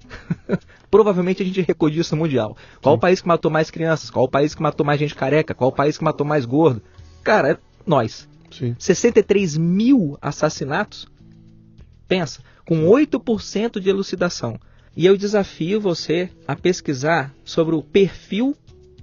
provavelmente 0.92 1.42
a 1.42 1.46
gente 1.46 1.60
é 1.60 1.64
recordista 1.64 2.16
mundial. 2.16 2.56
Qual 2.82 2.94
Sim. 2.94 2.98
o 2.98 3.02
país 3.02 3.22
que 3.22 3.28
matou 3.28 3.52
mais 3.52 3.72
crianças? 3.72 4.10
Qual 4.10 4.26
o 4.26 4.30
país 4.30 4.54
que 4.54 4.62
matou 4.62 4.86
mais 4.86 5.00
gente 5.00 5.16
careca? 5.16 5.54
Qual 5.54 5.70
o 5.70 5.74
país 5.74 5.98
que 5.98 6.04
matou 6.04 6.26
mais 6.26 6.46
gordo? 6.46 6.82
Cara, 7.24 7.52
é 7.52 7.58
nós. 7.86 8.28
Sim. 8.52 8.76
63 8.78 9.58
mil 9.58 10.18
assassinatos. 10.22 11.08
Pensa, 12.08 12.42
com 12.66 12.86
8% 12.86 13.80
de 13.80 13.90
elucidação. 13.90 14.60
E 14.96 15.06
eu 15.06 15.18
desafio 15.18 15.82
você 15.82 16.30
a 16.48 16.56
pesquisar 16.56 17.34
sobre 17.44 17.76
o 17.76 17.82
perfil 17.82 18.56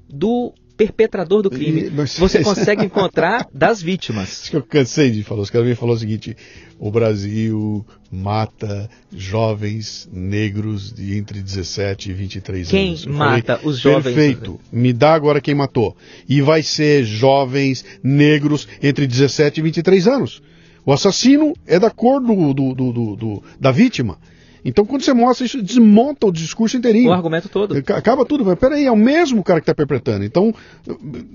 do 0.09 0.55
perpetrador 0.77 1.43
do 1.43 1.51
crime. 1.51 1.91
Você 2.19 2.43
consegue 2.45 2.85
encontrar 2.85 3.47
das 3.53 3.83
vítimas. 3.83 4.43
Isso 4.43 4.51
que 4.51 4.57
eu 4.57 4.63
cansei 4.63 5.11
de 5.11 5.23
falar. 5.23 5.43
Os 5.43 5.51
caras 5.51 5.67
me 5.67 5.75
falaram 5.75 5.97
o 5.97 6.01
seguinte: 6.01 6.37
o 6.79 6.91
Brasil 6.91 7.85
mata 8.11 8.91
jovens 9.13 10.09
negros 10.13 10.93
de 10.93 11.17
entre 11.17 11.41
17 11.41 12.11
e 12.11 12.13
23 12.13 12.69
quem 12.69 12.89
anos. 12.89 13.05
Quem 13.05 13.13
mata 13.13 13.57
falei, 13.57 13.71
os 13.71 13.79
jovens? 13.79 14.15
Perfeito. 14.15 14.61
Me 14.71 14.93
dá 14.93 15.15
agora 15.15 15.41
quem 15.41 15.55
matou. 15.55 15.97
E 16.29 16.41
vai 16.41 16.63
ser 16.63 17.05
jovens 17.05 17.85
negros 18.03 18.67
entre 18.83 19.07
17 19.07 19.61
e 19.61 19.63
23 19.63 20.09
anos. 20.09 20.43
O 20.85 20.93
assassino 20.93 21.55
é 21.67 21.79
da 21.79 21.91
cor 21.91 22.21
do, 22.21 22.53
do, 22.53 22.75
do, 22.75 23.17
do 23.17 23.43
da 23.61 23.71
vítima. 23.71 24.19
Então, 24.65 24.85
quando 24.85 25.03
você 25.03 25.13
mostra 25.13 25.45
isso, 25.45 25.63
desmonta 25.63 26.27
o 26.27 26.33
discurso 26.33 26.77
inteirinho. 26.77 27.11
O 27.11 27.13
argumento 27.13 27.49
todo. 27.49 27.77
Acaba 27.77 28.25
tudo. 28.25 28.45
Mas 28.45 28.59
peraí, 28.59 28.87
é 28.87 28.93
o 28.93 28.97
mesmo 28.97 29.43
cara 29.43 29.61
que 29.61 29.65
está 29.65 29.75
perpetrando. 29.75 30.25
Então, 30.25 30.55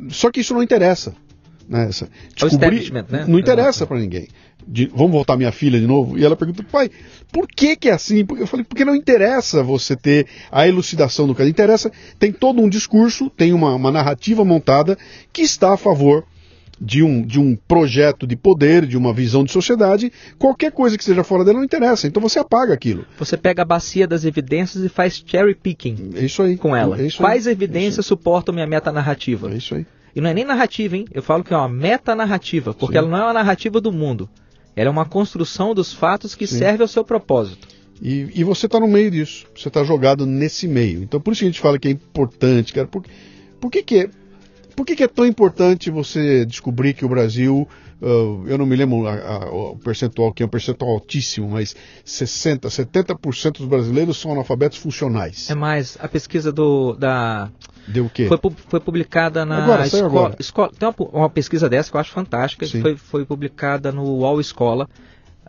só 0.09 0.31
que 0.31 0.39
isso 0.39 0.53
não 0.53 0.63
interessa. 0.63 1.13
Né? 1.67 1.87
Essa, 1.89 2.07
descobrir, 2.33 2.91
né? 2.93 3.25
Não 3.27 3.37
interessa 3.37 3.85
para 3.85 3.99
ninguém. 3.99 4.27
De, 4.65 4.85
vamos 4.87 5.11
voltar 5.11 5.37
minha 5.37 5.51
filha 5.51 5.79
de 5.79 5.87
novo? 5.87 6.17
E 6.17 6.23
ela 6.23 6.35
pergunta, 6.35 6.63
pai, 6.63 6.89
por 7.31 7.47
que 7.47 7.75
que 7.75 7.89
é 7.89 7.93
assim? 7.93 8.25
Eu 8.37 8.47
falei, 8.47 8.65
porque 8.65 8.85
não 8.85 8.95
interessa 8.95 9.63
você 9.63 9.95
ter 9.95 10.27
a 10.51 10.67
elucidação 10.67 11.27
do 11.27 11.35
caso. 11.35 11.49
Interessa, 11.49 11.91
tem 12.17 12.31
todo 12.31 12.61
um 12.61 12.69
discurso, 12.69 13.29
tem 13.29 13.53
uma, 13.53 13.75
uma 13.75 13.91
narrativa 13.91 14.43
montada 14.45 14.97
que 15.31 15.41
está 15.41 15.73
a 15.73 15.77
favor 15.77 16.25
de 16.79 17.03
um, 17.03 17.25
de 17.25 17.39
um 17.39 17.55
projeto 17.55 18.27
de 18.27 18.35
poder, 18.35 18.85
de 18.85 18.95
uma 18.95 19.13
visão 19.13 19.43
de 19.43 19.51
sociedade, 19.51 20.11
qualquer 20.37 20.71
coisa 20.71 20.97
que 20.97 21.03
seja 21.03 21.23
fora 21.23 21.43
dela 21.43 21.57
não 21.57 21.65
interessa. 21.65 22.07
Então 22.07 22.21
você 22.21 22.39
apaga 22.39 22.73
aquilo. 22.73 23.05
Você 23.17 23.35
pega 23.35 23.63
a 23.63 23.65
bacia 23.65 24.07
das 24.07 24.23
evidências 24.23 24.83
e 24.83 24.89
faz 24.89 25.23
cherry 25.25 25.55
picking 25.55 26.11
é 26.15 26.25
isso 26.25 26.41
aí, 26.41 26.57
com 26.57 26.75
ela. 26.75 26.99
É 26.99 27.07
isso 27.07 27.17
Quais 27.17 27.47
aí, 27.47 27.53
evidências 27.53 28.05
é 28.05 28.07
suportam 28.07 28.53
minha 28.53 28.67
metanarrativa? 28.67 29.51
É 29.51 29.57
isso 29.57 29.75
aí. 29.75 29.85
E 30.15 30.21
não 30.21 30.29
é 30.29 30.33
nem 30.33 30.45
narrativa, 30.45 30.97
hein? 30.97 31.05
Eu 31.13 31.21
falo 31.21 31.43
que 31.43 31.53
é 31.53 31.57
uma 31.57 31.69
metanarrativa, 31.69 32.73
porque 32.73 32.93
Sim. 32.93 32.99
ela 32.99 33.07
não 33.07 33.17
é 33.17 33.23
uma 33.23 33.33
narrativa 33.33 33.79
do 33.79 33.91
mundo. 33.91 34.29
Ela 34.75 34.89
é 34.89 34.91
uma 34.91 35.05
construção 35.05 35.73
dos 35.73 35.93
fatos 35.93 36.35
que 36.35 36.47
Sim. 36.47 36.57
serve 36.57 36.81
ao 36.81 36.87
seu 36.87 37.03
propósito. 37.03 37.67
E, 38.01 38.29
e 38.33 38.43
você 38.43 38.67
está 38.67 38.79
no 38.79 38.87
meio 38.87 39.09
disso. 39.09 39.45
Você 39.55 39.67
está 39.67 39.83
jogado 39.83 40.25
nesse 40.25 40.67
meio. 40.67 41.01
Então 41.03 41.19
por 41.19 41.31
isso 41.31 41.39
que 41.39 41.45
a 41.45 41.49
gente 41.49 41.59
fala 41.59 41.79
que 41.79 41.87
é 41.87 41.91
importante, 41.91 42.73
cara. 42.73 42.87
Por, 42.87 43.03
por 43.59 43.71
que, 43.71 43.83
que 43.83 43.95
é 43.97 44.09
por 44.77 44.85
que, 44.85 44.95
que, 44.95 45.03
é 45.03 45.07
tão 45.07 45.25
importante 45.25 45.89
você 45.89 46.45
descobrir 46.45 46.93
que 46.93 47.03
o 47.03 47.09
Brasil, 47.09 47.67
uh, 47.99 48.43
eu 48.45 48.59
não 48.59 48.65
me 48.67 48.75
lembro 48.75 49.07
a, 49.07 49.15
a, 49.15 49.49
o 49.49 49.75
percentual, 49.75 50.31
que 50.31 50.43
é 50.43 50.45
um 50.45 50.49
percentual 50.49 50.91
altíssimo, 50.91 51.49
mas 51.49 51.75
60%, 52.05 52.67
70% 52.67 53.57
dos 53.57 53.65
brasileiros 53.65 54.17
são 54.17 54.31
analfabetos 54.31 54.77
funcionais? 54.77 55.49
É 55.49 55.55
mais, 55.55 55.97
a 55.99 56.07
pesquisa 56.07 56.51
do, 56.51 56.93
da... 56.93 57.49
Deu 57.87 58.05
o 58.05 58.09
quê? 58.09 58.27
Foi, 58.27 58.39
foi 58.67 58.79
publicada 58.79 59.43
na 59.43 59.63
agora, 59.63 59.87
escola, 59.87 60.05
agora. 60.05 60.35
escola. 60.39 60.71
Tem 60.77 60.87
uma, 60.87 61.09
uma, 61.11 61.29
pesquisa 61.29 61.67
dessa 61.67 61.89
que 61.89 61.97
eu 61.97 62.01
acho 62.01 62.11
fantástica, 62.11 62.67
que 62.67 62.79
foi, 62.79 62.95
foi 62.95 63.25
publicada 63.25 63.91
no 63.91 64.03
UOL 64.03 64.39
Escola 64.39 64.87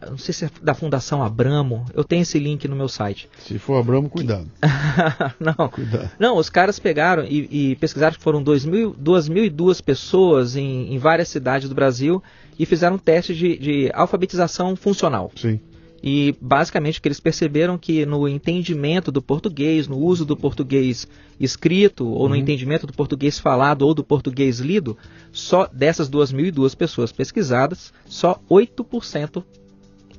não 0.06 0.18
sei 0.18 0.34
se 0.34 0.44
é 0.44 0.50
da 0.62 0.74
Fundação 0.74 1.22
Abramo, 1.22 1.84
eu 1.94 2.04
tenho 2.04 2.22
esse 2.22 2.38
link 2.38 2.66
no 2.68 2.76
meu 2.76 2.88
site. 2.88 3.28
Se 3.38 3.58
for 3.58 3.78
Abramo, 3.78 4.08
cuidado. 4.08 4.48
não, 5.40 5.68
cuidado. 5.68 6.10
não, 6.18 6.36
os 6.36 6.48
caras 6.48 6.78
pegaram 6.78 7.24
e, 7.24 7.70
e 7.70 7.76
pesquisaram 7.76 8.16
que 8.16 8.22
foram 8.22 8.42
2.002 8.42 9.82
pessoas 9.82 10.56
em, 10.56 10.94
em, 10.94 10.98
várias 10.98 11.28
cidades 11.28 11.68
do 11.68 11.74
Brasil 11.74 12.22
e 12.58 12.66
fizeram 12.66 12.96
um 12.96 12.98
teste 12.98 13.34
de, 13.34 13.58
de 13.58 13.90
alfabetização 13.94 14.76
funcional. 14.76 15.30
Sim. 15.34 15.60
E 16.02 16.36
basicamente 16.40 16.98
o 16.98 17.02
que 17.02 17.08
eles 17.08 17.18
perceberam 17.18 17.76
que 17.76 18.06
no 18.06 18.28
entendimento 18.28 19.10
do 19.10 19.20
português, 19.20 19.88
no 19.88 19.98
uso 19.98 20.24
do 20.24 20.36
português 20.36 21.08
escrito, 21.40 22.06
ou 22.06 22.22
uhum. 22.22 22.28
no 22.30 22.36
entendimento 22.36 22.86
do 22.86 22.92
português 22.92 23.38
falado 23.38 23.82
ou 23.82 23.94
do 23.94 24.04
português 24.04 24.60
lido, 24.60 24.96
só 25.32 25.66
dessas 25.66 26.08
2.002 26.08 26.76
pessoas 26.76 27.10
pesquisadas, 27.10 27.92
só 28.06 28.40
8% 28.48 29.42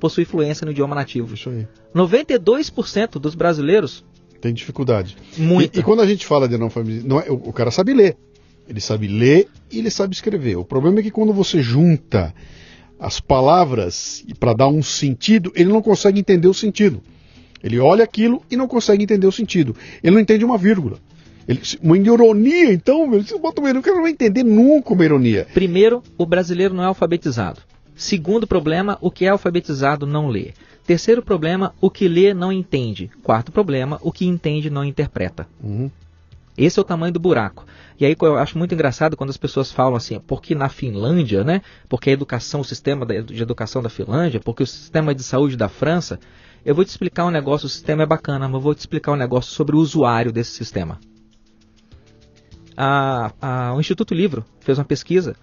possui 0.00 0.24
fluência 0.24 0.64
no 0.64 0.72
idioma 0.72 0.94
nativo. 0.94 1.34
Isso 1.34 1.50
aí. 1.50 1.68
92% 1.94 3.20
dos 3.20 3.34
brasileiros 3.34 4.04
tem 4.40 4.54
dificuldade. 4.54 5.16
Muito. 5.36 5.76
E, 5.76 5.80
e, 5.80 5.82
quando 5.82 6.00
a 6.00 6.06
gente 6.06 6.26
fala 6.26 6.48
de 6.48 6.54
analfabetismo, 6.54 7.20
é, 7.20 7.30
o, 7.30 7.34
o 7.34 7.52
cara 7.52 7.70
sabe 7.70 7.92
ler. 7.92 8.16
Ele 8.68 8.80
sabe 8.80 9.06
ler 9.06 9.48
e 9.70 9.78
ele 9.78 9.90
sabe 9.90 10.14
escrever. 10.14 10.56
O 10.56 10.64
problema 10.64 11.00
é 11.00 11.02
que 11.02 11.10
quando 11.10 11.32
você 11.32 11.60
junta 11.60 12.34
as 12.98 13.20
palavras 13.20 14.24
para 14.38 14.52
dar 14.52 14.68
um 14.68 14.82
sentido, 14.82 15.52
ele 15.54 15.70
não 15.70 15.82
consegue 15.82 16.20
entender 16.20 16.48
o 16.48 16.54
sentido. 16.54 17.02
Ele 17.62 17.78
olha 17.78 18.04
aquilo 18.04 18.42
e 18.50 18.56
não 18.56 18.66
consegue 18.66 19.02
entender 19.02 19.26
o 19.26 19.32
sentido. 19.32 19.76
Ele 20.02 20.14
não 20.14 20.20
entende 20.20 20.44
uma 20.44 20.56
vírgula. 20.56 20.98
Ele, 21.48 21.60
uma 21.82 21.98
ironia, 21.98 22.72
então, 22.72 23.10
você 23.10 23.36
bota 23.38 23.60
uma 23.60 23.68
ironia, 23.70 23.80
o 23.80 23.84
cara 23.84 23.96
não 23.96 24.02
vai 24.02 24.12
entender 24.12 24.44
nunca 24.44 24.92
uma 24.94 25.04
ironia. 25.04 25.46
Primeiro, 25.52 26.02
o 26.16 26.24
brasileiro 26.24 26.72
não 26.72 26.84
é 26.84 26.86
alfabetizado. 26.86 27.60
Segundo 28.00 28.46
problema, 28.46 28.96
o 29.02 29.10
que 29.10 29.26
é 29.26 29.28
alfabetizado 29.28 30.06
não 30.06 30.26
lê. 30.26 30.54
Terceiro 30.86 31.22
problema, 31.22 31.74
o 31.82 31.90
que 31.90 32.08
lê 32.08 32.32
não 32.32 32.50
entende. 32.50 33.10
Quarto 33.22 33.52
problema, 33.52 34.00
o 34.00 34.10
que 34.10 34.24
entende 34.24 34.70
não 34.70 34.82
interpreta. 34.82 35.46
Uhum. 35.62 35.90
Esse 36.56 36.78
é 36.78 36.80
o 36.80 36.84
tamanho 36.84 37.12
do 37.12 37.20
buraco. 37.20 37.66
E 38.00 38.06
aí 38.06 38.16
eu 38.18 38.38
acho 38.38 38.56
muito 38.56 38.72
engraçado 38.72 39.18
quando 39.18 39.28
as 39.28 39.36
pessoas 39.36 39.70
falam 39.70 39.96
assim, 39.96 40.18
porque 40.18 40.54
na 40.54 40.70
Finlândia, 40.70 41.44
né? 41.44 41.60
Porque 41.90 42.08
a 42.08 42.14
educação, 42.14 42.62
o 42.62 42.64
sistema 42.64 43.04
de 43.04 43.42
educação 43.42 43.82
da 43.82 43.90
Finlândia, 43.90 44.40
porque 44.40 44.62
o 44.62 44.66
sistema 44.66 45.14
de 45.14 45.22
saúde 45.22 45.54
da 45.54 45.68
França. 45.68 46.18
Eu 46.64 46.74
vou 46.74 46.86
te 46.86 46.88
explicar 46.88 47.26
um 47.26 47.30
negócio, 47.30 47.66
o 47.66 47.70
sistema 47.70 48.04
é 48.04 48.06
bacana, 48.06 48.48
mas 48.48 48.54
eu 48.54 48.60
vou 48.60 48.74
te 48.74 48.78
explicar 48.78 49.12
um 49.12 49.16
negócio 49.16 49.52
sobre 49.52 49.76
o 49.76 49.78
usuário 49.78 50.32
desse 50.32 50.52
sistema. 50.52 50.98
A, 52.74 53.30
a, 53.42 53.74
o 53.74 53.80
Instituto 53.80 54.14
Livro 54.14 54.42
fez 54.60 54.78
uma 54.78 54.86
pesquisa 54.86 55.36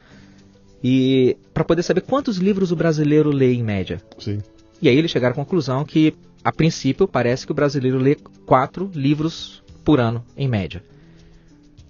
e 0.84 1.38
para 1.53 1.63
poder 1.63 1.84
saber 1.84 2.01
quantos 2.01 2.38
livros 2.38 2.71
o 2.71 2.75
brasileiro 2.75 3.30
lê 3.30 3.53
em 3.53 3.63
média. 3.63 4.01
Sim. 4.17 4.39
E 4.82 4.88
aí 4.88 4.97
eles 4.97 5.11
chegaram 5.11 5.34
à 5.34 5.36
conclusão 5.36 5.84
que, 5.84 6.13
a 6.43 6.51
princípio, 6.51 7.07
parece 7.07 7.45
que 7.45 7.51
o 7.51 7.55
brasileiro 7.55 7.97
lê 7.97 8.15
quatro 8.45 8.91
livros 8.93 9.63
por 9.84 9.99
ano, 9.99 10.23
em 10.36 10.47
média. 10.47 10.84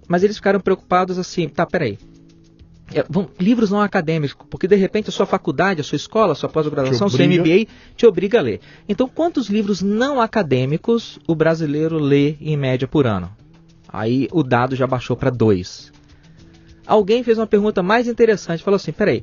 Mas 0.06 0.22
eles 0.22 0.36
ficaram 0.36 0.58
preocupados 0.58 1.18
assim, 1.18 1.48
tá, 1.48 1.66
peraí. 1.66 1.98
É, 2.94 3.04
vão, 3.06 3.28
livros 3.38 3.70
não 3.70 3.82
acadêmicos, 3.82 4.34
porque 4.48 4.66
de 4.66 4.74
repente 4.74 5.10
a 5.10 5.12
sua 5.12 5.26
faculdade, 5.26 5.82
a 5.82 5.84
sua 5.84 5.96
escola, 5.96 6.32
a 6.32 6.34
sua 6.34 6.48
pós-graduação, 6.48 7.10
seu 7.10 7.28
MBA 7.28 7.66
te 7.94 8.06
obriga 8.06 8.38
a 8.38 8.42
ler. 8.42 8.60
Então, 8.88 9.06
quantos 9.06 9.50
livros 9.50 9.82
não 9.82 10.18
acadêmicos 10.18 11.18
o 11.26 11.34
brasileiro 11.34 11.98
lê 11.98 12.36
em 12.40 12.56
média 12.56 12.88
por 12.88 13.06
ano? 13.06 13.30
Aí 13.86 14.26
o 14.32 14.42
dado 14.42 14.74
já 14.74 14.86
baixou 14.86 15.14
para 15.14 15.28
dois 15.28 15.92
alguém 16.88 17.22
fez 17.22 17.38
uma 17.38 17.46
pergunta 17.46 17.82
mais 17.82 18.08
interessante. 18.08 18.64
Falou 18.64 18.76
assim: 18.76 18.90
peraí, 18.90 19.22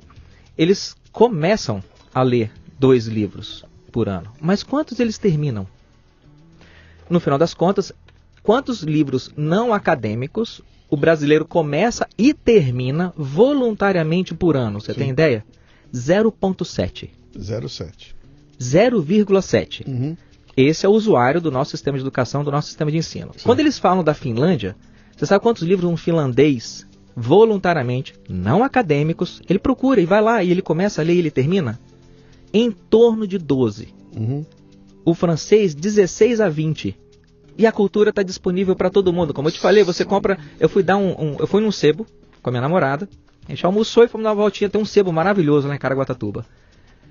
eles 0.57 0.95
começam 1.11 1.83
a 2.13 2.21
ler 2.21 2.51
dois 2.79 3.07
livros 3.07 3.65
por 3.91 4.07
ano, 4.07 4.31
mas 4.39 4.63
quantos 4.63 4.99
eles 4.99 5.17
terminam? 5.17 5.67
No 7.09 7.19
final 7.19 7.37
das 7.37 7.53
contas, 7.53 7.91
quantos 8.43 8.83
livros 8.83 9.31
não 9.35 9.73
acadêmicos 9.73 10.61
o 10.89 10.95
brasileiro 10.97 11.45
começa 11.45 12.07
e 12.17 12.33
termina 12.33 13.13
voluntariamente 13.17 14.33
por 14.33 14.55
ano? 14.55 14.79
Você 14.79 14.93
Sim. 14.93 14.99
tem 14.99 15.09
ideia? 15.09 15.45
0,7. 15.93 17.09
0,7. 17.37 18.13
0,7. 18.59 19.87
Uhum. 19.87 20.17
Esse 20.55 20.85
é 20.85 20.89
o 20.89 20.93
usuário 20.93 21.41
do 21.41 21.51
nosso 21.51 21.71
sistema 21.71 21.97
de 21.97 22.03
educação, 22.03 22.43
do 22.43 22.51
nosso 22.51 22.67
sistema 22.67 22.89
de 22.89 22.97
ensino. 22.97 23.31
Sim. 23.35 23.43
Quando 23.43 23.59
eles 23.59 23.77
falam 23.77 24.03
da 24.03 24.13
Finlândia, 24.13 24.75
você 25.15 25.25
sabe 25.25 25.43
quantos 25.43 25.63
livros 25.63 25.89
um 25.89 25.97
finlandês 25.97 26.87
voluntariamente, 27.15 28.13
não 28.29 28.63
acadêmicos, 28.63 29.41
ele 29.49 29.59
procura 29.59 30.01
e 30.01 30.05
vai 30.05 30.21
lá 30.21 30.43
e 30.43 30.51
ele 30.51 30.61
começa 30.61 31.01
a 31.01 31.05
ler 31.05 31.13
e 31.13 31.19
ele 31.19 31.31
termina 31.31 31.79
em 32.53 32.71
torno 32.71 33.27
de 33.27 33.37
12. 33.37 33.93
Uhum. 34.15 34.45
O 35.03 35.13
francês, 35.13 35.73
16 35.73 36.41
a 36.41 36.49
20. 36.49 36.97
E 37.57 37.65
a 37.65 37.71
cultura 37.71 38.09
está 38.09 38.21
disponível 38.21 38.75
para 38.75 38.89
todo 38.89 39.13
mundo. 39.13 39.33
Como 39.33 39.47
eu 39.47 39.51
te 39.51 39.59
falei, 39.59 39.83
você 39.83 40.03
compra. 40.03 40.37
Eu 40.59 40.67
fui 40.67 40.83
dar 40.83 40.97
um, 40.97 41.11
um, 41.11 41.35
Eu 41.39 41.47
fui 41.47 41.61
num 41.61 41.71
sebo 41.71 42.05
com 42.41 42.49
a 42.49 42.51
minha 42.51 42.61
namorada. 42.61 43.07
A 43.47 43.51
gente 43.51 43.65
almoçou 43.65 44.03
e 44.03 44.07
fomos 44.07 44.23
dar 44.23 44.31
uma 44.31 44.35
voltinha. 44.35 44.69
Tem 44.69 44.81
um 44.81 44.85
sebo 44.85 45.13
maravilhoso 45.13 45.67
lá 45.67 45.75
em 45.75 45.79
Caraguatatuba. 45.79 46.45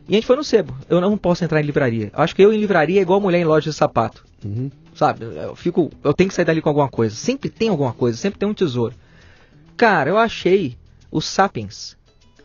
E 0.09 0.12
a 0.12 0.14
gente 0.16 0.26
foi 0.26 0.36
no 0.36 0.44
sebo. 0.44 0.76
Eu 0.88 1.00
não 1.00 1.16
posso 1.16 1.44
entrar 1.44 1.61
em 1.61 1.64
livraria. 1.64 2.11
Eu 2.14 2.22
acho 2.22 2.34
que 2.34 2.42
eu 2.42 2.52
em 2.52 2.59
livraria 2.59 3.00
é 3.00 3.02
igual 3.02 3.20
mulher 3.20 3.40
em 3.40 3.44
loja 3.44 3.70
de 3.70 3.76
sapato. 3.76 4.24
Uhum. 4.44 4.70
Sabe? 4.94 5.24
Eu 5.24 5.55
fico. 5.55 5.90
Eu 6.02 6.12
tenho 6.12 6.28
que 6.28 6.34
sair 6.34 6.44
dali 6.44 6.61
com 6.61 6.68
alguma 6.68 6.88
coisa. 6.88 7.14
Sempre 7.14 7.48
tem 7.48 7.68
alguma 7.68 7.92
coisa, 7.92 8.18
sempre 8.18 8.38
tem 8.38 8.48
um 8.48 8.55
tesouro. 8.55 8.94
Cara, 9.76 10.10
eu 10.10 10.18
achei 10.18 10.76
o 11.10 11.20
Sapiens, 11.20 11.96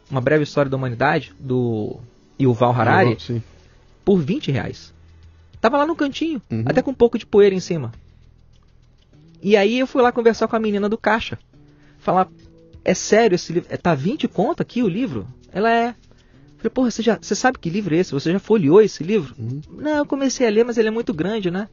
uma 0.09 0.21
breve 0.21 0.43
história 0.43 0.69
da 0.69 0.77
humanidade, 0.77 1.33
do 1.39 1.97
Yuval 2.39 2.71
Harari, 2.71 3.17
uhum, 3.29 3.41
por 4.03 4.19
20 4.19 4.51
reais. 4.51 4.93
Tava 5.61 5.77
lá 5.77 5.85
no 5.85 5.95
cantinho, 5.95 6.41
uhum. 6.49 6.63
até 6.65 6.81
com 6.81 6.91
um 6.91 6.95
pouco 6.95 7.17
de 7.17 7.25
poeira 7.25 7.53
em 7.53 7.59
cima. 7.59 7.91
E 9.41 9.55
aí 9.55 9.79
eu 9.79 9.87
fui 9.87 10.01
lá 10.01 10.11
conversar 10.11 10.47
com 10.47 10.55
a 10.55 10.59
menina 10.59 10.89
do 10.89 10.97
caixa. 10.97 11.37
Falar, 11.99 12.27
é 12.83 12.93
sério 12.93 13.35
esse 13.35 13.53
livro? 13.53 13.77
Tá 13.77 13.93
20 13.93 14.27
conto 14.27 14.61
aqui 14.61 14.81
o 14.81 14.87
livro? 14.87 15.27
Ela 15.51 15.71
é. 15.71 15.95
Falei, 16.57 16.69
porra, 16.73 16.91
você, 16.91 17.01
já, 17.01 17.17
você 17.21 17.35
sabe 17.35 17.57
que 17.57 17.69
livro 17.69 17.95
é 17.95 17.99
esse? 17.99 18.11
Você 18.11 18.31
já 18.31 18.39
folheou 18.39 18.81
esse 18.81 19.03
livro? 19.03 19.33
Uhum. 19.37 19.61
Não, 19.77 19.97
eu 19.97 20.05
comecei 20.05 20.45
a 20.45 20.49
ler, 20.49 20.65
mas 20.65 20.77
ele 20.77 20.89
é 20.89 20.91
muito 20.91 21.13
grande, 21.13 21.49
né? 21.49 21.69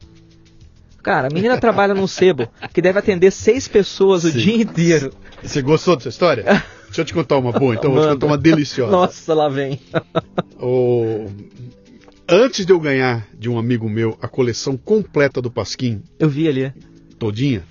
Cara, 1.03 1.27
a 1.27 1.33
menina 1.33 1.57
trabalha 1.57 1.93
num 1.93 2.07
sebo 2.07 2.49
que 2.73 2.81
deve 2.81 2.99
atender 2.99 3.31
seis 3.31 3.67
pessoas 3.67 4.23
Sim. 4.23 4.29
o 4.29 4.31
dia 4.31 4.55
inteiro. 4.61 5.13
Você 5.41 5.61
gostou 5.61 5.95
dessa 5.95 6.09
história? 6.09 6.43
Deixa 6.85 7.01
eu 7.01 7.05
te 7.05 7.13
contar 7.13 7.37
uma 7.37 7.51
boa, 7.51 7.75
então. 7.75 7.91
Manda. 7.91 8.01
Vou 8.01 8.09
te 8.09 8.13
contar 8.15 8.25
uma 8.27 8.37
deliciosa. 8.37 8.91
Nossa, 8.91 9.33
lá 9.33 9.49
vem. 9.49 9.79
o... 10.59 11.25
Antes 12.29 12.65
de 12.65 12.73
eu 12.73 12.79
ganhar 12.79 13.27
de 13.37 13.49
um 13.49 13.57
amigo 13.57 13.89
meu 13.89 14.17
a 14.21 14.27
coleção 14.27 14.75
completa 14.75 15.41
do 15.41 15.49
Pasquim. 15.49 16.01
Eu 16.19 16.29
vi 16.29 16.47
ali. 16.47 16.73
Todinha. 17.17 17.63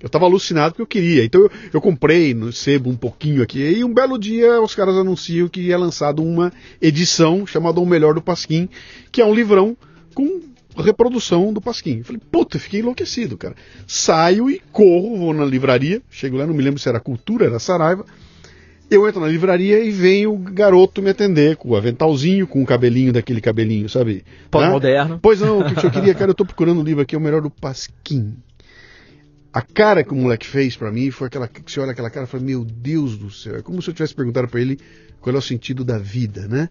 Eu 0.00 0.08
tava 0.08 0.26
alucinado 0.26 0.72
porque 0.72 0.82
eu 0.82 0.86
queria. 0.86 1.24
Então 1.24 1.40
eu, 1.40 1.50
eu, 1.74 1.80
comprei 1.80 2.32
no 2.34 2.52
sebo 2.52 2.90
um 2.90 2.96
pouquinho 2.96 3.42
aqui. 3.42 3.60
E 3.60 3.82
um 3.82 3.92
belo 3.92 4.18
dia 4.18 4.60
os 4.60 4.74
caras 4.74 4.94
anunciam 4.94 5.48
que 5.48 5.72
é 5.72 5.76
lançado 5.76 6.22
uma 6.22 6.52
edição 6.80 7.46
chamada 7.46 7.80
O 7.80 7.86
Melhor 7.86 8.14
do 8.14 8.22
Pasquim, 8.22 8.68
que 9.10 9.20
é 9.20 9.24
um 9.24 9.34
livrão 9.34 9.76
com 10.14 10.40
reprodução 10.82 11.52
do 11.52 11.60
Pasquim. 11.60 11.98
Eu 11.98 12.04
falei, 12.04 12.20
puta, 12.30 12.58
fiquei 12.58 12.80
enlouquecido, 12.80 13.36
cara. 13.36 13.54
Saio 13.86 14.50
e 14.50 14.60
corro, 14.72 15.16
vou 15.16 15.34
na 15.34 15.44
livraria. 15.44 16.02
Chego 16.10 16.36
lá, 16.36 16.46
não 16.46 16.54
me 16.54 16.62
lembro 16.62 16.80
se 16.80 16.88
era 16.88 17.00
Cultura, 17.00 17.46
era 17.46 17.58
Saraiva. 17.58 18.04
Eu 18.90 19.06
entro 19.06 19.20
na 19.20 19.28
livraria 19.28 19.80
e 19.84 19.90
vem 19.90 20.26
o 20.26 20.36
garoto 20.36 21.02
me 21.02 21.10
atender 21.10 21.56
com 21.56 21.70
o 21.70 21.76
aventalzinho, 21.76 22.46
com 22.46 22.62
o 22.62 22.66
cabelinho 22.66 23.12
daquele 23.12 23.40
cabelinho, 23.40 23.86
sabe? 23.86 24.24
Pós-moderno. 24.50 25.14
Né? 25.14 25.20
Pois 25.20 25.40
não, 25.40 25.60
o 25.60 25.74
que 25.74 25.84
eu 25.84 25.90
queria, 25.90 26.14
cara, 26.14 26.30
eu 26.30 26.34
tô 26.34 26.46
procurando 26.46 26.80
um 26.80 26.84
livro 26.84 27.02
aqui, 27.02 27.14
é 27.14 27.18
o 27.18 27.20
melhor 27.20 27.42
do 27.42 27.50
Pasquim. 27.50 28.34
A 29.52 29.60
cara 29.60 30.02
que 30.02 30.12
o 30.12 30.16
moleque 30.16 30.46
fez 30.46 30.74
para 30.74 30.90
mim 30.90 31.10
foi 31.10 31.26
aquela 31.26 31.46
que 31.48 31.60
você 31.70 31.80
olha 31.80 31.92
aquela 31.92 32.08
cara 32.08 32.24
e 32.24 32.28
fala: 32.28 32.42
Meu 32.42 32.64
Deus 32.64 33.18
do 33.18 33.30
céu, 33.30 33.56
é 33.56 33.62
como 33.62 33.82
se 33.82 33.90
eu 33.90 33.94
tivesse 33.94 34.14
perguntado 34.14 34.48
para 34.48 34.60
ele 34.60 34.78
qual 35.20 35.34
é 35.34 35.38
o 35.38 35.42
sentido 35.42 35.84
da 35.84 35.98
vida, 35.98 36.46
né? 36.48 36.70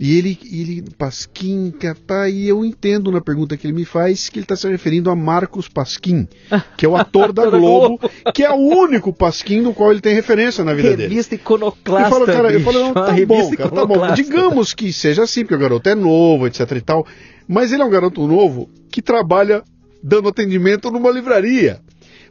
E 0.00 0.16
ele, 0.16 0.38
ele 0.50 0.84
Pasquim, 0.96 1.74
tá, 2.06 2.26
e 2.26 2.48
eu 2.48 2.64
entendo 2.64 3.12
na 3.12 3.20
pergunta 3.20 3.54
que 3.54 3.66
ele 3.66 3.74
me 3.74 3.84
faz 3.84 4.30
que 4.30 4.38
ele 4.38 4.44
está 4.44 4.56
se 4.56 4.66
referindo 4.66 5.10
a 5.10 5.14
Marcos 5.14 5.68
Pasquim, 5.68 6.26
que 6.74 6.86
é 6.86 6.88
o 6.88 6.96
ator 6.96 7.34
da 7.34 7.44
Globo, 7.50 8.00
que 8.32 8.42
é 8.42 8.50
o 8.50 8.56
único 8.56 9.12
Pasquim 9.12 9.62
do 9.62 9.74
qual 9.74 9.90
ele 9.92 10.00
tem 10.00 10.14
referência 10.14 10.64
na 10.64 10.72
vida 10.72 10.88
revista 10.88 10.96
dele. 10.96 11.08
Revista 11.10 11.34
iconoclasta. 11.34 12.06
Eu 12.06 12.10
falo, 12.10 12.26
cara, 12.26 12.50
eu 12.50 12.60
falo, 12.62 12.78
não, 12.78 12.94
tá 12.94 13.12
bom, 13.26 13.50
cara, 13.50 13.70
tá 13.70 13.84
bom. 13.84 14.14
Digamos 14.14 14.72
que 14.72 14.90
seja 14.90 15.24
assim, 15.24 15.42
porque 15.42 15.56
o 15.56 15.58
garoto 15.58 15.86
é 15.90 15.94
novo, 15.94 16.46
etc 16.46 16.70
e 16.74 16.80
tal, 16.80 17.06
mas 17.46 17.70
ele 17.70 17.82
é 17.82 17.84
um 17.84 17.90
garoto 17.90 18.26
novo 18.26 18.70
que 18.90 19.02
trabalha 19.02 19.62
dando 20.02 20.30
atendimento 20.30 20.90
numa 20.90 21.10
livraria. 21.10 21.78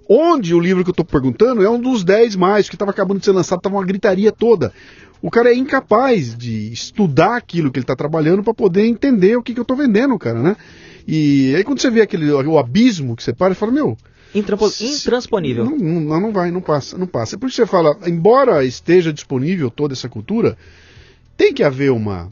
Onde 0.09 0.55
o 0.55 0.59
livro 0.59 0.84
que 0.84 0.89
eu 0.89 0.93
estou 0.93 1.05
perguntando 1.05 1.63
é 1.63 1.70
um 1.70 1.80
dos 1.80 2.03
10 2.03 2.36
mais, 2.36 2.67
que 2.67 2.74
estava 2.74 2.89
acabando 2.89 3.20
de 3.20 3.26
ser 3.26 3.32
lançado, 3.32 3.59
estava 3.59 3.76
uma 3.76 3.86
gritaria 3.86 4.32
toda. 4.32 4.74
O 5.22 5.30
cara 5.30 5.51
é 5.51 5.55
incapaz 5.55 6.36
de 6.36 6.72
estudar 6.72 7.36
aquilo 7.36 7.72
que 7.72 7.80
ele 7.80 7.84
está 7.84 7.95
trabalhando 7.95 8.43
para 8.43 8.53
poder 8.53 8.86
entender 8.86 9.36
o 9.36 9.43
que, 9.43 9.53
que 9.53 9.59
eu 9.59 9.63
estou 9.63 9.76
vendendo, 9.76 10.17
cara, 10.17 10.41
né? 10.41 10.55
E 11.07 11.53
aí 11.55 11.63
quando 11.63 11.82
você 11.82 11.89
vê 11.89 12.01
aquele 12.01 12.32
o 12.32 12.57
abismo 12.57 13.15
que 13.15 13.24
você 13.24 13.34
para 13.34 13.51
e 13.51 13.55
fala, 13.55 13.72
meu, 13.72 13.97
intransponível. 14.34 15.65
Não, 15.65 15.78
não, 15.78 16.22
não, 16.22 16.32
vai, 16.32 16.51
não 16.51 16.61
passa, 16.61 16.97
não 16.97 17.07
passa. 17.07 17.38
Por 17.38 17.47
isso 17.47 17.57
você 17.57 17.65
fala, 17.65 17.97
embora 18.05 18.63
esteja 18.63 19.11
disponível 19.11 19.70
toda 19.70 19.93
essa 19.93 20.07
cultura, 20.07 20.57
tem 21.36 21.53
que 21.53 21.63
haver 21.63 21.91
uma 21.91 22.32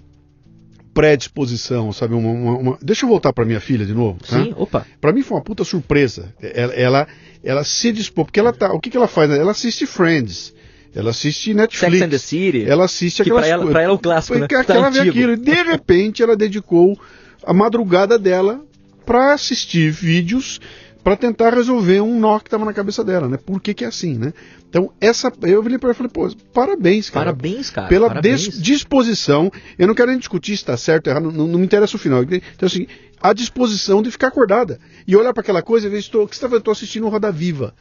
predisposição, 0.93 1.91
sabe? 1.93 2.15
Uma, 2.15 2.29
uma, 2.29 2.57
uma... 2.57 2.79
Deixa 2.81 3.05
eu 3.05 3.09
voltar 3.09 3.31
para 3.33 3.45
minha 3.45 3.59
filha 3.59 3.85
de 3.85 3.93
novo. 3.93 4.19
Tá? 4.19 4.43
Sim, 4.43 4.53
opa. 4.55 4.85
Para 4.99 5.11
mim 5.11 5.21
foi 5.21 5.38
uma 5.38 5.43
puta 5.43 5.63
surpresa. 5.63 6.33
Ela, 6.41 6.73
ela, 6.73 7.07
ela 7.43 7.63
se 7.63 7.91
dispôs, 7.91 8.25
porque 8.25 8.39
ela 8.39 8.51
tá. 8.51 8.73
O 8.73 8.79
que, 8.79 8.89
que 8.89 8.97
ela 8.97 9.07
faz? 9.07 9.29
Ela 9.29 9.51
assiste 9.51 9.85
Friends. 9.85 10.53
Ela 10.95 11.11
assiste 11.11 11.53
Netflix. 11.53 11.93
Sex 11.93 12.05
and 12.05 12.09
the 12.09 12.17
City. 12.17 12.65
Ela 12.65 12.85
assiste 12.85 13.21
aquelas 13.21 13.45
coisas. 13.45 13.61
Pra, 13.61 13.71
pra 13.71 13.81
ela 13.81 13.93
é 13.93 13.95
um 13.95 13.97
clássico, 13.97 14.38
né? 14.38 14.47
Que 14.47 14.63
tá 14.63 14.75
ela 14.75 14.89
vê 14.89 15.01
aquilo. 15.01 15.33
E 15.33 15.38
de 15.38 15.63
repente 15.63 16.23
ela 16.23 16.35
dedicou 16.35 16.99
a 17.43 17.53
madrugada 17.53 18.17
dela 18.17 18.61
para 19.05 19.33
assistir 19.33 19.89
vídeos 19.89 20.59
para 21.07 21.15
tentar 21.15 21.53
resolver 21.53 22.01
um 22.01 22.19
nó 22.19 22.38
que 22.38 22.47
estava 22.47 22.65
na 22.65 22.73
cabeça 22.73 23.01
dela, 23.01 23.29
né? 23.29 23.38
Por 23.38 23.61
que, 23.61 23.73
que 23.73 23.85
é 23.85 23.88
assim, 23.88 24.17
né? 24.17 24.33
Então, 24.69 24.91
essa. 24.99 25.31
Eu 25.43 25.63
virei 25.63 25.77
para 25.77 25.88
ela 25.88 25.93
e 25.93 25.97
falei, 25.97 26.11
pô, 26.11 26.29
parabéns, 26.53 27.09
cara. 27.09 27.27
Parabéns, 27.27 27.69
cara. 27.69 27.88
Pela 27.88 28.07
parabéns. 28.09 28.61
disposição. 28.61 29.49
Eu 29.79 29.88
não 29.88 29.95
quero 29.95 30.11
nem 30.11 30.19
discutir 30.19 30.57
se 30.57 30.63
está 30.63 30.75
certo 30.75 31.07
ou 31.07 31.13
errado, 31.13 31.31
não, 31.31 31.47
não, 31.47 31.59
me 31.59 31.65
interessa 31.65 31.95
o 31.95 31.99
final. 31.99 32.23
Então, 32.23 32.41
assim, 32.61 32.88
a 33.21 33.31
disposição 33.31 34.01
de 34.01 34.11
ficar 34.11 34.27
acordada. 34.27 34.81
E 35.07 35.15
olhar 35.15 35.33
para 35.33 35.39
aquela 35.39 35.61
coisa 35.61 35.88
e 35.88 35.89
ver, 35.89 35.99
estou, 35.99 36.27
que 36.27 36.35
você 36.35 36.45
tá, 36.45 36.57
estou 36.57 36.73
assistindo 36.73 37.07
Roda 37.07 37.31
Viva. 37.31 37.73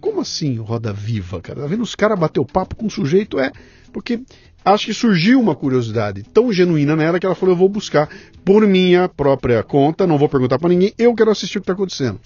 Como 0.00 0.20
assim 0.20 0.56
Roda 0.58 0.92
Viva, 0.92 1.40
cara? 1.40 1.60
Tá 1.60 1.66
vendo 1.66 1.82
os 1.82 1.94
caras 1.94 2.18
bater 2.18 2.40
o 2.40 2.46
papo 2.46 2.76
com 2.76 2.86
o 2.86 2.90
sujeito? 2.90 3.38
É, 3.38 3.50
porque 3.92 4.20
acho 4.64 4.86
que 4.86 4.94
surgiu 4.94 5.40
uma 5.40 5.54
curiosidade 5.54 6.22
tão 6.22 6.52
genuína 6.52 6.94
nela 6.94 7.18
que 7.18 7.26
ela 7.26 7.34
falou: 7.34 7.54
eu 7.54 7.58
vou 7.58 7.68
buscar 7.68 8.08
por 8.44 8.66
minha 8.66 9.08
própria 9.08 9.62
conta, 9.62 10.06
não 10.06 10.18
vou 10.18 10.28
perguntar 10.28 10.58
para 10.58 10.68
ninguém, 10.68 10.92
eu 10.98 11.14
quero 11.14 11.30
assistir 11.30 11.58
o 11.58 11.60
que 11.60 11.64
está 11.64 11.72
acontecendo. 11.72 12.20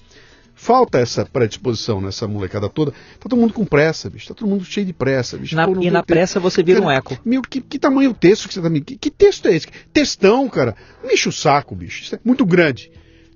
Falta 0.54 0.98
essa 0.98 1.24
predisposição 1.24 2.00
nessa 2.00 2.28
molecada 2.28 2.68
toda. 2.68 2.92
Tá 2.92 3.28
todo 3.28 3.36
mundo 3.36 3.54
com 3.54 3.64
pressa, 3.64 4.10
bicho. 4.10 4.28
Tá 4.28 4.34
todo 4.34 4.48
mundo 4.48 4.64
cheio 4.64 4.86
de 4.86 4.92
pressa, 4.92 5.36
bicho. 5.36 5.56
Na, 5.56 5.66
e 5.68 5.90
na 5.90 6.02
pressa 6.02 6.38
você 6.38 6.62
vira 6.62 6.78
cara, 6.78 6.88
um 6.88 6.94
eco. 6.94 7.18
Meu, 7.24 7.42
que, 7.42 7.60
que 7.60 7.78
tamanho 7.78 8.10
o 8.10 8.14
texto 8.14 8.46
que 8.46 8.54
você 8.54 8.60
tá 8.60 8.68
me. 8.68 8.80
Que, 8.80 8.96
que 8.96 9.10
texto 9.10 9.48
é 9.48 9.56
esse? 9.56 9.66
Textão, 9.92 10.48
cara. 10.48 10.76
Mexe 11.02 11.28
o 11.28 11.32
saco, 11.32 11.74
bicho. 11.74 12.02
Isso 12.02 12.14
é 12.14 12.20
muito 12.24 12.44
grande. 12.44 12.92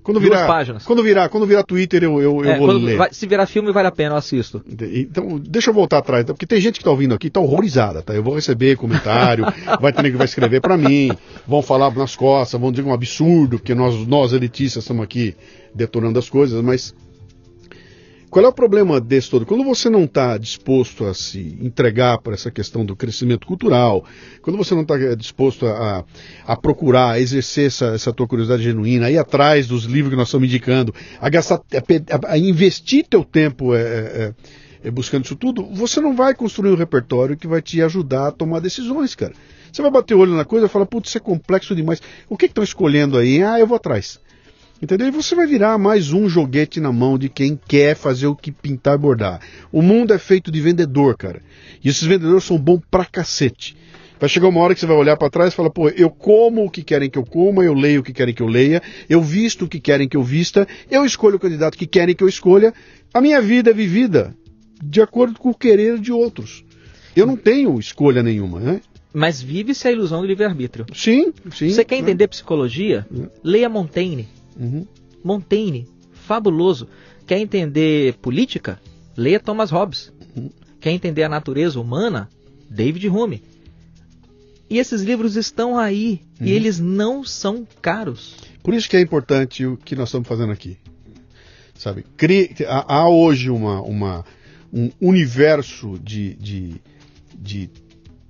Quando 0.07 0.21
virar, 0.21 0.37
Duas 0.37 0.47
páginas. 0.47 0.85
Quando 0.85 1.03
virar, 1.03 1.27
quando 1.27 1.45
virar 1.45 1.63
Twitter, 1.63 2.01
eu, 2.01 2.21
eu, 2.21 2.41
eu 2.41 2.49
é, 2.49 2.57
vou 2.57 2.67
ler. 2.71 2.95
Vai, 2.95 3.09
se 3.11 3.27
virar 3.27 3.45
filme, 3.45 3.73
vale 3.73 3.89
a 3.89 3.91
pena, 3.91 4.13
eu 4.13 4.17
assisto. 4.17 4.63
Então, 4.65 5.37
deixa 5.37 5.69
eu 5.69 5.73
voltar 5.73 5.97
atrás, 5.97 6.23
porque 6.23 6.45
tem 6.45 6.61
gente 6.61 6.75
que 6.75 6.79
está 6.79 6.89
ouvindo 6.89 7.13
aqui, 7.13 7.27
está 7.27 7.41
horrorizada, 7.41 8.01
tá? 8.01 8.13
Eu 8.13 8.23
vou 8.23 8.33
receber 8.33 8.77
comentário, 8.77 9.43
vai 9.81 9.91
ter 9.91 10.03
que 10.03 10.15
vai 10.15 10.23
escrever 10.23 10.61
para 10.61 10.77
mim, 10.77 11.11
vão 11.45 11.61
falar 11.61 11.93
nas 11.93 12.15
costas, 12.15 12.57
vão 12.57 12.71
dizer 12.71 12.87
um 12.87 12.93
absurdo, 12.93 13.59
porque 13.59 13.75
nós, 13.75 14.07
nós 14.07 14.31
elitistas 14.31 14.85
estamos 14.85 15.03
aqui 15.03 15.35
detonando 15.75 16.17
as 16.17 16.29
coisas, 16.29 16.63
mas 16.63 16.95
qual 18.29 18.43
é 18.43 18.47
o 18.47 18.53
problema 18.53 18.99
desse 18.99 19.29
todo? 19.29 19.45
Quando 19.45 19.63
você 19.63 19.89
não 19.89 20.03
está 20.03 20.37
disposto 20.37 21.05
a 21.05 21.13
se 21.13 21.57
entregar 21.61 22.17
para 22.17 22.33
essa 22.33 22.51
questão 22.51 22.85
do 22.85 22.95
crescimento 22.95 23.47
cultural, 23.47 24.03
quando 24.41 24.57
você 24.57 24.75
não 24.75 24.81
está 24.81 24.97
disposto 25.15 25.65
a, 25.65 26.03
a, 26.45 26.57
procurar, 26.57 27.11
a 27.11 27.19
exercer 27.19 27.67
essa, 27.67 27.85
essa 27.87 28.11
tua 28.11 28.27
curiosidade 28.27 28.63
genuína, 28.63 29.05
a 29.05 29.11
ir 29.11 29.17
atrás 29.17 29.67
dos 29.67 29.85
livros 29.85 30.11
que 30.11 30.17
nós 30.17 30.27
estamos 30.27 30.47
indicando, 30.47 30.93
a, 31.21 31.29
gastar, 31.29 31.55
a, 31.55 32.33
a 32.33 32.37
investir 32.37 33.05
teu 33.09 33.23
tempo 33.23 33.73
é, 33.73 33.81
é, 33.81 34.33
é, 34.83 34.91
buscando 34.91 35.23
isso 35.23 35.35
tudo, 35.35 35.65
você 35.65 36.01
não 36.01 36.13
vai 36.13 36.35
construir 36.35 36.71
um 36.71 36.75
repertório 36.75 37.37
que 37.37 37.47
vai 37.47 37.61
te 37.61 37.81
ajudar 37.81 38.27
a 38.27 38.31
tomar 38.31 38.59
decisões, 38.59 39.15
cara. 39.15 39.33
Você 39.71 39.81
vai 39.81 39.91
bater 39.91 40.15
o 40.15 40.19
olho 40.19 40.35
na 40.35 40.43
coisa 40.43 40.65
e 40.65 40.69
falar, 40.69 40.85
putz, 40.85 41.09
isso 41.09 41.17
é 41.17 41.21
complexo 41.21 41.75
demais. 41.75 42.01
O 42.27 42.35
que 42.35 42.45
estão 42.45 42.63
escolhendo 42.63 43.17
aí? 43.17 43.41
Ah, 43.41 43.59
eu 43.59 43.67
vou 43.67 43.77
atrás. 43.77 44.19
Entendeu? 44.81 45.07
E 45.07 45.11
você 45.11 45.33
vai 45.33 45.47
virar 45.47 45.77
mais 45.79 46.13
um 46.13 46.29
joguete 46.29 46.79
na 46.79 46.91
mão 46.91 47.17
de 47.17 47.29
quem 47.29 47.59
quer 47.67 47.95
fazer 47.95 48.27
o 48.27 48.35
que 48.35 48.51
pintar 48.51 48.95
e 48.95 48.97
bordar. 48.97 49.41
O 49.71 49.81
mundo 49.81 50.13
é 50.13 50.19
feito 50.19 50.51
de 50.51 50.61
vendedor, 50.61 51.17
cara. 51.17 51.41
E 51.83 51.89
esses 51.89 52.03
vendedores 52.03 52.43
são 52.43 52.59
bons 52.59 52.81
pra 52.91 53.03
cacete. 53.03 53.75
Vai 54.19 54.29
chegar 54.29 54.47
uma 54.47 54.59
hora 54.61 54.73
que 54.73 54.79
você 54.79 54.85
vai 54.85 54.97
olhar 54.97 55.17
para 55.17 55.29
trás 55.29 55.53
e 55.53 55.55
falar, 55.55 55.69
pô, 55.69 55.89
eu 55.89 56.09
como 56.09 56.63
o 56.63 56.69
que 56.69 56.83
querem 56.83 57.09
que 57.09 57.17
eu 57.17 57.25
coma, 57.25 57.63
eu 57.63 57.73
leio 57.73 58.01
o 58.01 58.03
que 58.03 58.13
querem 58.13 58.33
que 58.33 58.41
eu 58.41 58.47
leia, 58.47 58.81
eu 59.09 59.21
visto 59.21 59.65
o 59.65 59.67
que 59.67 59.79
querem 59.79 60.07
que 60.07 60.17
eu 60.17 60.23
vista, 60.23 60.67
eu 60.89 61.05
escolho 61.05 61.37
o 61.37 61.39
candidato 61.39 61.77
que 61.77 61.87
querem 61.87 62.15
que 62.15 62.23
eu 62.23 62.27
escolha. 62.27 62.73
A 63.13 63.21
minha 63.21 63.41
vida 63.41 63.71
é 63.71 63.73
vivida 63.73 64.35
de 64.83 65.01
acordo 65.01 65.39
com 65.39 65.49
o 65.49 65.55
querer 65.55 65.99
de 65.99 66.11
outros. 66.11 66.63
Eu 67.15 67.25
não 67.25 67.35
tenho 67.35 67.79
escolha 67.79 68.21
nenhuma, 68.21 68.59
né? 68.59 68.81
Mas 69.13 69.41
vive-se 69.41 69.87
a 69.87 69.91
ilusão 69.91 70.21
do 70.21 70.27
livre-arbítrio. 70.27 70.85
Sim, 70.93 71.33
sim. 71.51 71.69
Você 71.69 71.83
quer 71.83 71.97
entender 71.97 72.25
é. 72.25 72.27
psicologia? 72.27 73.07
É. 73.11 73.29
Leia 73.43 73.69
Montaigne. 73.69 74.27
Uhum. 74.59 74.85
Montaigne, 75.23 75.87
fabuloso. 76.11 76.87
Quer 77.25 77.39
entender 77.39 78.15
política? 78.15 78.79
Leia 79.15 79.39
Thomas 79.39 79.71
Hobbes. 79.71 80.11
Uhum. 80.35 80.49
Quer 80.79 80.91
entender 80.91 81.23
a 81.23 81.29
natureza 81.29 81.79
humana? 81.79 82.29
David 82.69 83.07
Hume. 83.07 83.43
E 84.69 84.77
esses 84.77 85.01
livros 85.01 85.35
estão 85.35 85.77
aí 85.77 86.21
uhum. 86.39 86.47
e 86.47 86.51
eles 86.51 86.79
não 86.79 87.23
são 87.23 87.65
caros. 87.81 88.35
Por 88.61 88.73
isso 88.73 88.89
que 88.89 88.97
é 88.97 89.01
importante 89.01 89.65
o 89.65 89.77
que 89.77 89.95
nós 89.95 90.09
estamos 90.09 90.27
fazendo 90.27 90.51
aqui. 90.51 90.77
Sabe? 91.75 92.05
há, 92.67 93.07
hoje 93.07 93.49
uma, 93.49 93.81
uma, 93.81 94.25
um 94.73 94.89
universo 94.99 95.97
de, 95.99 96.33
de, 96.35 96.75
de 97.37 97.69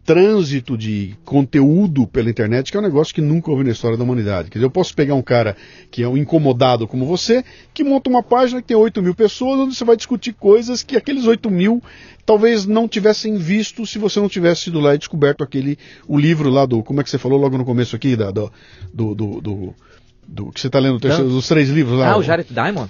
trânsito 0.08 0.78
de 0.78 1.18
conteúdo 1.26 2.08
pela 2.08 2.30
internet, 2.30 2.72
que 2.72 2.78
é 2.78 2.80
um 2.80 2.84
negócio 2.84 3.14
que 3.14 3.20
nunca 3.20 3.52
houve 3.52 3.66
na 3.66 3.72
história 3.72 3.98
da 3.98 4.06
humanidade. 4.06 4.50
Quer 4.50 4.60
dizer, 4.60 4.66
eu 4.66 4.72
posso 4.72 4.96
pegar 4.96 5.14
um 5.16 5.22
cara 5.22 5.58
que 5.92 6.02
é 6.02 6.08
um 6.08 6.16
incomodado 6.16 6.88
como 6.88 7.06
você, 7.06 7.44
que 7.74 7.84
monta 7.84 8.10
uma 8.10 8.24
página 8.24 8.62
que 8.62 8.70
tem 8.70 8.78
8 8.78 9.04
mil 9.04 9.14
pessoas, 9.14 9.60
onde 9.60 9.76
você 9.76 9.84
vai 9.84 9.98
discutir 9.98 10.32
coisas 10.32 10.82
que 10.82 10.96
aqueles 10.96 11.26
8 11.26 11.52
mil 11.52 11.84
talvez 12.26 12.66
não 12.66 12.88
tivessem 12.88 13.36
visto 13.36 13.86
se 13.86 14.00
você 14.00 14.18
não 14.22 14.30
tivesse 14.30 14.70
ido 14.70 14.80
lá 14.80 14.96
e 14.96 14.98
descoberto 14.98 15.44
aquele, 15.44 15.78
o 16.08 16.18
livro 16.18 16.50
lá 16.50 16.66
do, 16.66 16.82
como 16.82 17.02
é 17.02 17.04
que 17.04 17.10
você 17.10 17.18
falou 17.18 17.38
logo 17.38 17.58
no 17.58 17.66
começo 17.66 17.94
aqui, 17.94 18.16
da, 18.16 18.32
do, 18.32 18.50
do, 18.94 19.14
do, 19.14 19.76
do, 20.26 20.52
que 20.54 20.62
você 20.62 20.68
está 20.68 20.80
lendo, 20.80 21.00
dos 21.00 21.50
três 21.50 21.68
livros 21.68 22.00
lá. 22.00 22.14
Ah, 22.14 22.18
o 22.18 22.24
Jared 22.24 22.48
Diamond? 22.50 22.90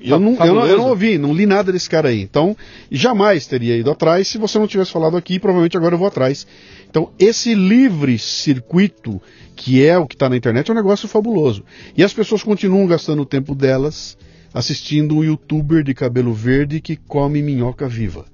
Eu 0.00 0.18
não, 0.20 0.34
eu, 0.44 0.54
não, 0.54 0.66
eu 0.66 0.76
não 0.76 0.88
ouvi, 0.88 1.18
não 1.18 1.32
li 1.32 1.46
nada 1.46 1.72
desse 1.72 1.88
cara 1.88 2.08
aí. 2.08 2.20
Então, 2.20 2.56
jamais 2.90 3.46
teria 3.46 3.76
ido 3.76 3.90
atrás 3.90 4.28
se 4.28 4.38
você 4.38 4.58
não 4.58 4.66
tivesse 4.66 4.92
falado 4.92 5.16
aqui. 5.16 5.38
Provavelmente 5.38 5.76
agora 5.76 5.94
eu 5.94 5.98
vou 5.98 6.08
atrás. 6.08 6.46
Então, 6.88 7.10
esse 7.18 7.54
livre 7.54 8.18
circuito, 8.18 9.20
que 9.54 9.84
é 9.84 9.98
o 9.98 10.06
que 10.06 10.14
está 10.14 10.28
na 10.28 10.36
internet, 10.36 10.70
é 10.70 10.72
um 10.72 10.76
negócio 10.76 11.08
fabuloso. 11.08 11.64
E 11.96 12.02
as 12.02 12.12
pessoas 12.12 12.42
continuam 12.42 12.86
gastando 12.86 13.22
o 13.22 13.26
tempo 13.26 13.54
delas 13.54 14.16
assistindo 14.56 15.16
um 15.16 15.22
youtuber 15.22 15.82
de 15.82 15.92
cabelo 15.92 16.32
verde 16.32 16.80
que 16.80 16.96
come 16.96 17.42
minhoca 17.42 17.86
viva. 17.86 18.24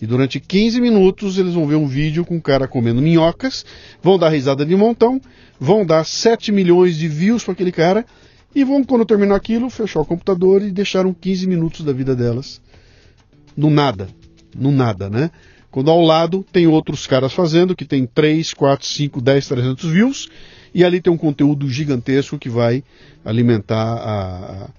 E 0.00 0.06
durante 0.06 0.40
15 0.40 0.80
minutos 0.80 1.38
eles 1.38 1.52
vão 1.52 1.66
ver 1.66 1.74
um 1.74 1.86
vídeo 1.86 2.24
com 2.24 2.36
um 2.36 2.40
cara 2.40 2.66
comendo 2.66 3.02
minhocas, 3.02 3.66
vão 4.02 4.18
dar 4.18 4.30
risada 4.30 4.64
de 4.64 4.74
montão, 4.74 5.20
vão 5.60 5.84
dar 5.84 6.06
7 6.06 6.52
milhões 6.52 6.96
de 6.96 7.06
views 7.06 7.44
para 7.44 7.52
aquele 7.52 7.72
cara 7.72 8.06
e 8.54 8.64
vão, 8.64 8.82
quando 8.82 9.04
terminar 9.04 9.36
aquilo, 9.36 9.68
fechar 9.70 10.00
o 10.00 10.04
computador 10.04 10.62
e 10.62 10.70
deixaram 10.70 11.12
15 11.12 11.46
minutos 11.46 11.84
da 11.84 11.92
vida 11.92 12.16
delas 12.16 12.60
no 13.56 13.70
nada. 13.70 14.08
No 14.54 14.70
nada, 14.70 15.10
né? 15.10 15.30
Quando 15.70 15.90
ao 15.90 16.00
lado 16.00 16.44
tem 16.50 16.66
outros 16.66 17.06
caras 17.06 17.32
fazendo, 17.32 17.76
que 17.76 17.84
tem 17.84 18.06
3, 18.06 18.54
4, 18.54 18.86
5, 18.86 19.20
10, 19.20 19.48
300 19.48 19.90
views, 19.90 20.28
e 20.74 20.84
ali 20.84 21.00
tem 21.00 21.12
um 21.12 21.16
conteúdo 21.16 21.68
gigantesco 21.68 22.38
que 22.38 22.48
vai 22.48 22.82
alimentar 23.24 23.94
a, 23.94 24.70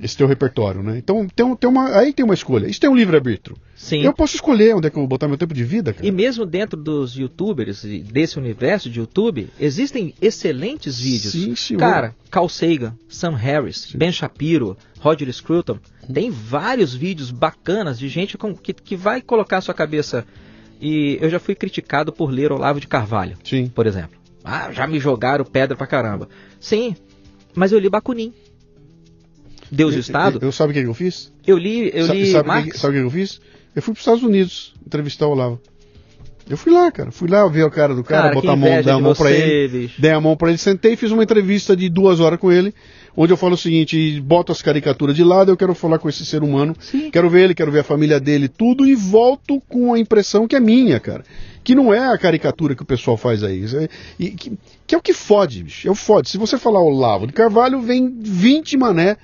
esse 0.00 0.16
teu 0.16 0.26
repertório, 0.26 0.82
né? 0.82 0.98
Então 0.98 1.26
tem, 1.34 1.56
tem 1.56 1.70
uma, 1.70 1.96
aí 1.96 2.12
tem 2.12 2.24
uma 2.24 2.34
escolha. 2.34 2.66
Isso 2.66 2.80
tem 2.80 2.90
um 2.90 2.96
livre-arbítrio. 2.96 3.56
Sim. 3.76 4.02
Eu 4.02 4.12
posso 4.12 4.34
escolher 4.34 4.74
onde 4.74 4.86
é 4.86 4.90
que 4.90 4.96
eu 4.96 5.02
vou 5.02 5.08
botar 5.08 5.28
meu 5.28 5.38
tempo 5.38 5.54
de 5.54 5.64
vida, 5.64 5.92
cara. 5.92 6.06
E 6.06 6.10
mesmo 6.10 6.44
dentro 6.44 6.80
dos 6.80 7.14
youtubers, 7.16 7.84
desse 7.84 8.38
universo 8.38 8.90
de 8.90 9.00
YouTube, 9.00 9.48
existem 9.58 10.14
excelentes 10.20 10.98
vídeos. 10.98 11.32
Sim, 11.32 11.54
senhor. 11.54 11.80
Cara, 11.80 12.14
Carl 12.30 12.48
Sagan, 12.48 12.96
Sam 13.08 13.36
Harris, 13.36 13.88
Sim. 13.90 13.98
Ben 13.98 14.10
Shapiro, 14.10 14.76
Roger 15.00 15.32
Scruton. 15.32 15.78
Tem 16.12 16.30
vários 16.30 16.94
vídeos 16.94 17.30
bacanas 17.30 17.98
de 17.98 18.08
gente 18.08 18.36
com, 18.36 18.54
que, 18.54 18.72
que 18.72 18.96
vai 18.96 19.22
colocar 19.22 19.58
a 19.58 19.60
sua 19.60 19.74
cabeça. 19.74 20.26
E 20.80 21.18
eu 21.20 21.30
já 21.30 21.38
fui 21.38 21.54
criticado 21.54 22.12
por 22.12 22.30
ler 22.30 22.52
Olavo 22.52 22.80
de 22.80 22.88
Carvalho, 22.88 23.36
Sim. 23.44 23.68
por 23.68 23.86
exemplo. 23.86 24.18
Ah, 24.42 24.70
já 24.72 24.86
me 24.86 24.98
jogaram 24.98 25.44
pedra 25.44 25.76
pra 25.76 25.86
caramba. 25.86 26.28
Sim, 26.60 26.94
mas 27.54 27.72
eu 27.72 27.78
li 27.78 27.88
Bakunin. 27.88 28.34
Deus 29.74 29.94
e 29.94 29.98
o 29.98 30.00
Estado. 30.00 30.38
Eu, 30.40 30.48
eu 30.48 30.52
sabe 30.52 30.70
o 30.70 30.74
que, 30.74 30.80
eu 30.80 30.94
fiz? 30.94 31.32
Eu 31.46 31.58
li, 31.58 31.90
eu 31.92 32.06
li 32.06 32.30
sabe, 32.30 32.48
Marx. 32.48 32.72
Que, 32.72 32.78
sabe 32.78 32.96
o 32.96 33.00
que 33.00 33.06
eu 33.06 33.10
fiz? 33.10 33.40
Eu 33.74 33.82
fui 33.82 33.92
para 33.92 33.98
os 33.98 34.02
Estados 34.02 34.22
Unidos 34.22 34.74
entrevistar 34.86 35.26
o 35.26 35.30
Olavo. 35.30 35.60
Eu 36.48 36.58
fui 36.58 36.72
lá, 36.72 36.90
cara. 36.92 37.10
Fui 37.10 37.28
lá 37.28 37.46
ver 37.48 37.64
o 37.64 37.70
cara 37.70 37.94
do 37.94 38.04
cara, 38.04 38.24
cara 38.24 38.34
botar 38.34 38.52
a 38.52 38.56
mão, 38.56 38.82
dar 38.82 38.94
a 38.94 39.00
mão 39.00 39.14
para 39.14 39.30
ele. 39.30 39.90
Dei 39.98 40.10
a 40.10 40.20
mão 40.20 40.36
para 40.36 40.50
ele, 40.50 40.58
sentei 40.58 40.92
e 40.92 40.96
fiz 40.96 41.10
uma 41.10 41.22
entrevista 41.22 41.74
de 41.74 41.88
duas 41.88 42.20
horas 42.20 42.38
com 42.38 42.52
ele, 42.52 42.74
onde 43.16 43.32
eu 43.32 43.36
falo 43.36 43.54
o 43.54 43.56
seguinte: 43.56 44.20
boto 44.20 44.52
as 44.52 44.60
caricaturas 44.60 45.16
de 45.16 45.24
lado, 45.24 45.50
eu 45.50 45.56
quero 45.56 45.74
falar 45.74 45.98
com 45.98 46.08
esse 46.08 46.24
ser 46.24 46.42
humano, 46.42 46.76
Sim. 46.78 47.10
quero 47.10 47.30
ver 47.30 47.44
ele, 47.44 47.54
quero 47.54 47.72
ver 47.72 47.80
a 47.80 47.84
família 47.84 48.20
dele, 48.20 48.48
tudo, 48.48 48.86
e 48.86 48.94
volto 48.94 49.60
com 49.68 49.94
a 49.94 49.98
impressão 49.98 50.46
que 50.46 50.54
é 50.54 50.60
minha, 50.60 51.00
cara. 51.00 51.24
Que 51.62 51.74
não 51.74 51.94
é 51.94 52.12
a 52.12 52.18
caricatura 52.18 52.74
que 52.74 52.82
o 52.82 52.86
pessoal 52.86 53.16
faz 53.16 53.42
aí. 53.42 53.64
É, 53.64 53.88
e, 54.18 54.30
que, 54.32 54.52
que, 54.86 54.94
é 54.94 54.98
o 54.98 55.02
que 55.02 55.14
fode, 55.14 55.64
bicho. 55.64 55.88
É 55.88 55.90
o 55.90 55.94
fode. 55.94 56.28
Se 56.28 56.36
você 56.36 56.58
falar 56.58 56.82
Olavo 56.82 57.26
de 57.26 57.32
Carvalho, 57.32 57.80
vem 57.80 58.14
20 58.20 58.76
mané 58.76 59.16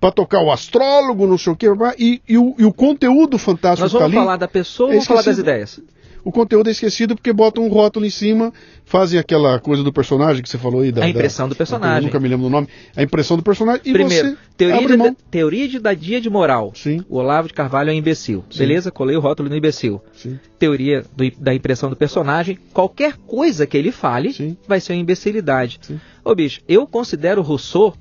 para 0.00 0.12
tocar 0.12 0.42
o 0.42 0.52
astrólogo, 0.52 1.26
não 1.26 1.38
sei 1.38 1.52
o 1.52 1.56
quê, 1.56 1.66
e, 1.98 2.20
e, 2.28 2.38
o, 2.38 2.54
e 2.58 2.64
o 2.64 2.72
conteúdo 2.72 3.38
fantástico 3.38 3.82
Nós 3.82 3.92
vamos 3.92 4.14
tá 4.14 4.20
falar 4.20 4.36
da 4.36 4.48
pessoa 4.48 4.88
ou 4.88 4.92
é 4.92 4.96
vamos 4.96 5.06
falar 5.06 5.22
das 5.22 5.38
ideias? 5.38 5.80
O 6.26 6.32
conteúdo 6.32 6.66
é 6.66 6.72
esquecido 6.72 7.14
porque 7.14 7.32
botam 7.32 7.62
um 7.62 7.68
rótulo 7.68 8.04
em 8.04 8.10
cima, 8.10 8.52
fazem 8.84 9.16
aquela 9.16 9.60
coisa 9.60 9.84
do 9.84 9.92
personagem 9.92 10.42
que 10.42 10.48
você 10.48 10.58
falou 10.58 10.80
aí. 10.80 10.90
Da, 10.90 11.04
a 11.04 11.08
impressão 11.08 11.46
da, 11.46 11.54
do 11.54 11.56
personagem. 11.56 12.02
nunca 12.02 12.18
me 12.18 12.26
lembro 12.26 12.46
do 12.46 12.50
nome. 12.50 12.66
A 12.96 13.02
impressão 13.04 13.36
do 13.36 13.44
personagem 13.44 13.82
e 13.84 13.92
Primeiro, 13.92 14.30
você 14.30 14.36
teoria, 14.56 14.96
de, 14.96 15.16
teoria 15.30 15.68
de, 15.68 15.78
da 15.78 15.94
dia 15.94 16.20
de 16.20 16.28
moral. 16.28 16.72
Sim. 16.74 17.04
O 17.08 17.18
Olavo 17.18 17.46
de 17.46 17.54
Carvalho 17.54 17.90
é 17.90 17.92
um 17.92 17.96
imbecil. 17.96 18.44
Sim. 18.50 18.58
Beleza? 18.58 18.90
Colei 18.90 19.16
o 19.16 19.20
rótulo 19.20 19.48
no 19.48 19.56
imbecil. 19.56 20.02
Sim. 20.14 20.36
Teoria 20.58 21.04
do, 21.14 21.30
da 21.38 21.54
impressão 21.54 21.88
do 21.88 21.94
personagem. 21.94 22.58
Qualquer 22.74 23.16
coisa 23.18 23.64
que 23.64 23.76
ele 23.76 23.92
fale 23.92 24.32
Sim. 24.32 24.56
vai 24.66 24.80
ser 24.80 24.94
uma 24.94 25.02
imbecilidade. 25.02 25.78
Sim. 25.80 26.00
Ô 26.24 26.34
bicho, 26.34 26.60
eu 26.66 26.88
considero 26.88 27.40
Rousseau 27.40 27.94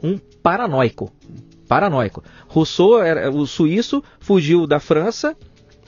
um 0.00 0.16
paranoico 0.44 1.10
paranoico. 1.68 2.22
Rousseau, 2.46 3.02
era, 3.02 3.30
o 3.30 3.46
suíço, 3.46 4.02
fugiu 4.20 4.66
da 4.66 4.78
França, 4.78 5.36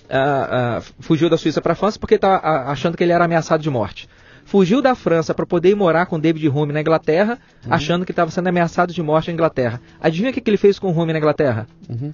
uh, 0.06 0.78
uh, 0.78 0.82
fugiu 1.00 1.28
da 1.28 1.36
Suíça 1.36 1.60
para 1.60 1.72
a 1.72 1.76
França 1.76 1.98
porque 1.98 2.14
estava 2.16 2.36
uh, 2.36 2.70
achando 2.70 2.96
que 2.96 3.04
ele 3.04 3.12
era 3.12 3.24
ameaçado 3.24 3.62
de 3.62 3.70
morte. 3.70 4.08
Fugiu 4.44 4.80
da 4.80 4.94
França 4.94 5.34
para 5.34 5.44
poder 5.44 5.70
ir 5.70 5.74
morar 5.74 6.06
com 6.06 6.20
David 6.20 6.48
Hume 6.48 6.72
na 6.72 6.80
Inglaterra, 6.80 7.38
uhum. 7.64 7.74
achando 7.74 8.04
que 8.04 8.12
estava 8.12 8.30
sendo 8.30 8.46
ameaçado 8.46 8.92
de 8.92 9.02
morte 9.02 9.26
na 9.26 9.34
Inglaterra. 9.34 9.80
Adivinha 10.00 10.30
o 10.30 10.32
que, 10.32 10.40
que 10.40 10.48
ele 10.48 10.56
fez 10.56 10.78
com 10.78 10.90
Hume 10.90 11.12
na 11.12 11.18
Inglaterra? 11.18 11.66
Uhum. 11.88 12.12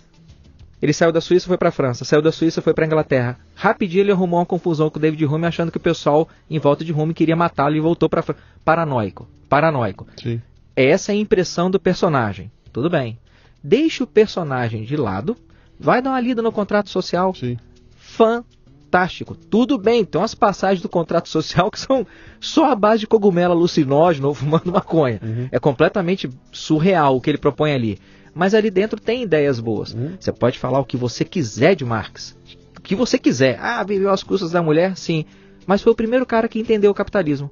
Ele 0.80 0.92
saiu 0.94 1.12
da 1.12 1.20
Suíça 1.20 1.46
e 1.46 1.48
foi 1.48 1.58
para 1.58 1.68
a 1.68 1.72
França, 1.72 2.04
saiu 2.04 2.22
da 2.22 2.32
Suíça 2.32 2.58
e 2.58 2.62
foi 2.62 2.72
para 2.72 2.84
a 2.84 2.86
Inglaterra. 2.86 3.38
Rapidinho 3.54 4.00
ele 4.00 4.12
arrumou 4.12 4.40
uma 4.40 4.46
confusão 4.46 4.88
com 4.88 4.98
o 4.98 5.02
David 5.02 5.24
Hume, 5.26 5.46
achando 5.46 5.70
que 5.70 5.76
o 5.76 5.80
pessoal 5.80 6.26
em 6.50 6.58
volta 6.58 6.84
de 6.84 6.92
Hume 6.92 7.14
queria 7.14 7.36
matá-lo 7.36 7.76
e 7.76 7.80
voltou 7.80 8.08
para 8.08 8.24
paranoico. 8.64 9.28
Paranoico. 9.48 10.06
Sim. 10.16 10.40
Essa 10.74 11.12
é 11.12 11.14
a 11.14 11.18
impressão 11.18 11.70
do 11.70 11.78
personagem. 11.78 12.50
Tudo 12.72 12.88
bem 12.88 13.18
deixe 13.62 14.02
o 14.02 14.06
personagem 14.06 14.84
de 14.84 14.96
lado, 14.96 15.36
vai 15.78 16.02
dar 16.02 16.10
uma 16.10 16.20
lida 16.20 16.42
no 16.42 16.52
contrato 16.52 16.90
social. 16.90 17.34
Sim. 17.34 17.56
Fantástico. 17.96 19.34
Tudo 19.34 19.78
bem, 19.78 20.04
tem 20.04 20.20
umas 20.20 20.34
passagens 20.34 20.82
do 20.82 20.88
contrato 20.88 21.28
social 21.28 21.70
que 21.70 21.80
são 21.80 22.06
só 22.40 22.70
a 22.70 22.74
base 22.74 23.00
de 23.00 23.06
cogumelo 23.06 23.54
alucinógeno 23.54 24.28
ou 24.28 24.34
fumando 24.34 24.72
maconha. 24.72 25.20
Uhum. 25.22 25.48
É 25.50 25.58
completamente 25.58 26.28
surreal 26.50 27.16
o 27.16 27.20
que 27.20 27.30
ele 27.30 27.38
propõe 27.38 27.72
ali. 27.72 27.98
Mas 28.34 28.54
ali 28.54 28.70
dentro 28.70 28.98
tem 29.00 29.22
ideias 29.22 29.60
boas. 29.60 29.92
Uhum. 29.92 30.16
Você 30.18 30.32
pode 30.32 30.58
falar 30.58 30.80
o 30.80 30.84
que 30.84 30.96
você 30.96 31.24
quiser 31.24 31.74
de 31.74 31.84
Marx. 31.84 32.36
O 32.76 32.80
que 32.80 32.94
você 32.94 33.18
quiser. 33.18 33.58
Ah, 33.60 33.82
viveu 33.84 34.10
às 34.10 34.22
custas 34.22 34.50
da 34.50 34.62
mulher? 34.62 34.96
Sim. 34.96 35.24
Mas 35.66 35.82
foi 35.82 35.92
o 35.92 35.96
primeiro 35.96 36.26
cara 36.26 36.48
que 36.48 36.58
entendeu 36.58 36.90
o 36.90 36.94
capitalismo. 36.94 37.50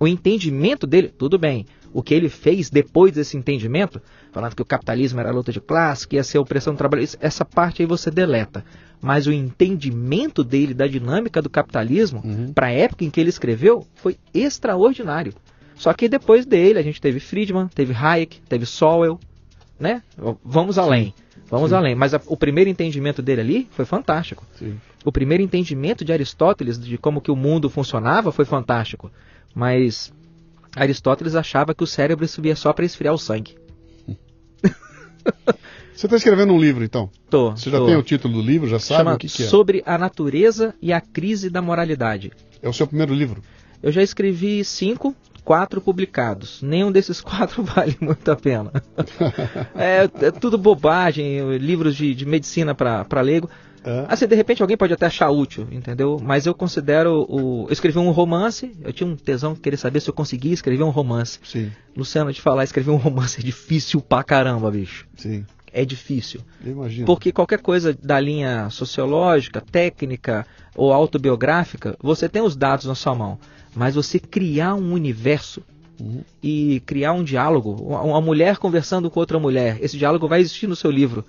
O 0.00 0.06
entendimento 0.06 0.86
dele, 0.86 1.08
tudo 1.08 1.38
bem. 1.38 1.66
O 1.92 2.02
que 2.02 2.14
ele 2.14 2.28
fez 2.28 2.70
depois 2.70 3.12
desse 3.12 3.36
entendimento, 3.36 4.00
falando 4.32 4.54
que 4.54 4.62
o 4.62 4.66
capitalismo 4.66 5.20
era 5.20 5.30
luta 5.30 5.52
de 5.52 5.60
classe, 5.60 6.06
que 6.06 6.16
ia 6.16 6.24
ser 6.24 6.38
a 6.38 6.40
opressão 6.40 6.74
do 6.74 6.78
trabalho, 6.78 7.06
essa 7.20 7.44
parte 7.44 7.82
aí 7.82 7.86
você 7.86 8.10
deleta. 8.10 8.64
Mas 9.00 9.26
o 9.26 9.32
entendimento 9.32 10.44
dele 10.44 10.74
da 10.74 10.86
dinâmica 10.86 11.40
do 11.40 11.48
capitalismo, 11.48 12.20
uhum. 12.24 12.52
para 12.52 12.66
a 12.66 12.72
época 12.72 13.04
em 13.04 13.10
que 13.10 13.20
ele 13.20 13.30
escreveu, 13.30 13.86
foi 13.94 14.16
extraordinário. 14.34 15.32
Só 15.76 15.92
que 15.92 16.08
depois 16.08 16.44
dele, 16.44 16.78
a 16.78 16.82
gente 16.82 17.00
teve 17.00 17.20
Friedman, 17.20 17.68
teve 17.68 17.94
Hayek, 17.94 18.40
teve 18.48 18.66
Sowell, 18.66 19.18
né? 19.78 20.02
Vamos 20.44 20.76
além. 20.76 21.14
Vamos 21.48 21.70
Sim. 21.70 21.76
além. 21.76 21.94
Mas 21.94 22.12
a, 22.12 22.20
o 22.26 22.36
primeiro 22.36 22.68
entendimento 22.68 23.22
dele 23.22 23.40
ali 23.40 23.68
foi 23.70 23.84
fantástico. 23.84 24.44
Sim. 24.58 24.78
O 25.04 25.12
primeiro 25.12 25.42
entendimento 25.42 26.04
de 26.04 26.12
Aristóteles 26.12 26.78
de 26.78 26.98
como 26.98 27.20
que 27.20 27.30
o 27.30 27.36
mundo 27.36 27.70
funcionava 27.70 28.32
foi 28.32 28.44
fantástico. 28.44 29.10
Mas 29.54 30.12
Aristóteles 30.78 31.34
achava 31.34 31.74
que 31.74 31.82
o 31.82 31.86
cérebro 31.86 32.26
subia 32.26 32.56
só 32.56 32.72
para 32.72 32.84
esfriar 32.84 33.14
o 33.14 33.18
sangue. 33.18 33.56
Você 35.94 36.06
está 36.06 36.16
escrevendo 36.16 36.52
um 36.52 36.60
livro, 36.60 36.84
então? 36.84 37.10
Tô. 37.28 37.50
Você 37.50 37.70
já 37.70 37.78
tô. 37.78 37.86
tem 37.86 37.96
o 37.96 38.02
título 38.02 38.34
do 38.34 38.40
livro? 38.40 38.68
Já 38.68 38.78
sabe 38.78 38.98
Chama 38.98 39.14
o 39.14 39.18
que, 39.18 39.28
que 39.28 39.42
é? 39.42 39.46
Sobre 39.46 39.82
a 39.84 39.98
natureza 39.98 40.74
e 40.80 40.92
a 40.92 41.00
crise 41.00 41.50
da 41.50 41.60
moralidade. 41.60 42.30
É 42.62 42.68
o 42.68 42.72
seu 42.72 42.86
primeiro 42.86 43.12
livro? 43.12 43.42
Eu 43.82 43.90
já 43.90 44.02
escrevi 44.02 44.64
cinco, 44.64 45.14
quatro 45.44 45.80
publicados. 45.80 46.62
Nenhum 46.62 46.92
desses 46.92 47.20
quatro 47.22 47.62
vale 47.64 47.96
muito 48.00 48.30
a 48.30 48.36
pena. 48.36 48.70
é, 49.74 50.08
é, 50.26 50.30
tudo 50.30 50.56
bobagem, 50.56 51.56
livros 51.56 51.96
de, 51.96 52.14
de 52.14 52.24
medicina 52.24 52.74
para 52.74 53.20
leigo. 53.20 53.50
É. 53.88 54.04
Assim, 54.08 54.26
de 54.26 54.34
repente 54.34 54.60
alguém 54.60 54.76
pode 54.76 54.92
até 54.92 55.06
achar 55.06 55.30
útil, 55.30 55.66
entendeu? 55.72 56.18
Mas 56.22 56.44
eu 56.44 56.54
considero 56.54 57.24
o. 57.28 57.66
Eu 57.68 57.72
escrevi 57.72 57.98
um 57.98 58.10
romance, 58.10 58.70
eu 58.82 58.92
tinha 58.92 59.08
um 59.08 59.16
tesão 59.16 59.54
de 59.54 59.60
querer 59.60 59.78
saber 59.78 60.00
se 60.00 60.10
eu 60.10 60.14
conseguia 60.14 60.52
escrever 60.52 60.82
um 60.82 60.90
romance. 60.90 61.38
Sim, 61.42 61.70
Luciano, 61.96 62.30
de 62.32 62.40
falar, 62.40 62.64
escrever 62.64 62.90
um 62.90 62.96
romance 62.96 63.40
é 63.40 63.42
difícil 63.42 64.00
pra 64.00 64.22
caramba, 64.22 64.70
bicho. 64.70 65.06
sim. 65.16 65.44
É 65.70 65.84
difícil. 65.84 66.40
Eu 66.64 66.72
imagino. 66.72 67.04
Porque 67.06 67.30
qualquer 67.30 67.60
coisa 67.60 67.92
da 68.02 68.18
linha 68.18 68.70
sociológica, 68.70 69.60
técnica 69.60 70.46
ou 70.74 70.92
autobiográfica, 70.94 71.94
você 72.02 72.26
tem 72.26 72.40
os 72.40 72.56
dados 72.56 72.86
na 72.86 72.94
sua 72.94 73.14
mão. 73.14 73.38
Mas 73.76 73.94
você 73.94 74.18
criar 74.18 74.74
um 74.74 74.92
universo 74.92 75.62
Uhum. 76.00 76.22
e 76.42 76.80
criar 76.86 77.12
um 77.12 77.24
diálogo, 77.24 77.72
uma 77.72 78.00
uma 78.02 78.20
mulher 78.20 78.56
conversando 78.56 79.10
com 79.10 79.18
outra 79.18 79.38
mulher, 79.38 79.78
esse 79.80 79.98
diálogo 79.98 80.28
vai 80.28 80.40
existir 80.40 80.68
no 80.68 80.76
seu 80.76 80.90
livro. 80.92 81.24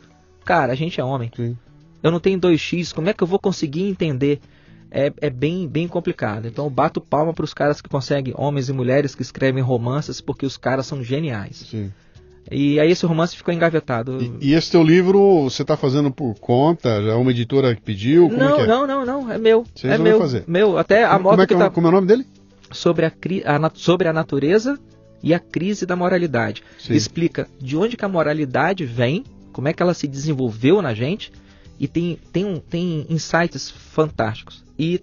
Cara, 0.46 0.72
a 0.72 0.76
gente 0.76 1.02
é 1.02 1.04
homem. 1.04 1.32
Sim. 1.36 1.58
Eu 2.02 2.12
não 2.12 2.20
tenho 2.20 2.40
2x, 2.40 2.94
como 2.94 3.10
é 3.10 3.14
que 3.14 3.22
eu 3.24 3.28
vou 3.28 3.40
conseguir 3.40 3.84
entender? 3.84 4.40
É, 4.92 5.12
é 5.22 5.30
bem, 5.30 5.68
bem 5.68 5.88
complicado. 5.88 6.48
Então 6.48 6.66
eu 6.66 6.70
bato 6.70 7.00
palma 7.00 7.34
para 7.34 7.46
os 7.46 7.54
caras 7.54 7.80
que 7.82 7.88
conseguem, 7.90 8.34
homens 8.38 8.70
e 8.70 8.74
mulheres 8.74 9.14
que 9.14 9.22
escrevem 9.22 9.62
romances, 9.62 10.20
porque 10.20 10.46
os 10.46 10.58
caras 10.58 10.88
são 10.88 11.04
geniais. 11.04 11.66
Sim. 11.70 11.92
E 12.52 12.80
aí 12.80 12.90
esse 12.90 13.06
romance 13.06 13.36
ficou 13.38 13.54
engavetado. 13.54 14.18
E, 14.42 14.50
e 14.50 14.54
esse 14.56 14.72
teu 14.72 14.82
livro 14.82 15.44
você 15.44 15.62
está 15.62 15.78
fazendo 15.78 16.10
por 16.10 16.34
conta? 16.40 17.04
Já 17.04 17.12
é 17.12 17.16
uma 17.16 17.30
editora 17.30 17.76
que 17.76 17.82
pediu? 17.82 18.28
Como 18.30 18.40
não, 18.40 18.50
é 18.54 18.56
que 18.56 18.62
é? 18.64 18.68
não, 18.68 18.88
não, 18.88 19.06
não, 19.06 19.32
é 19.32 19.38
meu. 19.38 19.64
Você 19.76 19.88
é 19.88 19.98
meu, 20.00 20.18
fazer. 20.18 20.44
meu. 20.48 20.76
Até 20.80 21.04
a 21.04 21.10
Como, 21.12 21.24
moto 21.24 21.32
como 21.34 21.42
é 21.44 21.46
que 21.46 21.54
que 21.54 21.62
é, 21.62 21.66
o- 21.66 21.68
tá 21.68 21.70
como 21.70 21.86
é 21.86 21.90
o 21.90 21.94
nome 21.94 22.08
dele? 22.08 22.26
sobre 22.72 23.06
a, 23.06 23.12
cri- 23.12 23.44
a 23.46 23.72
sobre 23.76 24.08
a 24.08 24.14
natureza 24.14 24.80
e 25.22 25.34
a 25.36 25.40
crise 25.40 25.86
da 25.86 25.96
moralidade. 25.96 26.64
Sim. 26.80 26.94
Explica 26.96 27.48
de 27.60 27.78
onde 27.78 27.96
que 27.96 28.06
a 28.06 28.10
moralidade 28.10 28.86
vem, 28.86 29.24
como 29.54 29.68
é 29.68 29.74
que 29.74 29.84
ela 29.84 29.94
se 29.94 30.08
desenvolveu 30.08 30.82
na 30.82 30.96
gente 30.96 31.32
e 31.80 31.88
tem, 31.88 32.20
tem, 32.32 32.46
um, 32.46 32.60
tem 32.60 33.06
insights 33.10 33.70
fantásticos. 33.70 34.64
E 34.78 35.02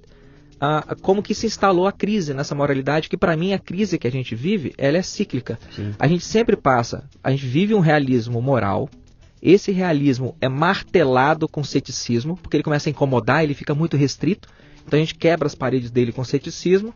ah, 0.60 0.96
como 1.00 1.22
que 1.22 1.34
se 1.34 1.46
instalou 1.46 1.86
a 1.86 1.92
crise 1.92 2.32
nessa 2.32 2.54
moralidade, 2.54 3.08
que 3.08 3.16
para 3.16 3.36
mim 3.36 3.52
a 3.52 3.58
crise 3.58 3.98
que 3.98 4.06
a 4.06 4.10
gente 4.10 4.34
vive, 4.34 4.74
ela 4.78 4.98
é 4.98 5.02
cíclica. 5.02 5.58
Sim. 5.74 5.94
A 5.98 6.06
gente 6.06 6.24
sempre 6.24 6.56
passa, 6.56 7.08
a 7.22 7.30
gente 7.30 7.46
vive 7.46 7.74
um 7.74 7.80
realismo 7.80 8.40
moral, 8.40 8.88
esse 9.42 9.70
realismo 9.70 10.34
é 10.40 10.48
martelado 10.48 11.46
com 11.46 11.62
ceticismo, 11.62 12.36
porque 12.36 12.56
ele 12.56 12.64
começa 12.64 12.88
a 12.88 12.90
incomodar, 12.90 13.44
ele 13.44 13.54
fica 13.54 13.74
muito 13.74 13.96
restrito, 13.96 14.48
então 14.86 14.96
a 14.96 15.00
gente 15.00 15.14
quebra 15.14 15.46
as 15.46 15.54
paredes 15.54 15.90
dele 15.90 16.12
com 16.12 16.24
ceticismo, 16.24 16.94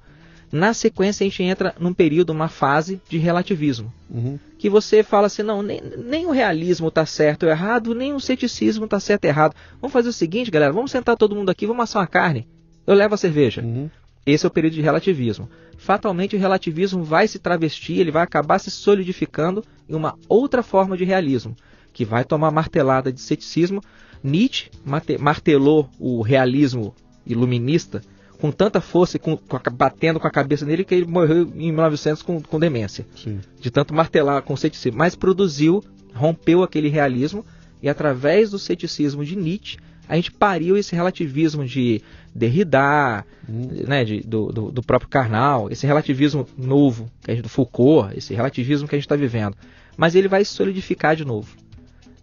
na 0.52 0.74
sequência, 0.74 1.24
a 1.24 1.28
gente 1.28 1.42
entra 1.42 1.74
num 1.78 1.94
período, 1.94 2.30
uma 2.30 2.48
fase 2.48 3.00
de 3.08 3.18
relativismo. 3.18 3.92
Uhum. 4.10 4.38
Que 4.58 4.68
você 4.68 5.02
fala 5.02 5.28
assim: 5.28 5.42
não, 5.42 5.62
nem, 5.62 5.80
nem 5.80 6.26
o 6.26 6.30
realismo 6.30 6.88
está 6.88 7.06
certo 7.06 7.44
ou 7.44 7.48
errado, 7.48 7.94
nem 7.94 8.12
o 8.12 8.20
ceticismo 8.20 8.84
está 8.84 8.98
certo 8.98 9.24
ou 9.24 9.30
errado. 9.30 9.54
Vamos 9.80 9.92
fazer 9.92 10.08
o 10.08 10.12
seguinte, 10.12 10.50
galera: 10.50 10.72
vamos 10.72 10.90
sentar 10.90 11.16
todo 11.16 11.36
mundo 11.36 11.50
aqui, 11.50 11.66
vamos 11.66 11.84
assar 11.84 12.02
uma 12.02 12.08
carne. 12.08 12.48
Eu 12.86 12.94
levo 12.94 13.14
a 13.14 13.18
cerveja. 13.18 13.62
Uhum. 13.62 13.88
Esse 14.26 14.44
é 14.44 14.48
o 14.48 14.50
período 14.50 14.74
de 14.74 14.82
relativismo. 14.82 15.48
Fatalmente, 15.78 16.36
o 16.36 16.38
relativismo 16.38 17.02
vai 17.02 17.26
se 17.26 17.38
travestir, 17.38 17.98
ele 17.98 18.10
vai 18.10 18.22
acabar 18.22 18.58
se 18.58 18.70
solidificando 18.70 19.64
em 19.88 19.94
uma 19.94 20.18
outra 20.28 20.62
forma 20.62 20.96
de 20.96 21.04
realismo, 21.04 21.56
que 21.92 22.04
vai 22.04 22.24
tomar 22.24 22.50
martelada 22.50 23.12
de 23.12 23.20
ceticismo. 23.20 23.80
Nietzsche 24.22 24.70
martelou 25.18 25.88
o 25.98 26.20
realismo 26.20 26.94
iluminista 27.26 28.02
com 28.40 28.50
tanta 28.50 28.80
força 28.80 29.16
e 29.16 29.20
com, 29.20 29.36
com 29.36 29.56
a, 29.56 29.60
batendo 29.70 30.18
com 30.18 30.26
a 30.26 30.30
cabeça 30.30 30.64
nele 30.64 30.84
que 30.84 30.94
ele 30.94 31.06
morreu 31.06 31.42
em 31.54 31.72
1900 31.72 32.22
com, 32.22 32.40
com 32.40 32.58
demência. 32.58 33.06
Sim. 33.16 33.40
De 33.60 33.70
tanto 33.70 33.94
martelar 33.94 34.42
com 34.42 34.54
o 34.54 34.56
ceticismo. 34.56 34.98
Mas 34.98 35.14
produziu, 35.14 35.84
rompeu 36.14 36.62
aquele 36.62 36.88
realismo 36.88 37.44
e 37.82 37.88
através 37.88 38.50
do 38.50 38.58
ceticismo 38.58 39.24
de 39.24 39.36
Nietzsche 39.36 39.78
a 40.08 40.16
gente 40.16 40.32
pariu 40.32 40.76
esse 40.76 40.92
relativismo 40.92 41.64
de 41.64 42.02
Derrida, 42.34 43.24
hum. 43.48 43.68
né, 43.86 44.04
de, 44.04 44.20
do, 44.20 44.52
do, 44.52 44.72
do, 44.72 44.82
próprio 44.82 45.08
Karnal, 45.08 45.70
esse 45.70 45.86
relativismo 45.86 46.48
novo, 46.58 47.08
que 47.22 47.30
a 47.30 47.34
gente, 47.34 47.44
do 47.44 47.48
Foucault, 47.48 48.16
esse 48.16 48.34
relativismo 48.34 48.88
que 48.88 48.96
a 48.96 48.98
gente 48.98 49.06
está 49.06 49.14
vivendo. 49.14 49.56
Mas 49.96 50.16
ele 50.16 50.26
vai 50.26 50.44
se 50.44 50.52
solidificar 50.52 51.14
de 51.14 51.24
novo. 51.24 51.56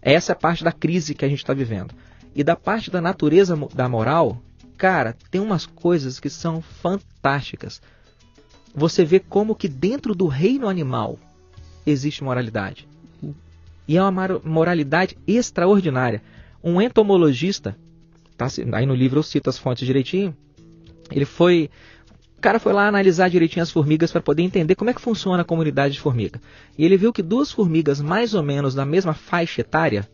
Essa 0.02 0.32
é 0.32 0.34
a 0.34 0.36
parte 0.36 0.62
da 0.62 0.70
crise 0.70 1.14
que 1.14 1.24
a 1.24 1.28
gente 1.28 1.38
está 1.38 1.54
vivendo. 1.54 1.94
E 2.34 2.44
da 2.44 2.54
parte 2.54 2.90
da 2.90 3.00
natureza 3.00 3.58
da 3.74 3.88
moral, 3.88 4.38
Cara, 4.78 5.16
tem 5.28 5.40
umas 5.40 5.66
coisas 5.66 6.20
que 6.20 6.30
são 6.30 6.62
fantásticas. 6.62 7.82
Você 8.72 9.04
vê 9.04 9.18
como 9.18 9.56
que 9.56 9.66
dentro 9.66 10.14
do 10.14 10.28
reino 10.28 10.68
animal 10.68 11.18
existe 11.84 12.22
moralidade. 12.22 12.86
E 13.88 13.96
é 13.96 14.02
uma 14.02 14.40
moralidade 14.44 15.18
extraordinária. 15.26 16.22
Um 16.62 16.80
entomologista, 16.80 17.76
tá, 18.36 18.46
aí 18.72 18.86
no 18.86 18.94
livro 18.94 19.18
eu 19.18 19.22
cito 19.24 19.50
as 19.50 19.58
fontes 19.58 19.84
direitinho, 19.84 20.36
ele 21.10 21.24
foi. 21.24 21.68
O 22.36 22.40
cara 22.40 22.60
foi 22.60 22.72
lá 22.72 22.86
analisar 22.86 23.28
direitinho 23.28 23.64
as 23.64 23.70
formigas 23.72 24.12
para 24.12 24.20
poder 24.20 24.42
entender 24.42 24.76
como 24.76 24.90
é 24.90 24.94
que 24.94 25.00
funciona 25.00 25.42
a 25.42 25.44
comunidade 25.44 25.94
de 25.94 26.00
formiga. 26.00 26.40
E 26.76 26.84
ele 26.84 26.96
viu 26.96 27.12
que 27.12 27.22
duas 27.22 27.50
formigas 27.50 28.00
mais 28.00 28.32
ou 28.32 28.44
menos 28.44 28.76
da 28.76 28.84
mesma 28.84 29.12
faixa 29.12 29.60
etária, 29.60 30.08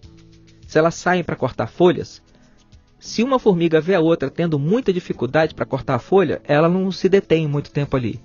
se 0.66 0.78
elas 0.78 0.95
saem 0.95 1.23
para 1.23 1.36
cortar 1.36 1.66
folhas, 1.66 2.23
se 3.05 3.23
uma 3.23 3.39
formiga 3.39 3.83
vê 3.83 3.95
a 3.95 4.01
outra 4.01 4.31
tendo 4.31 4.59
muita 4.59 4.91
dificuldade 4.91 5.55
para 5.55 5.67
cortar 5.67 5.97
a 5.97 5.99
folha, 5.99 6.41
ela 6.43 6.71
não 6.71 6.91
se 6.91 7.07
detém 7.07 7.47
muito 7.47 7.71
tempo 7.71 7.99
ali. 7.99 8.19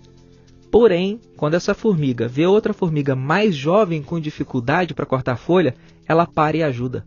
Porém, 0.71 1.19
quando 1.35 1.55
essa 1.55 1.73
formiga 1.73 2.29
vê 2.29 2.45
outra 2.45 2.73
formiga 2.73 3.13
mais 3.13 3.53
jovem 3.53 4.01
com 4.01 4.17
dificuldade 4.21 4.93
para 4.93 5.05
cortar 5.05 5.33
a 5.33 5.35
folha, 5.35 5.75
ela 6.07 6.25
para 6.25 6.55
e 6.55 6.63
ajuda. 6.63 7.03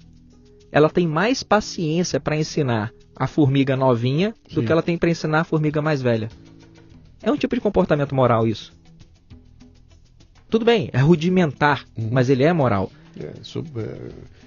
Ela 0.71 0.91
tem 0.91 1.07
mais 1.09 1.43
paciência 1.43 2.21
para 2.21 2.37
ensinar 2.37 2.93
a 3.17 3.27
formiga 3.27 3.75
novinha 3.75 4.35
do 4.51 4.61
Sim. 4.61 4.67
que 4.67 4.71
ela 4.71 4.83
tem 4.83 4.99
para 4.99 5.09
ensinar 5.09 5.41
a 5.41 5.45
formiga 5.45 5.81
mais 5.81 6.03
velha. 6.03 6.29
É 7.23 7.33
um 7.33 7.39
tipo 7.39 7.55
de 7.55 7.61
comportamento 7.63 8.15
moral 8.15 8.47
isso. 8.47 8.71
Tudo 10.51 10.67
bem, 10.67 10.91
é 10.93 10.99
rudimentar, 10.99 11.87
uhum. 11.97 12.11
mas 12.13 12.29
ele 12.29 12.45
é 12.45 12.53
moral. 12.53 12.93
É, 13.19 13.33
é 13.33 14.42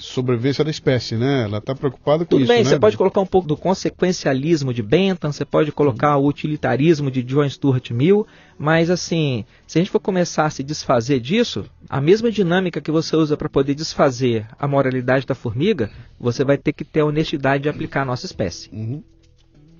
sobrevivência 0.00 0.64
da 0.64 0.70
espécie, 0.70 1.16
né? 1.16 1.44
Ela 1.44 1.58
está 1.58 1.74
preocupada 1.74 2.24
com 2.24 2.30
Tudo 2.30 2.42
isso. 2.42 2.46
Tudo 2.46 2.56
bem, 2.56 2.64
né? 2.64 2.70
você 2.70 2.78
pode 2.78 2.96
colocar 2.96 3.20
um 3.20 3.26
pouco 3.26 3.46
do 3.46 3.56
consequencialismo 3.56 4.72
de 4.72 4.82
Bentham, 4.82 5.32
você 5.32 5.44
pode 5.44 5.72
colocar 5.72 6.16
o 6.16 6.26
utilitarismo 6.26 7.10
de 7.10 7.22
John 7.22 7.48
Stuart 7.48 7.90
Mill, 7.90 8.26
mas 8.58 8.90
assim, 8.90 9.44
se 9.66 9.78
a 9.78 9.80
gente 9.80 9.90
for 9.90 10.00
começar 10.00 10.46
a 10.46 10.50
se 10.50 10.62
desfazer 10.62 11.20
disso, 11.20 11.64
a 11.88 12.00
mesma 12.00 12.30
dinâmica 12.30 12.80
que 12.80 12.90
você 12.90 13.16
usa 13.16 13.36
para 13.36 13.48
poder 13.48 13.74
desfazer 13.74 14.46
a 14.58 14.66
moralidade 14.66 15.26
da 15.26 15.34
formiga, 15.34 15.90
você 16.18 16.44
vai 16.44 16.56
ter 16.56 16.72
que 16.72 16.84
ter 16.84 17.00
a 17.00 17.06
honestidade 17.06 17.64
de 17.64 17.68
aplicar 17.68 18.02
a 18.02 18.06
nossa 18.06 18.26
espécie. 18.26 18.70
Uhum. 18.72 19.02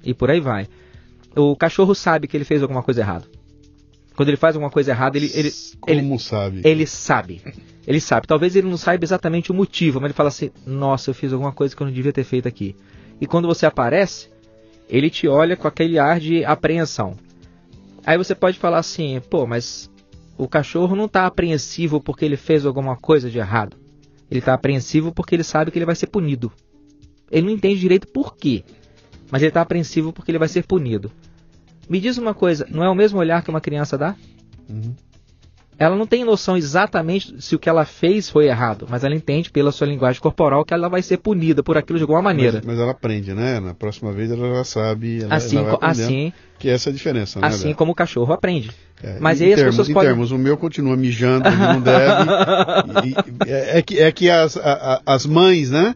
E 0.04 0.14
por 0.14 0.30
aí 0.30 0.40
vai. 0.40 0.68
O 1.36 1.54
cachorro 1.56 1.94
sabe 1.94 2.26
que 2.26 2.36
ele 2.36 2.44
fez 2.44 2.62
alguma 2.62 2.82
coisa 2.82 3.00
errada. 3.00 3.37
Quando 4.18 4.30
ele 4.30 4.36
faz 4.36 4.56
alguma 4.56 4.68
coisa 4.68 4.90
errada, 4.90 5.16
ele. 5.16 5.30
ele 5.32 5.52
Como 5.78 5.96
ele, 5.96 6.18
sabe? 6.18 6.60
Ele 6.64 6.86
sabe. 6.88 7.40
Ele 7.86 8.00
sabe. 8.00 8.26
Talvez 8.26 8.56
ele 8.56 8.66
não 8.66 8.76
saiba 8.76 9.04
exatamente 9.04 9.52
o 9.52 9.54
motivo, 9.54 10.00
mas 10.00 10.08
ele 10.08 10.16
fala 10.16 10.28
assim: 10.28 10.50
Nossa, 10.66 11.10
eu 11.10 11.14
fiz 11.14 11.32
alguma 11.32 11.52
coisa 11.52 11.76
que 11.76 11.80
eu 11.80 11.86
não 11.86 11.94
devia 11.94 12.12
ter 12.12 12.24
feito 12.24 12.48
aqui. 12.48 12.74
E 13.20 13.28
quando 13.28 13.46
você 13.46 13.64
aparece, 13.64 14.28
ele 14.88 15.08
te 15.08 15.28
olha 15.28 15.56
com 15.56 15.68
aquele 15.68 16.00
ar 16.00 16.18
de 16.18 16.44
apreensão. 16.44 17.16
Aí 18.04 18.18
você 18.18 18.34
pode 18.34 18.58
falar 18.58 18.78
assim: 18.78 19.22
Pô, 19.30 19.46
mas 19.46 19.88
o 20.36 20.48
cachorro 20.48 20.96
não 20.96 21.04
está 21.04 21.24
apreensivo 21.24 22.00
porque 22.00 22.24
ele 22.24 22.36
fez 22.36 22.66
alguma 22.66 22.96
coisa 22.96 23.30
de 23.30 23.38
errado. 23.38 23.76
Ele 24.28 24.40
está 24.40 24.52
apreensivo 24.52 25.12
porque 25.12 25.36
ele 25.36 25.44
sabe 25.44 25.70
que 25.70 25.78
ele 25.78 25.86
vai 25.86 25.94
ser 25.94 26.08
punido. 26.08 26.50
Ele 27.30 27.46
não 27.46 27.52
entende 27.52 27.78
direito 27.78 28.08
por 28.08 28.36
quê, 28.36 28.64
mas 29.30 29.42
ele 29.42 29.50
está 29.50 29.60
apreensivo 29.60 30.12
porque 30.12 30.32
ele 30.32 30.40
vai 30.40 30.48
ser 30.48 30.64
punido. 30.66 31.08
Me 31.88 32.00
diz 32.00 32.18
uma 32.18 32.34
coisa, 32.34 32.66
não 32.70 32.84
é 32.84 32.88
o 32.88 32.94
mesmo 32.94 33.18
olhar 33.18 33.42
que 33.42 33.50
uma 33.50 33.60
criança 33.60 33.96
dá? 33.96 34.14
Uhum. 34.68 34.94
Ela 35.78 35.94
não 35.94 36.06
tem 36.06 36.24
noção 36.24 36.56
exatamente 36.56 37.40
se 37.40 37.54
o 37.54 37.58
que 37.58 37.68
ela 37.68 37.84
fez 37.84 38.28
foi 38.28 38.48
errado, 38.48 38.84
mas 38.90 39.04
ela 39.04 39.14
entende 39.14 39.48
pela 39.48 39.70
sua 39.70 39.86
linguagem 39.86 40.20
corporal 40.20 40.64
que 40.64 40.74
ela 40.74 40.88
vai 40.88 41.02
ser 41.02 41.18
punida 41.18 41.62
por 41.62 41.78
aquilo 41.78 42.00
de 42.00 42.02
alguma 42.02 42.20
maneira. 42.20 42.54
Mas, 42.58 42.66
mas 42.66 42.78
ela 42.80 42.90
aprende, 42.90 43.32
né? 43.32 43.60
Na 43.60 43.74
próxima 43.74 44.12
vez 44.12 44.28
ela 44.28 44.56
já 44.56 44.64
sabe. 44.64 45.22
Ela, 45.22 45.36
assim, 45.36 45.58
ela 45.58 45.78
assim, 45.80 46.32
que 46.58 46.68
essa 46.68 46.88
é 46.88 46.90
a 46.90 46.94
diferença, 46.94 47.38
né? 47.38 47.46
Assim 47.46 47.72
como 47.74 47.92
o 47.92 47.94
cachorro 47.94 48.32
aprende. 48.32 48.72
É, 49.00 49.20
mas 49.20 49.40
aí 49.40 49.54
termos, 49.54 49.62
as 49.62 49.70
pessoas 49.70 49.88
em 49.88 49.94
podem... 49.94 50.10
termos, 50.10 50.32
o 50.32 50.38
meu 50.38 50.56
continua 50.56 50.96
mijando, 50.96 51.48
não 51.48 51.78
deve. 51.80 52.28
e, 53.04 53.48
e, 53.48 53.52
é, 53.52 53.78
é, 53.78 53.82
que, 53.82 54.00
é 54.00 54.10
que 54.10 54.28
as, 54.28 54.56
a, 54.56 55.00
as 55.06 55.24
mães, 55.26 55.70
né? 55.70 55.94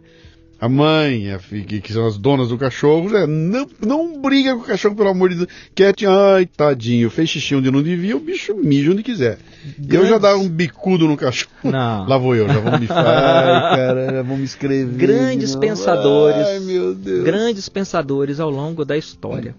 A 0.63 0.69
mãe, 0.69 1.33
a, 1.33 1.41
que, 1.41 1.81
que, 1.81 1.93
são 1.93 2.07
as 2.07 2.17
donas 2.17 2.51
do 2.51 2.57
cachorro, 2.57 3.11
não, 3.27 3.67
não 3.85 4.23
briga 4.23 4.55
com 4.55 4.61
o 4.61 4.65
cachorro, 4.65 4.95
pelo 4.95 5.09
amor 5.09 5.31
de 5.31 5.35
Deus. 5.35 5.49
Cat, 5.75 6.07
ai, 6.07 6.47
tadinho, 6.47 7.11
fez 7.11 7.31
xixi 7.31 7.57
onde 7.57 7.69
não 7.69 7.83
devia, 7.83 8.17
o 8.17 8.21
bicho 8.21 8.55
mija 8.55 8.93
onde 8.93 9.03
quiser. 9.03 9.41
Grandes... 9.77 9.93
Eu 9.93 10.07
já 10.07 10.19
dava 10.19 10.39
um 10.39 10.49
bicudo 10.49 11.09
no 11.09 11.17
cachorro. 11.17 11.53
Não. 11.65 12.07
Lá 12.07 12.17
vou 12.17 12.37
eu, 12.37 12.47
já 12.47 12.61
vou 12.61 12.79
me 12.79 12.87
Ai, 12.89 13.77
cara, 13.77 14.13
já 14.13 14.23
vou 14.23 14.37
me 14.37 14.45
escrever. 14.45 14.97
Grandes 14.97 15.57
pensadores. 15.57 16.47
Ai, 16.47 16.61
meu 16.61 16.95
Deus. 16.95 17.25
Grandes 17.25 17.69
pensadores 17.69 18.39
ao 18.39 18.49
longo 18.49 18.85
da 18.85 18.97
história 18.97 19.57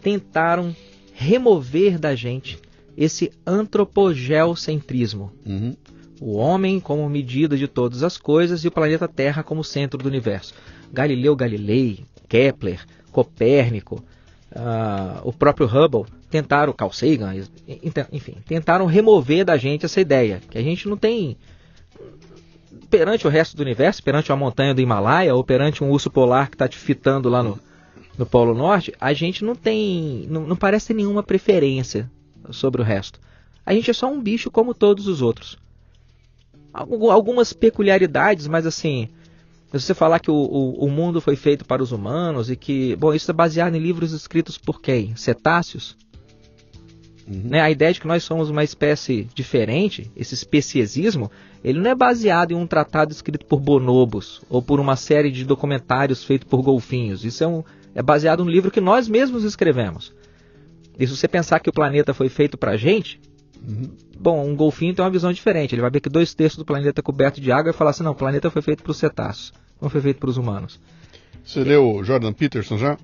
tentaram 0.00 0.76
remover 1.12 1.98
da 1.98 2.14
gente 2.14 2.56
esse 2.96 3.32
antropogeocentrismo. 3.44 5.32
Uhum 5.44 5.74
o 6.20 6.36
homem 6.36 6.80
como 6.80 7.08
medida 7.08 7.56
de 7.56 7.68
todas 7.68 8.02
as 8.02 8.16
coisas 8.16 8.64
e 8.64 8.68
o 8.68 8.72
planeta 8.72 9.08
Terra 9.08 9.42
como 9.42 9.62
centro 9.62 9.98
do 9.98 10.08
universo. 10.08 10.54
Galileu 10.92 11.36
Galilei, 11.36 12.04
Kepler, 12.28 12.80
Copérnico, 13.12 14.02
uh, 14.52 15.20
o 15.24 15.32
próprio 15.32 15.66
Hubble 15.66 16.04
tentaram, 16.30 16.72
Carl 16.72 16.92
Sagan, 16.92 17.34
enfim, 18.12 18.36
tentaram 18.46 18.86
remover 18.86 19.44
da 19.44 19.56
gente 19.56 19.84
essa 19.84 20.00
ideia, 20.00 20.40
que 20.50 20.58
a 20.58 20.62
gente 20.62 20.88
não 20.88 20.96
tem 20.96 21.36
perante 22.90 23.26
o 23.26 23.30
resto 23.30 23.56
do 23.56 23.62
universo, 23.62 24.02
perante 24.02 24.30
uma 24.30 24.36
montanha 24.36 24.74
do 24.74 24.80
Himalaia 24.80 25.34
ou 25.34 25.42
perante 25.42 25.82
um 25.82 25.90
urso 25.90 26.10
polar 26.10 26.48
que 26.48 26.54
está 26.54 26.68
te 26.68 26.78
fitando 26.78 27.28
lá 27.28 27.42
no, 27.42 27.58
no 28.16 28.24
Polo 28.24 28.54
Norte, 28.54 28.92
a 29.00 29.12
gente 29.12 29.44
não 29.44 29.54
tem, 29.54 30.26
não, 30.30 30.46
não 30.46 30.56
parece 30.56 30.88
ter 30.88 30.94
nenhuma 30.94 31.22
preferência 31.22 32.10
sobre 32.50 32.80
o 32.80 32.84
resto. 32.84 33.18
A 33.64 33.74
gente 33.74 33.90
é 33.90 33.94
só 33.94 34.08
um 34.08 34.22
bicho 34.22 34.50
como 34.50 34.72
todos 34.72 35.08
os 35.08 35.20
outros 35.20 35.58
algumas 37.10 37.52
peculiaridades, 37.52 38.46
mas 38.46 38.66
assim, 38.66 39.08
se 39.72 39.80
você 39.80 39.94
falar 39.94 40.20
que 40.20 40.30
o, 40.30 40.34
o, 40.34 40.84
o, 40.84 40.90
mundo 40.90 41.20
foi 41.20 41.36
feito 41.36 41.64
para 41.64 41.82
os 41.82 41.92
humanos 41.92 42.50
e 42.50 42.56
que, 42.56 42.94
bom, 42.96 43.12
isso 43.12 43.30
é 43.30 43.34
baseado 43.34 43.74
em 43.74 43.80
livros 43.80 44.12
escritos 44.12 44.58
por 44.58 44.80
quem? 44.80 45.16
Cetáceos? 45.16 45.96
Uhum. 47.26 47.42
Né? 47.44 47.60
A 47.60 47.70
ideia 47.70 47.92
de 47.92 48.00
que 48.00 48.06
nós 48.06 48.22
somos 48.22 48.50
uma 48.50 48.62
espécie 48.62 49.26
diferente, 49.34 50.10
esse 50.16 50.34
especiesismo, 50.34 51.30
ele 51.64 51.80
não 51.80 51.90
é 51.90 51.94
baseado 51.94 52.52
em 52.52 52.54
um 52.54 52.66
tratado 52.66 53.12
escrito 53.12 53.44
por 53.46 53.60
bonobos 53.60 54.40
ou 54.48 54.62
por 54.62 54.78
uma 54.78 54.96
série 54.96 55.30
de 55.30 55.44
documentários 55.44 56.22
feitos 56.22 56.48
por 56.48 56.62
golfinhos. 56.62 57.24
Isso 57.24 57.42
é, 57.42 57.46
um, 57.46 57.64
é 57.94 58.02
baseado 58.02 58.44
num 58.44 58.50
livro 58.50 58.70
que 58.70 58.80
nós 58.80 59.08
mesmos 59.08 59.42
escrevemos. 59.42 60.14
E 60.98 61.06
se 61.06 61.16
você 61.16 61.26
pensar 61.26 61.58
que 61.58 61.68
o 61.68 61.72
planeta 61.72 62.14
foi 62.14 62.28
feito 62.28 62.56
para 62.56 62.76
gente, 62.76 63.20
Uhum. 63.66 63.90
Bom, 64.18 64.46
um 64.46 64.56
golfinho 64.56 64.94
tem 64.94 65.04
uma 65.04 65.10
visão 65.10 65.32
diferente. 65.32 65.74
Ele 65.74 65.82
vai 65.82 65.90
ver 65.90 66.00
que 66.00 66.08
dois 66.08 66.34
terços 66.34 66.58
do 66.58 66.64
planeta 66.64 67.00
é 67.00 67.02
coberto 67.02 67.40
de 67.40 67.52
água 67.52 67.70
e 67.70 67.74
falar 67.74 67.90
assim: 67.90 68.02
não, 68.02 68.12
o 68.12 68.14
planeta 68.14 68.50
foi 68.50 68.62
feito 68.62 68.82
para 68.82 68.90
os 68.90 68.96
cetáceos, 68.96 69.52
não 69.80 69.88
foi 69.88 70.00
feito 70.00 70.18
para 70.18 70.30
os 70.30 70.36
humanos. 70.36 70.80
Você 71.44 71.62
leu 71.62 72.02
Jordan 72.02 72.32
Peterson 72.32 72.78
já? 72.78 72.98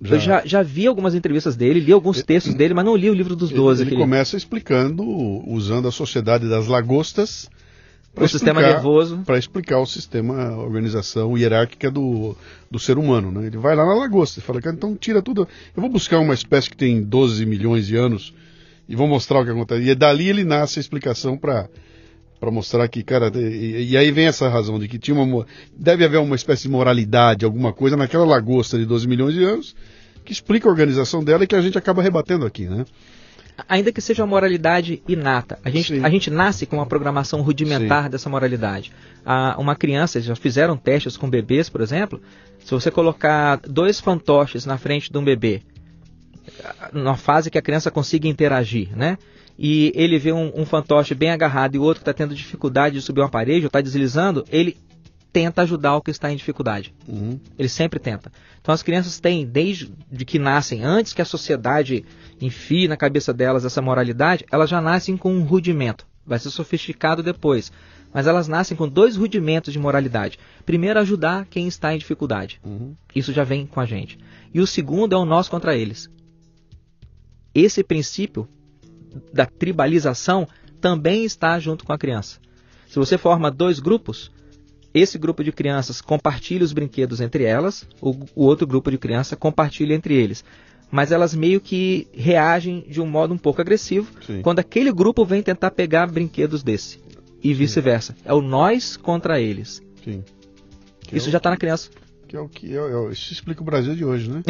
Já. 0.00 0.16
Eu 0.16 0.20
já, 0.20 0.42
já 0.44 0.62
vi 0.62 0.86
algumas 0.86 1.14
entrevistas 1.14 1.54
dele, 1.54 1.78
li 1.78 1.92
alguns 1.92 2.22
textos 2.24 2.54
dele, 2.54 2.74
mas 2.74 2.84
não 2.84 2.96
li 2.96 3.08
o 3.08 3.14
livro 3.14 3.36
dos 3.36 3.50
Doze. 3.50 3.82
Ele, 3.82 3.90
ele 3.90 4.00
começa 4.00 4.36
explicando, 4.36 5.04
usando 5.46 5.86
a 5.86 5.92
Sociedade 5.92 6.48
das 6.48 6.66
Lagostas, 6.66 7.48
o 8.14 8.28
sistema 8.28 8.60
nervoso. 8.60 9.18
Para 9.24 9.38
explicar 9.38 9.78
o 9.78 9.86
sistema, 9.86 10.48
a 10.48 10.58
organização 10.58 11.36
hierárquica 11.38 11.90
do, 11.90 12.36
do 12.70 12.78
ser 12.78 12.98
humano. 12.98 13.30
Né? 13.30 13.46
Ele 13.46 13.56
vai 13.56 13.74
lá 13.74 13.86
na 13.86 13.94
lagosta 13.94 14.38
e 14.38 14.42
fala, 14.42 14.60
cara, 14.60 14.76
então 14.76 14.94
tira 14.96 15.22
tudo. 15.22 15.48
Eu 15.74 15.80
vou 15.80 15.90
buscar 15.90 16.18
uma 16.18 16.34
espécie 16.34 16.68
que 16.68 16.76
tem 16.76 17.02
12 17.02 17.46
milhões 17.46 17.86
de 17.86 17.96
anos 17.96 18.34
e 18.88 18.96
vou 18.96 19.06
mostrar 19.06 19.40
o 19.40 19.44
que 19.44 19.50
acontece. 19.50 19.82
E 19.82 19.94
dali 19.94 20.28
ele 20.28 20.44
nasce 20.44 20.78
a 20.78 20.80
explicação 20.80 21.36
para 21.36 21.68
para 22.40 22.50
mostrar 22.50 22.88
que, 22.88 23.04
cara, 23.04 23.30
e, 23.36 23.92
e, 23.92 23.96
aí 23.96 24.10
vem 24.10 24.26
essa 24.26 24.48
razão 24.48 24.76
de 24.76 24.88
que 24.88 24.98
tinha 24.98 25.16
uma 25.16 25.46
deve 25.76 26.04
haver 26.04 26.18
uma 26.18 26.34
espécie 26.34 26.62
de 26.64 26.70
moralidade, 26.70 27.44
alguma 27.44 27.72
coisa 27.72 27.96
naquela 27.96 28.24
lagosta 28.24 28.76
de 28.76 28.84
12 28.84 29.06
milhões 29.06 29.34
de 29.34 29.44
anos 29.44 29.76
que 30.24 30.32
explica 30.32 30.68
a 30.68 30.70
organização 30.70 31.22
dela 31.22 31.44
e 31.44 31.46
que 31.46 31.54
a 31.54 31.60
gente 31.60 31.78
acaba 31.78 32.02
rebatendo 32.02 32.44
aqui, 32.44 32.66
né? 32.66 32.84
ainda 33.68 33.92
que 33.92 34.00
seja 34.00 34.22
uma 34.22 34.28
moralidade 34.28 35.02
inata. 35.06 35.58
A 35.64 35.70
gente, 35.70 35.94
a 36.04 36.08
gente 36.08 36.30
nasce 36.30 36.66
com 36.66 36.76
uma 36.76 36.86
programação 36.86 37.42
rudimentar 37.42 38.04
Sim. 38.04 38.10
dessa 38.10 38.28
moralidade. 38.28 38.92
Uma 39.58 39.76
criança, 39.76 40.20
já 40.20 40.34
fizeram 40.34 40.76
testes 40.76 41.16
com 41.16 41.28
bebês, 41.28 41.68
por 41.68 41.80
exemplo, 41.80 42.20
se 42.58 42.70
você 42.70 42.90
colocar 42.90 43.60
dois 43.66 44.00
fantoches 44.00 44.64
na 44.64 44.78
frente 44.78 45.12
de 45.12 45.18
um 45.18 45.24
bebê, 45.24 45.62
numa 46.92 47.16
fase 47.16 47.50
que 47.50 47.58
a 47.58 47.62
criança 47.62 47.90
consiga 47.90 48.28
interagir, 48.28 48.96
né? 48.96 49.18
E 49.58 49.92
ele 49.94 50.18
vê 50.18 50.32
um, 50.32 50.50
um 50.54 50.64
fantoche 50.64 51.14
bem 51.14 51.30
agarrado 51.30 51.74
e 51.74 51.78
o 51.78 51.82
outro 51.82 52.02
que 52.02 52.10
está 52.10 52.14
tendo 52.14 52.34
dificuldade 52.34 52.96
de 52.96 53.02
subir 53.02 53.20
uma 53.20 53.28
parede 53.28 53.64
ou 53.64 53.66
está 53.66 53.80
deslizando, 53.80 54.44
ele 54.50 54.76
tenta 55.32 55.62
ajudar 55.62 55.96
o 55.96 56.02
que 56.02 56.10
está 56.10 56.30
em 56.30 56.36
dificuldade. 56.36 56.94
Uhum. 57.08 57.40
Ele 57.58 57.68
sempre 57.68 57.98
tenta. 57.98 58.30
Então 58.60 58.74
as 58.74 58.82
crianças 58.82 59.18
têm, 59.18 59.46
desde 59.46 59.90
que 60.26 60.38
nascem, 60.38 60.82
antes 60.84 61.12
que 61.12 61.22
a 61.22 61.24
sociedade 61.24 62.04
enfie 62.40 62.86
na 62.86 62.96
cabeça 62.96 63.32
delas 63.32 63.64
essa 63.64 63.80
moralidade, 63.80 64.44
elas 64.50 64.68
já 64.68 64.80
nascem 64.80 65.16
com 65.16 65.32
um 65.32 65.42
rudimento. 65.42 66.06
Vai 66.26 66.38
ser 66.38 66.50
sofisticado 66.50 67.22
depois. 67.22 67.72
Mas 68.12 68.26
elas 68.26 68.46
nascem 68.46 68.76
com 68.76 68.86
dois 68.86 69.16
rudimentos 69.16 69.72
de 69.72 69.78
moralidade. 69.78 70.38
Primeiro, 70.66 71.00
ajudar 71.00 71.46
quem 71.46 71.66
está 71.66 71.94
em 71.94 71.98
dificuldade. 71.98 72.60
Uhum. 72.62 72.94
Isso 73.14 73.32
já 73.32 73.42
vem 73.42 73.66
com 73.66 73.80
a 73.80 73.86
gente. 73.86 74.18
E 74.52 74.60
o 74.60 74.66
segundo 74.66 75.14
é 75.14 75.16
o 75.16 75.24
nós 75.24 75.48
contra 75.48 75.74
eles. 75.74 76.10
Esse 77.54 77.82
princípio 77.82 78.48
da 79.32 79.46
tribalização 79.46 80.48
também 80.80 81.24
está 81.24 81.58
junto 81.58 81.84
com 81.84 81.92
a 81.92 81.98
criança. 81.98 82.38
Se 82.88 82.98
você 82.98 83.16
forma 83.16 83.50
dois 83.50 83.78
grupos, 83.78 84.30
esse 84.92 85.16
grupo 85.16 85.42
de 85.42 85.52
crianças 85.52 86.00
compartilha 86.00 86.64
os 86.64 86.72
brinquedos 86.72 87.20
entre 87.20 87.44
elas, 87.44 87.86
o, 88.00 88.10
o 88.34 88.44
outro 88.44 88.66
grupo 88.66 88.90
de 88.90 88.98
crianças 88.98 89.38
compartilha 89.38 89.94
entre 89.94 90.14
eles. 90.14 90.44
Mas 90.90 91.10
elas 91.10 91.34
meio 91.34 91.58
que 91.60 92.06
reagem 92.12 92.84
de 92.86 93.00
um 93.00 93.06
modo 93.06 93.32
um 93.32 93.38
pouco 93.38 93.62
agressivo 93.62 94.12
Sim. 94.26 94.42
quando 94.42 94.58
aquele 94.58 94.92
grupo 94.92 95.24
vem 95.24 95.42
tentar 95.42 95.70
pegar 95.70 96.06
brinquedos 96.06 96.62
desse. 96.62 97.00
E 97.42 97.54
vice-versa. 97.54 98.14
É 98.24 98.34
o 98.34 98.42
nós 98.42 98.96
contra 98.96 99.40
eles. 99.40 99.82
Sim. 100.04 100.22
Isso 101.10 101.30
já 101.30 101.38
está 101.38 101.48
na 101.48 101.56
criança. 101.56 101.90
Que 102.32 102.36
é 102.38 102.40
o 102.40 102.48
que 102.48 102.72
eu, 102.72 102.88
eu, 102.88 103.12
isso 103.12 103.30
explica 103.30 103.60
o 103.60 103.64
Brasil 103.64 103.94
de 103.94 104.06
hoje, 104.06 104.30
né? 104.30 104.42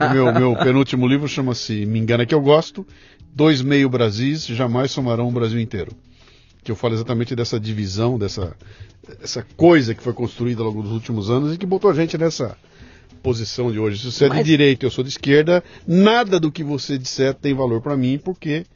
o 0.00 0.12
meu, 0.12 0.34
meu 0.34 0.56
penúltimo 0.56 1.06
livro 1.06 1.28
chama-se 1.28 1.86
Me 1.86 2.00
Engana 2.00 2.26
Que 2.26 2.34
Eu 2.34 2.40
Gosto. 2.40 2.84
Dois 3.32 3.62
meio 3.62 3.88
Brasis 3.88 4.44
jamais 4.46 4.90
somarão 4.90 5.28
o 5.28 5.30
Brasil 5.30 5.60
inteiro 5.60 5.92
que 6.64 6.72
eu 6.72 6.74
falo 6.74 6.94
exatamente 6.94 7.36
dessa 7.36 7.60
divisão, 7.60 8.18
dessa 8.18 8.56
essa 9.22 9.46
coisa 9.56 9.94
que 9.94 10.02
foi 10.02 10.12
construída 10.12 10.60
ao 10.60 10.70
longo 10.70 10.82
dos 10.82 10.90
últimos 10.90 11.30
anos 11.30 11.54
e 11.54 11.56
que 11.56 11.64
botou 11.64 11.88
a 11.88 11.94
gente 11.94 12.18
nessa 12.18 12.58
posição 13.22 13.70
de 13.70 13.78
hoje. 13.78 14.00
Se 14.00 14.10
você 14.10 14.24
é 14.24 14.28
de 14.30 14.42
direita 14.42 14.84
e 14.84 14.86
eu 14.86 14.90
sou 14.90 15.04
de 15.04 15.10
esquerda, 15.10 15.62
nada 15.86 16.40
do 16.40 16.50
que 16.50 16.64
você 16.64 16.98
disser 16.98 17.32
tem 17.32 17.54
valor 17.54 17.80
para 17.80 17.96
mim, 17.96 18.18
porque 18.18 18.66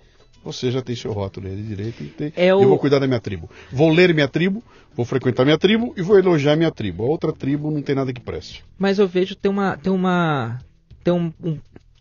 você 0.45 0.71
já 0.71 0.83
tem 0.83 0.95
seu 0.95 1.13
rótulo 1.13 1.49
de 1.49 1.63
direita 1.63 2.03
e 2.03 2.07
tem, 2.07 2.33
é 2.37 2.55
o... 2.55 2.63
eu 2.63 2.69
vou 2.69 2.79
cuidar 2.79 2.99
da 2.99 3.07
minha 3.07 3.21
tribo. 3.21 3.49
Vou 3.73 3.91
ler 3.91 4.13
minha 4.13 4.29
tribo, 4.29 4.63
vou 4.95 5.07
frequentar 5.07 5.45
minha 5.45 5.59
tribo 5.59 5.95
e 5.97 6.03
vou 6.03 6.19
elogiar 6.19 6.57
minha 6.57 6.71
tribo. 6.71 7.05
A 7.05 7.07
outra 7.07 7.33
tribo 7.33 7.71
não 7.71 7.83
tem 7.83 7.95
nada 7.95 8.13
que 8.13 8.21
preste. 8.21 8.65
Mas 8.79 8.99
eu 8.99 9.09
vejo 9.09 9.35
tem 9.35 9.51
uma 9.51 9.77
tem 9.77 9.93
uma 9.93 10.59
tem 11.03 11.13
um, 11.13 11.33
um, 11.43 11.59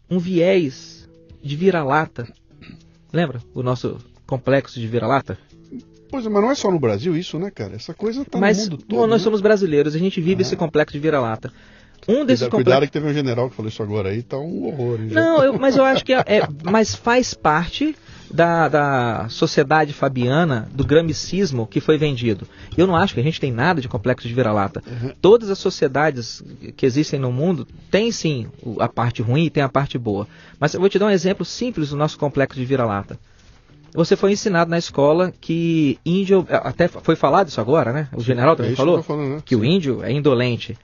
um 0.10 0.20
viés 0.20 1.08
de 1.42 1.56
vira-lata. 1.56 2.28
Lembra 3.12 3.42
o 3.54 3.64
nosso 3.64 3.98
complexo 4.28 4.80
de 4.80 4.88
vira-lata? 4.88 5.38
Pois 6.10 6.26
é, 6.26 6.30
mas 6.30 6.44
não 6.44 6.52
é 6.52 6.56
só 6.56 6.70
no 6.70 6.80
Brasil 6.80 7.18
isso, 7.18 7.40
né, 7.40 7.50
cara? 7.50 7.76
Essa 7.76 7.94
coisa 7.94 8.24
tá 8.24 8.38
mas, 8.38 8.58
no 8.58 8.64
mundo 8.64 8.78
todo. 8.84 9.00
Mas 9.00 9.10
nós 9.10 9.22
né? 9.22 9.24
somos 9.24 9.42
brasileiros, 9.42 9.96
a 9.96 9.98
gente 9.98 10.22
vive 10.22 10.42
ah. 10.42 10.46
esse 10.46 10.56
complexo 10.56 10.94
de 10.94 11.00
vira-lata. 11.00 11.52
Um 12.08 12.26
desses 12.26 12.48
Cuidado, 12.48 12.64
complexos... 12.64 12.86
que 12.86 12.92
teve 12.92 13.08
um 13.08 13.14
general 13.14 13.50
que 13.50 13.56
falou 13.56 13.70
isso 13.70 13.82
agora 13.82 14.10
aí, 14.10 14.22
tá 14.22 14.38
um 14.38 14.68
horror. 14.68 15.00
Hein, 15.00 15.08
não, 15.12 15.44
eu, 15.44 15.58
mas 15.58 15.76
eu 15.76 15.84
acho 15.84 16.04
que 16.04 16.14
é, 16.14 16.20
é, 16.20 16.48
mas 16.70 16.94
faz 16.94 17.34
parte 17.34 17.96
da, 18.34 18.68
da 18.68 19.30
sociedade 19.30 19.94
fabiana, 19.94 20.68
do 20.74 20.84
gramicismo 20.84 21.68
que 21.68 21.80
foi 21.80 22.00
vendido. 22.00 22.48
Eu 22.76 22.88
não 22.88 22.96
acho 22.96 23.14
que 23.14 23.20
a 23.20 23.24
gente 23.24 23.40
tem 23.40 23.52
nada 23.52 23.80
de 23.80 23.88
complexo 23.88 24.28
de 24.28 24.34
vira-lata. 24.34 24.82
Uhum. 24.88 25.12
Todas 25.22 25.52
as 25.52 25.60
sociedades 25.60 26.44
que 26.76 26.84
existem 26.84 27.20
no 27.20 27.32
mundo 27.32 27.68
têm 27.92 28.12
sim 28.12 28.48
a 28.80 28.90
parte 28.90 29.22
ruim 29.22 29.46
e 29.46 29.50
tem 29.52 29.62
a 29.62 29.70
parte 29.70 30.00
boa. 30.00 30.28
Mas 30.60 30.74
eu 30.74 30.80
vou 30.80 30.90
te 30.90 30.98
dar 30.98 31.06
um 31.06 31.12
exemplo 31.12 31.46
simples 31.46 31.92
do 31.92 31.96
nosso 31.96 32.18
complexo 32.18 32.60
de 32.60 32.66
vira-lata. 32.66 33.20
Você 33.94 34.16
foi 34.16 34.32
ensinado 34.32 34.72
na 34.72 34.80
escola 34.80 35.32
que 35.40 36.00
índio. 36.04 36.48
Até 36.50 36.88
foi 36.88 37.16
falado 37.16 37.50
isso 37.50 37.62
agora, 37.62 37.94
né? 37.94 38.10
O 38.14 38.22
general 38.22 38.56
também 38.56 38.74
é 38.74 38.76
falou. 38.76 38.98
Que, 38.98 39.04
falando, 39.04 39.30
né? 39.36 39.42
que 39.46 39.56
o 39.56 39.64
índio 39.64 40.04
é 40.04 40.12
indolente. 40.12 40.76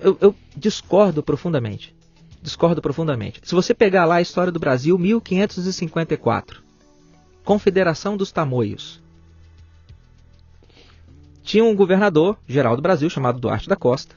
Eu, 0.00 0.16
eu, 0.20 0.34
discordo 0.56 1.24
profundamente. 1.24 1.95
Discordo 2.46 2.80
profundamente. 2.80 3.40
Se 3.42 3.56
você 3.56 3.74
pegar 3.74 4.04
lá 4.04 4.14
a 4.14 4.22
história 4.22 4.52
do 4.52 4.60
Brasil, 4.60 4.96
1554. 4.96 6.62
Confederação 7.44 8.16
dos 8.16 8.30
Tamoios. 8.30 9.02
Tinha 11.42 11.64
um 11.64 11.74
governador 11.74 12.38
geral 12.46 12.76
do 12.76 12.82
Brasil 12.82 13.10
chamado 13.10 13.40
Duarte 13.40 13.68
da 13.68 13.74
Costa. 13.74 14.14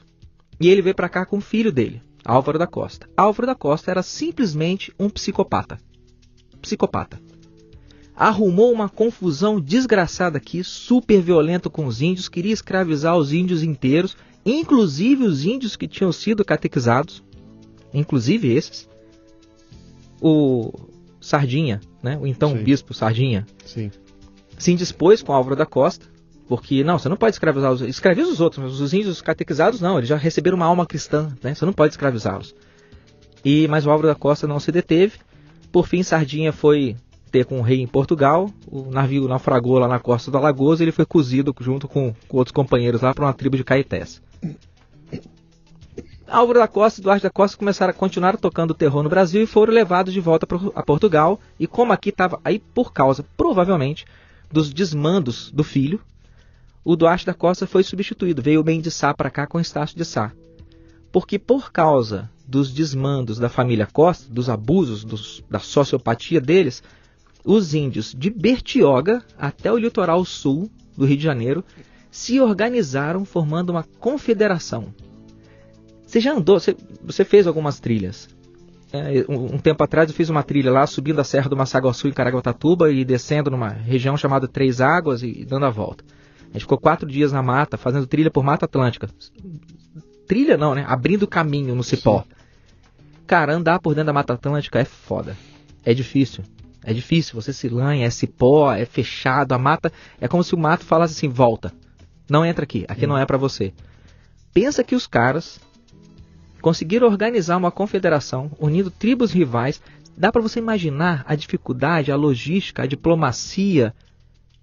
E 0.60 0.68
ele 0.68 0.80
veio 0.80 0.94
para 0.94 1.08
cá 1.08 1.26
com 1.26 1.38
o 1.38 1.40
filho 1.40 1.72
dele, 1.72 2.00
Álvaro 2.24 2.56
da 2.56 2.68
Costa. 2.68 3.10
Álvaro 3.16 3.48
da 3.48 3.56
Costa 3.56 3.90
era 3.90 4.02
simplesmente 4.02 4.94
um 4.96 5.10
psicopata. 5.10 5.80
Psicopata 6.62 7.20
arrumou 8.14 8.70
uma 8.70 8.88
confusão 8.88 9.58
desgraçada 9.58 10.38
aqui, 10.38 10.62
super 10.62 11.20
violento 11.22 11.70
com 11.70 11.86
os 11.86 12.02
índios, 12.02 12.28
queria 12.28 12.52
escravizar 12.52 13.16
os 13.16 13.32
índios 13.32 13.62
inteiros, 13.62 14.14
inclusive 14.44 15.24
os 15.24 15.46
índios 15.46 15.74
que 15.74 15.88
tinham 15.88 16.12
sido 16.12 16.44
catequizados, 16.44 17.22
inclusive 17.92 18.52
esses. 18.52 18.88
O 20.20 20.72
Sardinha, 21.20 21.80
né, 22.02 22.18
o 22.20 22.26
então 22.26 22.50
Sim. 22.50 22.62
bispo 22.62 22.94
Sardinha, 22.94 23.46
Sim. 23.64 23.90
se 24.58 24.72
indispôs 24.72 25.22
com 25.22 25.32
Álvaro 25.32 25.56
da 25.56 25.66
Costa, 25.66 26.06
porque 26.46 26.82
não, 26.82 26.98
você 26.98 27.08
não 27.08 27.16
pode 27.16 27.34
escravizar 27.34 27.72
os 27.72 27.80
escraviza 27.80 28.30
os 28.30 28.40
outros, 28.40 28.62
mas 28.62 28.80
os 28.80 28.92
índios 28.92 29.22
catequizados 29.22 29.80
não, 29.80 29.98
eles 29.98 30.08
já 30.08 30.16
receberam 30.16 30.56
uma 30.56 30.66
alma 30.66 30.84
cristã, 30.84 31.34
né? 31.42 31.54
Você 31.54 31.64
não 31.64 31.72
pode 31.72 31.92
escravizá-los. 31.92 32.54
E 33.44 33.68
mas 33.68 33.86
o 33.86 33.90
Álvaro 33.90 34.08
da 34.08 34.14
Costa 34.14 34.46
não 34.46 34.60
se 34.60 34.72
deteve. 34.72 35.18
Por 35.72 35.86
fim, 35.86 36.02
Sardinha 36.02 36.52
foi 36.52 36.96
ter 37.30 37.44
com 37.44 37.58
o 37.58 37.62
rei 37.62 37.80
em 37.80 37.86
Portugal. 37.86 38.50
O 38.66 38.90
navio 38.90 39.28
naufragou 39.28 39.78
lá 39.78 39.88
na 39.88 39.98
costa 39.98 40.30
da 40.30 40.40
Lagoa 40.40 40.76
e 40.78 40.82
ele 40.82 40.92
foi 40.92 41.06
cozido 41.06 41.54
junto 41.60 41.86
com, 41.86 42.14
com 42.28 42.36
outros 42.36 42.52
companheiros 42.52 43.00
lá 43.00 43.14
para 43.14 43.24
uma 43.24 43.32
tribo 43.32 43.56
de 43.56 43.64
caetés. 43.64 44.20
Álvaro 46.30 46.60
da 46.60 46.68
Costa 46.68 47.00
e 47.00 47.02
Duarte 47.02 47.24
da 47.24 47.30
Costa 47.30 47.58
começaram 47.58 47.90
a 47.90 47.94
continuar 47.94 48.36
tocando 48.36 48.72
terror 48.72 49.02
no 49.02 49.08
Brasil 49.08 49.42
e 49.42 49.46
foram 49.46 49.72
levados 49.72 50.12
de 50.12 50.20
volta 50.20 50.46
a 50.76 50.82
Portugal. 50.82 51.40
E 51.58 51.66
como 51.66 51.92
aqui 51.92 52.10
estava 52.10 52.40
aí 52.44 52.60
por 52.60 52.92
causa, 52.92 53.24
provavelmente, 53.36 54.06
dos 54.50 54.72
desmandos 54.72 55.50
do 55.50 55.64
filho, 55.64 56.00
o 56.84 56.94
Duarte 56.94 57.26
da 57.26 57.34
Costa 57.34 57.66
foi 57.66 57.82
substituído. 57.82 58.40
Veio 58.40 58.60
o 58.60 58.64
bem 58.64 58.80
de 58.80 58.92
Sá 58.92 59.12
para 59.12 59.28
cá 59.28 59.44
com 59.44 59.58
Estácio 59.58 59.96
de 59.96 60.04
Sá. 60.04 60.32
Porque 61.10 61.36
por 61.36 61.72
causa 61.72 62.30
dos 62.46 62.72
desmandos 62.72 63.38
da 63.38 63.48
família 63.48 63.86
Costa, 63.86 64.32
dos 64.32 64.48
abusos, 64.48 65.02
dos, 65.02 65.42
da 65.50 65.58
sociopatia 65.58 66.40
deles, 66.40 66.80
os 67.44 67.74
índios 67.74 68.14
de 68.16 68.30
Bertioga 68.30 69.24
até 69.36 69.72
o 69.72 69.78
litoral 69.78 70.24
sul 70.24 70.70
do 70.96 71.04
Rio 71.04 71.16
de 71.16 71.24
Janeiro 71.24 71.64
se 72.08 72.40
organizaram 72.40 73.24
formando 73.24 73.70
uma 73.70 73.82
confederação. 73.98 74.94
Você 76.10 76.18
já 76.18 76.32
andou, 76.32 76.58
você, 76.58 76.76
você 77.04 77.24
fez 77.24 77.46
algumas 77.46 77.78
trilhas. 77.78 78.28
É, 78.92 79.24
um, 79.28 79.54
um, 79.54 79.58
tempo 79.58 79.84
atrás 79.84 80.10
eu 80.10 80.16
fiz 80.16 80.28
uma 80.28 80.42
trilha 80.42 80.72
lá, 80.72 80.84
subindo 80.84 81.20
a 81.20 81.24
Serra 81.24 81.48
do 81.48 81.56
Massaguaçu 81.56 82.08
em 82.08 82.12
Caraguatatuba 82.12 82.90
e 82.90 83.04
descendo 83.04 83.48
numa 83.48 83.68
região 83.68 84.16
chamada 84.16 84.48
Três 84.48 84.80
Águas 84.80 85.22
e, 85.22 85.42
e 85.42 85.44
dando 85.44 85.66
a 85.66 85.70
volta. 85.70 86.02
A 86.48 86.54
gente 86.54 86.62
ficou 86.62 86.78
quatro 86.78 87.08
dias 87.08 87.30
na 87.30 87.44
mata, 87.44 87.76
fazendo 87.76 88.08
trilha 88.08 88.28
por 88.28 88.42
Mata 88.42 88.64
Atlântica. 88.64 89.08
Trilha 90.26 90.56
não, 90.56 90.74
né? 90.74 90.84
Abrindo 90.88 91.28
caminho 91.28 91.76
no 91.76 91.84
cipó. 91.84 92.24
Cara, 93.24 93.54
andar 93.54 93.78
por 93.78 93.94
dentro 93.94 94.06
da 94.06 94.12
Mata 94.12 94.32
Atlântica 94.32 94.80
é 94.80 94.84
foda. 94.84 95.36
É 95.84 95.94
difícil. 95.94 96.42
É 96.82 96.92
difícil, 96.92 97.40
você 97.40 97.52
se 97.52 97.68
lanha, 97.68 98.04
é 98.04 98.10
cipó, 98.10 98.72
é 98.72 98.84
fechado, 98.84 99.52
a 99.52 99.58
mata. 99.58 99.92
É 100.20 100.26
como 100.26 100.42
se 100.42 100.56
o 100.56 100.58
mato 100.58 100.84
falasse 100.84 101.14
assim: 101.14 101.28
volta. 101.28 101.72
Não 102.28 102.44
entra 102.44 102.64
aqui, 102.64 102.84
aqui 102.88 103.06
não 103.06 103.16
é 103.16 103.24
para 103.24 103.38
você. 103.38 103.72
Pensa 104.52 104.82
que 104.82 104.96
os 104.96 105.06
caras 105.06 105.60
conseguiram 106.60 107.06
organizar 107.06 107.56
uma 107.56 107.70
confederação 107.70 108.50
unindo 108.58 108.90
tribos 108.90 109.32
rivais. 109.32 109.80
Dá 110.16 110.30
para 110.30 110.42
você 110.42 110.58
imaginar 110.58 111.24
a 111.26 111.34
dificuldade, 111.34 112.12
a 112.12 112.16
logística, 112.16 112.82
a 112.82 112.86
diplomacia 112.86 113.94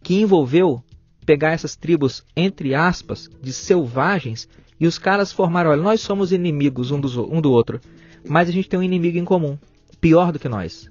que 0.04 0.22
envolveu 0.22 0.84
pegar 1.26 1.52
essas 1.52 1.76
tribos, 1.76 2.24
entre 2.36 2.74
aspas, 2.74 3.30
de 3.42 3.52
selvagens 3.52 4.48
e 4.80 4.88
os 4.88 4.98
caras 4.98 5.32
formaram: 5.32 5.72
olha, 5.72 5.82
nós 5.82 6.02
somos 6.02 6.32
inimigos 6.32 6.92
um, 6.92 7.00
dos, 7.00 7.18
um 7.18 7.42
do 7.42 7.52
outro, 7.52 7.82
mas 8.28 8.48
a 8.48 8.52
gente 8.52 8.70
tem 8.70 8.80
um 8.80 8.84
inimigo 8.84 9.18
em 9.18 9.26
comum, 9.26 9.58
pior 10.00 10.32
do 10.32 10.40
que 10.40 10.48
nós. 10.48 10.90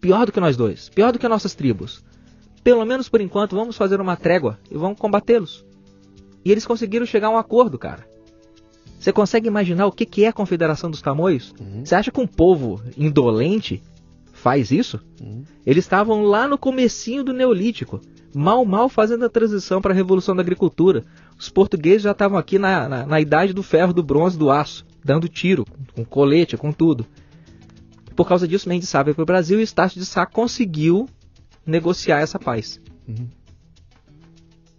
Pior 0.00 0.26
do 0.26 0.32
que 0.32 0.40
nós 0.40 0.56
dois, 0.56 0.88
pior 0.88 1.12
do 1.12 1.18
que 1.18 1.28
nossas 1.28 1.54
tribos. 1.54 2.04
Pelo 2.64 2.84
menos 2.84 3.08
por 3.08 3.20
enquanto, 3.20 3.56
vamos 3.56 3.76
fazer 3.76 4.00
uma 4.00 4.16
trégua 4.16 4.58
e 4.70 4.76
vamos 4.76 4.98
combatê-los. 4.98 5.64
E 6.44 6.50
eles 6.50 6.66
conseguiram 6.66 7.06
chegar 7.06 7.28
a 7.28 7.30
um 7.30 7.38
acordo, 7.38 7.78
cara. 7.78 8.11
Você 9.02 9.12
consegue 9.12 9.48
imaginar 9.48 9.86
o 9.86 9.90
que 9.90 10.24
é 10.24 10.28
a 10.28 10.32
Confederação 10.32 10.88
dos 10.88 11.02
Tamoios? 11.02 11.52
Uhum. 11.58 11.84
Você 11.84 11.92
acha 11.92 12.12
que 12.12 12.20
um 12.20 12.26
povo 12.26 12.80
indolente 12.96 13.82
faz 14.32 14.70
isso? 14.70 15.00
Uhum. 15.20 15.42
Eles 15.66 15.84
estavam 15.84 16.22
lá 16.22 16.46
no 16.46 16.56
comecinho 16.56 17.24
do 17.24 17.32
Neolítico, 17.32 18.00
mal 18.32 18.64
mal 18.64 18.88
fazendo 18.88 19.24
a 19.24 19.28
transição 19.28 19.82
para 19.82 19.92
a 19.92 19.96
Revolução 19.96 20.36
da 20.36 20.42
Agricultura. 20.42 21.04
Os 21.36 21.48
portugueses 21.48 22.02
já 22.02 22.12
estavam 22.12 22.38
aqui 22.38 22.60
na, 22.60 22.88
na, 22.88 23.04
na 23.04 23.20
idade 23.20 23.52
do 23.52 23.60
ferro, 23.60 23.92
do 23.92 24.04
bronze, 24.04 24.38
do 24.38 24.52
aço, 24.52 24.86
dando 25.04 25.28
tiro, 25.28 25.66
com 25.96 26.04
colete, 26.04 26.56
com 26.56 26.70
tudo. 26.70 27.04
Por 28.14 28.28
causa 28.28 28.46
disso, 28.46 28.68
Mendes 28.68 28.88
Sá 28.88 29.02
veio 29.02 29.16
para 29.16 29.24
o 29.24 29.26
Brasil 29.26 29.58
e 29.58 29.64
Estácio 29.64 29.98
de 29.98 30.06
Sá 30.06 30.24
conseguiu 30.26 31.08
negociar 31.66 32.20
essa 32.20 32.38
paz. 32.38 32.80
Uhum. 33.08 33.26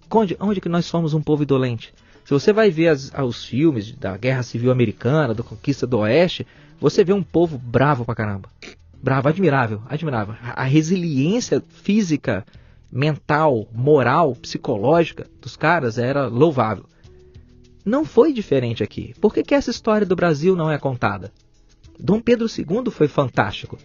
Onde, 0.10 0.38
onde 0.40 0.62
que 0.62 0.70
nós 0.70 0.86
somos 0.86 1.14
um 1.14 1.22
povo 1.22 1.44
idolente? 1.44 1.94
Se 2.26 2.32
você 2.32 2.54
vai 2.54 2.70
ver 2.70 2.88
as, 2.90 3.12
os 3.12 3.46
filmes 3.46 3.92
da 3.92 4.16
Guerra 4.18 4.44
Civil 4.44 4.72
Americana, 4.72 5.34
da 5.34 5.44
Conquista 5.44 5.86
do 5.86 6.00
Oeste, 6.00 6.48
você 6.80 7.04
vê 7.04 7.14
um 7.14 7.24
povo 7.24 7.58
bravo 7.58 8.06
pra 8.06 8.16
caramba. 8.16 8.50
Bravo, 9.02 9.28
admirável, 9.28 9.82
admirável. 9.88 10.36
A, 10.42 10.64
resiliência 10.64 11.62
física, 11.68 12.46
mental, 12.90 13.68
moral, 13.74 14.36
psicológica 14.36 15.28
dos 15.42 15.58
caras 15.58 15.98
era 15.98 16.28
louvável. 16.28 16.86
Não 17.86 18.06
foi 18.06 18.32
diferente 18.32 18.82
aqui. 18.82 19.14
Por 19.20 19.34
que, 19.34 19.44
que 19.44 19.54
essa 19.54 19.72
história 19.72 20.08
do 20.08 20.16
Brasil 20.16 20.56
não 20.56 20.72
é 20.72 20.78
contada? 20.78 21.34
Dom 22.00 22.22
Pedro 22.22 22.48
II 22.48 22.90
foi 22.92 23.10
fantástico. 23.10 23.78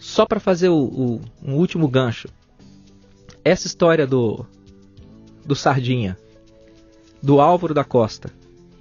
Só 0.00 0.26
para 0.26 0.40
fazer 0.40 0.68
o, 0.68 0.76
o, 0.76 1.20
um 1.42 1.54
último 1.54 1.86
gancho. 1.86 2.28
Essa 3.44 3.68
história 3.68 4.04
do, 4.04 4.44
do 5.44 5.54
Sardinha, 5.54 6.18
do 7.22 7.40
Álvaro 7.40 7.74
da 7.74 7.84
Costa 7.84 8.30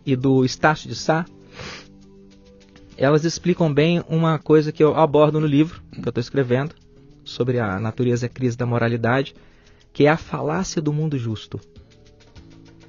e 0.05 0.15
do 0.15 0.45
Estácio 0.45 0.87
de 0.87 0.95
Sá, 0.95 1.25
elas 2.97 3.25
explicam 3.25 3.73
bem 3.73 4.03
uma 4.07 4.39
coisa 4.39 4.71
que 4.71 4.83
eu 4.83 4.95
abordo 4.95 5.39
no 5.39 5.47
livro 5.47 5.81
que 5.91 5.99
eu 5.99 6.09
estou 6.09 6.21
escrevendo 6.21 6.75
sobre 7.23 7.59
a 7.59 7.79
natureza 7.79 8.25
e 8.25 8.27
a 8.27 8.29
crise 8.29 8.55
da 8.55 8.65
moralidade, 8.65 9.35
que 9.91 10.05
é 10.05 10.09
a 10.09 10.17
falácia 10.17 10.81
do 10.81 10.93
mundo 10.93 11.17
justo. 11.17 11.59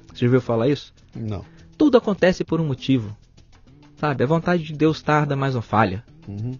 Você 0.07 0.21
já 0.21 0.27
ouviu 0.27 0.41
falar 0.41 0.67
isso? 0.67 0.93
Não. 1.15 1.43
Tudo 1.77 1.97
acontece 1.97 2.43
por 2.43 2.61
um 2.61 2.65
motivo. 2.65 3.15
Sabe? 3.97 4.23
A 4.23 4.27
vontade 4.27 4.63
de 4.63 4.73
Deus 4.73 5.01
tarda, 5.01 5.35
mas 5.35 5.55
não 5.55 5.61
falha. 5.61 6.03
Uhum. 6.27 6.53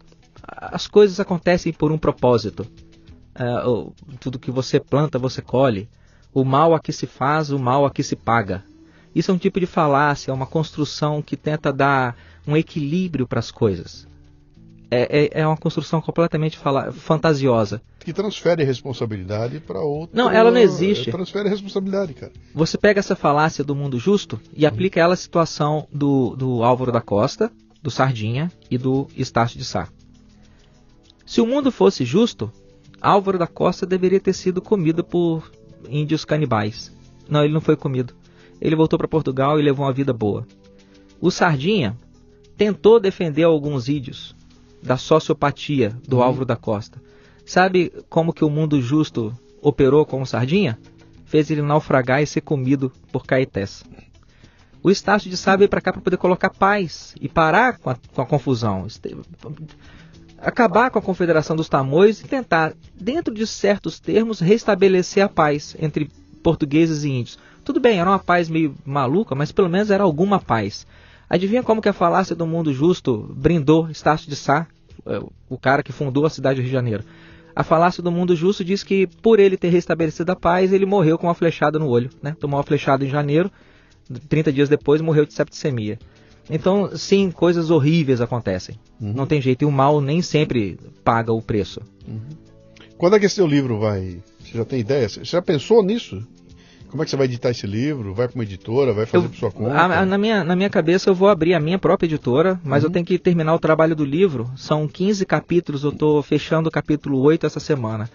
As 0.43 0.87
coisas 0.87 1.19
acontecem 1.19 1.71
por 1.71 1.91
um 1.91 1.97
propósito. 1.97 2.67
Uh, 3.35 3.93
tudo 4.19 4.39
que 4.39 4.49
você 4.49 4.79
planta, 4.79 5.19
você 5.19 5.41
colhe. 5.41 5.89
O 6.33 6.43
mal 6.43 6.73
a 6.73 6.79
que 6.79 6.91
se 6.91 7.05
faz, 7.05 7.51
o 7.51 7.59
mal 7.59 7.85
a 7.85 7.91
que 7.91 8.03
se 8.03 8.15
paga. 8.15 8.63
Isso 9.17 9.31
é 9.31 9.33
um 9.33 9.37
tipo 9.39 9.59
de 9.59 9.65
falácia, 9.65 10.31
uma 10.31 10.45
construção 10.45 11.23
que 11.23 11.35
tenta 11.35 11.73
dar 11.73 12.15
um 12.45 12.55
equilíbrio 12.55 13.25
para 13.25 13.39
as 13.39 13.49
coisas. 13.49 14.07
É, 14.91 15.23
é, 15.25 15.41
é, 15.41 15.47
uma 15.47 15.57
construção 15.57 15.99
completamente 15.99 16.55
fala, 16.55 16.91
fantasiosa. 16.91 17.81
Que 17.99 18.13
transfere 18.13 18.63
responsabilidade 18.63 19.59
para 19.59 19.81
outro. 19.81 20.15
Não, 20.15 20.29
ela 20.29 20.51
não 20.51 20.59
existe. 20.59 21.09
Transfere 21.09 21.47
a 21.47 21.51
responsabilidade, 21.51 22.13
cara. 22.13 22.31
Você 22.53 22.77
pega 22.77 22.99
essa 22.99 23.15
falácia 23.15 23.63
do 23.63 23.73
mundo 23.73 23.97
justo 23.97 24.39
e 24.55 24.65
uhum. 24.65 24.69
aplica 24.69 24.99
ela 24.99 25.15
à 25.15 25.17
situação 25.17 25.87
do, 25.91 26.35
do 26.35 26.63
Álvaro 26.63 26.91
da 26.91 27.01
Costa, 27.01 27.51
do 27.81 27.89
Sardinha 27.89 28.51
e 28.69 28.77
do 28.77 29.07
Estácio 29.17 29.57
de 29.57 29.65
Sá. 29.65 29.87
Se 31.25 31.41
o 31.41 31.47
mundo 31.47 31.71
fosse 31.71 32.05
justo, 32.05 32.51
Álvaro 33.01 33.39
da 33.39 33.47
Costa 33.47 33.83
deveria 33.83 34.19
ter 34.19 34.33
sido 34.33 34.61
comido 34.61 35.03
por 35.03 35.51
índios 35.89 36.23
canibais. 36.23 36.95
Não, 37.27 37.43
ele 37.43 37.53
não 37.53 37.61
foi 37.61 37.75
comido. 37.75 38.13
Ele 38.59 38.75
voltou 38.75 38.97
para 38.97 39.07
Portugal 39.07 39.59
e 39.59 39.63
levou 39.63 39.85
uma 39.85 39.93
vida 39.93 40.13
boa. 40.13 40.45
O 41.19 41.31
Sardinha 41.31 41.97
tentou 42.57 42.99
defender 42.99 43.43
alguns 43.43 43.87
índios 43.89 44.35
da 44.81 44.97
sociopatia 44.97 45.95
do 46.07 46.17
uhum. 46.17 46.23
Álvaro 46.23 46.45
da 46.45 46.55
Costa. 46.55 47.01
Sabe 47.45 47.91
como 48.09 48.33
que 48.33 48.43
o 48.43 48.49
mundo 48.49 48.81
justo 48.81 49.33
operou 49.61 50.05
com 50.05 50.21
o 50.21 50.25
Sardinha? 50.25 50.77
Fez 51.25 51.49
ele 51.49 51.61
naufragar 51.61 52.21
e 52.21 52.27
ser 52.27 52.41
comido 52.41 52.91
por 53.11 53.25
Caetés. 53.25 53.83
O 54.81 54.91
Estácio 54.91 55.29
de 55.29 55.35
Sá 55.35 55.55
veio 55.55 55.69
para 55.69 55.81
cá 55.81 55.91
para 55.91 56.01
poder 56.01 56.17
colocar 56.17 56.49
paz 56.49 57.13
e 57.19 57.27
parar 57.27 57.77
com 57.77 57.89
a, 57.89 57.97
com 58.13 58.21
a 58.21 58.25
confusão. 58.25 58.87
Acabar 60.37 60.91
com 60.91 60.99
a 60.99 61.01
confederação 61.01 61.55
dos 61.55 61.67
tamoios 61.67 62.21
e 62.21 62.27
tentar, 62.27 62.73
dentro 62.93 63.33
de 63.33 63.45
certos 63.45 63.99
termos, 63.99 64.39
restabelecer 64.39 65.23
a 65.23 65.27
paz 65.27 65.75
entre 65.79 66.09
portugueses 66.43 67.03
e 67.03 67.09
índios. 67.09 67.39
Tudo 67.67 67.81
bem, 67.81 67.99
era 67.99 68.09
uma 68.09 68.17
paz 68.17 68.47
meio 68.47 68.73
maluca, 68.85 69.35
mas 69.35 69.51
pelo 69.51 69.67
menos 69.67 69.91
era 69.91 70.01
alguma 70.01 70.39
paz. 70.39 70.87
Adivinha 71.29 71.61
como 71.61 71.81
que 71.81 71.89
a 71.89 71.93
falácia 71.93 72.33
do 72.33 72.47
mundo 72.47 72.71
justo 72.71 73.29
brindou 73.35 73.89
Estácio 73.89 74.29
de 74.29 74.37
Sá, 74.37 74.65
é, 75.05 75.21
o 75.49 75.57
cara 75.57 75.83
que 75.83 75.91
fundou 75.91 76.25
a 76.25 76.29
cidade 76.29 76.55
do 76.55 76.61
Rio 76.61 76.69
de 76.69 76.73
Janeiro? 76.73 77.03
A 77.53 77.65
falácia 77.65 78.01
do 78.01 78.09
mundo 78.09 78.37
justo 78.37 78.63
diz 78.63 78.83
que 78.83 79.05
por 79.05 79.37
ele 79.37 79.57
ter 79.57 79.67
restabelecido 79.67 80.31
a 80.31 80.35
paz, 80.37 80.71
ele 80.71 80.85
morreu 80.85 81.17
com 81.17 81.27
uma 81.27 81.33
flechada 81.33 81.77
no 81.77 81.89
olho, 81.89 82.09
né? 82.23 82.37
Tomou 82.39 82.57
uma 82.57 82.63
flechada 82.63 83.03
em 83.03 83.09
janeiro, 83.09 83.51
30 84.29 84.53
dias 84.53 84.69
depois 84.69 85.01
morreu 85.01 85.25
de 85.25 85.33
septicemia. 85.33 85.99
Então, 86.49 86.95
sim, 86.95 87.29
coisas 87.31 87.69
horríveis 87.69 88.21
acontecem. 88.21 88.79
Uhum. 89.01 89.11
Não 89.11 89.27
tem 89.27 89.41
jeito, 89.41 89.63
e 89.63 89.65
o 89.65 89.71
mal 89.73 89.99
nem 89.99 90.21
sempre 90.21 90.79
paga 91.03 91.33
o 91.33 91.41
preço. 91.41 91.81
Uhum. 92.07 92.29
Quando 92.97 93.17
é 93.17 93.19
que 93.19 93.25
esse 93.25 93.35
seu 93.35 93.45
livro 93.45 93.77
vai? 93.77 94.23
Você 94.39 94.57
já 94.57 94.63
tem 94.63 94.79
ideia? 94.79 95.09
Você 95.09 95.25
já 95.25 95.41
pensou 95.41 95.83
nisso? 95.83 96.25
Como 96.89 97.01
é 97.01 97.05
que 97.05 97.11
você 97.11 97.17
vai 97.17 97.25
editar 97.25 97.49
esse 97.49 97.67
livro? 97.67 98.13
Vai 98.13 98.27
para 98.27 98.35
uma 98.35 98.43
editora? 98.43 98.93
Vai 98.93 99.05
fazer 99.05 99.25
eu, 99.25 99.29
por 99.29 99.37
sua 99.37 99.51
conta? 99.51 99.73
A, 99.73 100.01
a, 100.01 100.05
na, 100.05 100.17
minha, 100.17 100.43
na 100.43 100.55
minha 100.55 100.69
cabeça 100.69 101.09
eu 101.09 101.15
vou 101.15 101.27
abrir 101.27 101.53
a 101.53 101.59
minha 101.59 101.77
própria 101.77 102.07
editora, 102.07 102.59
mas 102.63 102.83
uhum. 102.83 102.89
eu 102.89 102.93
tenho 102.93 103.05
que 103.05 103.19
terminar 103.19 103.53
o 103.53 103.59
trabalho 103.59 103.95
do 103.95 104.05
livro. 104.05 104.49
São 104.55 104.87
15 104.87 105.25
capítulos, 105.25 105.83
eu 105.83 105.89
estou 105.89 106.23
fechando 106.23 106.69
o 106.69 106.71
capítulo 106.71 107.19
8 107.19 107.45
essa 107.45 107.59
semana. 107.59 108.09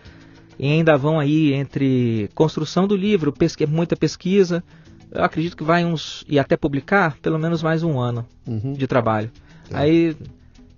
E 0.59 0.67
ainda 0.67 0.97
vão 0.97 1.19
aí 1.19 1.53
entre 1.53 2.31
construção 2.35 2.87
do 2.87 2.97
livro, 2.97 3.33
pesqu 3.33 3.67
muita 3.67 3.97
pesquisa. 3.97 4.63
Eu 5.11 5.25
acredito 5.25 5.57
que 5.57 5.65
vai 5.65 5.85
uns. 5.85 6.25
e 6.27 6.39
até 6.39 6.57
publicar, 6.57 7.17
pelo 7.21 7.39
menos 7.39 7.63
mais 7.63 7.83
um 7.83 7.99
ano 7.99 8.27
uhum. 8.47 8.73
de 8.73 8.87
trabalho. 8.87 9.31
É. 9.71 9.77
Aí, 9.77 10.17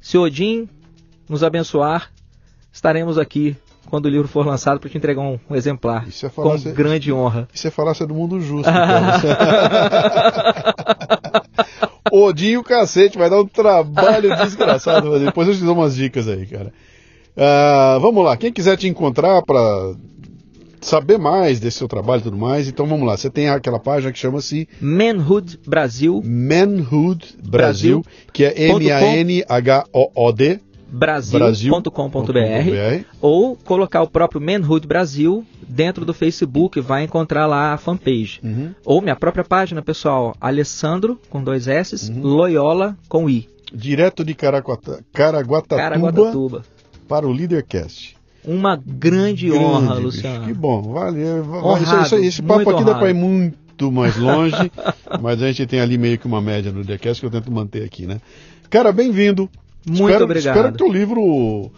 se 0.00 0.18
Odin 0.18 0.68
nos 1.28 1.44
abençoar, 1.44 2.10
estaremos 2.72 3.18
aqui 3.18 3.56
quando 3.88 4.06
o 4.06 4.08
livro 4.08 4.28
for 4.28 4.46
lançado 4.46 4.80
para 4.80 4.88
te 4.88 4.96
entregar 4.96 5.22
um, 5.22 5.38
um 5.48 5.54
exemplar. 5.54 6.06
É 6.08 6.28
com 6.28 6.72
grande 6.72 7.12
honra. 7.12 7.48
Isso 7.52 7.66
é 7.66 7.70
falácia 7.70 8.06
do 8.06 8.14
mundo 8.14 8.40
justo. 8.40 8.70
Odin 12.12 12.50
e 12.50 12.58
o 12.58 12.62
cacete, 12.62 13.18
vai 13.18 13.28
dar 13.28 13.40
um 13.40 13.46
trabalho 13.46 14.36
desgraçado. 14.36 15.10
Mas 15.10 15.22
depois 15.22 15.48
eu 15.48 15.54
te 15.54 15.64
dou 15.64 15.74
umas 15.74 15.96
dicas 15.96 16.28
aí, 16.28 16.46
cara. 16.46 16.72
Uh, 17.36 17.98
vamos 18.00 18.24
lá, 18.24 18.36
quem 18.36 18.52
quiser 18.52 18.76
te 18.76 18.86
encontrar 18.86 19.42
para 19.42 19.94
saber 20.80 21.18
mais 21.18 21.58
desse 21.58 21.78
seu 21.78 21.88
trabalho 21.88 22.20
e 22.20 22.24
tudo 22.24 22.36
mais, 22.36 22.68
então 22.68 22.86
vamos 22.86 23.06
lá. 23.06 23.16
Você 23.16 23.28
tem 23.30 23.48
aquela 23.48 23.80
página 23.80 24.12
que 24.12 24.18
chama-se 24.18 24.68
Manhood 24.80 25.58
Brasil. 25.66 26.22
Manhood 26.24 27.36
Brasil, 27.42 28.02
Brasil. 28.02 28.04
que 28.32 28.44
é 28.44 28.68
M-A-N-H-O-O-D 28.68 30.60
brasil.com.br 30.94 33.04
ou 33.20 33.56
colocar 33.56 34.02
o 34.02 34.08
próprio 34.08 34.40
Manhood 34.40 34.86
Brasil 34.86 35.44
dentro 35.68 36.04
do 36.04 36.14
Facebook, 36.14 36.80
vai 36.80 37.04
encontrar 37.04 37.46
lá 37.46 37.72
a 37.72 37.78
fanpage. 37.78 38.40
Uhum. 38.42 38.74
Ou 38.84 39.00
minha 39.00 39.16
própria 39.16 39.44
página, 39.44 39.82
pessoal, 39.82 40.34
Alessandro, 40.40 41.18
com 41.28 41.42
dois 41.42 41.66
S, 41.66 42.10
uhum. 42.10 42.22
Loyola, 42.22 42.96
com 43.08 43.28
I. 43.28 43.48
Direto 43.72 44.24
de 44.24 44.34
Caraguata, 44.34 45.02
Caraguatatuba, 45.12 45.82
Caraguatatuba 45.82 46.62
para 47.08 47.26
o 47.26 47.32
Leadercast. 47.32 48.16
Uma 48.44 48.76
grande, 48.76 49.48
grande 49.48 49.52
honra, 49.52 49.94
bicho. 49.94 50.02
Luciano. 50.02 50.46
Que 50.46 50.52
bom, 50.52 50.82
valeu. 50.82 51.44
Honrado, 51.44 51.82
isso, 51.82 52.16
isso, 52.16 52.18
esse 52.26 52.42
papo 52.42 52.60
aqui 52.60 52.70
honrado. 52.70 52.84
dá 52.84 52.98
para 52.98 53.10
ir 53.10 53.14
muito 53.14 53.90
mais 53.90 54.16
longe, 54.16 54.70
mas 55.20 55.42
a 55.42 55.46
gente 55.46 55.66
tem 55.66 55.80
ali 55.80 55.96
meio 55.96 56.18
que 56.18 56.26
uma 56.26 56.40
média 56.40 56.70
no 56.70 56.78
Leadercast 56.78 57.20
que 57.20 57.26
eu 57.26 57.30
tento 57.30 57.50
manter 57.50 57.84
aqui, 57.84 58.06
né? 58.06 58.20
Cara, 58.68 58.92
bem-vindo. 58.92 59.48
Muito 59.86 60.02
espero, 60.02 60.24
obrigado. 60.24 60.56
Espero 60.56 60.76
que 60.76 60.84
o 60.84 60.92
livro 60.92 61.72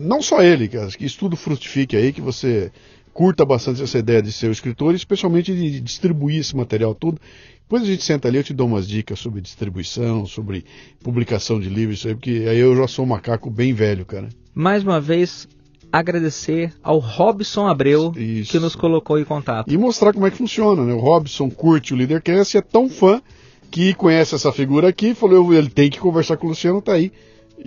não 0.00 0.22
só 0.22 0.42
ele, 0.42 0.68
que 0.68 1.04
estudo 1.04 1.36
frutifique 1.36 1.96
aí, 1.96 2.12
que 2.12 2.20
você 2.20 2.70
curta 3.12 3.44
bastante 3.44 3.82
essa 3.82 3.98
ideia 3.98 4.20
de 4.20 4.32
ser 4.32 4.48
o 4.48 4.52
escritor, 4.52 4.94
especialmente 4.94 5.54
de 5.54 5.80
distribuir 5.80 6.40
esse 6.40 6.56
material 6.56 6.94
todo. 6.94 7.20
Depois 7.62 7.82
a 7.82 7.86
gente 7.86 8.04
senta 8.04 8.28
ali, 8.28 8.38
eu 8.38 8.44
te 8.44 8.52
dou 8.52 8.66
umas 8.66 8.86
dicas 8.86 9.18
sobre 9.18 9.40
distribuição, 9.40 10.26
sobre 10.26 10.64
publicação 11.02 11.58
de 11.58 11.68
livros, 11.68 11.98
isso 11.98 12.08
aí, 12.08 12.14
porque 12.14 12.44
aí 12.48 12.58
eu 12.58 12.76
já 12.76 12.86
sou 12.86 13.04
um 13.04 13.08
macaco 13.08 13.50
bem 13.50 13.72
velho, 13.72 14.04
cara. 14.04 14.28
Mais 14.54 14.82
uma 14.82 15.00
vez, 15.00 15.48
agradecer 15.90 16.72
ao 16.82 16.98
Robson 16.98 17.66
Abreu 17.66 18.12
isso. 18.16 18.52
que 18.52 18.58
nos 18.58 18.76
colocou 18.76 19.18
em 19.18 19.24
contato. 19.24 19.72
E 19.72 19.78
mostrar 19.78 20.12
como 20.12 20.26
é 20.26 20.30
que 20.30 20.36
funciona, 20.36 20.84
né? 20.84 20.92
O 20.92 20.98
Robson 20.98 21.48
curte 21.50 21.94
o 21.94 21.96
Leadercast 21.96 22.56
e 22.56 22.58
é 22.58 22.62
tão 22.62 22.88
fã 22.88 23.22
que 23.70 23.94
conhece 23.94 24.34
essa 24.34 24.52
figura 24.52 24.88
aqui, 24.88 25.14
falou, 25.14 25.52
ele 25.52 25.70
tem 25.70 25.90
que 25.90 25.98
conversar 25.98 26.36
com 26.36 26.46
o 26.46 26.50
Luciano, 26.50 26.82
tá 26.82 26.92
aí 26.92 27.10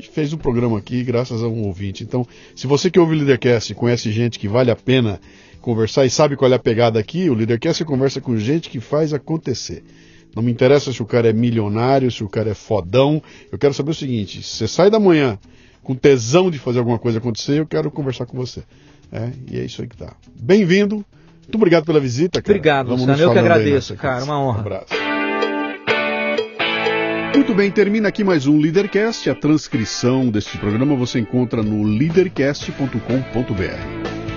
fez 0.01 0.33
um 0.33 0.37
programa 0.37 0.77
aqui 0.77 1.03
graças 1.03 1.41
a 1.41 1.47
um 1.47 1.63
ouvinte. 1.63 2.03
Então, 2.03 2.25
se 2.55 2.67
você 2.67 2.89
que 2.89 2.99
ouve 2.99 3.15
o 3.15 3.17
Leadercast 3.17 3.73
conhece 3.73 4.11
gente 4.11 4.37
que 4.37 4.47
vale 4.47 4.69
a 4.69 4.75
pena 4.75 5.19
conversar 5.61 6.05
e 6.05 6.09
sabe 6.09 6.35
qual 6.35 6.51
é 6.51 6.55
a 6.55 6.59
pegada 6.59 6.99
aqui, 6.99 7.29
o 7.29 7.33
Leadercast 7.33 7.83
conversa 7.83 8.21
com 8.21 8.37
gente 8.37 8.69
que 8.69 8.79
faz 8.79 9.13
acontecer. 9.13 9.83
Não 10.35 10.43
me 10.43 10.51
interessa 10.51 10.93
se 10.93 11.01
o 11.01 11.05
cara 11.05 11.29
é 11.29 11.33
milionário, 11.33 12.11
se 12.11 12.23
o 12.23 12.29
cara 12.29 12.51
é 12.51 12.53
fodão. 12.53 13.21
Eu 13.51 13.57
quero 13.57 13.73
saber 13.73 13.91
o 13.91 13.95
seguinte: 13.95 14.43
se 14.43 14.57
você 14.57 14.67
sai 14.67 14.89
da 14.89 14.99
manhã 14.99 15.39
com 15.81 15.95
tesão 15.95 16.51
de 16.51 16.59
fazer 16.59 16.79
alguma 16.79 16.99
coisa 16.99 17.17
acontecer, 17.17 17.59
eu 17.59 17.65
quero 17.65 17.89
conversar 17.89 18.25
com 18.25 18.37
você. 18.37 18.61
É, 19.11 19.31
e 19.49 19.57
é 19.57 19.65
isso 19.65 19.81
aí 19.81 19.87
que 19.87 19.97
tá. 19.97 20.13
Bem-vindo. 20.39 20.97
Muito 21.41 21.55
obrigado 21.55 21.85
pela 21.85 21.99
visita, 21.99 22.41
cara. 22.41 22.51
Obrigado, 22.51 22.89
Luciano. 22.89 23.19
Eu 23.19 23.31
que 23.31 23.39
agradeço, 23.39 23.95
cara. 23.95 24.23
Uma 24.23 24.39
honra. 24.39 24.57
Um 24.57 24.61
abraço. 24.61 25.16
Muito 27.33 27.53
bem, 27.53 27.71
termina 27.71 28.09
aqui 28.09 28.23
mais 28.23 28.47
um 28.47 28.59
Leadercast. 28.59 29.29
A 29.29 29.35
transcrição 29.35 30.29
deste 30.29 30.57
programa 30.57 30.95
você 30.95 31.19
encontra 31.19 31.61
no 31.61 31.83
leadercast.com.br. 31.83 34.16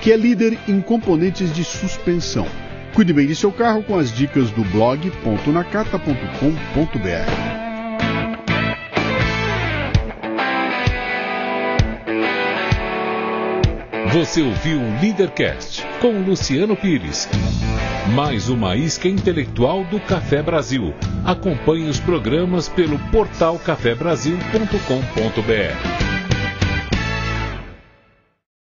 que 0.00 0.12
é 0.12 0.16
líder 0.16 0.58
em 0.66 0.80
componentes 0.80 1.52
de 1.52 1.62
suspensão. 1.64 2.46
Cuide 2.94 3.12
bem 3.12 3.26
de 3.26 3.36
seu 3.36 3.52
carro 3.52 3.82
com 3.82 3.98
as 3.98 4.10
dicas 4.12 4.50
do 4.50 4.64
blog.nakata.com.br. 4.64 7.60
Você 14.12 14.42
ouviu 14.42 14.80
o 14.80 15.00
Leadercast 15.00 15.86
com 16.00 16.20
Luciano 16.22 16.74
Pires. 16.74 17.28
Mais 18.12 18.48
uma 18.48 18.74
isca 18.74 19.06
intelectual 19.06 19.84
do 19.84 20.00
Café 20.00 20.42
Brasil. 20.42 20.92
Acompanhe 21.24 21.88
os 21.88 22.00
programas 22.00 22.68
pelo 22.68 22.98
portal 23.10 23.56
cafebrasil.com.br. 23.60 26.19